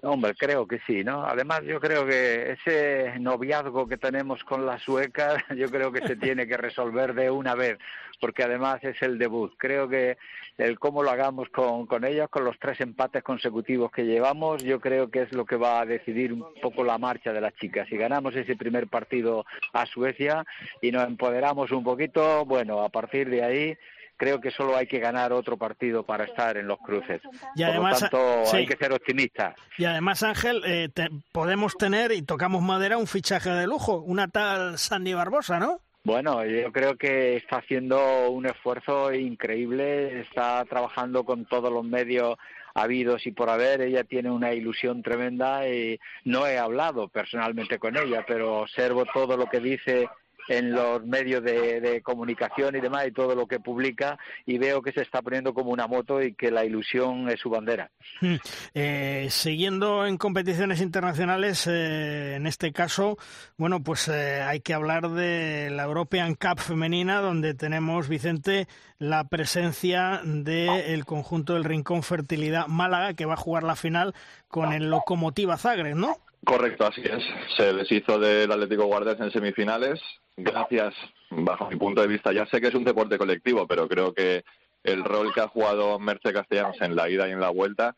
Hombre, 0.00 0.34
creo 0.34 0.66
que 0.66 0.80
sí, 0.86 1.04
¿no? 1.04 1.24
Además, 1.24 1.62
yo 1.64 1.78
creo 1.78 2.06
que 2.06 2.52
ese 2.52 3.18
noviazgo 3.20 3.86
que 3.86 3.98
tenemos 3.98 4.42
con 4.44 4.64
las 4.64 4.82
suecas, 4.82 5.34
yo 5.56 5.68
creo 5.70 5.92
que 5.92 6.06
se 6.06 6.16
tiene 6.16 6.46
que 6.46 6.56
resolver 6.56 7.14
de 7.14 7.30
una 7.30 7.54
vez, 7.54 7.78
porque 8.20 8.42
además 8.42 8.82
es 8.82 9.00
el 9.02 9.18
debut. 9.18 9.52
Creo 9.58 9.88
que 9.88 10.16
el 10.56 10.78
cómo 10.78 11.02
lo 11.02 11.10
hagamos 11.10 11.48
con, 11.50 11.86
con 11.86 12.04
ellas, 12.04 12.28
con 12.30 12.44
los 12.44 12.58
tres 12.58 12.80
empates 12.80 13.22
consecutivos 13.22 13.92
que 13.92 14.04
llevamos, 14.04 14.64
yo 14.64 14.80
creo 14.80 15.10
que 15.10 15.22
es 15.22 15.32
lo 15.32 15.44
que 15.44 15.56
va 15.56 15.80
a 15.80 15.86
decidir 15.86 16.32
un 16.32 16.46
poco 16.60 16.84
la 16.84 16.98
marcha 16.98 17.32
de 17.32 17.40
las 17.40 17.54
chicas. 17.54 17.86
Si 17.88 17.96
ganamos 17.96 18.34
ese 18.34 18.56
primer 18.56 18.88
partido 18.88 19.44
a 19.72 19.86
Suecia 19.86 20.44
y 20.80 20.90
nos 20.90 21.06
empoderamos 21.06 21.70
un 21.70 21.84
poquito, 21.84 22.44
bueno, 22.46 22.80
a 22.80 22.88
partir 22.88 23.28
de 23.28 23.44
ahí 23.44 23.78
creo 24.22 24.40
que 24.40 24.52
solo 24.52 24.76
hay 24.76 24.86
que 24.86 25.00
ganar 25.00 25.32
otro 25.32 25.56
partido 25.56 26.04
para 26.04 26.22
estar 26.22 26.56
en 26.56 26.68
los 26.68 26.78
cruces. 26.78 27.20
Y 27.56 27.64
además, 27.64 28.08
Por 28.08 28.12
lo 28.12 28.42
tanto, 28.44 28.56
hay 28.56 28.66
que 28.66 28.76
ser 28.76 28.92
optimistas. 28.92 29.56
Y 29.76 29.84
además, 29.84 30.22
Ángel, 30.22 30.62
eh, 30.64 30.88
podemos 31.32 31.76
tener, 31.76 32.12
y 32.12 32.22
tocamos 32.22 32.62
madera, 32.62 32.98
un 32.98 33.08
fichaje 33.08 33.50
de 33.50 33.66
lujo, 33.66 33.96
una 33.98 34.28
tal 34.28 34.78
Sandy 34.78 35.12
Barbosa, 35.12 35.58
¿no? 35.58 35.80
Bueno, 36.04 36.44
yo 36.44 36.70
creo 36.70 36.96
que 36.96 37.34
está 37.34 37.56
haciendo 37.56 38.30
un 38.30 38.46
esfuerzo 38.46 39.12
increíble, 39.12 40.20
está 40.20 40.64
trabajando 40.66 41.24
con 41.24 41.44
todos 41.44 41.72
los 41.72 41.84
medios 41.84 42.36
habidos 42.74 43.26
y 43.26 43.32
por 43.32 43.50
haber. 43.50 43.80
Ella 43.80 44.04
tiene 44.04 44.30
una 44.30 44.52
ilusión 44.52 45.02
tremenda 45.02 45.68
y 45.68 45.98
no 46.24 46.46
he 46.46 46.58
hablado 46.58 47.08
personalmente 47.08 47.80
con 47.80 47.96
ella, 47.96 48.24
pero 48.24 48.60
observo 48.60 49.04
todo 49.12 49.36
lo 49.36 49.46
que 49.46 49.58
dice 49.58 50.08
en 50.48 50.72
los 50.72 51.04
medios 51.04 51.42
de, 51.42 52.00
comunicación 52.02 52.76
y 52.76 52.80
demás 52.80 53.06
y 53.06 53.12
todo 53.12 53.34
lo 53.34 53.46
que 53.46 53.60
publica 53.60 54.18
y 54.46 54.58
veo 54.58 54.82
que 54.82 54.92
se 54.92 55.02
está 55.02 55.22
poniendo 55.22 55.54
como 55.54 55.70
una 55.70 55.86
moto 55.86 56.22
y 56.22 56.34
que 56.34 56.50
la 56.50 56.64
ilusión 56.64 57.28
es 57.28 57.40
su 57.40 57.50
bandera. 57.50 57.90
Hmm. 58.20 58.36
Eh, 58.74 59.26
siguiendo 59.30 60.06
en 60.06 60.16
competiciones 60.18 60.80
internacionales, 60.80 61.66
eh, 61.66 62.34
en 62.36 62.46
este 62.46 62.72
caso, 62.72 63.18
bueno, 63.56 63.82
pues 63.82 64.08
eh, 64.08 64.42
hay 64.42 64.60
que 64.60 64.74
hablar 64.74 65.10
de 65.10 65.70
la 65.70 65.84
European 65.84 66.34
Cup 66.34 66.60
femenina, 66.60 67.20
donde 67.20 67.54
tenemos, 67.54 68.08
Vicente, 68.08 68.66
la 68.98 69.24
presencia 69.24 70.20
del 70.24 71.04
conjunto 71.04 71.54
del 71.54 71.64
Rincón 71.64 72.02
Fertilidad 72.02 72.66
Málaga, 72.66 73.14
que 73.14 73.26
va 73.26 73.34
a 73.34 73.36
jugar 73.36 73.62
la 73.62 73.76
final 73.76 74.14
con 74.48 74.72
el 74.72 74.90
Locomotiva 74.90 75.56
Zagreb, 75.56 75.96
¿no? 75.96 76.18
Correcto, 76.44 76.86
así 76.86 77.02
es. 77.02 77.22
Se 77.56 77.72
deshizo 77.72 78.18
del 78.18 78.50
Atlético 78.50 78.86
Guardes 78.86 79.20
en 79.20 79.30
semifinales. 79.30 80.00
Gracias, 80.36 80.94
bajo 81.30 81.68
mi 81.68 81.76
punto 81.76 82.00
de 82.00 82.08
vista. 82.08 82.32
Ya 82.32 82.46
sé 82.46 82.60
que 82.60 82.68
es 82.68 82.74
un 82.74 82.84
deporte 82.84 83.18
colectivo, 83.18 83.66
pero 83.66 83.88
creo 83.88 84.12
que 84.14 84.44
el 84.82 85.04
rol 85.04 85.32
que 85.32 85.40
ha 85.40 85.48
jugado 85.48 85.98
Merce 85.98 86.32
Castellanos 86.32 86.80
en 86.80 86.96
la 86.96 87.08
ida 87.08 87.28
y 87.28 87.32
en 87.32 87.40
la 87.40 87.50
vuelta, 87.50 87.94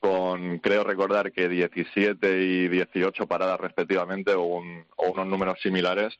con 0.00 0.58
creo 0.58 0.84
recordar 0.84 1.32
que 1.32 1.48
17 1.48 2.42
y 2.42 2.68
18 2.68 3.26
paradas 3.26 3.60
respectivamente 3.60 4.32
o, 4.34 4.44
unos 4.44 5.26
números 5.26 5.60
similares, 5.60 6.18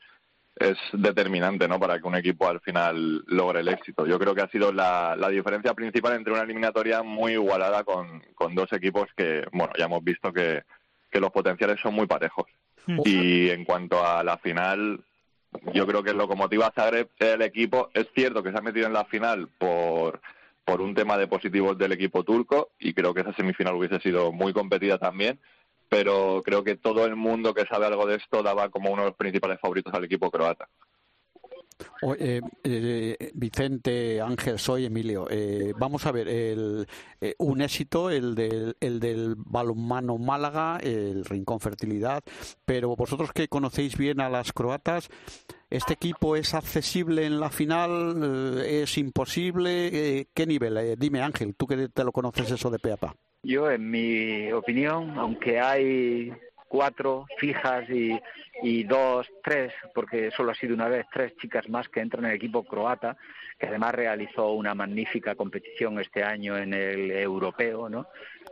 es 0.57 0.79
determinante 0.93 1.67
¿no? 1.67 1.81
para 1.81 1.99
que 1.99 2.07
un 2.07 2.15
equipo 2.15 2.49
al 2.49 2.61
final 2.61 3.25
logre 3.27 3.61
el 3.61 3.69
éxito. 3.69 4.07
Yo 4.07 4.19
creo 4.21 4.35
que 4.35 4.43
ha 4.43 4.51
sido 4.51 4.73
la, 4.73 5.17
diferencia 5.31 5.75
principal 5.75 6.15
entre 6.15 6.33
una 6.33 6.43
eliminatoria 6.43 7.03
muy 7.03 7.33
igualada 7.33 7.83
con, 7.83 8.23
con 8.35 8.55
dos 8.55 8.73
equipos 8.73 9.09
que, 9.17 9.45
bueno, 9.53 9.73
ya 9.77 9.87
hemos 9.87 10.05
visto 10.05 10.33
que 10.33 10.63
que 11.15 11.21
los 11.21 11.31
potenciales 11.31 11.79
son 11.81 11.95
muy 11.95 12.09
parejos. 12.09 12.47
Mm. 12.87 13.01
Y 13.05 13.51
en 13.51 13.65
cuanto 13.65 14.05
a 14.05 14.25
la 14.25 14.37
final, 14.39 15.01
yo 15.73 15.87
creo 15.87 16.03
que 16.03 16.11
el 16.11 16.17
Lokomotiva 16.17 16.73
Zagreb, 16.75 17.09
el 17.19 17.43
equipo, 17.43 17.91
es 17.95 18.07
cierto 18.15 18.43
que 18.43 18.51
se 18.51 18.59
ha 18.59 18.63
metido 18.63 18.87
en 18.87 18.93
la 18.93 19.05
final 19.05 19.49
por, 19.59 20.21
por 20.65 20.81
un 20.81 20.95
tema 20.95 21.17
de 21.17 21.27
positivos 21.27 21.77
del 21.79 21.93
equipo 21.93 22.25
turco 22.25 22.71
y 22.79 22.95
creo 22.95 23.15
que 23.15 23.21
esa 23.21 23.35
semifinal 23.35 23.75
hubiese 23.75 24.01
sido 24.01 24.33
muy 24.33 24.53
competida 24.53 24.99
también, 24.99 25.39
pero 25.89 26.43
creo 26.45 26.65
que 26.65 26.77
todo 26.77 27.05
el 27.05 27.17
mundo 27.17 27.55
que 27.55 27.67
sabe 27.67 27.87
algo 27.87 28.07
de 28.07 28.17
esto 28.17 28.43
daba 28.43 28.69
como 28.71 28.91
uno 28.91 29.03
de 29.03 29.09
los 29.09 29.17
principales 29.17 29.61
favoritos 29.61 29.93
al 29.95 30.05
equipo 30.05 30.31
croata. 30.31 30.69
Eh, 32.19 32.41
eh, 32.63 33.31
Vicente, 33.35 34.21
Ángel, 34.21 34.59
soy 34.59 34.87
Emilio. 34.87 35.27
Eh, 35.31 35.73
vamos 35.79 36.07
a 36.07 36.13
ver, 36.13 36.29
el, 36.29 36.87
un 37.39 37.63
éxito, 37.63 38.11
el 38.11 38.35
del, 38.35 38.77
el 38.81 39.01
del 39.01 39.35
balonmano 39.37 40.19
Málaga, 40.19 40.79
el 40.83 41.25
Rincón 41.25 41.61
Fertilidad, 41.61 42.23
pero 42.65 42.95
vosotros 42.97 43.33
que 43.33 43.49
conocéis 43.49 43.97
bien 43.97 44.21
a 44.21 44.29
las 44.29 44.53
croatas, 44.53 45.09
¿este 45.71 45.95
equipo 45.95 46.37
es 46.37 46.55
accesible 46.55 47.27
en 47.27 47.41
la 47.41 47.51
final? 47.51 48.63
¿Es 48.65 48.99
imposible? 48.99 50.29
¿Qué 50.33 50.47
nivel? 50.47 50.97
dime, 50.99 51.23
Ángel, 51.23 51.55
tú 51.57 51.67
que 51.67 51.89
te 51.89 52.05
lo 52.05 52.13
conoces 52.13 52.51
eso 52.51 52.71
de 52.71 52.79
Peapa. 52.79 53.17
Yo, 53.43 53.71
en 53.71 53.91
mi 53.91 54.51
opinión, 54.53 55.19
aunque 55.19 55.61
hay 55.61 56.33
cuatro 56.75 57.27
fijas 57.39 57.89
y, 57.89 58.19
y 58.61 58.83
dos, 58.83 59.29
tres, 59.45 59.73
porque 59.95 60.33
solo 60.33 60.51
ha 60.51 60.57
sido 60.57 60.75
una 60.75 60.89
vez, 60.89 61.07
tres 61.13 61.33
chicas 61.37 61.69
más 61.69 61.89
que 61.89 62.01
entran 62.01 62.25
en 62.25 62.33
el 62.33 62.37
equipo 62.37 62.65
croata, 62.65 63.17
que 63.57 63.69
además 63.69 63.95
realizó 63.95 64.51
una 64.51 64.75
magnífica 64.75 65.37
competición 65.37 66.01
este 66.01 66.25
año 66.25 66.59
en 66.59 66.75
el 66.75 67.13
europeo, 67.13 67.89
¿no? 67.89 68.09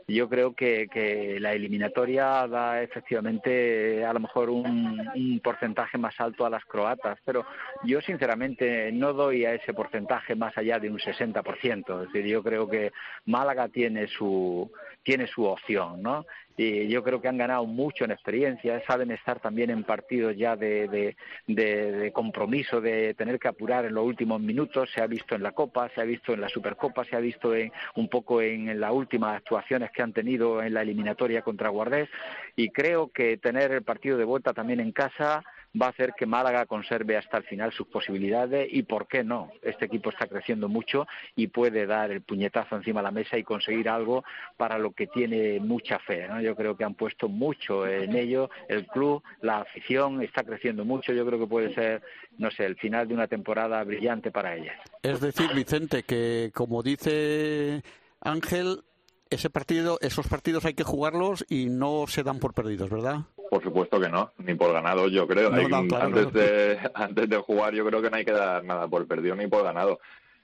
Yo 0.07 0.29
creo 0.29 0.55
que, 0.55 0.87
que 0.89 1.39
la 1.41 1.53
eliminatoria 1.53 2.47
da 2.47 2.81
efectivamente 2.83 4.05
a 4.05 4.13
lo 4.13 4.21
mejor 4.21 4.51
un, 4.51 5.01
un, 5.15 5.41
porcentaje 5.41 5.99
más 5.99 6.15
alto 6.21 6.47
a 6.47 6.51
las 6.51 6.65
croatas, 6.65 7.19
pero 7.25 7.45
yo 7.85 8.01
sinceramente 8.01 8.93
no 8.93 9.13
doy 9.13 9.45
a 9.45 9.55
ese 9.55 9.75
porcentaje 9.75 10.35
más 10.37 10.57
allá 10.57 10.79
de 10.79 10.91
un 10.91 10.99
60%. 10.99 12.03
Es 12.05 12.13
decir, 12.13 12.31
yo 12.31 12.43
creo 12.43 12.69
que 12.69 12.93
Málaga 13.27 13.69
tiene 13.69 14.07
su, 14.07 14.71
tiene 15.03 15.27
su 15.27 15.45
opción, 15.45 16.03
¿no? 16.03 16.25
Y 16.57 16.89
yo 16.89 17.03
creo 17.03 17.21
que 17.21 17.29
han 17.29 17.39
ganado 17.39 17.67
mucho 17.67 18.05
en 18.05 18.11
experiencia, 18.11 18.83
saben 18.87 19.11
estar 19.11 19.41
también 19.41 19.71
en 19.71 19.85
partidos 19.85 20.37
ya 20.37 20.57
de, 20.57 21.15
de, 21.47 22.13
compromiso, 22.13 22.81
de 22.81 23.15
tener 23.15 23.39
que 23.39 23.49
apurar 23.49 23.85
en 23.85 23.95
los 23.95 24.05
últimos 24.05 24.41
minutos, 24.41 24.91
se 24.95 25.01
ha 25.01 25.07
visto 25.07 25.35
en 25.35 25.43
la 25.43 25.53
Copa, 25.53 25.91
se 25.95 26.01
ha 26.01 26.05
visto 26.05 26.33
en 26.33 26.41
la 26.41 26.49
Supercopa, 26.49 27.05
se 27.05 27.17
ha 27.17 27.21
visto 27.21 27.55
en, 27.55 27.73
un 27.97 28.09
poco 28.09 28.43
en, 28.43 28.79
las 28.79 28.93
últimas 28.93 29.37
actuaciones 29.37 29.91
que 29.91 30.03
han 30.03 30.13
tenido 30.13 30.63
en 30.63 30.75
la 30.75 30.83
eliminatoria 30.83 31.43
contra 31.43 31.69
Guardés 31.69 32.09
y 32.57 32.71
creo 32.71 33.09
que 33.09 33.37
tener 33.37 33.73
el 33.73 33.83
partido 33.83 34.19
de 34.19 34.25
vuelta 34.25 34.53
también 34.53 34.81
en 34.81 34.93
casa 34.93 35.45
va 35.81 35.87
a 35.87 35.91
hacer 35.91 36.13
que 36.17 36.27
Málaga 36.27 36.67
conserve 36.67 37.17
hasta 37.17 37.39
el 37.39 37.45
final 37.45 37.73
sus 37.73 37.87
posibilidades 37.87 38.69
y 38.71 38.83
por 38.83 39.07
qué 39.07 39.25
no. 39.25 39.51
Este 39.63 39.87
equipo 39.87 40.11
está 40.11 40.27
creciendo 40.27 40.69
mucho 40.69 41.07
y 41.35 41.47
puede 41.49 41.87
dar 41.87 42.11
el 42.11 42.23
puñetazo 42.23 42.77
encima 42.77 43.01
de 43.01 43.05
la 43.05 43.11
mesa 43.11 43.39
y 43.39 43.45
conseguir 43.45 43.89
algo 43.89 44.25
para 44.57 44.79
lo 44.79 44.93
que 44.93 45.07
tiene 45.07 45.61
mucha 45.61 45.99
fe. 45.99 46.29
Yo 46.43 46.55
creo 46.55 46.77
que 46.77 46.85
han 46.85 46.95
puesto 46.95 47.29
mucho 47.29 47.87
en 47.87 48.15
ello. 48.15 48.51
El 48.69 48.87
club, 48.87 49.23
la 49.41 49.61
afición 49.61 50.23
está 50.23 50.45
creciendo 50.45 50.85
mucho. 50.85 51.13
Yo 51.13 51.25
creo 51.27 51.39
que 51.39 51.47
puede 51.47 51.75
ser, 51.75 52.03
no 52.39 52.51
sé, 52.51 52.67
el 52.67 52.77
final 52.77 53.09
de 53.09 53.15
una 53.15 53.27
temporada 53.27 53.83
brillante 53.85 54.31
para 54.31 54.57
ellas. 54.57 54.77
Es 55.03 55.21
decir, 55.21 55.51
Vicente, 55.55 56.03
que 56.03 56.51
como 56.55 56.83
dice 56.83 57.83
Ángel, 58.21 58.83
ese 59.31 59.49
partido, 59.49 59.99
esos 60.03 60.27
partidos 60.29 60.65
hay 60.65 60.75
que 60.75 60.85
jugarlos 60.85 61.45
y 61.49 61.67
no 61.67 62.05
se 62.07 62.23
dan 62.23 62.39
por 62.39 62.53
perdidos, 62.53 62.91
¿verdad? 62.91 63.21
Por 63.53 63.63
supuesto 63.63 64.01
que 64.01 64.09
no, 64.09 64.33
ni 64.39 64.55
por 64.55 64.73
ganado 64.73 65.09
yo 65.09 65.29
creo. 65.29 65.53
antes, 65.53 66.33
de, 66.33 66.79
antes 66.95 67.29
de 67.29 67.37
jugar 67.37 67.75
yo 67.75 67.85
creo 67.85 68.01
que 68.01 68.09
no 68.09 68.17
hay 68.17 68.25
que 68.25 68.33
dar 68.33 68.65
nada 68.65 68.89
por 68.89 69.07
perdido 69.07 69.37
ni 69.37 69.47
por 69.47 69.63
ganado. 69.63 70.01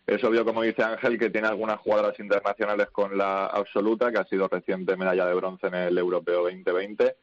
Es 0.07 0.23
obvio, 0.25 0.45
como 0.45 0.61
dice 0.61 0.83
Ángel, 0.83 1.19
que 1.19 1.31
tiene 1.31 1.49
algunas 1.49 1.79
jugadoras 1.79 2.21
internacionales 2.21 2.89
con 2.93 3.17
la 3.17 3.47
absoluta, 3.47 4.13
que 4.13 4.19
ha 4.19 4.25
sido 4.25 4.47
reciente 4.47 4.95
medalla 4.99 5.25
de 5.25 5.33
bronce 5.33 5.69
en 5.69 5.75
el 5.77 5.97
Europeo 5.97 6.43
2020 6.43 7.17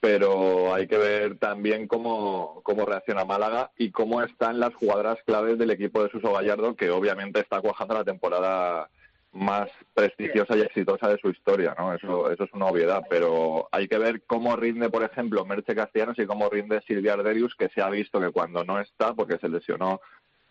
pero 0.00 0.72
hay 0.74 0.86
que 0.86 0.98
ver 0.98 1.38
también 1.38 1.88
cómo, 1.88 2.60
cómo 2.62 2.84
reacciona 2.84 3.24
Málaga 3.24 3.72
y 3.76 3.90
cómo 3.90 4.22
están 4.22 4.60
las 4.60 4.74
jugadoras 4.74 5.18
claves 5.24 5.58
del 5.58 5.72
equipo 5.72 6.02
de 6.02 6.10
Suso 6.10 6.32
Gallardo, 6.32 6.76
que 6.76 6.90
obviamente 6.90 7.40
está 7.40 7.60
cuajando 7.60 7.94
la 7.94 8.04
temporada 8.04 8.88
más 9.38 9.70
prestigiosa 9.94 10.56
y 10.56 10.60
exitosa 10.60 11.08
de 11.08 11.18
su 11.18 11.30
historia, 11.30 11.74
¿no? 11.78 11.94
Eso, 11.94 12.30
eso 12.30 12.44
es 12.44 12.52
una 12.52 12.66
obviedad, 12.66 13.02
pero 13.08 13.68
hay 13.72 13.88
que 13.88 13.98
ver 13.98 14.22
cómo 14.26 14.56
rinde, 14.56 14.90
por 14.90 15.02
ejemplo, 15.02 15.44
Merche 15.44 15.74
Castellanos 15.74 16.18
y 16.18 16.26
cómo 16.26 16.48
rinde 16.48 16.82
Silvia 16.86 17.14
Arderius, 17.14 17.54
que 17.54 17.68
se 17.68 17.80
ha 17.80 17.88
visto 17.88 18.20
que 18.20 18.30
cuando 18.30 18.64
no 18.64 18.80
está, 18.80 19.14
porque 19.14 19.38
se 19.38 19.48
lesionó 19.48 20.00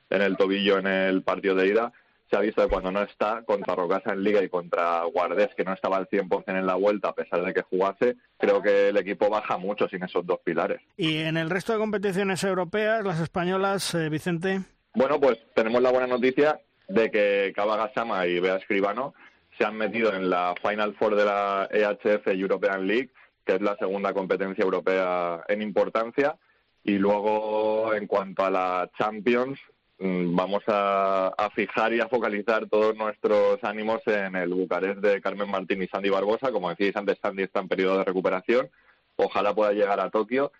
en 0.09 0.21
el 0.21 0.37
tobillo 0.37 0.79
en 0.79 0.87
el 0.87 1.23
partido 1.23 1.55
de 1.55 1.67
ida, 1.67 1.91
se 2.29 2.35
ha 2.35 2.39
visto 2.39 2.61
que 2.61 2.69
cuando 2.69 2.91
no 2.91 3.01
está, 3.01 3.43
contra 3.43 3.75
Rocasa 3.75 4.11
en 4.11 4.23
Liga 4.23 4.43
y 4.43 4.49
contra 4.49 5.03
Guardés, 5.03 5.49
que 5.55 5.63
no 5.63 5.73
estaba 5.73 5.97
al 5.97 6.09
100% 6.09 6.43
en 6.47 6.65
la 6.65 6.75
vuelta, 6.75 7.09
a 7.09 7.15
pesar 7.15 7.43
de 7.43 7.53
que 7.53 7.61
jugase, 7.61 8.17
creo 8.37 8.61
que 8.61 8.89
el 8.89 8.97
equipo 8.97 9.29
baja 9.29 9.57
mucho 9.57 9.87
sin 9.87 10.03
esos 10.03 10.25
dos 10.25 10.39
pilares. 10.43 10.81
¿Y 10.97 11.19
en 11.19 11.37
el 11.37 11.49
resto 11.49 11.73
de 11.73 11.79
competiciones 11.79 12.43
europeas, 12.43 13.05
las 13.05 13.19
españolas, 13.19 13.93
eh, 13.95 14.09
Vicente? 14.09 14.61
Bueno, 14.93 15.19
pues 15.19 15.37
tenemos 15.53 15.81
la 15.81 15.91
buena 15.91 16.07
noticia 16.07 16.59
de 16.87 17.11
que 17.11 17.53
Cava 17.55 17.77
Gasama 17.77 18.25
y 18.27 18.39
Bea 18.39 18.57
Escribano 18.57 19.13
se 19.57 19.65
han 19.65 19.75
metido 19.75 20.13
en 20.13 20.29
la 20.29 20.53
Final 20.61 20.95
Four 20.95 21.15
de 21.15 21.25
la 21.25 21.67
EHF 21.71 22.27
European 22.27 22.87
League, 22.87 23.11
que 23.45 23.55
es 23.55 23.61
la 23.61 23.75
segunda 23.77 24.13
competencia 24.13 24.63
europea 24.63 25.43
en 25.47 25.61
importancia. 25.61 26.37
Y 26.83 26.97
luego, 26.97 27.93
en 27.93 28.07
cuanto 28.07 28.45
a 28.45 28.51
la 28.51 28.89
Champions, 28.97 29.59
Mm, 29.99 30.35
vamos 30.35 30.61
a, 30.67 31.49
fijar 31.55 31.91
y 31.93 31.99
a 31.99 32.07
focalizar 32.07 32.67
todos 32.69 32.95
nuestros 32.95 33.57
ánimos 33.63 33.99
en 34.05 34.35
el 34.35 34.53
Bucarest 34.53 34.99
de 34.99 35.19
Carmen 35.21 35.49
Martín 35.49 35.81
y 35.81 35.87
Sandy 35.87 36.09
Barbosa. 36.09 36.51
Como 36.51 36.69
decíais 36.69 36.95
antes, 36.95 37.17
Sandy 37.21 37.43
está 37.43 37.61
en 37.61 37.67
periodo 37.67 37.97
de 37.99 38.03
recuperación. 38.03 38.69
Ojalá 39.15 39.55
pueda 39.55 39.71
llegar 39.73 39.99
a 39.99 40.11
Tokio. 40.11 40.51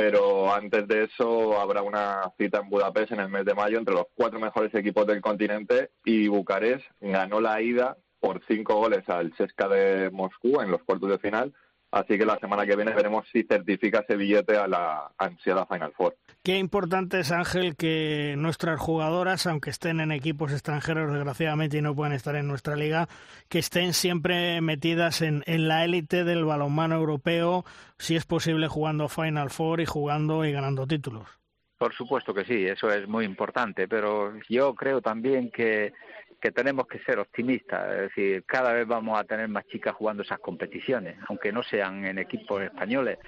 Pero 0.00 0.50
antes 0.50 0.88
de 0.88 1.04
eso 1.04 1.60
habrá 1.60 1.82
una 1.82 2.22
cita 2.38 2.60
en 2.60 2.70
Budapest 2.70 3.12
en 3.12 3.20
el 3.20 3.28
mes 3.28 3.44
de 3.44 3.52
mayo 3.52 3.76
entre 3.76 3.92
los 3.92 4.06
cuatro 4.14 4.40
mejores 4.40 4.74
equipos 4.74 5.06
del 5.06 5.20
continente 5.20 5.90
y 6.06 6.26
Bucarest 6.26 6.86
ganó 7.02 7.38
la 7.38 7.60
ida 7.60 7.98
por 8.18 8.40
cinco 8.48 8.76
goles 8.76 9.06
al 9.10 9.30
Chesca 9.34 9.68
de 9.68 10.08
Moscú 10.10 10.58
en 10.62 10.70
los 10.70 10.82
cuartos 10.84 11.10
de 11.10 11.18
final 11.18 11.52
Así 11.92 12.16
que 12.16 12.24
la 12.24 12.38
semana 12.38 12.64
que 12.64 12.76
viene 12.76 12.94
veremos 12.94 13.26
si 13.32 13.42
certifica 13.42 14.00
ese 14.00 14.16
billete 14.16 14.56
a 14.56 14.68
la 14.68 15.10
ansiada 15.18 15.66
Final 15.66 15.92
Four. 15.92 16.16
Qué 16.42 16.56
importante 16.56 17.18
es, 17.20 17.32
Ángel, 17.32 17.74
que 17.76 18.34
nuestras 18.38 18.78
jugadoras, 18.78 19.46
aunque 19.46 19.70
estén 19.70 20.00
en 20.00 20.12
equipos 20.12 20.52
extranjeros, 20.52 21.12
desgraciadamente, 21.12 21.78
y 21.78 21.82
no 21.82 21.94
puedan 21.94 22.12
estar 22.12 22.36
en 22.36 22.46
nuestra 22.46 22.76
liga, 22.76 23.08
que 23.48 23.58
estén 23.58 23.92
siempre 23.92 24.60
metidas 24.60 25.20
en, 25.20 25.42
en 25.46 25.66
la 25.66 25.84
élite 25.84 26.24
del 26.24 26.44
balonmano 26.44 26.94
europeo, 26.94 27.64
si 27.98 28.14
es 28.14 28.24
posible 28.24 28.68
jugando 28.68 29.08
Final 29.08 29.50
Four 29.50 29.80
y 29.80 29.86
jugando 29.86 30.44
y 30.44 30.52
ganando 30.52 30.86
títulos. 30.86 31.28
Por 31.76 31.94
supuesto 31.94 32.32
que 32.32 32.44
sí, 32.44 32.66
eso 32.66 32.90
es 32.90 33.08
muy 33.08 33.24
importante, 33.24 33.88
pero 33.88 34.34
yo 34.48 34.74
creo 34.74 35.00
también 35.00 35.50
que 35.50 35.92
que 36.40 36.50
tenemos 36.52 36.86
que 36.86 36.98
ser 37.00 37.18
optimistas, 37.18 37.92
es 37.92 38.00
decir, 38.00 38.44
cada 38.44 38.72
vez 38.72 38.86
vamos 38.86 39.18
a 39.18 39.24
tener 39.24 39.48
más 39.48 39.66
chicas 39.66 39.94
jugando 39.94 40.22
esas 40.22 40.38
competiciones, 40.38 41.16
aunque 41.28 41.52
no 41.52 41.62
sean 41.62 42.04
en 42.06 42.18
equipos 42.18 42.62
españoles, 42.62 43.18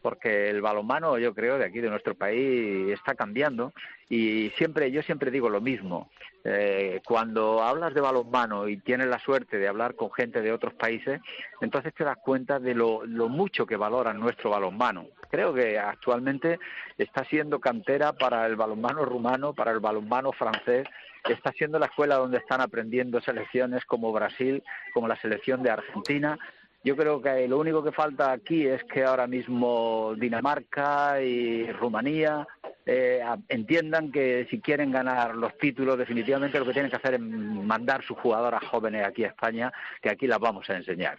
porque 0.00 0.48
el 0.48 0.60
balonmano, 0.62 1.18
yo 1.18 1.34
creo, 1.34 1.58
de 1.58 1.64
aquí 1.64 1.80
de 1.80 1.90
nuestro 1.90 2.14
país 2.14 2.92
está 2.92 3.14
cambiando 3.14 3.72
y 4.08 4.50
siempre, 4.56 4.90
yo 4.90 5.02
siempre 5.02 5.30
digo 5.30 5.48
lo 5.48 5.60
mismo. 5.60 6.10
Eh, 6.44 7.00
cuando 7.06 7.62
hablas 7.62 7.94
de 7.94 8.00
balonmano 8.00 8.68
y 8.68 8.76
tienes 8.78 9.06
la 9.06 9.18
suerte 9.20 9.58
de 9.58 9.68
hablar 9.68 9.94
con 9.94 10.12
gente 10.12 10.40
de 10.40 10.52
otros 10.52 10.74
países, 10.74 11.20
entonces 11.60 11.94
te 11.94 12.04
das 12.04 12.18
cuenta 12.18 12.58
de 12.58 12.74
lo, 12.74 13.04
lo 13.06 13.28
mucho 13.28 13.66
que 13.66 13.76
valoran 13.76 14.18
nuestro 14.18 14.50
balonmano. 14.50 15.06
Creo 15.32 15.54
que 15.54 15.78
actualmente 15.78 16.58
está 16.98 17.24
siendo 17.24 17.58
cantera 17.58 18.12
para 18.12 18.44
el 18.44 18.54
balonmano 18.54 19.06
rumano, 19.06 19.54
para 19.54 19.70
el 19.70 19.80
balonmano 19.80 20.30
francés 20.32 20.86
está 21.26 21.52
siendo 21.52 21.78
la 21.78 21.86
escuela 21.86 22.16
donde 22.16 22.36
están 22.36 22.60
aprendiendo 22.60 23.18
selecciones 23.22 23.82
como 23.86 24.12
Brasil, 24.12 24.62
como 24.92 25.08
la 25.08 25.16
selección 25.16 25.62
de 25.62 25.70
Argentina. 25.70 26.38
Yo 26.84 26.96
creo 26.96 27.22
que 27.22 27.48
lo 27.48 27.58
único 27.58 27.82
que 27.82 27.92
falta 27.92 28.30
aquí 28.30 28.66
es 28.66 28.84
que 28.84 29.04
ahora 29.04 29.26
mismo 29.26 30.14
Dinamarca 30.18 31.22
y 31.22 31.70
Rumanía 31.72 32.46
eh, 32.84 33.22
entiendan 33.48 34.12
que 34.12 34.46
si 34.50 34.60
quieren 34.60 34.92
ganar 34.92 35.34
los 35.34 35.56
títulos, 35.56 35.96
definitivamente 35.96 36.58
lo 36.58 36.66
que 36.66 36.74
tienen 36.74 36.90
que 36.90 36.98
hacer 36.98 37.14
es 37.14 37.20
mandar 37.20 38.02
sus 38.02 38.18
jugadoras 38.18 38.62
jóvenes 38.64 39.06
aquí 39.06 39.24
a 39.24 39.28
España, 39.28 39.72
que 40.02 40.10
aquí 40.10 40.26
las 40.26 40.40
vamos 40.40 40.68
a 40.68 40.76
enseñar. 40.76 41.18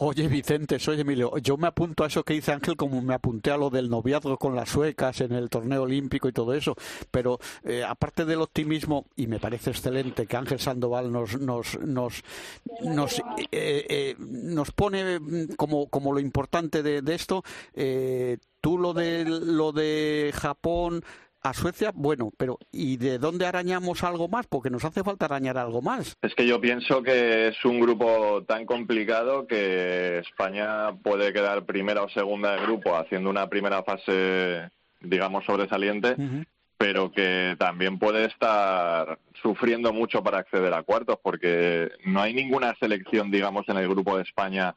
Oye, 0.00 0.28
Vicente, 0.28 0.78
soy 0.78 1.00
Emilio. 1.00 1.36
Yo 1.38 1.56
me 1.56 1.66
apunto 1.66 2.04
a 2.04 2.06
eso 2.06 2.22
que 2.22 2.34
dice 2.34 2.52
Ángel, 2.52 2.76
como 2.76 3.02
me 3.02 3.14
apunté 3.14 3.50
a 3.50 3.56
lo 3.56 3.68
del 3.68 3.90
noviazgo 3.90 4.36
con 4.38 4.54
las 4.54 4.68
suecas 4.68 5.20
en 5.22 5.32
el 5.32 5.50
torneo 5.50 5.82
olímpico 5.82 6.28
y 6.28 6.32
todo 6.32 6.54
eso. 6.54 6.76
Pero 7.10 7.40
eh, 7.64 7.82
aparte 7.82 8.24
del 8.24 8.40
optimismo, 8.40 9.06
y 9.16 9.26
me 9.26 9.40
parece 9.40 9.70
excelente 9.70 10.26
que 10.26 10.36
Ángel 10.36 10.60
Sandoval 10.60 11.10
nos 11.10 11.40
nos 11.40 11.80
nos 11.80 12.22
nos, 12.82 13.18
eh, 13.18 13.86
eh, 13.88 14.14
nos 14.20 14.70
pone 14.70 15.18
como, 15.56 15.88
como 15.88 16.12
lo 16.12 16.20
importante 16.20 16.84
de, 16.84 17.02
de 17.02 17.14
esto. 17.16 17.42
tú 18.60 18.78
lo 18.78 18.94
de 18.94 19.24
lo 19.24 19.72
de 19.72 20.32
Japón 20.32 21.02
a 21.48 21.54
Suecia, 21.54 21.92
bueno, 21.94 22.30
pero 22.36 22.58
¿y 22.70 22.96
de 22.96 23.18
dónde 23.18 23.46
arañamos 23.46 24.04
algo 24.04 24.28
más? 24.28 24.46
Porque 24.46 24.70
nos 24.70 24.84
hace 24.84 25.02
falta 25.02 25.26
arañar 25.26 25.58
algo 25.58 25.82
más. 25.82 26.16
Es 26.22 26.34
que 26.34 26.46
yo 26.46 26.60
pienso 26.60 27.02
que 27.02 27.48
es 27.48 27.64
un 27.64 27.80
grupo 27.80 28.44
tan 28.46 28.66
complicado 28.66 29.46
que 29.46 30.18
España 30.18 30.94
puede 31.02 31.32
quedar 31.32 31.64
primera 31.64 32.02
o 32.02 32.08
segunda 32.08 32.52
de 32.52 32.62
grupo 32.62 32.96
haciendo 32.96 33.30
una 33.30 33.48
primera 33.48 33.82
fase, 33.82 34.70
digamos, 35.00 35.44
sobresaliente, 35.44 36.16
pero 36.76 37.10
que 37.10 37.56
también 37.58 37.98
puede 37.98 38.26
estar 38.26 39.18
sufriendo 39.42 39.92
mucho 39.92 40.22
para 40.22 40.38
acceder 40.38 40.74
a 40.74 40.82
cuartos, 40.82 41.18
porque 41.22 41.90
no 42.04 42.20
hay 42.20 42.34
ninguna 42.34 42.74
selección, 42.78 43.30
digamos, 43.30 43.68
en 43.68 43.78
el 43.78 43.88
grupo 43.88 44.16
de 44.16 44.22
España 44.22 44.74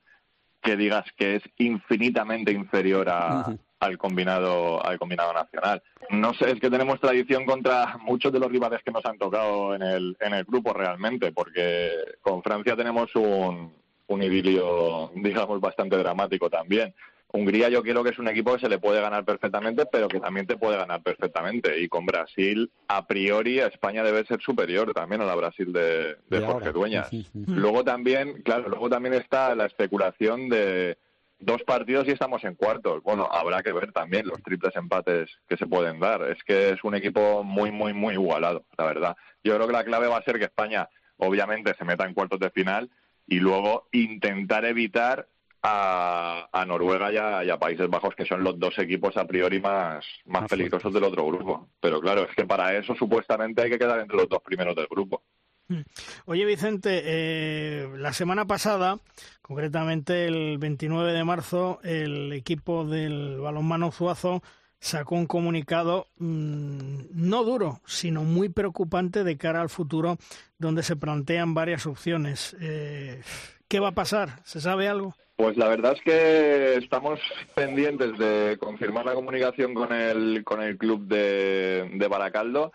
que 0.62 0.78
digas 0.78 1.06
que 1.18 1.38
es 1.38 1.44
infinitamente 1.58 2.52
inferior 2.52 3.10
a, 3.10 3.56
al 3.82 3.98
combinado 3.98 4.84
al 4.86 4.98
combinado 5.00 5.34
nacional. 5.34 5.82
No 6.12 6.34
sé, 6.36 6.52
es 6.52 6.60
que 6.60 6.70
tenemos 6.70 7.00
tradición 7.02 7.46
contra 7.46 7.98
muchos 7.98 8.32
de 8.32 8.40
los 8.40 8.52
rivales 8.52 8.82
que 8.84 8.92
nos 8.92 9.06
han 9.06 9.18
tocado 9.18 9.76
en 9.76 9.82
el, 9.82 10.18
en 10.20 10.34
el 10.34 10.46
grupo 10.46 10.72
realmente, 10.72 11.32
porque 11.32 11.90
con 12.22 12.44
Francia 12.44 12.76
tenemos 12.76 13.14
un, 13.16 13.74
un 14.08 14.24
idilio, 14.24 15.12
digamos, 15.16 15.60
bastante 15.60 15.98
dramático 15.98 16.50
también. 16.50 16.94
Hungría 17.34 17.70
yo 17.70 17.82
creo 17.82 18.04
que 18.04 18.10
es 18.10 18.20
un 18.20 18.28
equipo 18.28 18.54
que 18.54 18.60
se 18.60 18.70
le 18.70 18.78
puede 18.78 19.02
ganar 19.02 19.24
perfectamente, 19.24 19.86
pero 19.92 20.10
que 20.10 20.20
también 20.20 20.46
te 20.46 20.58
puede 20.58 20.78
ganar 20.78 21.02
perfectamente. 21.02 21.80
Y 21.82 21.88
con 21.88 22.06
Brasil, 22.06 22.70
a 22.88 23.08
priori, 23.08 23.60
España 23.60 24.04
debe 24.04 24.26
ser 24.26 24.42
superior 24.42 24.94
también 24.94 25.22
a 25.22 25.26
la 25.26 25.36
Brasil 25.36 25.72
de, 25.72 26.18
de 26.30 26.46
Jorge 26.46 26.72
Dueñas. 26.72 27.10
Luego 27.34 27.84
también, 27.84 28.44
claro, 28.44 28.70
luego 28.70 28.90
también 28.90 29.16
está 29.16 29.56
la 29.56 29.66
especulación 29.66 30.50
de 30.50 30.98
dos 31.42 31.64
partidos 31.64 32.08
y 32.08 32.12
estamos 32.12 32.44
en 32.44 32.56
cuartos. 32.56 33.04
Bueno, 33.04 33.28
habrá 33.30 33.62
que 33.62 33.74
ver 33.74 33.92
también 33.92 34.28
los 34.28 34.42
triples 34.44 34.76
empates 34.76 35.30
que 35.48 35.58
se 35.58 35.68
pueden 35.68 36.00
dar. 36.00 36.24
Es 36.24 36.44
que 36.44 36.70
es 36.70 36.84
un 36.84 36.96
equipo 36.96 37.44
muy, 37.44 37.72
muy, 37.72 37.94
muy 37.94 38.14
igualado, 38.14 38.66
la 38.78 38.86
verdad. 38.86 39.18
Yo 39.44 39.56
creo 39.56 39.68
que 39.68 39.74
la 39.74 39.84
clave 39.84 40.08
va 40.08 40.18
a 40.18 40.24
ser 40.24 40.38
que 40.38 40.46
España, 40.46 40.88
obviamente, 41.18 41.74
se 41.78 41.84
meta 41.84 42.06
en 42.06 42.14
cuartos 42.14 42.40
de 42.40 42.52
final 42.52 42.90
y 43.28 43.40
luego 43.40 43.88
intentar 43.92 44.66
evitar 44.66 45.28
a, 45.64 46.66
Noruega 46.68 47.44
y 47.44 47.50
a, 47.50 47.58
Países 47.58 47.90
Bajos, 47.90 48.16
que 48.16 48.26
son 48.26 48.44
los 48.44 48.58
dos 48.60 48.78
equipos 48.80 49.16
a 49.18 49.26
priori 49.26 49.60
más, 49.60 50.06
más 50.26 50.50
peligrosos 50.50 50.94
del 50.94 51.04
otro 51.04 51.26
grupo. 51.26 51.70
Pero 51.80 52.00
claro, 52.02 52.24
es 52.24 52.36
que 52.36 52.46
para 52.46 52.76
eso 52.76 52.96
supuestamente 52.96 53.62
hay 53.62 53.70
que 53.70 53.80
quedar 53.80 54.00
entre 54.00 54.18
los 54.18 54.30
dos 54.30 54.42
primeros 54.44 54.76
del 54.76 54.88
grupo. 54.88 55.24
Oye 56.26 56.46
Vicente, 56.46 57.02
eh, 57.04 57.90
la 57.98 58.14
semana 58.14 58.46
pasada, 58.46 59.00
concretamente 59.42 60.26
el 60.26 60.58
29 60.58 61.14
de 61.14 61.24
marzo, 61.24 61.80
el 61.84 62.34
equipo 62.34 62.86
del 62.86 63.40
balonmano 63.40 63.92
Zuazo 63.92 64.42
sacó 64.80 65.16
un 65.16 65.28
comunicado 65.28 66.08
mm, 66.18 67.04
no 67.14 67.44
duro, 67.44 67.82
sino 67.86 68.24
muy 68.24 68.50
preocupante 68.50 69.24
de 69.24 69.38
cara 69.38 69.62
al 69.62 69.70
futuro, 69.70 70.18
donde 70.58 70.84
se 70.84 70.96
plantean 70.96 71.54
varias 71.54 71.86
opciones. 71.86 72.56
Eh, 72.60 73.22
¿Qué 73.68 73.80
va 73.80 73.90
a 73.90 73.94
pasar? 73.94 74.42
¿Se 74.44 74.60
sabe 74.60 74.88
algo? 74.88 75.16
Pues 75.36 75.56
la 75.58 75.68
verdad 75.68 75.94
es 75.94 76.02
que 76.02 76.76
estamos 76.76 77.20
pendientes 77.56 78.18
de 78.18 78.58
confirmar 78.60 79.06
la 79.06 79.14
comunicación 79.14 79.74
con 79.74 79.94
el, 79.94 80.44
con 80.44 80.62
el 80.62 80.78
club 80.78 81.08
de, 81.08 81.90
de 81.94 82.08
Baracaldo 82.08 82.74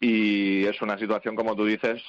y 0.00 0.64
es 0.64 0.80
una 0.80 0.98
situación, 0.98 1.36
como 1.36 1.54
tú 1.54 1.66
dices, 1.66 2.02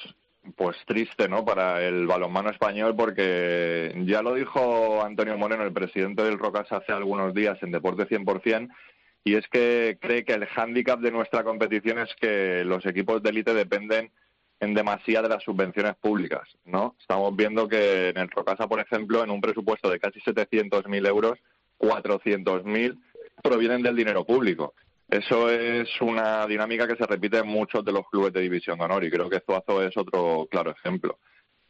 pues 0.56 0.76
triste, 0.86 1.28
¿no? 1.28 1.44
Para 1.44 1.86
el 1.86 2.06
balonmano 2.06 2.50
español, 2.50 2.96
porque 2.96 3.94
ya 4.06 4.22
lo 4.22 4.34
dijo 4.34 5.02
Antonio 5.04 5.36
Moreno, 5.38 5.62
el 5.64 5.72
presidente 5.72 6.22
del 6.24 6.38
Rocas, 6.38 6.72
hace 6.72 6.92
algunos 6.92 7.34
días 7.34 7.62
en 7.62 7.70
Deporte 7.70 8.08
100%, 8.08 8.68
y 9.24 9.34
es 9.34 9.46
que 9.48 9.98
cree 10.00 10.24
que 10.24 10.32
el 10.32 10.46
hándicap 10.46 11.00
de 11.00 11.12
nuestra 11.12 11.44
competición 11.44 11.98
es 11.98 12.12
que 12.20 12.64
los 12.64 12.84
equipos 12.86 13.22
de 13.22 13.30
élite 13.30 13.54
dependen 13.54 14.10
en 14.58 14.74
demasía 14.74 15.22
de 15.22 15.28
las 15.28 15.42
subvenciones 15.42 15.94
públicas, 15.96 16.48
¿no? 16.64 16.96
Estamos 17.00 17.34
viendo 17.36 17.68
que 17.68 18.08
en 18.08 18.18
el 18.18 18.30
Rocasa, 18.30 18.68
por 18.68 18.80
ejemplo, 18.80 19.22
en 19.22 19.30
un 19.30 19.40
presupuesto 19.40 19.90
de 19.90 20.00
casi 20.00 20.20
700.000 20.20 21.06
euros, 21.08 21.38
400.000 21.78 22.98
provienen 23.42 23.82
del 23.82 23.96
dinero 23.96 24.24
público. 24.24 24.74
Eso 25.12 25.50
es 25.50 25.90
una 26.00 26.46
dinámica 26.46 26.88
que 26.88 26.96
se 26.96 27.04
repite 27.04 27.36
en 27.36 27.46
muchos 27.46 27.84
de 27.84 27.92
los 27.92 28.08
clubes 28.08 28.32
de 28.32 28.40
división 28.40 28.78
de 28.78 28.86
honor 28.86 29.04
y 29.04 29.10
creo 29.10 29.28
que 29.28 29.42
Zuazo 29.44 29.82
es 29.82 29.94
otro 29.94 30.48
claro 30.50 30.70
ejemplo. 30.70 31.18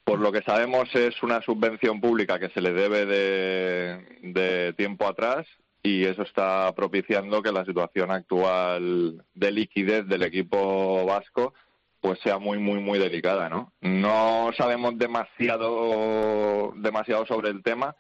Por 0.05 0.21
lo 0.21 0.31
que 0.31 0.43
sabemos 0.43 0.89
es 0.95 1.21
una 1.25 1.43
subvención 1.43 2.01
pública 2.01 2.39
que 2.39 2.51
se 2.51 2.61
le 2.61 2.73
debe 2.73 3.05
de, 3.05 4.75
tiempo 4.77 5.09
atrás 5.09 5.45
y 5.83 6.05
eso 6.05 6.23
está 6.23 6.73
propiciando 6.77 7.43
que 7.43 7.51
la 7.51 7.65
situación 7.65 8.13
actual 8.13 9.25
de 9.35 9.51
liquidez 9.51 10.07
del 10.07 10.23
equipo 10.23 11.05
vasco 11.05 11.53
pues 12.01 12.21
sea 12.21 12.39
muy 12.39 12.59
muy 12.59 12.79
muy 12.79 13.01
delicada, 13.01 13.49
¿no? 13.49 13.73
No 13.81 14.53
sabemos 14.57 14.97
demasiado 14.97 16.75
demasiado 16.77 17.27
sobre 17.27 17.51
el 17.51 17.65
tema, 17.65 17.97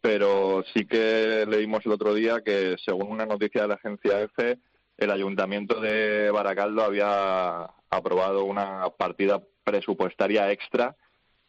pero 0.00 0.62
sí 0.72 0.86
que 0.86 1.46
leímos 1.48 1.84
el 1.84 1.92
otro 1.92 2.14
día 2.14 2.42
que, 2.44 2.76
según 2.84 3.10
una 3.10 3.26
noticia 3.26 3.62
de 3.62 3.68
la 3.68 3.74
agencia 3.74 4.20
EFE, 4.20 4.58
el 4.96 5.10
ayuntamiento 5.10 5.80
de 5.80 6.30
Baracaldo 6.30 6.82
había 6.82 7.70
aprobado 7.90 8.44
una 8.44 8.88
partida 8.90 9.42
presupuestaria 9.64 10.50
extra 10.52 10.96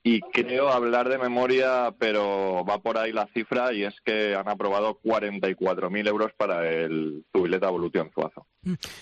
y 0.07 0.22
creo 0.22 0.69
hablar 0.69 1.10
de 1.10 1.18
memoria, 1.18 1.91
pero 1.98 2.64
va 2.64 2.77
por 2.77 2.99
ahí 2.99 3.11
la 3.11 3.26
cifra 3.34 3.73
y 3.73 3.86
es 3.86 3.99
que 4.02 4.36
han 4.36 4.48
aprobado 4.48 4.99
44.000 5.03 6.07
euros 6.07 6.32
para 6.38 6.69
el 6.69 7.26
Tubileta 7.32 7.69
Evolución 7.69 8.11
Zuazo. 8.14 8.45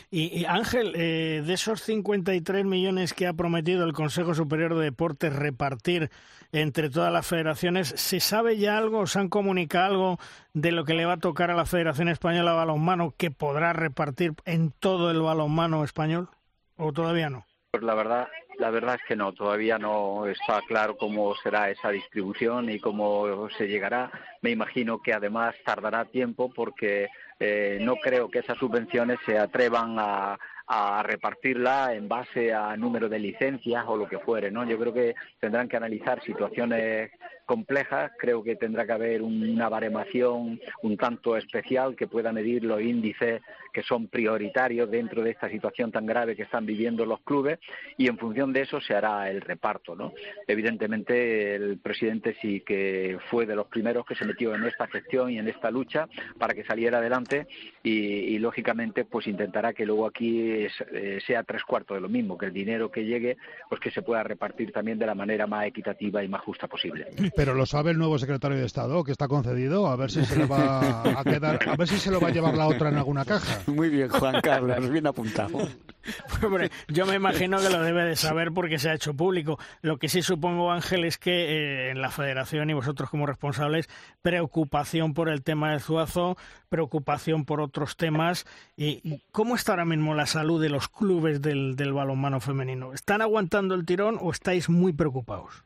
Y, 0.10 0.46
Ángel, 0.46 0.94
eh, 0.96 1.44
de 1.46 1.54
esos 1.54 1.82
53 1.82 2.64
millones 2.64 3.14
que 3.14 3.28
ha 3.28 3.34
prometido 3.34 3.84
el 3.84 3.92
Consejo 3.92 4.34
Superior 4.34 4.76
de 4.76 4.86
Deportes 4.86 5.36
repartir 5.36 6.10
entre 6.54 6.90
todas 6.90 7.12
las 7.12 7.28
federaciones, 7.28 7.90
¿se 7.90 8.22
sabe 8.22 8.58
ya 8.58 8.78
algo, 8.78 9.06
se 9.06 9.20
han 9.20 9.28
comunicado 9.28 9.84
algo 9.84 10.20
de 10.54 10.72
lo 10.72 10.86
que 10.86 10.94
le 10.94 11.04
va 11.04 11.14
a 11.14 11.20
tocar 11.20 11.52
a 11.52 11.56
la 11.56 11.66
Federación 11.66 12.08
Española 12.08 12.52
de 12.52 12.58
Balonmano 12.58 13.14
que 13.18 13.30
podrá 13.30 13.74
repartir 13.74 14.36
en 14.46 14.72
todo 14.72 15.12
el 15.12 15.22
balonmano 15.22 15.84
español? 15.84 16.30
¿O 16.78 16.94
todavía 16.94 17.30
no? 17.30 17.46
Pues 17.72 17.84
la 17.84 17.96
verdad, 17.96 18.28
la 18.58 18.70
verdad 18.70 18.96
es 18.96 19.02
que 19.08 19.16
no, 19.16 19.34
todavía 19.34 19.78
no 19.78 20.28
está 20.28 20.62
claro 20.68 20.96
cómo 20.98 21.36
será 21.36 21.70
esa 21.70 21.90
distribución 21.90 22.70
y 22.70 22.80
cómo 22.80 23.50
se 23.58 23.68
llegará. 23.68 24.12
Me 24.42 24.52
imagino 24.52 25.02
que 25.02 25.14
además 25.14 25.56
tardará 25.66 26.06
tiempo 26.06 26.52
porque 26.54 27.08
eh, 27.40 27.78
no 27.82 27.96
creo 27.96 28.30
que 28.30 28.40
esas 28.40 28.58
subvenciones 28.58 29.20
se 29.26 29.38
atrevan 29.38 29.96
a, 29.98 30.38
a 30.68 31.04
repartirla 31.04 31.94
en 31.94 32.08
base 32.08 32.54
a 32.54 32.76
número 32.78 33.10
de 33.10 33.20
licencias 33.20 33.84
o 33.88 33.98
lo 33.98 34.08
que 34.08 34.20
fuere, 34.20 34.50
¿no? 34.50 34.64
Yo 34.64 34.80
creo 34.80 34.94
que 34.94 35.16
tendrán 35.40 35.68
que 35.68 35.78
analizar 35.78 36.24
situaciones 36.24 37.12
complejas, 37.46 38.12
creo 38.18 38.44
que 38.44 38.56
tendrá 38.56 38.86
que 38.86 38.94
haber 38.94 39.22
una 39.22 39.70
baremación 39.70 40.60
un 40.82 40.98
tanto 40.98 41.38
especial 41.38 41.96
que 41.96 42.08
pueda 42.08 42.32
medir 42.32 42.64
los 42.64 42.82
índices 42.82 43.42
que 43.74 43.84
son 43.84 44.08
prioritarios 44.08 44.90
dentro 44.90 45.24
de 45.24 45.32
esta 45.32 45.50
situación 45.50 45.92
tan 45.92 46.06
grave 46.06 46.36
que 46.36 46.44
están 46.44 46.66
viviendo 46.66 47.06
los 47.06 47.22
clubes 47.22 47.60
y 47.98 48.08
en 48.08 48.18
función 48.18 48.54
de 48.54 48.62
eso 48.62 48.80
se 48.80 48.94
hará 48.96 49.30
el 49.30 49.42
reparto, 49.42 49.96
¿no? 49.96 50.14
Evidentemente 50.48 51.56
el 51.56 51.80
presidente 51.80 52.36
sí 52.42 52.62
que 52.62 53.18
fue 53.30 53.46
de 53.46 53.56
los 53.56 53.68
primeros 53.68 54.06
que 54.06 54.16
se 54.16 54.26
metió 54.26 54.56
en 54.56 54.64
esta 54.64 54.88
gestión 54.88 55.32
y 55.32 55.40
en 55.40 55.48
esta 55.48 55.72
lucha 55.72 56.08
para 56.38 56.54
que 56.54 56.64
saliera 56.64 57.00
adelante 57.00 57.48
y, 57.82 58.38
lógicamente 58.44 59.06
pues 59.06 59.28
intentará 59.28 59.74
que 59.74 59.86
luego 59.86 60.06
aquí 60.06 60.68
eh, 60.92 61.20
sea 61.26 61.44
tres 61.44 61.64
cuartos 61.64 61.96
de 61.96 62.02
lo 62.02 62.10
mismo, 62.10 62.38
que 62.38 62.48
el 62.48 62.54
dinero 62.54 62.92
que 62.92 63.06
llegue, 63.06 63.38
pues 63.70 63.80
que 63.80 63.90
se 63.90 64.02
pueda 64.02 64.22
repartir 64.22 64.74
también 64.74 65.00
de 65.00 65.06
la 65.06 65.16
manera 65.16 65.48
más 65.48 65.66
equitativa 65.66 66.22
y 66.24 66.28
más 66.28 66.42
justa 66.42 66.68
posible. 66.68 67.08
Pero 67.44 67.56
lo 67.56 67.66
sabe 67.66 67.92
el 67.92 67.98
nuevo 67.98 68.18
secretario 68.18 68.58
de 68.58 68.66
Estado, 68.66 69.04
que 69.04 69.12
está 69.12 69.28
concedido, 69.28 69.88
a 69.88 69.98
ver 69.98 70.10
si 70.10 70.24
se 70.24 70.38
le 70.38 70.46
va 70.46 71.02
a 71.02 71.24
quedar, 71.26 71.60
a 71.68 71.76
ver 71.76 71.90
si 71.90 71.98
se 71.98 72.10
lo 72.10 72.22
va 72.22 72.30
a 72.30 72.32
llevar 72.32 72.56
la 72.56 72.68
otra 72.70 72.88
en 72.88 72.96
alguna 72.96 73.26
caja. 73.26 73.60
Muy 73.68 73.90
bien, 73.90 74.08
Juan 74.08 74.40
Carlos, 74.40 74.90
bien 74.90 75.06
apuntado. 75.08 75.58
Hombre, 76.42 76.72
yo 76.88 77.06
me 77.06 77.16
imagino 77.16 77.60
que 77.60 77.70
lo 77.70 77.84
debe 77.84 78.06
de 78.06 78.16
saber 78.16 78.54
porque 78.54 78.80
se 78.80 78.90
ha 78.90 78.94
hecho 78.94 79.14
público. 79.14 79.60
Lo 79.82 79.98
que 79.98 80.08
sí 80.08 80.22
supongo, 80.22 80.72
Ángel, 80.72 81.04
es 81.04 81.18
que 81.18 81.32
eh, 81.32 81.90
en 81.92 82.02
la 82.02 82.12
Federación 82.12 82.70
y 82.70 82.76
vosotros 82.76 83.10
como 83.10 83.26
responsables, 83.26 83.90
preocupación 84.22 85.14
por 85.14 85.28
el 85.28 85.44
tema 85.44 85.72
del 85.72 85.82
Zuazo, 85.82 86.38
preocupación 86.70 87.44
por 87.44 87.60
otros 87.60 87.98
temas. 87.98 88.46
¿Y, 88.78 89.22
cómo 89.34 89.56
está 89.56 89.74
ahora 89.74 89.84
mismo 89.84 90.16
la 90.16 90.28
salud 90.28 90.62
de 90.62 90.70
los 90.70 90.88
clubes 90.88 91.42
del, 91.42 91.76
del 91.76 91.92
balonmano 91.92 92.40
femenino? 92.40 92.94
¿Están 92.94 93.22
aguantando 93.22 93.76
el 93.76 93.86
tirón 93.86 94.18
o 94.22 94.32
estáis 94.32 94.70
muy 94.70 94.94
preocupados? 94.94 95.66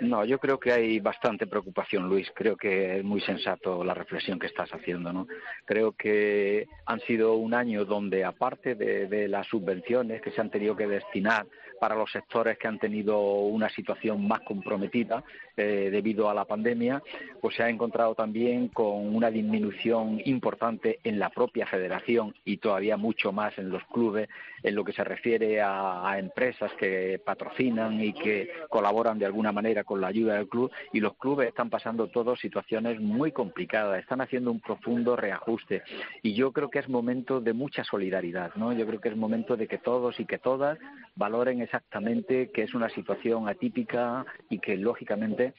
No, 0.00 0.24
yo 0.24 0.38
creo 0.38 0.58
que 0.58 0.72
hay 0.72 1.00
bastante 1.00 1.46
preocupación, 1.46 2.08
Luis. 2.08 2.30
Creo 2.34 2.56
que 2.56 2.98
es 2.98 3.04
muy 3.04 3.20
sensato 3.20 3.84
la 3.84 3.94
reflexión 3.94 4.38
que 4.38 4.46
estás 4.46 4.70
haciendo, 4.70 5.12
¿no? 5.12 5.26
Creo 5.64 5.92
que 5.92 6.66
han 6.86 7.00
sido 7.00 7.34
un 7.34 7.54
año 7.54 7.84
donde, 7.84 8.24
aparte 8.24 8.74
de, 8.74 9.06
de 9.06 9.28
las 9.28 9.46
subvenciones 9.46 10.22
que 10.22 10.30
se 10.30 10.40
han 10.40 10.50
tenido 10.50 10.76
que 10.76 10.86
destinar 10.86 11.46
para 11.80 11.96
los 11.96 12.12
sectores 12.12 12.58
que 12.58 12.68
han 12.68 12.78
tenido 12.78 13.18
una 13.20 13.68
situación 13.70 14.28
más 14.28 14.40
comprometida 14.40 15.24
eh, 15.56 15.88
debido 15.90 16.28
a 16.28 16.34
la 16.34 16.44
pandemia, 16.44 17.02
pues 17.40 17.56
se 17.56 17.62
ha 17.62 17.68
encontrado 17.68 18.14
también 18.14 18.68
con 18.68 19.14
una 19.14 19.30
disminución 19.30 20.20
importante 20.26 21.00
en 21.02 21.18
la 21.18 21.30
propia 21.30 21.66
federación 21.66 22.34
y 22.44 22.58
todavía 22.58 22.96
mucho 22.96 23.32
más 23.32 23.56
en 23.58 23.70
los 23.70 23.82
clubes 23.86 24.28
en 24.62 24.74
lo 24.74 24.84
que 24.84 24.92
se 24.92 25.04
refiere 25.04 25.60
a, 25.62 26.16
empresas 26.18 26.70
que 26.78 27.20
patrocinan 27.24 28.02
y 28.02 28.12
que 28.12 28.50
colaboran 28.68 29.18
de 29.18 29.24
alguna 29.24 29.52
manera 29.52 29.84
con 29.84 30.00
la 30.00 30.08
ayuda 30.08 30.34
del 30.34 30.48
club 30.48 30.70
y 30.92 31.00
los 31.00 31.14
clubes 31.16 31.48
están 31.48 31.70
pasando 31.70 32.08
todos 32.08 32.40
situaciones 32.40 33.00
muy 33.00 33.32
complicadas, 33.32 34.00
están 34.00 34.20
haciendo 34.20 34.50
un 34.50 34.60
profundo 34.60 35.16
reajuste 35.16 35.82
y 36.22 36.34
yo 36.34 36.52
creo 36.52 36.68
que 36.68 36.80
es 36.80 36.88
momento 36.88 37.40
de 37.40 37.52
mucha 37.54 37.84
solidaridad, 37.84 38.54
¿no? 38.56 38.72
Yo 38.72 38.86
creo 38.86 39.00
que 39.00 39.08
es 39.08 39.16
momento 39.16 39.56
de 39.56 39.66
que 39.66 39.78
todos 39.78 40.20
y 40.20 40.26
que 40.26 40.38
todas 40.38 40.78
valoren 41.16 41.62
exactamente 41.70 42.50
que 42.50 42.62
es 42.62 42.74
una 42.74 42.88
situación 42.88 43.48
atípica 43.48 44.26
y 44.48 44.58
que 44.58 44.76
lógicamente 44.76 45.54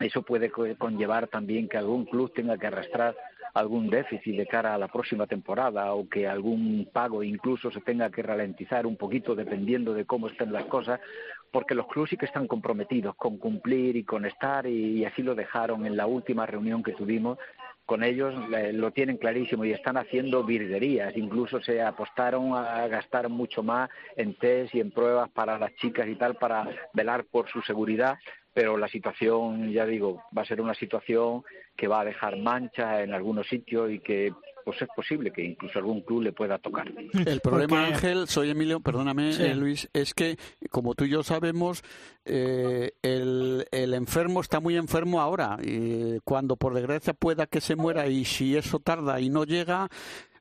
eso 0.00 0.22
puede 0.22 0.50
conllevar 0.50 1.28
también 1.28 1.68
que 1.68 1.78
algún 1.78 2.04
club 2.04 2.32
tenga 2.34 2.58
que 2.58 2.66
arrastrar 2.66 3.14
algún 3.54 3.88
déficit 3.88 4.36
de 4.36 4.46
cara 4.46 4.74
a 4.74 4.78
la 4.78 4.88
próxima 4.88 5.26
temporada 5.26 5.94
o 5.94 6.08
que 6.08 6.26
algún 6.26 6.90
pago 6.92 7.22
incluso 7.22 7.70
se 7.70 7.80
tenga 7.80 8.10
que 8.10 8.22
ralentizar 8.22 8.86
un 8.86 8.96
poquito 8.96 9.34
dependiendo 9.36 9.94
de 9.94 10.04
cómo 10.04 10.28
estén 10.28 10.52
las 10.52 10.66
cosas, 10.66 11.00
porque 11.52 11.76
los 11.76 11.86
clubes 11.86 12.10
sí 12.10 12.16
que 12.16 12.26
están 12.26 12.48
comprometidos 12.48 13.14
con 13.14 13.38
cumplir 13.38 13.96
y 13.96 14.04
con 14.04 14.26
estar 14.26 14.66
y, 14.66 15.04
así 15.04 15.22
lo 15.22 15.34
dejaron 15.34 15.86
en 15.86 15.96
la 15.96 16.06
última 16.06 16.44
reunión 16.44 16.82
que 16.82 16.92
tuvimos 16.92 17.38
con 17.86 18.02
ellos 18.02 18.34
lo 18.72 18.90
tienen 18.90 19.16
clarísimo 19.16 19.64
y 19.64 19.72
están 19.72 19.96
haciendo 19.96 20.42
virguerías. 20.42 21.16
Incluso 21.16 21.60
se 21.62 21.80
apostaron 21.80 22.52
a 22.54 22.86
gastar 22.88 23.28
mucho 23.28 23.62
más 23.62 23.88
en 24.16 24.34
test 24.34 24.74
y 24.74 24.80
en 24.80 24.90
pruebas 24.90 25.30
para 25.30 25.58
las 25.58 25.74
chicas 25.76 26.08
y 26.08 26.16
tal 26.16 26.34
para 26.34 26.68
velar 26.92 27.24
por 27.24 27.48
su 27.48 27.62
seguridad. 27.62 28.18
Pero 28.52 28.76
la 28.76 28.88
situación, 28.88 29.70
ya 29.70 29.86
digo, 29.86 30.24
va 30.36 30.42
a 30.42 30.46
ser 30.46 30.60
una 30.60 30.74
situación 30.74 31.44
que 31.76 31.88
va 31.88 32.00
a 32.00 32.04
dejar 32.04 32.38
manchas 32.38 33.00
en 33.00 33.14
algunos 33.14 33.46
sitios 33.46 33.90
y 33.90 34.00
que 34.00 34.32
pues 34.66 34.82
es 34.82 34.88
posible 34.96 35.30
que 35.30 35.44
incluso 35.44 35.78
algún 35.78 36.00
club 36.00 36.22
le 36.22 36.32
pueda 36.32 36.58
tocar. 36.58 36.92
El 37.24 37.40
problema, 37.40 37.86
Ángel, 37.86 38.26
soy 38.26 38.50
Emilio, 38.50 38.80
perdóname, 38.80 39.30
eh, 39.30 39.54
Luis, 39.54 39.88
es 39.92 40.12
que, 40.12 40.36
como 40.70 40.96
tú 40.96 41.04
y 41.04 41.10
yo 41.10 41.22
sabemos, 41.22 41.84
eh, 42.24 42.90
el, 43.00 43.64
el, 43.70 43.94
enfermo 43.94 44.40
está 44.40 44.58
muy 44.58 44.76
enfermo 44.76 45.20
ahora. 45.20 45.56
Y 45.62 46.18
cuando 46.24 46.56
por 46.56 46.74
desgracia 46.74 47.14
pueda 47.14 47.46
que 47.46 47.60
se 47.60 47.76
muera 47.76 48.08
y 48.08 48.24
si 48.24 48.56
eso 48.56 48.80
tarda 48.80 49.20
y 49.20 49.30
no 49.30 49.44
llega, 49.44 49.88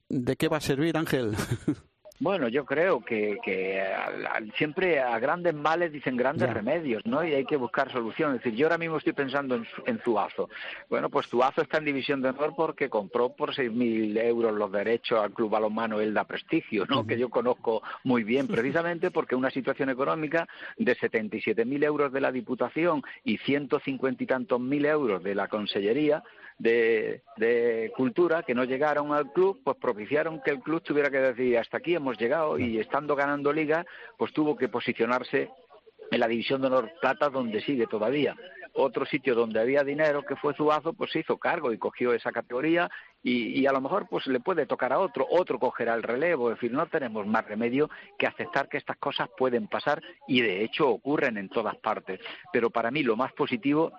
¿de 0.10 0.36
qué 0.36 0.48
va 0.48 0.58
a 0.58 0.62
servir, 0.62 0.98
Ángel? 0.98 1.36
Bueno, 2.20 2.48
yo 2.48 2.64
creo 2.66 3.02
que, 3.02 3.38
que 3.44 3.84
siempre 4.58 5.02
a 5.02 5.20
grandes 5.20 5.54
males 5.54 5.92
dicen 5.92 6.16
grandes 6.16 6.50
remedios, 6.50 7.06
¿no? 7.06 7.26
Y 7.26 7.34
hay 7.34 7.46
que 7.46 7.58
buscar 7.58 7.92
soluciones. 7.92 8.38
Es 8.38 8.44
decir, 8.44 8.58
yo 8.58 8.68
ahora 8.68 8.78
mismo 8.78 8.98
estoy 8.98 9.12
pensando 9.12 9.56
en, 9.56 9.68
en 9.86 10.00
Zuazo. 10.00 10.50
Bueno, 10.90 11.10
pues 11.10 11.28
Zuazo 11.28 11.62
está 11.62 11.78
en 11.80 11.86
división 11.86 12.22
de 12.22 12.30
honor 12.30 12.54
porque 12.56 12.90
compró 12.90 13.36
por 13.36 13.54
6.000 13.54 14.18
euros 14.24 14.54
los 14.54 14.72
derechos 14.72 15.20
al 15.22 15.34
Club 15.34 15.50
Balonmano 15.50 16.00
Elda 16.00 16.24
Prestigio, 16.24 16.86
¿no? 16.86 17.06
Que 17.06 17.18
yo 17.18 17.30
conozco 17.30 17.84
muy 18.06 18.24
bien, 18.24 18.48
precisamente 18.48 19.12
porque 19.12 19.36
una 19.36 19.52
situación 19.52 19.90
económica 19.90 20.48
de 20.78 20.96
77.000 20.96 21.84
euros 21.84 22.14
de 22.14 22.22
la 22.22 22.32
Diputación 22.32 23.04
y 23.26 23.38
150 23.40 24.24
y 24.24 24.28
tantos 24.28 24.60
mil 24.60 24.86
euros 24.86 25.22
de 25.22 25.36
la 25.36 25.48
Consellería, 25.48 26.24
de, 26.58 27.24
de, 27.38 27.92
cultura 27.96 28.44
que 28.44 28.56
no 28.56 28.64
llegaron 28.64 29.14
al 29.14 29.32
club, 29.32 29.62
pues 29.64 29.78
propiciaron 29.78 30.42
que 30.42 30.52
el 30.52 30.60
club 30.60 30.82
tuviera 30.82 31.10
que 31.10 31.20
decir 31.20 31.58
hasta 31.58 31.78
aquí 31.78 31.96
hemos 31.96 32.18
llegado 32.18 32.58
y 32.58 32.80
estando 32.80 33.16
ganando 33.16 33.52
liga, 33.52 33.86
pues 34.18 34.32
tuvo 34.34 34.56
que 34.56 34.70
posicionarse 34.70 35.50
en 36.12 36.20
la 36.20 36.28
división 36.28 36.62
de 36.62 36.68
honor 36.68 36.92
plata 37.02 37.30
donde 37.30 37.62
sigue 37.62 37.88
todavía. 37.88 38.36
Otro 38.78 39.06
sitio 39.06 39.36
donde 39.36 39.62
había 39.62 39.84
dinero 39.84 40.24
que 40.24 40.36
fue 40.36 40.54
Zuazo, 40.54 40.94
pues 40.94 41.12
se 41.12 41.20
hizo 41.20 41.38
cargo 41.38 41.72
y 41.72 41.78
cogió 41.78 42.14
esa 42.14 42.32
categoría 42.32 42.90
y, 43.24 43.66
a 43.66 43.72
lo 43.72 43.80
mejor 43.80 44.08
pues 44.10 44.28
le 44.28 44.42
puede 44.42 44.66
tocar 44.66 44.92
a 44.92 45.00
otro, 45.00 45.26
otro 45.30 45.58
cogerá 45.60 45.96
el 45.96 46.04
relevo, 46.04 46.52
es 46.52 46.58
decir, 46.58 46.74
no 46.74 46.86
tenemos 46.88 47.26
más 47.26 47.46
remedio 47.46 47.90
que 48.20 48.28
aceptar 48.28 48.68
que 48.68 48.78
estas 48.78 48.98
cosas 48.98 49.30
pueden 49.38 49.68
pasar 49.68 50.02
y 50.28 50.42
de 50.42 50.64
hecho 50.64 50.90
ocurren 50.90 51.38
en 51.38 51.50
todas 51.50 51.78
partes. 51.78 52.20
Pero 52.52 52.70
para 52.70 52.92
mí 52.92 53.02
lo 53.02 53.16
más 53.16 53.32
positivo 53.34 53.94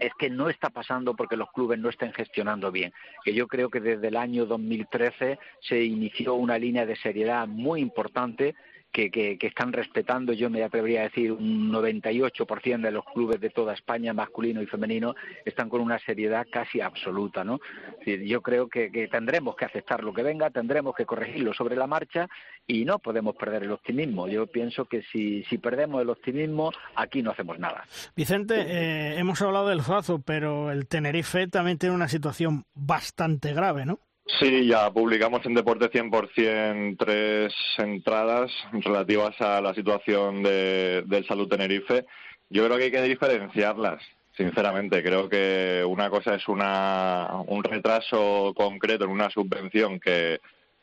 es 0.00 0.12
que 0.18 0.30
no 0.30 0.48
está 0.48 0.70
pasando 0.70 1.14
porque 1.14 1.36
los 1.36 1.50
clubes 1.52 1.78
no 1.78 1.90
estén 1.90 2.12
gestionando 2.12 2.72
bien. 2.72 2.92
Que 3.24 3.34
yo 3.34 3.46
creo 3.46 3.68
que 3.68 3.80
desde 3.80 4.08
el 4.08 4.16
año 4.16 4.46
2013 4.46 5.38
se 5.60 5.84
inició 5.84 6.34
una 6.34 6.58
línea 6.58 6.86
de 6.86 6.96
seriedad 6.96 7.46
muy 7.46 7.80
importante 7.80 8.54
que, 8.92 9.10
que, 9.10 9.38
están 9.46 9.72
respetando, 9.72 10.32
yo 10.32 10.50
me 10.50 10.62
atrevería 10.62 11.00
a 11.00 11.04
decir, 11.04 11.32
un 11.32 11.72
98% 11.72 12.80
de 12.80 12.90
los 12.90 13.04
clubes 13.04 13.40
de 13.40 13.50
toda 13.50 13.74
España, 13.74 14.12
masculino 14.12 14.62
y 14.62 14.66
femenino, 14.66 15.14
están 15.44 15.68
con 15.68 15.80
una 15.80 15.98
seriedad 15.98 16.46
casi 16.50 16.80
absoluta, 16.80 17.44
¿no? 17.44 17.60
Yo 18.04 18.42
creo 18.42 18.68
que, 18.68 18.90
que 18.90 19.08
tendremos 19.08 19.56
que 19.56 19.64
aceptar 19.64 20.02
lo 20.02 20.12
que 20.12 20.22
venga, 20.22 20.50
tendremos 20.50 20.94
que 20.94 21.06
corregirlo 21.06 21.52
sobre 21.54 21.76
la 21.76 21.86
marcha 21.86 22.28
y 22.66 22.84
no 22.84 22.98
podemos 22.98 23.34
perder 23.36 23.64
el 23.64 23.72
optimismo. 23.72 24.28
Yo 24.28 24.46
pienso 24.46 24.84
que 24.84 25.02
si, 25.02 25.42
perdemos 25.58 26.02
el 26.02 26.10
optimismo, 26.10 26.70
aquí 26.96 27.22
no 27.22 27.30
hacemos 27.30 27.58
nada. 27.58 27.84
Vicente, 28.16 28.54
eh, 28.60 29.18
hemos 29.18 29.42
hablado 29.42 29.68
del 29.68 29.82
Zuazo, 29.82 30.20
pero 30.20 30.70
el 30.70 30.86
Tenerife 30.86 31.48
también 31.48 31.78
tiene 31.78 31.94
una 31.94 32.08
situación 32.08 32.64
bastante 32.74 33.52
grave, 33.52 33.86
¿no? 33.86 34.00
Sí, 34.38 34.66
ya 34.66 34.90
publicamos 34.90 35.44
en 35.44 35.54
Deporte 35.54 35.90
100% 35.90 36.96
tres 36.98 37.52
entradas 37.78 38.50
relativas 38.72 39.38
a 39.40 39.60
la 39.60 39.74
situación 39.74 40.42
de, 40.42 41.02
del 41.06 41.26
Salud 41.26 41.48
Tenerife. 41.48 42.06
Yo 42.48 42.64
creo 42.66 42.78
que 42.78 42.84
hay 42.84 42.90
que 42.90 43.02
diferenciarlas, 43.02 44.02
sinceramente. 44.36 45.02
Creo 45.02 45.28
que 45.28 45.84
una 45.86 46.10
cosa 46.10 46.34
es 46.34 46.46
una, 46.48 47.28
un 47.46 47.64
retraso 47.64 48.52
concreto 48.56 49.04
en 49.04 49.10
una 49.10 49.30
subvención 49.30 49.98
que, 49.98 50.40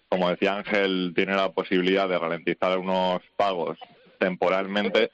como 0.09 0.29
decía 0.29 0.57
Ángel, 0.57 1.13
tiene 1.15 1.35
la 1.35 1.51
posibilidad 1.51 2.09
de 2.09 2.19
ralentizar 2.19 2.77
unos 2.77 3.21
pagos 3.35 3.77
temporalmente 4.19 5.11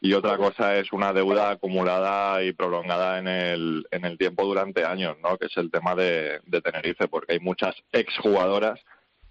y 0.00 0.12
otra 0.12 0.36
cosa 0.36 0.76
es 0.76 0.92
una 0.92 1.12
deuda 1.12 1.50
acumulada 1.50 2.42
y 2.42 2.52
prolongada 2.52 3.18
en 3.18 3.28
el, 3.28 3.86
en 3.90 4.04
el 4.04 4.18
tiempo 4.18 4.44
durante 4.44 4.84
años, 4.84 5.16
¿no? 5.22 5.38
que 5.38 5.46
es 5.46 5.56
el 5.56 5.70
tema 5.70 5.94
de, 5.94 6.40
Tenerife, 6.62 7.08
porque 7.08 7.34
hay 7.34 7.40
muchas 7.40 7.74
exjugadoras 7.92 8.78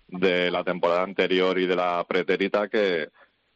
de 0.08 0.50
la 0.52 0.64
temporada 0.64 1.04
anterior 1.04 1.60
y 1.60 1.68
de 1.68 1.76
la 1.76 2.04
preterita 2.08 2.68
que, 2.68 3.10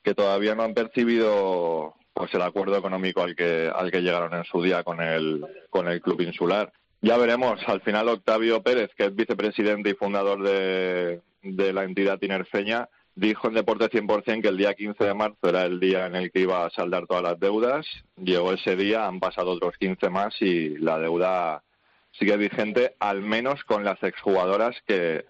que 0.03 0.13
todavía 0.13 0.55
no 0.55 0.63
han 0.63 0.73
percibido 0.73 1.95
pues 2.13 2.33
el 2.33 2.41
acuerdo 2.41 2.77
económico 2.77 3.21
al 3.21 3.35
que 3.35 3.71
al 3.73 3.91
que 3.91 4.01
llegaron 4.01 4.33
en 4.33 4.43
su 4.43 4.61
día 4.61 4.83
con 4.83 4.99
el 4.99 5.45
con 5.69 5.87
el 5.87 6.01
club 6.01 6.21
insular. 6.21 6.73
Ya 7.01 7.17
veremos, 7.17 7.61
al 7.67 7.81
final 7.81 8.09
Octavio 8.09 8.61
Pérez, 8.61 8.89
que 8.97 9.05
es 9.05 9.15
vicepresidente 9.15 9.91
y 9.91 9.93
fundador 9.93 10.43
de, 10.43 11.21
de 11.43 11.73
la 11.73 11.83
entidad 11.83 12.19
tinerfeña, 12.19 12.89
Dijo 13.15 13.47
en 13.47 13.55
Deporte 13.55 13.89
100% 13.89 14.41
que 14.41 14.47
el 14.47 14.57
día 14.57 14.73
15 14.73 15.03
de 15.03 15.13
marzo 15.13 15.37
era 15.49 15.65
el 15.65 15.79
día 15.79 16.05
en 16.05 16.15
el 16.15 16.31
que 16.31 16.41
iba 16.41 16.65
a 16.65 16.69
saldar 16.69 17.05
todas 17.05 17.23
las 17.23 17.39
deudas. 17.39 17.85
Llegó 18.15 18.53
ese 18.53 18.75
día, 18.75 19.07
han 19.07 19.19
pasado 19.19 19.51
otros 19.51 19.75
15 19.77 20.09
más 20.09 20.41
y 20.41 20.77
la 20.77 20.99
deuda 20.99 21.63
sigue 22.11 22.37
vigente, 22.37 22.95
al 22.99 23.21
menos 23.21 23.63
con 23.65 23.83
las 23.83 24.01
exjugadoras 24.03 24.75
que, 24.85 25.25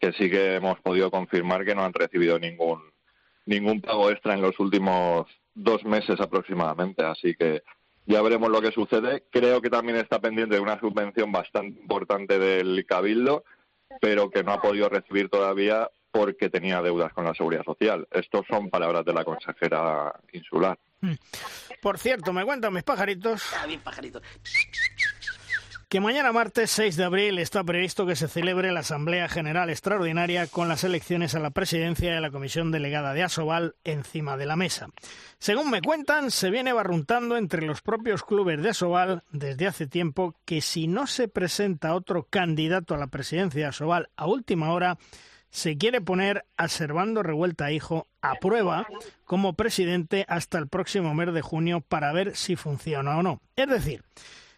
que 0.00 0.12
sí 0.12 0.30
que 0.30 0.54
hemos 0.56 0.80
podido 0.80 1.10
confirmar 1.10 1.64
que 1.64 1.74
no 1.74 1.84
han 1.84 1.92
recibido 1.92 2.38
ningún, 2.38 2.82
ningún 3.44 3.80
pago 3.80 4.10
extra 4.10 4.34
en 4.34 4.42
los 4.42 4.58
últimos 4.58 5.26
dos 5.54 5.84
meses 5.84 6.20
aproximadamente. 6.20 7.04
Así 7.04 7.34
que 7.34 7.62
ya 8.06 8.22
veremos 8.22 8.50
lo 8.50 8.60
que 8.60 8.72
sucede. 8.72 9.24
Creo 9.30 9.60
que 9.60 9.70
también 9.70 9.98
está 9.98 10.20
pendiente 10.20 10.54
de 10.54 10.60
una 10.60 10.78
subvención 10.78 11.32
bastante 11.32 11.80
importante 11.80 12.38
del 12.38 12.86
Cabildo, 12.86 13.44
pero 14.00 14.30
que 14.30 14.44
no 14.44 14.52
ha 14.52 14.62
podido 14.62 14.88
recibir 14.88 15.28
todavía 15.28 15.90
porque 16.16 16.48
tenía 16.48 16.80
deudas 16.80 17.12
con 17.12 17.24
la 17.24 17.34
seguridad 17.34 17.62
social. 17.64 18.08
Estos 18.10 18.46
son 18.48 18.70
palabras 18.70 19.04
de 19.04 19.12
la 19.12 19.24
consejera 19.24 20.18
insular. 20.32 20.78
Mm. 21.02 21.12
Por 21.82 21.98
cierto, 21.98 22.32
me 22.32 22.44
cuentan 22.44 22.72
mis 22.72 22.82
pajaritos. 22.82 23.42
Que 25.88 26.00
mañana 26.00 26.32
martes 26.32 26.70
6 26.72 26.96
de 26.96 27.04
abril 27.04 27.38
está 27.38 27.62
previsto 27.62 28.06
que 28.06 28.16
se 28.16 28.28
celebre 28.28 28.72
la 28.72 28.80
Asamblea 28.80 29.28
General 29.28 29.70
Extraordinaria 29.70 30.46
con 30.46 30.68
las 30.68 30.82
elecciones 30.84 31.34
a 31.34 31.38
la 31.38 31.50
presidencia 31.50 32.12
de 32.12 32.20
la 32.20 32.30
Comisión 32.30 32.72
Delegada 32.72 33.12
de 33.12 33.22
Asobal 33.22 33.76
encima 33.84 34.36
de 34.36 34.46
la 34.46 34.56
mesa. 34.56 34.88
Según 35.38 35.70
me 35.70 35.82
cuentan, 35.82 36.30
se 36.30 36.50
viene 36.50 36.72
barruntando 36.72 37.36
entre 37.36 37.64
los 37.64 37.82
propios 37.82 38.24
clubes 38.24 38.60
de 38.62 38.70
Asobal 38.70 39.22
desde 39.30 39.68
hace 39.68 39.86
tiempo 39.86 40.34
que 40.44 40.60
si 40.60 40.88
no 40.88 41.06
se 41.06 41.28
presenta 41.28 41.94
otro 41.94 42.24
candidato 42.24 42.94
a 42.94 42.98
la 42.98 43.06
presidencia 43.06 43.60
de 43.60 43.66
Asobal 43.66 44.08
a 44.16 44.26
última 44.26 44.72
hora, 44.72 44.98
se 45.56 45.78
quiere 45.78 46.02
poner 46.02 46.44
a 46.58 46.68
Servando 46.68 47.22
Revuelta 47.22 47.72
Hijo 47.72 48.08
a 48.20 48.34
prueba 48.34 48.86
como 49.24 49.54
presidente 49.54 50.26
hasta 50.28 50.58
el 50.58 50.68
próximo 50.68 51.14
mes 51.14 51.32
de 51.32 51.40
junio 51.40 51.80
para 51.80 52.12
ver 52.12 52.36
si 52.36 52.56
funciona 52.56 53.16
o 53.16 53.22
no. 53.22 53.40
Es 53.56 53.66
decir, 53.66 54.04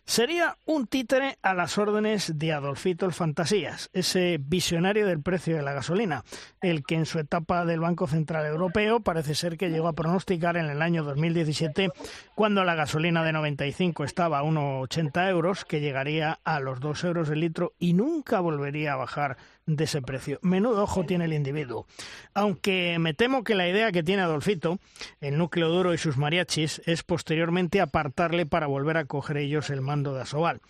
Sería 0.09 0.57
un 0.65 0.87
títere 0.87 1.37
a 1.43 1.53
las 1.53 1.77
órdenes 1.77 2.39
de 2.39 2.55
Adolfito 2.55 3.05
el 3.05 3.13
Fantasías, 3.13 3.91
ese 3.93 4.39
visionario 4.41 5.07
del 5.07 5.21
precio 5.21 5.55
de 5.55 5.61
la 5.61 5.75
gasolina, 5.75 6.25
el 6.63 6.83
que 6.83 6.95
en 6.95 7.05
su 7.05 7.19
etapa 7.19 7.67
del 7.67 7.81
Banco 7.81 8.07
Central 8.07 8.47
Europeo 8.47 9.01
parece 9.01 9.35
ser 9.35 9.59
que 9.59 9.69
llegó 9.69 9.87
a 9.87 9.93
pronosticar 9.93 10.57
en 10.57 10.71
el 10.71 10.81
año 10.81 11.05
2017, 11.05 11.91
cuando 12.35 12.65
la 12.65 12.75
gasolina 12.75 13.23
de 13.23 13.35
95 13.35 14.03
estaba 14.03 14.39
a 14.39 14.45
1,80 14.45 15.29
euros, 15.29 15.67
que 15.67 15.81
llegaría 15.81 16.41
a 16.43 16.59
los 16.59 16.81
2 16.81 17.05
euros 17.05 17.29
el 17.29 17.41
litro 17.41 17.75
y 17.79 17.93
nunca 17.93 18.41
volvería 18.41 18.95
a 18.95 18.97
bajar 18.97 19.37
de 19.69 19.85
ese 19.85 20.03
precio. 20.03 20.39
Menudo 20.43 20.83
ojo 20.83 21.05
tiene 21.05 21.27
el 21.27 21.33
individuo. 21.35 21.87
Aunque 22.35 22.99
me 22.99 23.15
temo 23.15 23.45
que 23.45 23.55
la 23.55 23.69
idea 23.69 23.93
que 23.93 24.03
tiene 24.03 24.23
Adolfito, 24.23 24.79
el 25.21 25.37
núcleo 25.39 25.69
duro 25.69 25.95
y 25.95 25.99
sus 25.99 26.17
mariachis, 26.17 26.83
es 26.87 27.03
posteriormente 27.03 27.81
apartarle 27.81 28.47
para 28.47 28.67
volver 28.67 28.97
a 28.97 29.05
coger 29.05 29.37
ellos 29.37 29.71
el 29.71 29.83
mando 29.83 30.15
de 30.15 30.23
Asobal. 30.23 30.61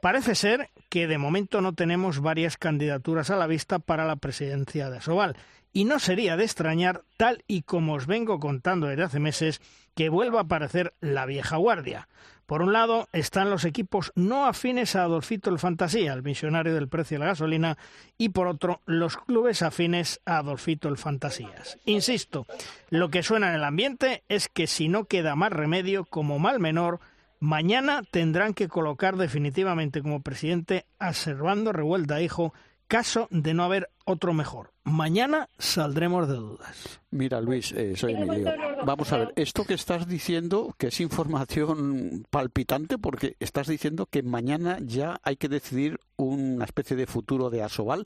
Parece 0.00 0.34
ser 0.34 0.70
que 0.88 1.06
de 1.06 1.18
momento 1.18 1.60
no 1.60 1.74
tenemos 1.74 2.20
varias 2.20 2.56
candidaturas 2.56 3.30
a 3.30 3.36
la 3.36 3.46
vista 3.46 3.78
para 3.78 4.04
la 4.04 4.16
presidencia 4.16 4.90
de 4.90 4.98
Asobal. 4.98 5.36
Y 5.72 5.84
no 5.84 5.98
sería 5.98 6.36
de 6.36 6.44
extrañar, 6.44 7.02
tal 7.16 7.44
y 7.46 7.62
como 7.62 7.94
os 7.94 8.06
vengo 8.06 8.40
contando 8.40 8.86
desde 8.86 9.02
hace 9.02 9.20
meses, 9.20 9.60
que 9.94 10.08
vuelva 10.08 10.40
a 10.40 10.42
aparecer 10.42 10.94
la 11.00 11.26
vieja 11.26 11.56
guardia. 11.56 12.08
Por 12.46 12.62
un 12.62 12.72
lado 12.72 13.08
están 13.12 13.50
los 13.50 13.64
equipos 13.64 14.12
no 14.14 14.46
afines 14.46 14.94
a 14.94 15.02
Adolfito 15.02 15.50
el 15.50 15.58
Fantasía, 15.58 16.12
el 16.12 16.22
visionario 16.22 16.74
del 16.74 16.88
precio 16.88 17.16
de 17.16 17.24
la 17.24 17.32
gasolina, 17.32 17.76
y 18.16 18.28
por 18.28 18.46
otro 18.46 18.80
los 18.86 19.16
clubes 19.16 19.62
afines 19.62 20.20
a 20.24 20.38
Adolfito 20.38 20.88
el 20.88 20.96
Fantasías. 20.96 21.78
Insisto, 21.84 22.46
lo 22.88 23.10
que 23.10 23.24
suena 23.24 23.48
en 23.48 23.56
el 23.56 23.64
ambiente 23.64 24.22
es 24.28 24.48
que 24.48 24.68
si 24.68 24.88
no 24.88 25.06
queda 25.06 25.34
más 25.34 25.52
remedio, 25.52 26.04
como 26.04 26.38
mal 26.38 26.60
menor, 26.60 27.00
mañana 27.40 28.02
tendrán 28.10 28.54
que 28.54 28.68
colocar 28.68 29.16
definitivamente 29.16 30.02
como 30.02 30.22
presidente 30.22 30.86
a 30.98 31.12
Servando 31.12 31.72
Revuelta 31.72 32.20
Hijo, 32.20 32.54
caso 32.86 33.28
de 33.30 33.54
no 33.54 33.64
haber 33.64 33.90
otro 34.04 34.32
mejor. 34.32 34.72
Mañana 34.84 35.48
saldremos 35.58 36.28
de 36.28 36.36
dudas. 36.36 37.00
Mira, 37.10 37.40
Luis, 37.40 37.72
eh, 37.72 37.96
soy 37.96 38.14
Emilio. 38.14 38.52
Vamos 38.84 39.12
a 39.12 39.18
ver, 39.18 39.32
esto 39.34 39.64
que 39.64 39.74
estás 39.74 40.06
diciendo, 40.06 40.74
que 40.78 40.88
es 40.88 41.00
información 41.00 42.24
palpitante, 42.30 42.96
porque 42.98 43.36
estás 43.40 43.66
diciendo 43.66 44.06
que 44.06 44.22
mañana 44.22 44.78
ya 44.80 45.18
hay 45.22 45.36
que 45.36 45.48
decidir 45.48 45.98
una 46.16 46.64
especie 46.64 46.96
de 46.96 47.06
futuro 47.06 47.50
de 47.50 47.62
Asobal, 47.62 48.04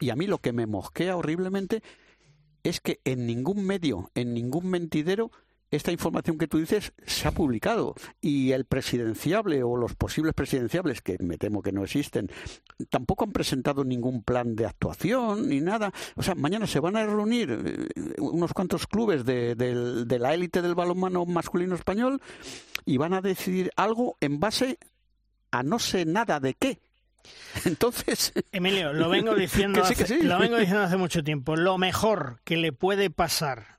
y 0.00 0.10
a 0.10 0.16
mí 0.16 0.26
lo 0.26 0.38
que 0.38 0.52
me 0.52 0.66
mosquea 0.66 1.16
horriblemente 1.16 1.82
es 2.62 2.80
que 2.80 3.00
en 3.04 3.26
ningún 3.26 3.66
medio, 3.66 4.10
en 4.14 4.32
ningún 4.32 4.70
mentidero, 4.70 5.30
esta 5.70 5.92
información 5.92 6.38
que 6.38 6.48
tú 6.48 6.58
dices 6.58 6.92
se 7.06 7.28
ha 7.28 7.32
publicado 7.32 7.94
y 8.20 8.52
el 8.52 8.64
presidenciable 8.64 9.62
o 9.62 9.76
los 9.76 9.94
posibles 9.94 10.34
presidenciables, 10.34 11.02
que 11.02 11.16
me 11.20 11.38
temo 11.38 11.62
que 11.62 11.72
no 11.72 11.84
existen, 11.84 12.30
tampoco 12.90 13.24
han 13.24 13.32
presentado 13.32 13.84
ningún 13.84 14.22
plan 14.22 14.56
de 14.56 14.66
actuación 14.66 15.48
ni 15.48 15.60
nada. 15.60 15.92
O 16.16 16.22
sea, 16.22 16.34
mañana 16.34 16.66
se 16.66 16.80
van 16.80 16.96
a 16.96 17.04
reunir 17.04 17.50
eh, 17.50 18.14
unos 18.18 18.52
cuantos 18.52 18.86
clubes 18.86 19.24
de, 19.24 19.54
de 19.54 20.18
la 20.18 20.34
élite 20.34 20.62
del 20.62 20.74
balonmano 20.74 21.26
masculino 21.26 21.74
español 21.74 22.20
y 22.84 22.96
van 22.96 23.14
a 23.14 23.20
decidir 23.20 23.70
algo 23.76 24.16
en 24.20 24.40
base 24.40 24.78
a 25.50 25.62
no 25.62 25.78
sé 25.78 26.04
nada 26.04 26.40
de 26.40 26.54
qué. 26.54 26.78
Entonces, 27.64 28.32
Emilio, 28.52 28.92
lo 28.92 29.08
vengo 29.08 29.34
diciendo, 29.36 29.82
lo 30.22 30.38
vengo 30.38 30.56
diciendo 30.56 30.82
hace 30.82 30.96
mucho 30.96 31.22
tiempo. 31.22 31.56
Lo 31.56 31.78
mejor 31.78 32.40
que 32.44 32.56
le 32.56 32.72
puede 32.72 33.10
pasar 33.10 33.77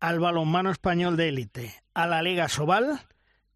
al 0.00 0.20
balonmano 0.20 0.70
español 0.70 1.16
de 1.16 1.28
élite, 1.28 1.82
a 1.94 2.06
la 2.06 2.22
Liga 2.22 2.48
Sobal, 2.48 3.00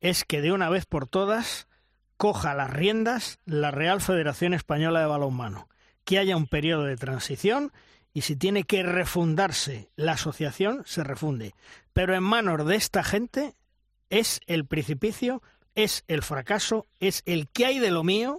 es 0.01 0.25
que 0.25 0.41
de 0.41 0.53
una 0.53 0.69
vez 0.69 0.87
por 0.87 1.07
todas 1.07 1.69
coja 2.17 2.55
las 2.55 2.71
riendas 2.71 3.39
la 3.45 3.71
Real 3.71 4.01
Federación 4.01 4.55
Española 4.55 5.01
de 5.01 5.07
Balonmano, 5.07 5.69
que 6.05 6.19
haya 6.19 6.37
un 6.37 6.47
periodo 6.47 6.85
de 6.85 6.97
transición 6.97 7.73
y 8.13 8.23
si 8.23 8.37
tiene 8.37 8.65
que 8.65 8.83
refundarse 8.83 9.91
la 9.97 10.13
asociación, 10.13 10.83
se 10.85 11.03
refunde. 11.03 11.55
Pero 11.93 12.15
en 12.15 12.23
manos 12.23 12.67
de 12.67 12.77
esta 12.77 13.03
gente 13.03 13.55
es 14.11 14.41
el 14.47 14.67
precipicio, 14.67 15.43
es 15.75 16.05
el 16.09 16.23
fracaso, 16.23 16.87
es 17.01 17.23
el 17.25 17.49
que 17.49 17.67
hay 17.67 17.79
de 17.79 17.91
lo 17.91 18.05
mío 18.05 18.39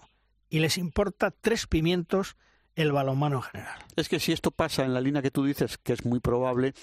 y 0.50 0.60
les 0.60 0.78
importa 0.78 1.32
tres 1.32 1.66
pimientos 1.66 2.36
el 2.76 2.92
balonmano 2.92 3.38
en 3.38 3.42
general. 3.44 3.80
Es 3.96 4.10
que 4.10 4.20
si 4.20 4.32
esto 4.32 4.52
pasa 4.52 4.86
en 4.86 4.94
la 4.94 5.02
línea 5.02 5.22
que 5.22 5.32
tú 5.32 5.46
dices, 5.46 5.78
que 5.78 5.94
es 5.94 6.06
muy 6.06 6.20
probable, 6.20 6.74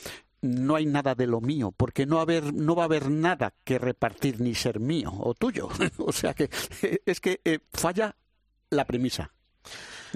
no 0.42 0.76
hay 0.76 0.86
nada 0.86 1.14
de 1.14 1.26
lo 1.26 1.40
mío, 1.40 1.72
porque 1.76 2.06
no, 2.06 2.20
haber, 2.20 2.54
no 2.54 2.74
va 2.74 2.84
a 2.84 2.86
haber 2.86 3.10
nada 3.10 3.52
que 3.64 3.78
repartir 3.78 4.40
ni 4.40 4.54
ser 4.54 4.80
mío 4.80 5.12
o 5.18 5.34
tuyo. 5.34 5.68
o 5.98 6.12
sea 6.12 6.34
que 6.34 6.48
es 7.04 7.20
que 7.20 7.40
eh, 7.44 7.60
falla 7.72 8.14
la 8.70 8.84
premisa. 8.84 9.32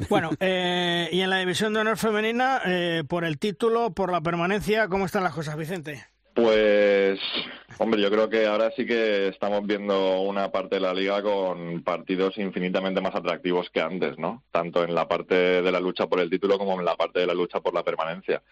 Bueno, 0.09 0.31
eh, 0.41 1.09
y 1.13 1.21
en 1.21 1.31
la 1.31 1.39
división 1.39 1.75
de 1.75 1.81
honor 1.81 1.99
femenina, 1.99 2.61
eh, 2.67 3.05
por 3.09 3.25
el 3.25 3.39
título, 3.39 3.93
por 3.93 4.11
la 4.11 4.21
permanencia, 4.21 4.89
¿cómo 4.89 5.07
están 5.07 5.25
las 5.25 5.35
cosas, 5.35 5.57
Vicente? 5.57 6.05
Pues, 6.35 7.21
hombre, 7.79 8.03
yo 8.03 8.11
creo 8.11 8.29
que 8.29 8.47
ahora 8.47 8.73
sí 8.77 8.85
que 8.85 9.29
estamos 9.29 9.65
viendo 9.65 10.21
una 10.23 10.51
parte 10.51 10.77
de 10.77 10.81
la 10.81 10.93
liga 10.93 11.23
con 11.23 11.85
partidos 11.85 12.37
infinitamente 12.39 13.01
más 13.01 13.15
atractivos 13.15 13.71
que 13.71 13.81
antes, 13.81 14.19
¿no? 14.19 14.43
Tanto 14.51 14.83
en 14.83 14.97
la 14.97 15.07
parte 15.07 15.63
de 15.63 15.71
la 15.71 15.79
lucha 15.79 16.09
por 16.09 16.19
el 16.19 16.31
título 16.31 16.59
como 16.59 16.77
en 16.77 16.85
la 16.85 16.97
parte 16.97 17.21
de 17.21 17.27
la 17.29 17.35
lucha 17.35 17.61
por 17.61 17.73
la 17.73 17.85
permanencia. 17.85 18.43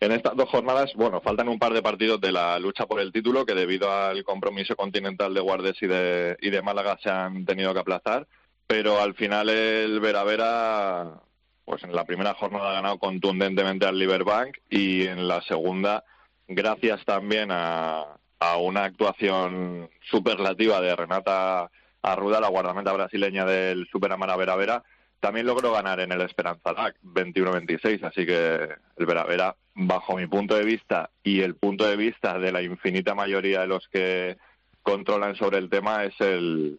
En 0.00 0.12
estas 0.12 0.34
dos 0.34 0.48
jornadas, 0.48 0.94
bueno, 0.94 1.20
faltan 1.20 1.50
un 1.50 1.58
par 1.58 1.74
de 1.74 1.82
partidos 1.82 2.18
de 2.22 2.32
la 2.32 2.58
lucha 2.58 2.86
por 2.86 3.00
el 3.00 3.12
título 3.12 3.44
que 3.44 3.54
debido 3.54 3.92
al 3.92 4.24
compromiso 4.24 4.74
continental 4.74 5.34
de 5.34 5.42
Guardes 5.42 5.76
y 5.82 5.86
de, 5.86 6.38
y 6.40 6.48
de 6.48 6.62
Málaga 6.62 6.98
se 7.02 7.10
han 7.10 7.44
tenido 7.44 7.74
que 7.74 7.80
aplazar, 7.80 8.26
pero 8.66 8.98
al 8.98 9.12
final 9.14 9.50
el 9.50 10.00
Vera 10.00 10.24
Vera, 10.24 11.20
pues 11.66 11.84
en 11.84 11.94
la 11.94 12.06
primera 12.06 12.32
jornada 12.32 12.70
ha 12.70 12.74
ganado 12.74 12.98
contundentemente 12.98 13.84
al 13.84 13.98
Liberbank 13.98 14.56
y 14.70 15.06
en 15.06 15.28
la 15.28 15.42
segunda, 15.42 16.02
gracias 16.48 17.04
también 17.04 17.50
a, 17.52 18.06
a 18.38 18.56
una 18.56 18.84
actuación 18.84 19.90
superlativa 20.10 20.80
de 20.80 20.96
Renata 20.96 21.70
Arruda, 22.00 22.40
la 22.40 22.48
guardameta 22.48 22.94
brasileña 22.94 23.44
del 23.44 23.86
Superamara 23.92 24.34
Vera 24.36 24.56
Vera, 24.56 24.82
también 25.20 25.46
logró 25.46 25.72
ganar 25.72 26.00
en 26.00 26.12
el 26.12 26.22
Esperanza 26.22 26.72
LAC 26.72 26.96
21-26, 27.02 28.04
así 28.04 28.26
que 28.26 28.68
el 28.96 29.06
Vera 29.06 29.24
Vera, 29.24 29.56
bajo 29.74 30.16
mi 30.16 30.26
punto 30.26 30.56
de 30.56 30.64
vista 30.64 31.10
y 31.22 31.42
el 31.42 31.54
punto 31.54 31.86
de 31.86 31.96
vista 31.96 32.38
de 32.38 32.52
la 32.52 32.62
infinita 32.62 33.14
mayoría 33.14 33.60
de 33.60 33.66
los 33.66 33.86
que 33.88 34.38
controlan 34.82 35.36
sobre 35.36 35.58
el 35.58 35.68
tema, 35.68 36.04
es 36.04 36.14
el, 36.20 36.78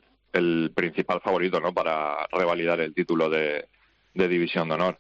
principal 0.74 1.22
favorito 1.22 1.60
¿no? 1.60 1.74
para 1.74 2.26
revalidar 2.32 2.80
el 2.80 2.94
título 2.94 3.30
de, 3.30 3.68
de 4.14 4.28
División 4.28 4.70
de 4.70 4.76
Honor. 4.76 4.98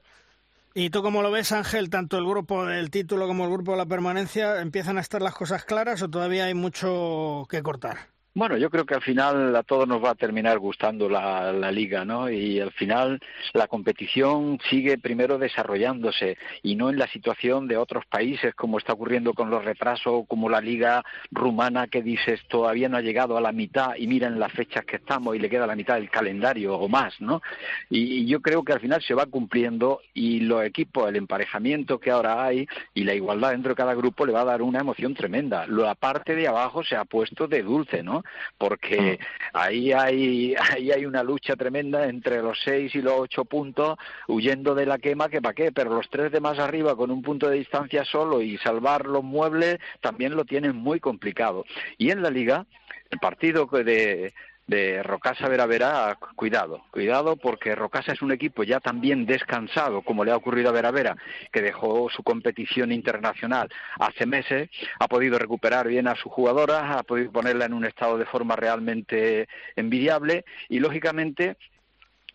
¿Y 0.73 0.89
tú 0.89 1.01
cómo 1.01 1.21
lo 1.21 1.31
ves, 1.31 1.51
Ángel? 1.51 1.89
¿Tanto 1.89 2.17
el 2.17 2.25
grupo 2.25 2.65
del 2.65 2.91
título 2.91 3.27
como 3.27 3.45
el 3.45 3.51
grupo 3.51 3.71
de 3.71 3.77
la 3.77 3.85
permanencia 3.85 4.61
empiezan 4.61 4.97
a 4.97 5.01
estar 5.01 5.21
las 5.21 5.33
cosas 5.33 5.65
claras 5.65 6.01
o 6.01 6.09
todavía 6.09 6.45
hay 6.45 6.53
mucho 6.53 7.45
que 7.49 7.61
cortar? 7.61 7.97
Bueno, 8.33 8.55
yo 8.55 8.69
creo 8.69 8.85
que 8.85 8.95
al 8.95 9.01
final 9.01 9.53
a 9.57 9.63
todos 9.63 9.85
nos 9.85 10.01
va 10.01 10.11
a 10.11 10.15
terminar 10.15 10.57
gustando 10.57 11.09
la, 11.09 11.51
liga, 11.69 12.05
¿no? 12.05 12.29
Y 12.29 12.61
al 12.61 12.71
final 12.71 13.19
la 13.51 13.67
competición 13.67 14.57
sigue 14.69 14.97
primero 14.97 15.37
desarrollándose 15.37 16.37
y 16.63 16.75
no 16.75 16.89
en 16.89 16.97
la 16.97 17.07
situación 17.07 17.67
de 17.67 17.75
otros 17.75 18.05
países 18.05 18.55
como 18.55 18.77
está 18.77 18.93
ocurriendo 18.93 19.33
con 19.33 19.49
los 19.49 19.65
retrasos, 19.65 20.23
como 20.29 20.49
la 20.49 20.61
liga 20.61 21.03
rumana 21.29 21.87
que 21.87 22.01
dices 22.01 22.39
todavía 22.47 22.87
no 22.87 22.95
ha 22.95 23.01
llegado 23.01 23.35
a 23.35 23.41
la 23.41 23.51
mitad 23.51 23.95
y 23.97 24.07
miren 24.07 24.39
las 24.39 24.53
fechas 24.53 24.85
que 24.85 24.95
estamos 24.95 25.35
y 25.35 25.39
le 25.39 25.49
queda 25.49 25.67
la 25.67 25.75
mitad 25.75 25.95
del 25.95 26.09
calendario 26.09 26.75
o 26.75 26.87
más, 26.87 27.19
¿no? 27.19 27.41
Y, 27.89 28.21
y 28.21 28.25
yo 28.27 28.41
creo 28.41 28.63
que 28.63 28.71
al 28.71 28.79
final 28.79 29.01
se 29.01 29.13
va 29.13 29.25
cumpliendo 29.25 29.99
y 30.13 30.39
los 30.39 30.63
equipos, 30.63 31.09
el 31.09 31.17
emparejamiento 31.17 31.99
que 31.99 32.11
ahora 32.11 32.45
hay 32.45 32.65
y 32.93 33.03
la 33.03 33.13
igualdad 33.13 33.51
dentro 33.51 33.71
de 33.71 33.75
cada 33.75 33.93
grupo 33.93 34.25
le 34.25 34.31
va 34.31 34.41
a 34.41 34.45
dar 34.45 34.61
una 34.61 34.79
emoción 34.79 35.15
tremenda. 35.15 35.67
La 35.67 35.95
parte 35.95 36.33
de 36.33 36.47
abajo 36.47 36.81
se 36.81 36.95
ha 36.95 37.03
puesto 37.03 37.49
de 37.49 37.61
dulce, 37.61 38.03
¿no? 38.03 38.20
Porque 38.57 39.19
ahí 39.53 39.91
hay, 39.91 40.55
ahí 40.59 40.91
hay 40.91 41.05
una 41.05 41.23
lucha 41.23 41.55
tremenda 41.55 42.07
entre 42.07 42.41
los 42.41 42.59
seis 42.63 42.93
y 42.95 43.01
los 43.01 43.13
ocho 43.17 43.45
puntos, 43.45 43.97
huyendo 44.27 44.75
de 44.75 44.85
la 44.85 44.97
quema, 44.97 45.29
que 45.29 45.41
para 45.41 45.53
qué, 45.53 45.71
pero 45.71 45.93
los 45.93 46.09
tres 46.09 46.31
de 46.31 46.39
más 46.39 46.59
arriba 46.59 46.95
con 46.95 47.11
un 47.11 47.21
punto 47.21 47.49
de 47.49 47.57
distancia 47.57 48.05
solo 48.05 48.41
y 48.41 48.57
salvar 48.57 49.05
los 49.05 49.23
muebles 49.23 49.79
también 49.99 50.35
lo 50.35 50.45
tienen 50.45 50.75
muy 50.75 50.99
complicado. 50.99 51.65
Y 51.97 52.11
en 52.11 52.21
la 52.21 52.29
liga, 52.29 52.65
el 53.09 53.19
partido 53.19 53.65
de, 53.65 54.33
de 54.67 55.03
Rocasa 55.03 55.49
Vera 55.49 55.65
Vera, 55.65 56.17
cuidado, 56.35 56.83
cuidado 56.91 57.35
porque 57.35 57.75
Rocasa 57.75 58.13
es 58.13 58.21
un 58.21 58.31
equipo 58.31 58.63
ya 58.63 58.79
también 58.79 59.25
descansado, 59.25 60.01
como 60.01 60.23
le 60.23 60.31
ha 60.31 60.37
ocurrido 60.37 60.69
a 60.69 60.73
Vera 60.73 60.91
Vera, 60.91 61.17
que 61.51 61.61
dejó 61.61 62.09
su 62.09 62.23
competición 62.23 62.91
internacional 62.91 63.69
hace 63.99 64.25
meses, 64.25 64.69
ha 64.99 65.07
podido 65.07 65.37
recuperar 65.37 65.87
bien 65.87 66.07
a 66.07 66.15
sus 66.15 66.31
jugadoras, 66.31 66.83
ha 66.97 67.03
podido 67.03 67.31
ponerla 67.31 67.65
en 67.65 67.73
un 67.73 67.85
estado 67.85 68.17
de 68.17 68.25
forma 68.25 68.55
realmente 68.55 69.47
envidiable 69.75 70.45
y 70.69 70.79
lógicamente 70.79 71.57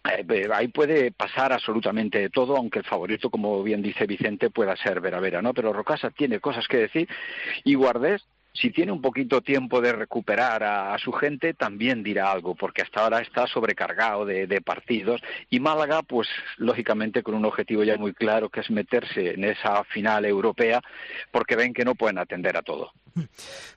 eh, 0.04 0.48
ahí 0.52 0.68
puede 0.68 1.12
pasar 1.12 1.52
absolutamente 1.52 2.28
todo, 2.30 2.56
aunque 2.56 2.80
el 2.80 2.84
favorito, 2.84 3.30
como 3.30 3.62
bien 3.62 3.82
dice 3.82 4.06
Vicente, 4.06 4.50
pueda 4.50 4.76
ser 4.76 5.00
Vera 5.00 5.20
Vera, 5.20 5.42
¿no? 5.42 5.54
Pero 5.54 5.72
Rocasa 5.72 6.10
tiene 6.10 6.40
cosas 6.40 6.68
que 6.68 6.76
decir 6.78 7.08
y 7.64 7.74
Guardés 7.74 8.24
si 8.60 8.70
tiene 8.70 8.92
un 8.92 9.00
poquito 9.00 9.42
tiempo 9.42 9.80
de 9.80 9.92
recuperar 9.92 10.62
a, 10.64 10.96
su 10.98 11.12
gente, 11.12 11.54
también 11.54 12.02
dirá 12.02 12.30
algo, 12.32 12.54
porque 12.54 12.82
hasta 12.82 13.02
ahora 13.02 13.20
está 13.20 13.46
sobrecargado 13.46 14.24
de, 14.24 14.46
de, 14.46 14.60
partidos. 14.60 15.20
Y 15.50 15.60
Málaga, 15.60 16.02
pues 16.02 16.28
lógicamente 16.56 17.22
con 17.22 17.34
un 17.34 17.44
objetivo 17.44 17.84
ya 17.84 17.96
muy 17.96 18.14
claro, 18.14 18.48
que 18.48 18.60
es 18.60 18.70
meterse 18.70 19.34
en 19.34 19.44
esa 19.44 19.84
final 19.84 20.24
europea, 20.24 20.80
porque 21.30 21.56
ven 21.56 21.74
que 21.74 21.84
no 21.84 21.94
pueden 21.94 22.18
atender 22.18 22.56
a 22.56 22.62
todo. 22.62 22.92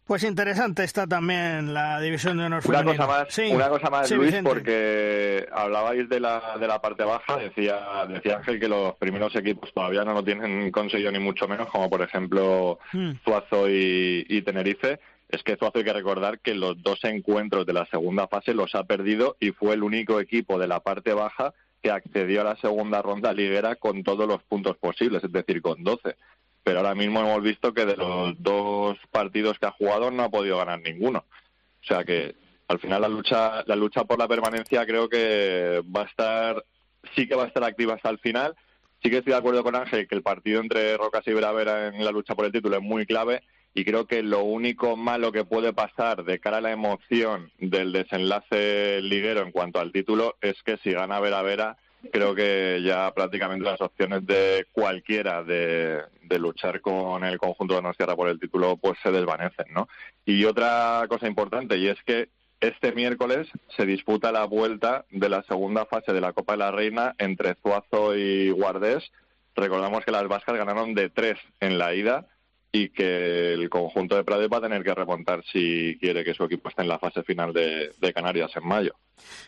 Pues 0.06 0.24
interesante 0.24 0.84
está 0.84 1.08
también 1.08 1.74
la 1.74 2.00
división 2.02 2.38
de 2.38 2.46
honor 2.46 2.64
una 2.66 2.84
cosa 2.84 3.08
más, 3.08 3.28
sí. 3.30 3.50
una 3.52 3.70
cosa 3.70 3.90
más, 3.90 4.08
sí, 4.08 4.16
Luis, 4.16 4.28
Vicente. 4.28 4.50
porque 4.50 5.48
hablabais 5.52 6.10
de 6.10 6.20
la, 6.20 6.58
de 6.60 6.68
la 6.68 6.82
parte 6.82 7.04
baja, 7.04 7.38
decía, 7.38 8.06
decía 8.08 8.38
Ángel 8.38 8.60
que 8.60 8.68
los 8.68 8.96
primeros 8.96 9.36
equipos 9.36 9.74
todavía 9.74 10.04
no 10.04 10.14
lo 10.14 10.24
tienen 10.24 10.72
conseguido 10.72 11.12
ni 11.12 11.20
mucho 11.20 11.48
menos, 11.48 11.70
como 11.70 11.90
por 11.90 12.02
ejemplo 12.02 12.80
mm. 12.92 13.12
Zuazo 13.24 13.70
y, 13.70 14.26
y 14.28 14.42
Tenerife. 14.42 15.00
Es 15.30 15.44
que 15.44 15.58
Zuazo 15.58 15.78
hay 15.78 15.84
que 15.84 15.94
recordar 15.94 16.40
que 16.40 16.56
los 16.56 16.82
dos 16.82 17.04
encuentros 17.04 17.66
de 17.66 17.74
la 17.74 17.86
segunda 17.86 18.28
fase 18.28 18.56
los 18.56 18.74
ha 18.74 18.86
perdido 18.86 19.38
y 19.40 19.52
fue 19.52 19.76
el 19.76 19.84
único 19.84 20.20
equipo 20.20 20.58
de 20.58 20.68
la 20.68 20.80
parte 20.80 21.14
baja 21.14 21.54
que 21.84 21.92
accedió 21.92 22.42
a 22.42 22.46
la 22.46 22.56
segunda 22.58 23.02
ronda 23.02 23.32
liguera 23.32 23.76
con 23.76 24.04
todos 24.04 24.28
los 24.28 24.44
puntos 24.44 24.76
posibles, 24.78 25.24
es 25.24 25.32
decir, 25.32 25.62
con 25.62 25.84
12 25.84 26.16
pero 26.64 26.80
ahora 26.80 26.96
mismo 26.96 27.20
hemos 27.22 27.42
visto 27.42 27.74
que 27.74 27.86
de 27.86 27.98
los 27.98 28.34
dos 28.42 28.98
partidos 29.12 29.58
que 29.60 29.68
ha 29.68 29.72
jugado 29.72 30.12
no 30.12 30.24
ha 30.24 30.30
podido 30.30 30.58
ganar 30.58 30.80
ninguno. 30.80 31.26
O 31.82 31.86
sea 31.86 32.04
que 32.04 32.36
al 32.68 32.80
final 32.80 33.02
la 33.02 33.10
lucha, 33.10 33.64
la 33.66 33.76
lucha 33.76 34.04
por 34.04 34.20
la 34.20 34.28
permanencia 34.28 34.86
creo 34.86 35.10
que 35.10 35.82
va 35.96 36.02
a 36.02 36.06
estar, 36.06 36.64
sí 37.16 37.28
que 37.28 37.36
va 37.36 37.44
a 37.44 37.48
estar 37.48 37.64
activa 37.64 37.96
hasta 37.96 38.10
el 38.10 38.20
final. 38.20 38.56
Sí 39.02 39.10
que 39.10 39.18
estoy 39.18 39.32
de 39.32 39.40
acuerdo 39.40 39.64
con 39.64 39.76
Ángel 39.76 40.08
que 40.08 40.16
el 40.16 40.24
partido 40.24 40.62
entre 40.62 40.98
Rocas 40.98 41.26
y 41.26 41.34
Veravera 41.34 41.88
en 41.88 42.04
la 42.04 42.12
lucha 42.12 42.36
por 42.36 42.46
el 42.46 42.52
título 42.52 42.78
es 42.78 42.84
muy 42.84 43.06
clave 43.06 43.42
y 43.74 43.86
creo 43.86 44.06
que 44.08 44.24
lo 44.24 44.44
único 44.44 44.98
malo 44.98 45.32
que 45.32 45.46
puede 45.46 45.74
pasar 45.74 46.24
de 46.24 46.40
cara 46.40 46.58
a 46.58 46.62
la 46.62 46.72
emoción 46.72 47.52
del 47.60 47.92
desenlace 47.92 49.02
liguero 49.02 49.42
en 49.42 49.52
cuanto 49.52 49.80
al 49.80 49.92
título 49.92 50.36
es 50.42 50.62
que 50.64 50.78
si 50.78 50.92
gana 50.92 51.20
Vera 51.20 51.42
Vera 51.42 51.78
creo 52.12 52.34
que 52.36 52.82
ya 52.84 53.12
prácticamente 53.14 53.66
las 53.66 53.82
opciones 53.82 54.26
de 54.26 54.68
cualquiera 54.72 55.44
de, 55.44 56.02
de 56.24 56.40
luchar 56.40 56.82
con 56.82 57.24
el 57.24 57.38
conjunto 57.38 57.76
de 57.76 57.82
Nostierra 57.82 58.16
por 58.16 58.30
el 58.30 58.40
título 58.40 58.78
pues 58.78 58.98
se 59.04 59.12
desvanecen, 59.12 59.68
¿no? 59.74 59.88
Y 60.26 60.46
otra 60.46 61.06
cosa 61.10 61.28
importante 61.28 61.78
y 61.78 61.88
es 61.88 61.98
que 62.06 62.30
este 62.60 62.92
miércoles 62.92 63.48
se 63.78 63.86
disputa 63.86 64.32
la 64.32 64.46
vuelta 64.46 65.06
de 65.12 65.30
la 65.30 65.44
segunda 65.44 65.86
fase 65.86 66.12
de 66.12 66.22
la 66.22 66.34
Copa 66.34 66.54
de 66.54 66.60
la 66.60 66.72
Reina 66.72 67.16
entre 67.18 67.56
Zuazo 67.56 68.16
y 68.18 68.50
Guardés. 68.50 69.12
Recordamos 69.56 70.04
que 70.04 70.12
las 70.12 70.28
vascas 70.28 70.58
ganaron 70.58 70.94
de 70.94 71.10
tres 71.10 71.38
en 71.60 71.78
la 71.78 71.94
ida 71.94 72.28
y 72.72 72.90
que 72.90 73.54
el 73.54 73.70
conjunto 73.70 74.16
de 74.16 74.24
Prades 74.24 74.50
va 74.52 74.58
a 74.58 74.62
tener 74.62 74.84
que 74.84 74.94
remontar 74.94 75.44
si 75.52 75.98
quiere 76.00 76.24
que 76.24 76.34
su 76.34 76.44
equipo 76.44 76.70
esté 76.70 76.84
en 76.84 76.88
la 76.88 77.00
fase 77.00 77.24
final 77.24 77.52
de, 77.52 77.92
de, 78.00 78.14
Canarias 78.14 78.52
en 78.56 78.68
mayo. 78.68 78.94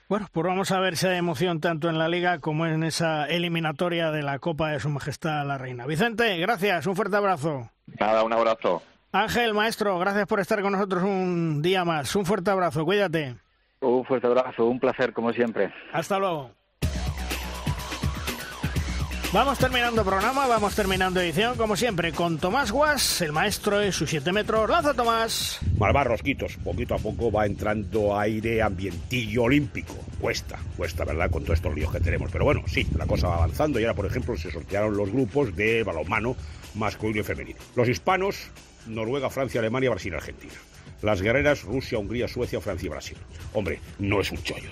Bueno, 0.09 0.27
pues 0.31 0.45
vamos 0.45 0.71
a 0.71 0.79
ver 0.79 0.97
si 0.97 1.07
hay 1.07 1.17
emoción 1.17 1.59
tanto 1.59 1.89
en 1.89 1.99
la 1.99 2.09
Liga 2.09 2.39
como 2.39 2.65
en 2.65 2.83
esa 2.83 3.25
eliminatoria 3.27 4.11
de 4.11 4.23
la 4.23 4.39
Copa 4.39 4.71
de 4.71 4.79
Su 4.79 4.89
Majestad 4.89 5.45
la 5.45 5.57
Reina. 5.57 5.85
Vicente, 5.85 6.37
gracias, 6.37 6.87
un 6.87 6.95
fuerte 6.95 7.17
abrazo. 7.17 7.69
Nada, 7.99 8.23
un 8.23 8.33
abrazo. 8.33 8.81
Ángel, 9.11 9.53
maestro, 9.53 9.99
gracias 9.99 10.25
por 10.25 10.39
estar 10.39 10.61
con 10.61 10.71
nosotros 10.71 11.03
un 11.03 11.61
día 11.61 11.83
más. 11.83 12.15
Un 12.15 12.25
fuerte 12.25 12.49
abrazo, 12.49 12.85
cuídate. 12.85 13.35
Un 13.81 14.05
fuerte 14.05 14.27
abrazo, 14.27 14.65
un 14.65 14.79
placer 14.79 15.11
como 15.11 15.33
siempre. 15.33 15.73
Hasta 15.91 16.17
luego. 16.17 16.51
Vamos 19.33 19.59
terminando 19.59 20.03
programa, 20.03 20.45
vamos 20.45 20.75
terminando 20.75 21.21
edición, 21.21 21.55
como 21.55 21.77
siempre, 21.77 22.11
con 22.11 22.37
Tomás 22.37 22.69
Guas, 22.69 23.21
el 23.21 23.31
maestro 23.31 23.79
de 23.79 23.93
sus 23.93 24.09
7 24.09 24.33
metros. 24.33 24.69
¡Lanza, 24.69 24.93
Tomás! 24.93 25.61
Malvar 25.77 26.05
Rosquitos, 26.07 26.57
poquito 26.57 26.95
a 26.95 26.97
poco 26.97 27.31
va 27.31 27.45
entrando 27.45 28.19
aire 28.19 28.61
ambientillo 28.61 29.43
olímpico. 29.43 29.95
Cuesta, 30.19 30.59
cuesta, 30.75 31.05
¿verdad? 31.05 31.31
Con 31.31 31.43
todos 31.43 31.59
estos 31.59 31.73
líos 31.73 31.93
que 31.93 32.01
tenemos. 32.01 32.29
Pero 32.29 32.43
bueno, 32.43 32.63
sí, 32.67 32.85
la 32.97 33.05
cosa 33.05 33.29
va 33.29 33.35
avanzando 33.35 33.79
y 33.79 33.83
ahora, 33.83 33.95
por 33.95 34.05
ejemplo, 34.05 34.35
se 34.35 34.51
sortearon 34.51 34.97
los 34.97 35.09
grupos 35.09 35.55
de 35.55 35.83
balonmano 35.83 36.35
masculino 36.75 37.21
y 37.21 37.23
femenino. 37.23 37.59
Los 37.77 37.87
hispanos, 37.87 38.49
Noruega, 38.85 39.29
Francia, 39.29 39.61
Alemania, 39.61 39.91
Brasil, 39.91 40.13
Argentina. 40.13 40.53
las 41.01 41.21
guerreras 41.21 41.63
Rusia, 41.63 41.97
Hungría, 41.99 42.27
Suecia, 42.27 42.59
Francia 42.59 42.87
y 42.87 42.89
Brasil. 42.89 43.17
Hombre, 43.53 43.79
no 43.97 44.19
es 44.19 44.29
un 44.29 44.43
chollo, 44.43 44.71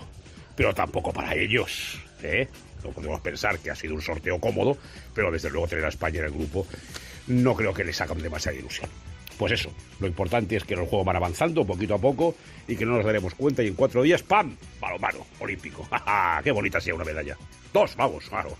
pero 0.57 0.73
tampoco 0.73 1.13
para 1.13 1.33
ellos, 1.33 1.97
¿eh? 2.21 2.49
No 2.83 2.91
podemos 2.91 3.21
pensar 3.21 3.59
que 3.59 3.71
ha 3.71 3.75
sido 3.75 3.95
un 3.95 4.01
sorteo 4.01 4.39
cómodo, 4.39 4.77
pero 5.13 5.31
desde 5.31 5.49
luego 5.49 5.67
tener 5.67 5.85
a 5.85 5.89
España 5.89 6.19
en 6.19 6.25
el 6.25 6.31
grupo 6.31 6.65
no 7.27 7.55
creo 7.55 7.73
que 7.73 7.83
les 7.83 7.99
hagan 8.01 8.21
demasiada 8.21 8.57
ilusión. 8.57 8.89
Pues 9.37 9.53
eso, 9.53 9.71
lo 9.99 10.07
importante 10.07 10.57
es 10.57 10.65
que 10.65 10.75
los 10.75 10.89
juegos 10.89 11.05
van 11.05 11.15
avanzando 11.15 11.65
poquito 11.65 11.95
a 11.95 11.97
poco 11.97 12.35
y 12.67 12.75
que 12.75 12.85
no 12.85 12.97
nos 12.97 13.05
daremos 13.05 13.33
cuenta 13.35 13.63
y 13.63 13.67
en 13.67 13.75
cuatro 13.75 14.03
días, 14.03 14.21
¡pam! 14.21 14.57
Balomano 14.81 15.25
olímpico. 15.39 15.83
¡Ja, 15.89 16.41
qué 16.43 16.51
bonita 16.51 16.81
sea 16.81 16.95
una 16.95 17.05
medalla! 17.05 17.37
Dos, 17.71 17.95
vamos, 17.95 18.27
claro. 18.27 18.57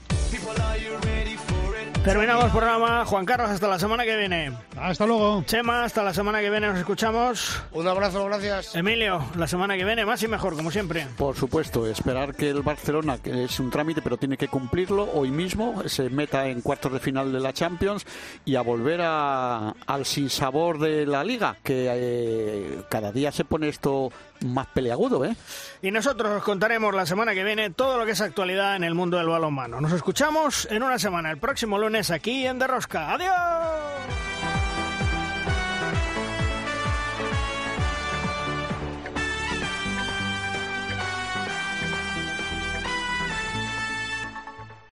Terminamos 2.09 2.45
el 2.45 2.49
programa. 2.49 3.05
Juan 3.05 3.23
Carlos, 3.23 3.51
hasta 3.51 3.67
la 3.67 3.77
semana 3.77 4.03
que 4.03 4.17
viene. 4.17 4.51
Hasta 4.75 5.05
luego. 5.05 5.43
Chema, 5.45 5.83
hasta 5.83 6.01
la 6.01 6.11
semana 6.11 6.39
que 6.41 6.49
viene 6.49 6.65
nos 6.65 6.79
escuchamos. 6.79 7.61
Un 7.71 7.87
abrazo, 7.87 8.25
gracias. 8.25 8.75
Emilio, 8.75 9.23
la 9.37 9.45
semana 9.45 9.77
que 9.77 9.85
viene 9.85 10.07
más 10.07 10.23
y 10.23 10.27
mejor, 10.27 10.55
como 10.55 10.71
siempre. 10.71 11.05
Por 11.19 11.35
supuesto, 11.35 11.85
esperar 11.85 12.33
que 12.33 12.49
el 12.49 12.63
Barcelona, 12.63 13.19
que 13.19 13.43
es 13.43 13.59
un 13.59 13.69
trámite, 13.69 14.01
pero 14.01 14.17
tiene 14.17 14.37
que 14.37 14.47
cumplirlo 14.47 15.07
hoy 15.13 15.29
mismo, 15.29 15.83
se 15.85 16.09
meta 16.09 16.47
en 16.47 16.61
cuartos 16.61 16.93
de 16.93 16.99
final 16.99 17.31
de 17.31 17.41
la 17.41 17.53
Champions 17.53 18.07
y 18.43 18.55
a 18.55 18.61
volver 18.61 19.01
a, 19.03 19.75
al 19.85 20.03
sinsabor 20.07 20.79
de 20.79 21.05
la 21.05 21.23
liga, 21.23 21.57
que 21.61 21.89
eh, 21.91 22.81
cada 22.89 23.11
día 23.11 23.31
se 23.31 23.45
pone 23.45 23.69
esto 23.69 24.11
más 24.45 24.67
peleagudo, 24.67 25.25
¿eh? 25.25 25.35
Y 25.81 25.91
nosotros 25.91 26.31
os 26.37 26.43
contaremos 26.43 26.93
la 26.93 27.05
semana 27.05 27.33
que 27.33 27.43
viene 27.43 27.69
todo 27.69 27.97
lo 27.97 28.05
que 28.05 28.11
es 28.11 28.21
actualidad 28.21 28.75
en 28.75 28.83
el 28.83 28.93
mundo 28.93 29.17
del 29.17 29.27
balonmano. 29.27 29.81
Nos 29.81 29.93
escuchamos 29.93 30.67
en 30.71 30.83
una 30.83 30.99
semana, 30.99 31.31
el 31.31 31.37
próximo 31.37 31.77
lunes 31.77 32.11
aquí 32.11 32.45
en 32.45 32.59
Derrosca. 32.59 33.13
¡Adiós! 33.13 34.28